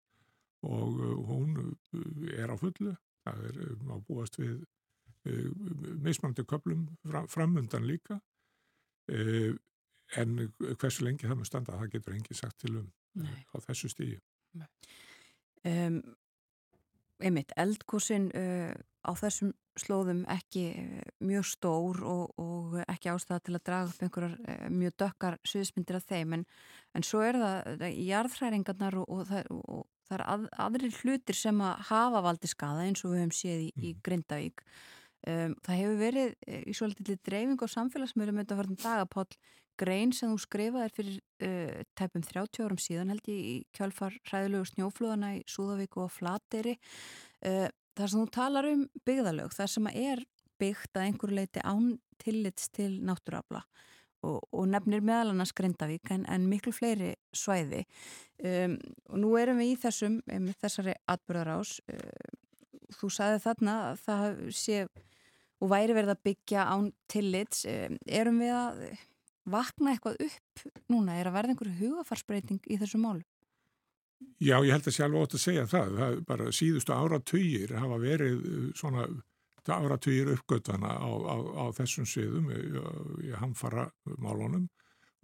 og 0.65 1.01
uh, 1.01 1.17
hún 1.29 1.57
uh, 1.61 2.29
er 2.33 2.53
á 2.53 2.57
fullu, 2.57 2.95
það 3.25 3.45
er 3.51 3.61
um, 3.69 3.93
á 3.93 3.97
búast 4.07 4.39
við 4.41 4.63
mismandi 5.25 6.45
köplum 6.45 6.87
framundan 7.33 7.87
líka. 7.89 8.19
En 9.09 10.37
hversu 10.61 11.05
lengi 11.05 11.27
það 11.27 11.39
með 11.41 11.49
standa 11.49 11.79
það 11.81 11.95
getur 11.97 12.17
engi 12.19 12.37
sagt 12.37 12.59
til 12.61 12.77
um 12.83 12.91
Nei. 13.15 13.45
á 13.55 13.57
þessu 13.63 13.91
stígi 13.93 14.19
um, 15.65 16.01
Einmitt, 17.23 17.53
eldkursin 17.57 18.27
uh, 18.35 18.75
á 19.07 19.11
þessum 19.17 19.53
slóðum 19.79 20.25
ekki 20.31 20.65
mjög 21.25 21.47
stór 21.47 22.01
og, 22.07 22.35
og 22.39 22.75
ekki 22.85 23.11
ástæða 23.13 23.41
til 23.47 23.55
að 23.57 23.65
draga 23.69 23.91
upp 23.91 24.03
einhverjar 24.03 24.73
mjög 24.75 24.97
dökkar 25.03 25.37
sviðsmyndir 25.47 25.99
af 25.99 26.07
þeim. 26.11 26.37
En, 26.37 26.45
en 26.95 27.07
svo 27.07 27.23
er 27.27 27.39
það 27.39 27.87
í 27.89 28.09
jarðhræringarnar 28.09 28.99
og, 29.03 29.11
og, 29.15 29.63
og 29.65 29.87
það 30.09 30.17
er 30.19 30.25
að, 30.35 30.47
aðri 30.67 30.93
hlutir 31.01 31.39
sem 31.39 31.63
að 31.65 31.87
hafa 31.91 32.23
valdi 32.29 32.51
skada 32.51 32.85
eins 32.87 33.03
og 33.05 33.15
við 33.15 33.25
hefum 33.25 33.35
séð 33.39 33.65
í, 33.65 33.71
mm. 33.73 33.87
í 33.89 33.95
Grindavík 34.07 34.65
um, 35.31 35.55
það 35.65 35.81
hefur 35.81 36.01
verið 36.01 36.33
eh, 36.47 36.63
í 36.69 36.75
svolítið 36.77 37.21
dreifing 37.27 37.65
á 37.65 37.69
samfélagsmjölu 37.75 38.35
með 38.35 38.45
þetta 38.45 38.57
að 38.57 38.63
verða 38.63 38.81
dagapáll 38.85 39.39
grein 39.81 40.13
sem 40.15 40.31
þú 40.31 40.39
skrifaði 40.43 40.93
fyrir 40.95 41.17
uh, 41.43 41.81
tæpum 41.99 42.23
30 42.23 42.63
árum 42.63 42.81
síðan 42.81 43.11
held 43.11 43.31
ég 43.31 43.41
í 43.41 43.55
kjálfar 43.75 44.15
hræðilegu 44.29 44.69
snjóflóðana 44.71 45.33
í 45.39 45.41
Súðavík 45.51 45.99
og 45.99 46.13
Flateri 46.15 46.77
uh, 46.77 47.67
þar 47.99 48.13
sem 48.13 48.21
þú 48.21 48.29
talar 48.35 48.71
um 48.71 48.87
byggðalög 49.07 49.57
þar 49.57 49.73
sem 49.73 49.91
er 49.91 50.23
byggt 50.63 50.95
að 50.95 51.09
einhverju 51.09 51.41
leiti 51.41 51.65
án 51.67 51.97
tillits 52.23 52.71
til 52.71 52.93
náttúrafla 53.03 53.65
og, 54.25 54.39
og 54.53 54.69
nefnir 54.71 55.03
meðal 55.05 55.33
annars 55.33 55.53
Grindavík 55.57 56.13
en, 56.15 56.25
en 56.31 56.47
miklu 56.49 56.73
fleiri 56.75 57.15
svæði. 57.35 57.85
Um, 58.45 58.79
og 59.11 59.21
nú 59.23 59.35
erum 59.41 59.61
við 59.63 59.75
í 59.75 59.81
þessum 59.85 60.21
um, 60.33 60.49
þessari 60.63 60.95
atbyrðarás 61.11 61.77
um, 61.93 62.39
þú 62.95 63.11
sagði 63.13 63.43
þarna 63.45 63.77
að 63.91 64.01
það 64.05 64.41
sé 64.55 64.85
og 65.65 65.73
væri 65.73 65.97
verið 65.97 66.15
að 66.15 66.25
byggja 66.29 66.69
án 66.69 66.89
tillits. 67.11 67.65
Erum 67.65 68.41
við 68.45 68.55
að 68.55 68.83
vakna 69.51 69.95
eitthvað 69.95 70.21
upp 70.29 70.65
núna? 70.93 71.17
Er 71.19 71.31
að 71.31 71.39
verða 71.39 71.55
einhverju 71.55 71.79
hugafarsbreyting 71.81 72.61
í 72.69 72.79
þessu 72.81 73.01
málu? 73.01 73.25
Já, 74.41 74.57
ég 74.65 74.73
held 74.73 74.89
að 74.89 74.97
sjálf 74.97 75.21
ótt 75.21 75.37
að 75.37 75.43
segja 75.43 75.67
það. 75.69 75.97
Það 76.01 76.19
bara 76.29 76.53
síðustu 76.55 76.95
áratugir 76.97 77.75
hafa 77.77 77.99
verið 78.03 78.45
uh, 78.45 78.69
svona 78.77 79.09
áratugir 79.65 80.33
uppgötana 80.35 80.93
á, 81.01 81.09
á, 81.09 81.37
á 81.57 81.65
þessum 81.77 82.09
sviðum 82.09 82.51
í, 82.53 82.63
í 83.25 83.31
hamfara 83.41 83.89
málunum 84.21 84.67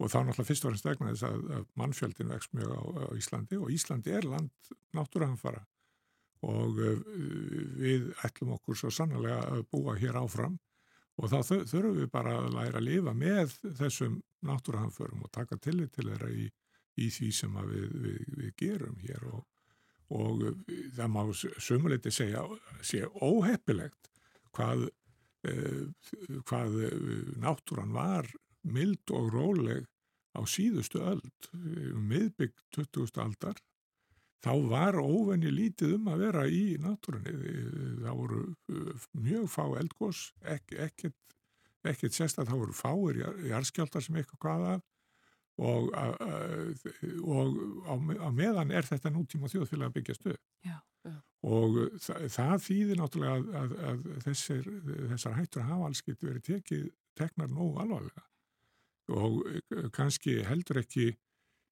og 0.01 0.09
þá 0.09 0.23
náttúrulega 0.25 0.47
fyrst 0.47 0.65
og 0.65 0.71
fremst 0.71 0.87
vegna 0.87 1.11
þess 1.11 1.27
að 1.27 1.67
mannfjöldin 1.77 2.31
vext 2.33 2.55
mjög 2.57 2.73
á, 2.73 2.81
á 2.81 3.09
Íslandi 3.19 3.59
og 3.61 3.69
Íslandi 3.69 4.15
er 4.17 4.25
land 4.25 4.71
náttúruhamfara 4.97 5.61
og 6.47 6.81
uh, 6.81 6.97
við 7.77 8.11
ætlum 8.25 8.55
okkur 8.57 8.77
svo 8.77 8.91
sannlega 8.93 9.39
að 9.51 9.65
búa 9.73 9.95
hér 9.99 10.19
áfram 10.21 10.57
og 11.21 11.29
þá 11.29 11.37
þurfum 11.69 11.97
við 11.99 12.09
bara 12.13 12.37
að 12.39 12.55
læra 12.55 12.79
að 12.79 12.87
lifa 12.87 13.13
með 13.13 13.55
þessum 13.77 14.19
náttúruhamförum 14.47 15.25
og 15.27 15.33
taka 15.35 15.59
tillit 15.61 15.93
til 15.93 16.07
þeirra 16.09 16.31
í, 16.33 16.47
í 16.97 17.09
því 17.13 17.31
sem 17.35 17.59
við, 17.69 17.97
við, 18.05 18.21
við 18.39 18.53
gerum 18.57 18.97
hér 19.03 19.27
og, 19.29 19.43
og 20.17 20.47
það 20.95 21.13
má 21.13 21.21
sömuleiti 21.37 22.13
segja 22.15 22.45
sé 22.81 23.03
óheppilegt 23.21 24.09
hvað, 24.55 24.87
uh, 25.51 25.83
hvað 26.49 26.79
náttúran 27.43 27.93
var 27.93 28.29
mild 28.61 29.13
og 29.13 29.29
róleg 29.33 29.85
á 30.31 30.41
síðustu 30.47 31.01
öld, 31.03 31.49
miðbygg 31.51 32.55
20. 32.71 33.19
aldar 33.19 33.57
þá 34.41 34.51
var 34.71 34.97
óvenni 35.01 35.51
lítið 35.53 35.97
um 35.97 36.11
að 36.11 36.23
vera 36.25 36.45
í 36.49 36.63
náttúrunni. 36.81 37.33
Það 38.01 38.21
voru 38.21 38.43
uh, 38.49 39.09
mjög 39.17 39.49
fá 39.53 39.65
eldgós, 39.81 40.21
ek, 40.41 40.73
ekkert, 40.87 41.35
ekkert 41.87 42.17
sérst 42.17 42.41
að 42.41 42.51
það 42.51 42.63
voru 42.63 42.77
fáir 42.77 43.21
jarðskjáltar 43.49 44.05
sem 44.05 44.21
eitthvað 44.21 44.45
hvaða 44.45 44.79
og, 45.61 45.91
og 47.21 47.59
á, 47.85 47.93
á 47.93 48.29
meðan 48.33 48.71
er 48.73 48.87
þetta 48.87 49.11
nútíma 49.13 49.49
þjóðfélag 49.51 49.91
að 49.91 49.97
byggja 49.99 50.17
stöð. 50.17 50.39
Já, 50.65 50.77
já. 51.05 51.15
Og 51.41 51.77
það, 52.01 52.25
það 52.33 52.55
þýðir 52.65 52.99
náttúrulega 53.01 53.37
að, 53.37 53.53
að, 53.61 53.77
að 53.91 54.25
þessir, 54.25 54.67
þessar 55.11 55.37
hættur 55.37 55.67
hafa 55.67 55.87
alls 55.89 56.03
getur 56.05 56.31
verið 56.31 56.47
tekið, 56.49 56.89
teknar 57.19 57.49
nógu 57.51 57.81
alvarlega 57.81 58.25
og 59.11 59.41
eh, 59.49 59.89
kannski 59.93 60.39
heldur 60.47 60.81
ekki 60.81 61.11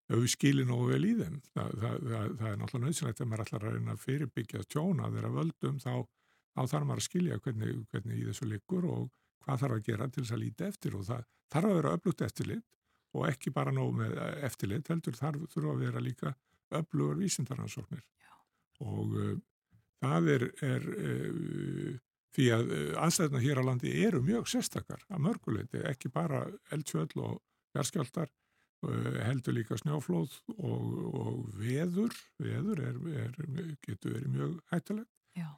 ef 0.10 0.18
við 0.24 0.32
skiljum 0.34 0.72
nógu 0.72 0.88
vel 0.90 1.06
í 1.06 1.14
þeim. 1.20 1.38
Það, 1.54 1.74
það, 1.82 1.98
það, 2.12 2.32
það 2.40 2.50
er 2.50 2.60
náttúrulega 2.62 2.86
nöðsynlegt 2.86 3.22
að 3.22 3.30
maður 3.30 3.44
ætlar 3.46 3.66
að 3.66 3.76
reyna 3.76 3.94
að 3.94 4.04
fyrirbyggja 4.06 4.64
tjóna 4.74 5.12
þeirra 5.14 5.32
völdum 5.36 5.80
þá, 5.84 5.94
þá 6.56 6.62
þarf 6.64 6.88
maður 6.90 7.04
að 7.04 7.08
skilja 7.08 7.40
hvernig, 7.46 7.76
hvernig 7.94 8.22
í 8.22 8.26
þessu 8.30 8.50
likur 8.50 8.90
og 8.90 9.06
hvað 9.46 9.64
þarf 9.64 9.78
að 9.78 9.86
gera 9.90 10.10
til 10.10 10.24
þess 10.24 10.36
að 10.36 10.44
líti 10.44 10.68
eftir 10.70 10.98
og 10.98 11.06
það 11.10 11.28
þarf 11.54 11.70
að 11.70 11.80
vera 11.80 11.94
öflugt 11.98 12.26
eftirlit 12.26 12.66
og 13.18 13.26
ekki 13.30 13.54
bara 13.54 13.74
nógu 13.74 13.96
með 14.02 14.18
eftirlit 14.46 14.90
heldur 14.94 15.18
þarf 15.18 15.46
þurfa 15.54 15.76
að 15.76 15.86
vera 15.86 16.04
líka 16.06 16.34
öflugur 16.80 17.22
vísindaransóknir 17.22 18.04
og 18.86 19.16
uh, 19.18 19.32
það 20.04 20.30
er, 20.36 20.46
er 20.66 20.86
uh, 20.94 21.96
því 22.38 22.50
að 22.54 22.76
aðstæðna 23.06 23.42
hér 23.42 23.62
á 23.62 23.64
landi 23.66 23.94
eru 24.06 24.22
mjög 24.26 24.46
sérstakar 24.52 25.02
að 25.10 25.24
mörguleiti, 25.26 25.82
ekki 25.90 26.12
bara 26.14 26.44
eldfjöld 26.74 27.18
og 27.18 27.40
verskjöldar 27.74 28.30
Eh, 28.30 28.49
heldur 28.80 29.56
líka 29.58 29.78
snjáflóð 29.80 30.36
og, 30.56 30.84
og 31.20 31.40
veður, 31.60 32.14
veður 32.40 32.84
er, 32.88 33.00
er, 33.26 33.40
getur 33.84 34.16
verið 34.16 34.30
mjög 34.36 34.54
hættilegt 34.72 35.12
Já. 35.36 35.50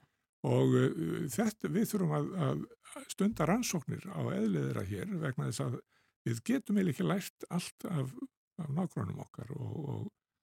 og 0.49 0.73
uh, 0.79 1.27
þetta 1.29 1.69
við 1.69 1.89
þurfum 1.91 2.15
að, 2.17 2.31
að 2.47 2.63
stunda 3.13 3.47
rannsóknir 3.49 4.07
á 4.09 4.21
eðliðra 4.33 4.85
hér 4.89 5.13
vegna 5.21 5.51
þess 5.51 5.65
að 5.67 5.77
við 6.25 6.41
getum 6.49 6.81
eða 6.81 6.95
ekki 6.95 7.05
lært 7.05 7.47
allt 7.53 7.87
af, 7.89 8.15
af 8.61 8.73
nákvæmum 8.73 9.21
okkar 9.21 9.53
og, 9.57 9.77
og 9.93 10.01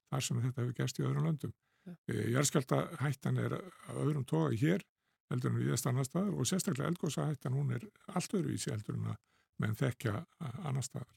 þar 0.09 0.25
sem 0.25 0.41
þetta 0.45 0.63
hefur 0.63 0.79
gæst 0.79 0.99
í 0.99 1.05
öðrum 1.07 1.27
löndum. 1.27 1.53
Ja. 1.87 1.95
Eh, 2.11 2.25
Járskjálta 2.33 2.81
hættan 3.03 3.39
er 3.43 3.59
að 3.59 4.01
öðrum 4.05 4.27
toga 4.27 4.55
hér 4.55 4.83
heldur 5.29 5.51
en 5.51 5.59
við 5.59 5.75
eða 5.75 5.91
annar 5.91 6.07
staðar 6.07 6.35
og 6.35 6.47
sérstaklega 6.47 6.89
eldgósa 6.89 7.27
hættan 7.27 7.59
hún 7.59 7.75
er 7.75 7.85
allt 8.15 8.33
öðruvísi 8.39 8.71
heldur 8.71 8.97
en 8.97 9.11
að 9.13 9.23
menn 9.59 9.75
þekkja 9.77 10.21
annar 10.63 10.85
staðar 10.85 11.11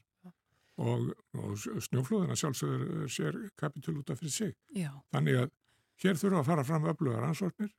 og, 0.81 1.11
og 1.37 1.53
snjóflóðina 1.59 2.37
sjálfsögur 2.37 3.09
sér 3.11 3.37
kapitul 3.59 3.99
út 4.01 4.09
af 4.09 4.19
fyrir 4.21 4.33
sig. 4.33 4.53
Já. 4.73 4.91
Þannig 5.13 5.39
að 5.43 5.51
hér 6.03 6.19
þurfa 6.19 6.41
að 6.41 6.49
fara 6.49 6.67
fram 6.67 6.87
öflugar 6.89 7.27
ansvarnir 7.27 7.73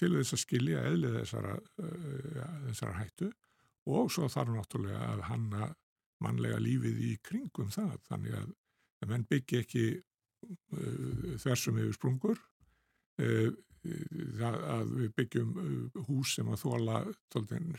til 0.00 0.12
þess 0.16 0.36
að 0.36 0.42
skilja 0.42 0.84
eðlið 0.90 1.18
þessara, 1.20 1.56
uh, 1.82 2.54
þessara 2.68 2.98
hættu 2.98 3.30
og 3.92 4.10
svo 4.14 4.28
þarf 4.30 4.54
náttúrulega 4.56 5.10
að 5.12 5.26
hanna 5.28 5.68
mannlega 6.22 6.62
lífið 6.62 7.02
í 7.02 7.12
kringum 7.22 7.70
það. 7.74 7.98
Þannig 8.08 8.38
að, 8.38 8.48
að 9.02 9.12
menn 9.12 9.28
byggja 9.30 9.62
ekki 9.62 9.84
uh, 9.98 11.36
þversum 11.42 11.78
yfir 11.82 11.98
sprungur 11.98 12.42
uh, 13.22 13.52
að 13.82 14.90
við 14.94 15.14
byggjum 15.18 15.54
hús 16.06 16.36
sem 16.36 16.46
að 16.46 16.60
þóla 16.62 17.00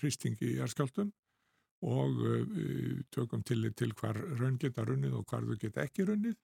hristingi 0.01 0.49
í 0.51 0.57
erskjaldum 0.63 1.13
og 1.83 2.19
uh, 2.23 3.03
tökum 3.11 3.43
til, 3.43 3.67
til 3.75 3.91
hvar 3.99 4.17
raun 4.39 4.57
geta 4.59 4.85
runnið 4.87 5.17
og 5.19 5.25
hvar 5.27 5.43
þau 5.47 5.57
geta 5.59 5.83
ekki 5.83 6.07
runnið 6.07 6.37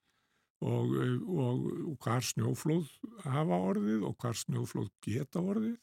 og, 0.60 0.92
uh, 0.92 1.14
og, 1.46 1.62
og 1.92 1.96
hvar 2.04 2.26
snjóflóð 2.26 2.90
hafa 3.24 3.60
orðið 3.70 4.04
og 4.08 4.16
hvar 4.20 4.36
snjóflóð 4.36 4.90
geta 5.06 5.40
orðið. 5.40 5.78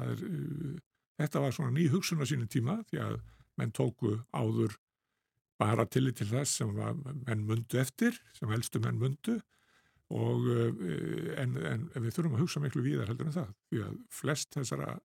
Er, 0.00 0.24
uh, 0.24 0.78
þetta 1.20 1.44
var 1.44 1.56
svona 1.56 1.74
ný 1.76 1.88
hugsun 1.92 2.24
á 2.24 2.26
sínu 2.28 2.48
tíma 2.50 2.80
því 2.88 3.02
að 3.04 3.20
menn 3.60 3.74
tóku 3.76 4.16
áður 4.34 4.78
bara 5.60 5.84
til 5.86 6.08
til 6.16 6.26
þess 6.32 6.58
sem 6.58 6.72
var, 6.74 6.96
menn 6.96 7.44
mundu 7.46 7.78
eftir, 7.78 8.16
sem 8.34 8.50
helstu 8.50 8.80
menn 8.82 8.98
mundu 8.98 9.38
og 10.14 10.48
en, 11.40 11.54
en 11.56 11.84
við 11.94 12.10
þurfum 12.12 12.34
að 12.36 12.42
hugsa 12.42 12.60
miklu 12.60 12.82
víðar 12.84 13.08
heldur 13.08 13.30
en 13.30 13.36
það 13.36 13.52
því 13.70 13.78
að 13.86 13.94
flest 14.12 14.50
þessara 14.52 14.96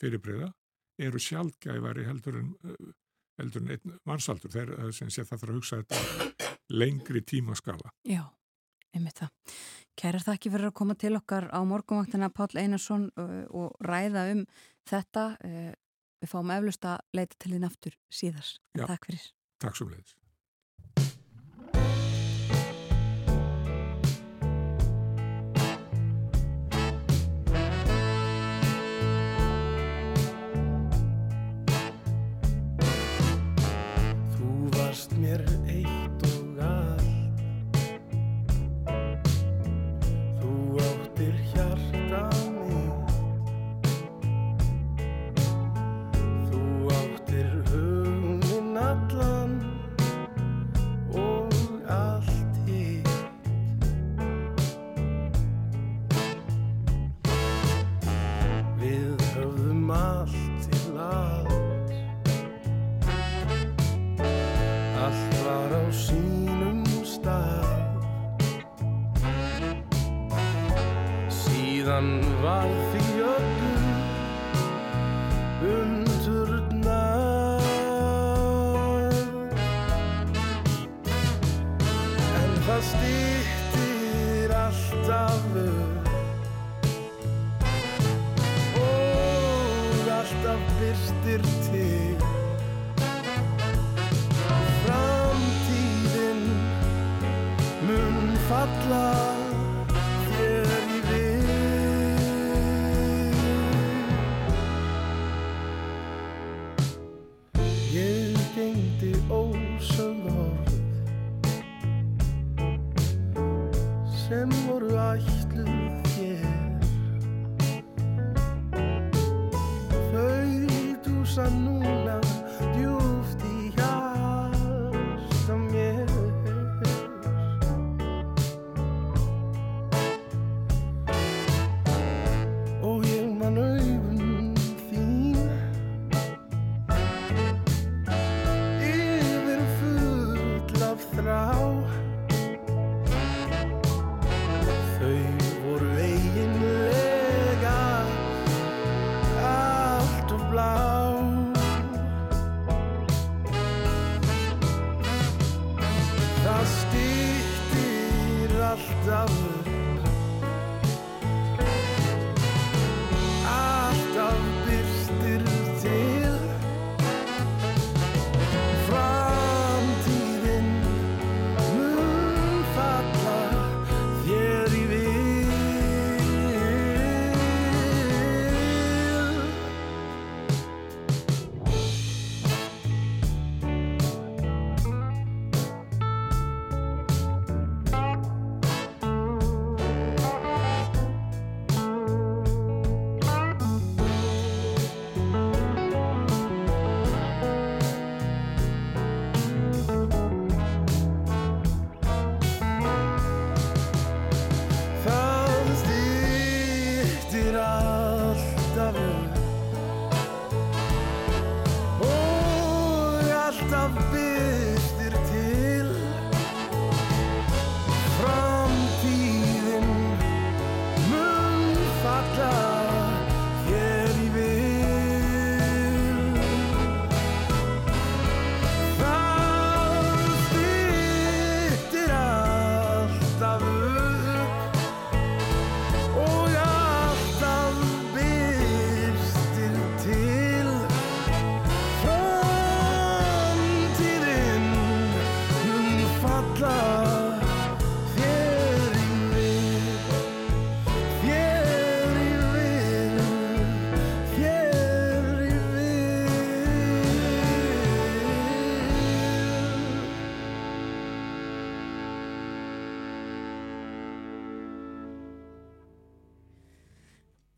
fyrirbreyða 0.00 0.50
eru 1.08 1.20
sjálfgæfari 1.20 2.04
heldur 2.06 2.38
en 2.42 2.52
heldur 3.40 3.64
en 3.64 3.74
einn 3.74 3.96
mannsaldur 4.08 4.52
þegar 4.52 4.92
sem 4.96 5.10
sé 5.12 5.24
það 5.24 5.42
þarf 5.42 5.50
að 5.50 5.58
hugsa 5.58 5.80
þetta 5.82 6.50
lengri 6.76 7.22
tímaskala. 7.22 7.92
Já, 8.08 8.22
einmitt 8.96 9.22
það. 9.22 9.56
Kærar 9.96 10.26
það 10.26 10.38
ekki 10.38 10.52
fyrir 10.52 10.70
að 10.70 10.76
koma 10.76 10.96
til 11.00 11.14
okkar 11.16 11.48
á 11.52 11.60
morgunvaktina 11.64 12.28
Pál 12.34 12.50
Einarsson 12.60 13.08
og 13.16 13.76
ræða 13.84 14.26
um 14.34 14.44
þetta. 14.88 15.26
Við 16.20 16.32
fáum 16.32 16.52
eflust 16.52 16.84
að 16.88 17.00
leita 17.16 17.38
til 17.38 17.54
þín 17.54 17.68
aftur 17.68 17.96
síðar. 18.12 18.52
Já, 18.76 18.84
takk 18.84 19.08
fyrir. 19.08 19.26
Takk 19.62 19.78
svo 19.78 19.88
leiðis. 19.88 20.16
Falla 35.06 35.36
þér 35.36 35.42
í 35.70 35.75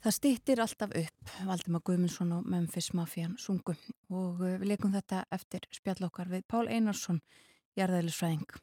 Það 0.08 0.14
stýttir 0.16 0.60
alltaf 0.62 0.92
upp, 0.96 1.30
Valdimar 1.44 1.82
Guðmundsson 1.84 2.30
og 2.32 2.46
Memphis 2.48 2.86
Mafian 2.96 3.34
sungu 3.36 3.74
og 4.08 4.38
uh, 4.40 4.54
við 4.56 4.62
leikum 4.70 4.94
þetta 4.94 5.18
eftir 5.36 5.66
spjallokkar 5.76 6.30
við 6.32 6.46
Pál 6.48 6.62
Einarsson, 6.72 7.18
jarðæðlisfræðing. 7.76 8.54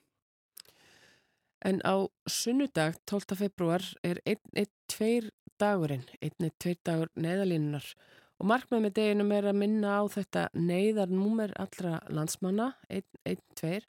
En 1.70 1.84
á 1.86 2.10
sunnudag 2.26 2.98
12. 3.06 3.38
februar 3.38 3.86
er 4.02 4.18
1-1-2 4.26 5.28
dagurinn, 5.62 6.08
1-1-2 6.18 6.74
dagur 6.82 7.12
neðalínunar 7.14 7.92
og 8.42 8.50
markmið 8.50 8.82
með 8.88 8.96
deginum 8.98 9.34
er 9.38 9.50
að 9.52 9.60
minna 9.60 10.00
á 10.02 10.04
þetta 10.16 10.48
neyðarnúmer 10.58 11.54
allra 11.62 12.00
landsmanna, 12.10 12.72
1-1-2 12.90 13.84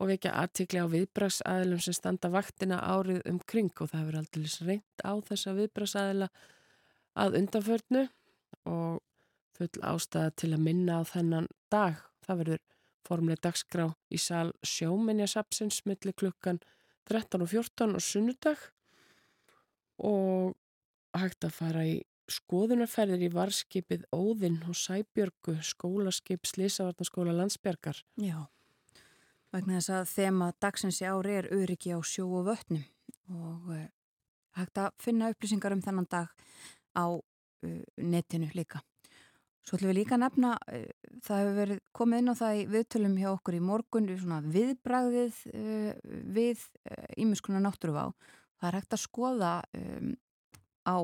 og 0.00 0.14
vekja 0.14 0.32
aðtikli 0.46 0.80
á 0.80 0.88
viðbragsaðilum 0.96 1.84
sem 1.84 1.98
standa 2.00 2.32
vaktina 2.32 2.80
árið 2.80 3.20
um 3.28 3.42
kring 3.44 3.68
og 3.76 3.92
það 3.92 4.00
hefur 4.00 4.18
aldrei 4.22 4.48
reynd 4.70 5.04
á 5.04 5.12
þessa 5.28 5.54
viðbragsaðila 5.60 6.30
að 7.20 7.38
undanförnu 7.40 8.06
og 8.70 9.00
full 9.56 9.84
ástæða 9.84 10.34
til 10.40 10.52
að 10.54 10.64
minna 10.64 11.00
á 11.00 11.02
þennan 11.04 11.48
dag. 11.72 12.00
Það 12.24 12.42
verður 12.42 12.62
formlega 13.06 13.44
dagskrá 13.48 13.86
í 14.12 14.20
sal 14.20 14.50
sjómenjasapsins 14.66 15.82
millir 15.88 16.16
klukkan 16.16 16.60
13 17.10 17.42
og 17.42 17.50
14 17.50 17.96
og 17.98 18.04
sunnudag 18.04 18.60
og 20.06 20.54
hægt 21.16 21.44
að 21.44 21.56
fara 21.56 21.84
í 21.88 21.98
skoðunarferðir 22.30 23.26
í 23.26 23.32
varskipið 23.34 24.06
Óðinn 24.14 24.60
og 24.70 24.78
Sæbjörgu 24.78 25.56
skólaskip 25.66 26.46
Slisavarnaskóla 26.46 27.34
Landsbergar. 27.34 27.98
Já, 28.20 28.46
vegna 29.50 29.80
þess 29.80 29.94
að 29.96 30.12
þema 30.12 30.52
dagsins 30.62 31.00
í 31.02 31.08
ári 31.10 31.40
er 31.40 31.50
öryggi 31.56 31.96
á 31.96 31.98
sjó 32.06 32.28
og 32.28 32.46
vötnum 32.52 32.84
og 33.34 33.72
uh, 33.74 33.88
hægt 34.58 34.78
að 34.78 34.94
finna 35.02 35.32
upplýsingar 35.34 35.74
um 35.74 35.82
þennan 35.82 36.08
dag 36.10 36.30
á 36.96 37.20
netinu 38.00 38.48
líka. 38.56 38.80
Svo 39.60 39.76
ætlum 39.76 39.92
við 39.92 39.98
líka 40.00 40.16
að 40.16 40.22
nefna, 40.24 40.50
það 41.22 41.40
hefur 41.40 41.56
verið 41.58 41.80
komið 41.94 42.22
inn 42.22 42.32
á 42.32 42.40
það 42.40 42.58
í 42.58 42.62
viðtölum 42.72 43.16
hjá 43.20 43.28
okkur 43.30 43.56
í 43.58 43.62
morgun 43.62 44.06
við 44.08 44.22
svona 44.22 44.38
viðbragðið 44.54 45.40
uh, 45.52 45.90
við 46.36 46.62
ímiskunar 47.20 47.62
náttúruvá. 47.66 48.06
Það 48.60 48.68
er 48.70 48.78
hægt 48.78 48.96
að 48.96 49.02
skoða 49.04 49.50
á 50.84 50.96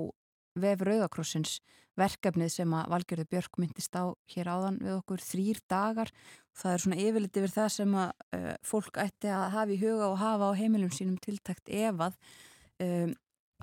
vef 0.57 0.83
Rauðakrossins 0.85 1.59
verkefnið 1.97 2.51
sem 2.53 2.75
að 2.77 2.91
Valgerður 2.93 3.29
Björk 3.33 3.61
myndist 3.61 3.97
á 3.97 4.13
hér 4.33 4.51
áðan 4.53 4.81
við 4.83 4.97
okkur 4.99 5.25
þrýr 5.25 5.61
dagar. 5.69 6.13
Það 6.57 6.73
er 6.73 6.85
svona 6.85 6.99
yfirlit 7.01 7.39
yfir 7.41 7.55
það 7.55 7.71
sem 7.77 7.97
að 8.03 8.51
fólk 8.69 9.01
ætti 9.01 9.33
að 9.33 9.47
hafa 9.55 9.73
í 9.73 9.81
huga 9.81 10.11
og 10.11 10.19
hafa 10.21 10.51
á 10.53 10.59
heimilum 10.59 10.93
sínum 10.93 11.17
tiltækt 11.25 11.73
ef 11.73 12.05
að 12.09 12.19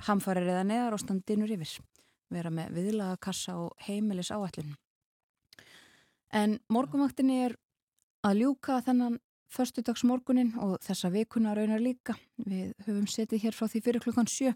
hamfarir 0.08 0.50
eða 0.50 0.66
neðar 0.66 0.98
og 0.98 1.04
standinur 1.04 1.54
yfir. 1.54 1.78
Vera 2.34 2.50
með 2.54 2.72
viðlaga 2.80 3.18
kassa 3.22 3.56
og 3.62 3.76
heimilis 3.88 4.32
áætlunum. 4.34 4.76
En 6.34 6.58
morgumvaktinni 6.74 7.36
er 7.46 7.56
að 8.26 8.40
ljúka 8.42 8.80
þennan 8.86 9.20
förstudagsmorgunin 9.54 10.56
og 10.64 10.80
þessa 10.82 11.12
vikuna 11.14 11.54
raunar 11.54 11.82
líka. 11.84 12.16
Við 12.42 12.72
höfum 12.88 13.06
setið 13.12 13.44
hér 13.46 13.54
frá 13.58 13.68
því 13.70 13.82
fyrir 13.86 14.02
klukkan 14.02 14.30
sjö. 14.32 14.54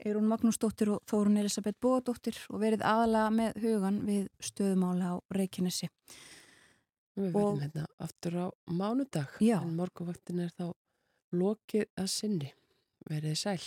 Eirún 0.00 0.30
Magnúsdóttir 0.30 0.88
og 0.94 1.02
Þórun 1.10 1.36
Elisabeth 1.42 1.76
Bóadóttir 1.84 2.38
og 2.48 2.62
verið 2.62 2.80
aðalega 2.88 3.32
með 3.36 3.58
hugan 3.66 3.98
við 4.06 4.30
stöðumála 4.40 5.10
á 5.12 5.14
Reykjanesi. 5.36 5.90
Við 7.20 7.34
Og- 7.34 7.36
verðum 7.36 7.60
hérna 7.66 7.84
aftur 8.00 8.38
á 8.40 8.46
mánudag 8.70 9.28
Já. 9.44 9.58
en 9.60 9.76
morgunvaktin 9.76 10.40
er 10.40 10.48
þá 10.56 10.72
lokið 11.36 11.84
að 12.00 12.08
sinni. 12.08 12.52
Verið 13.10 13.36
sæl. 13.36 13.60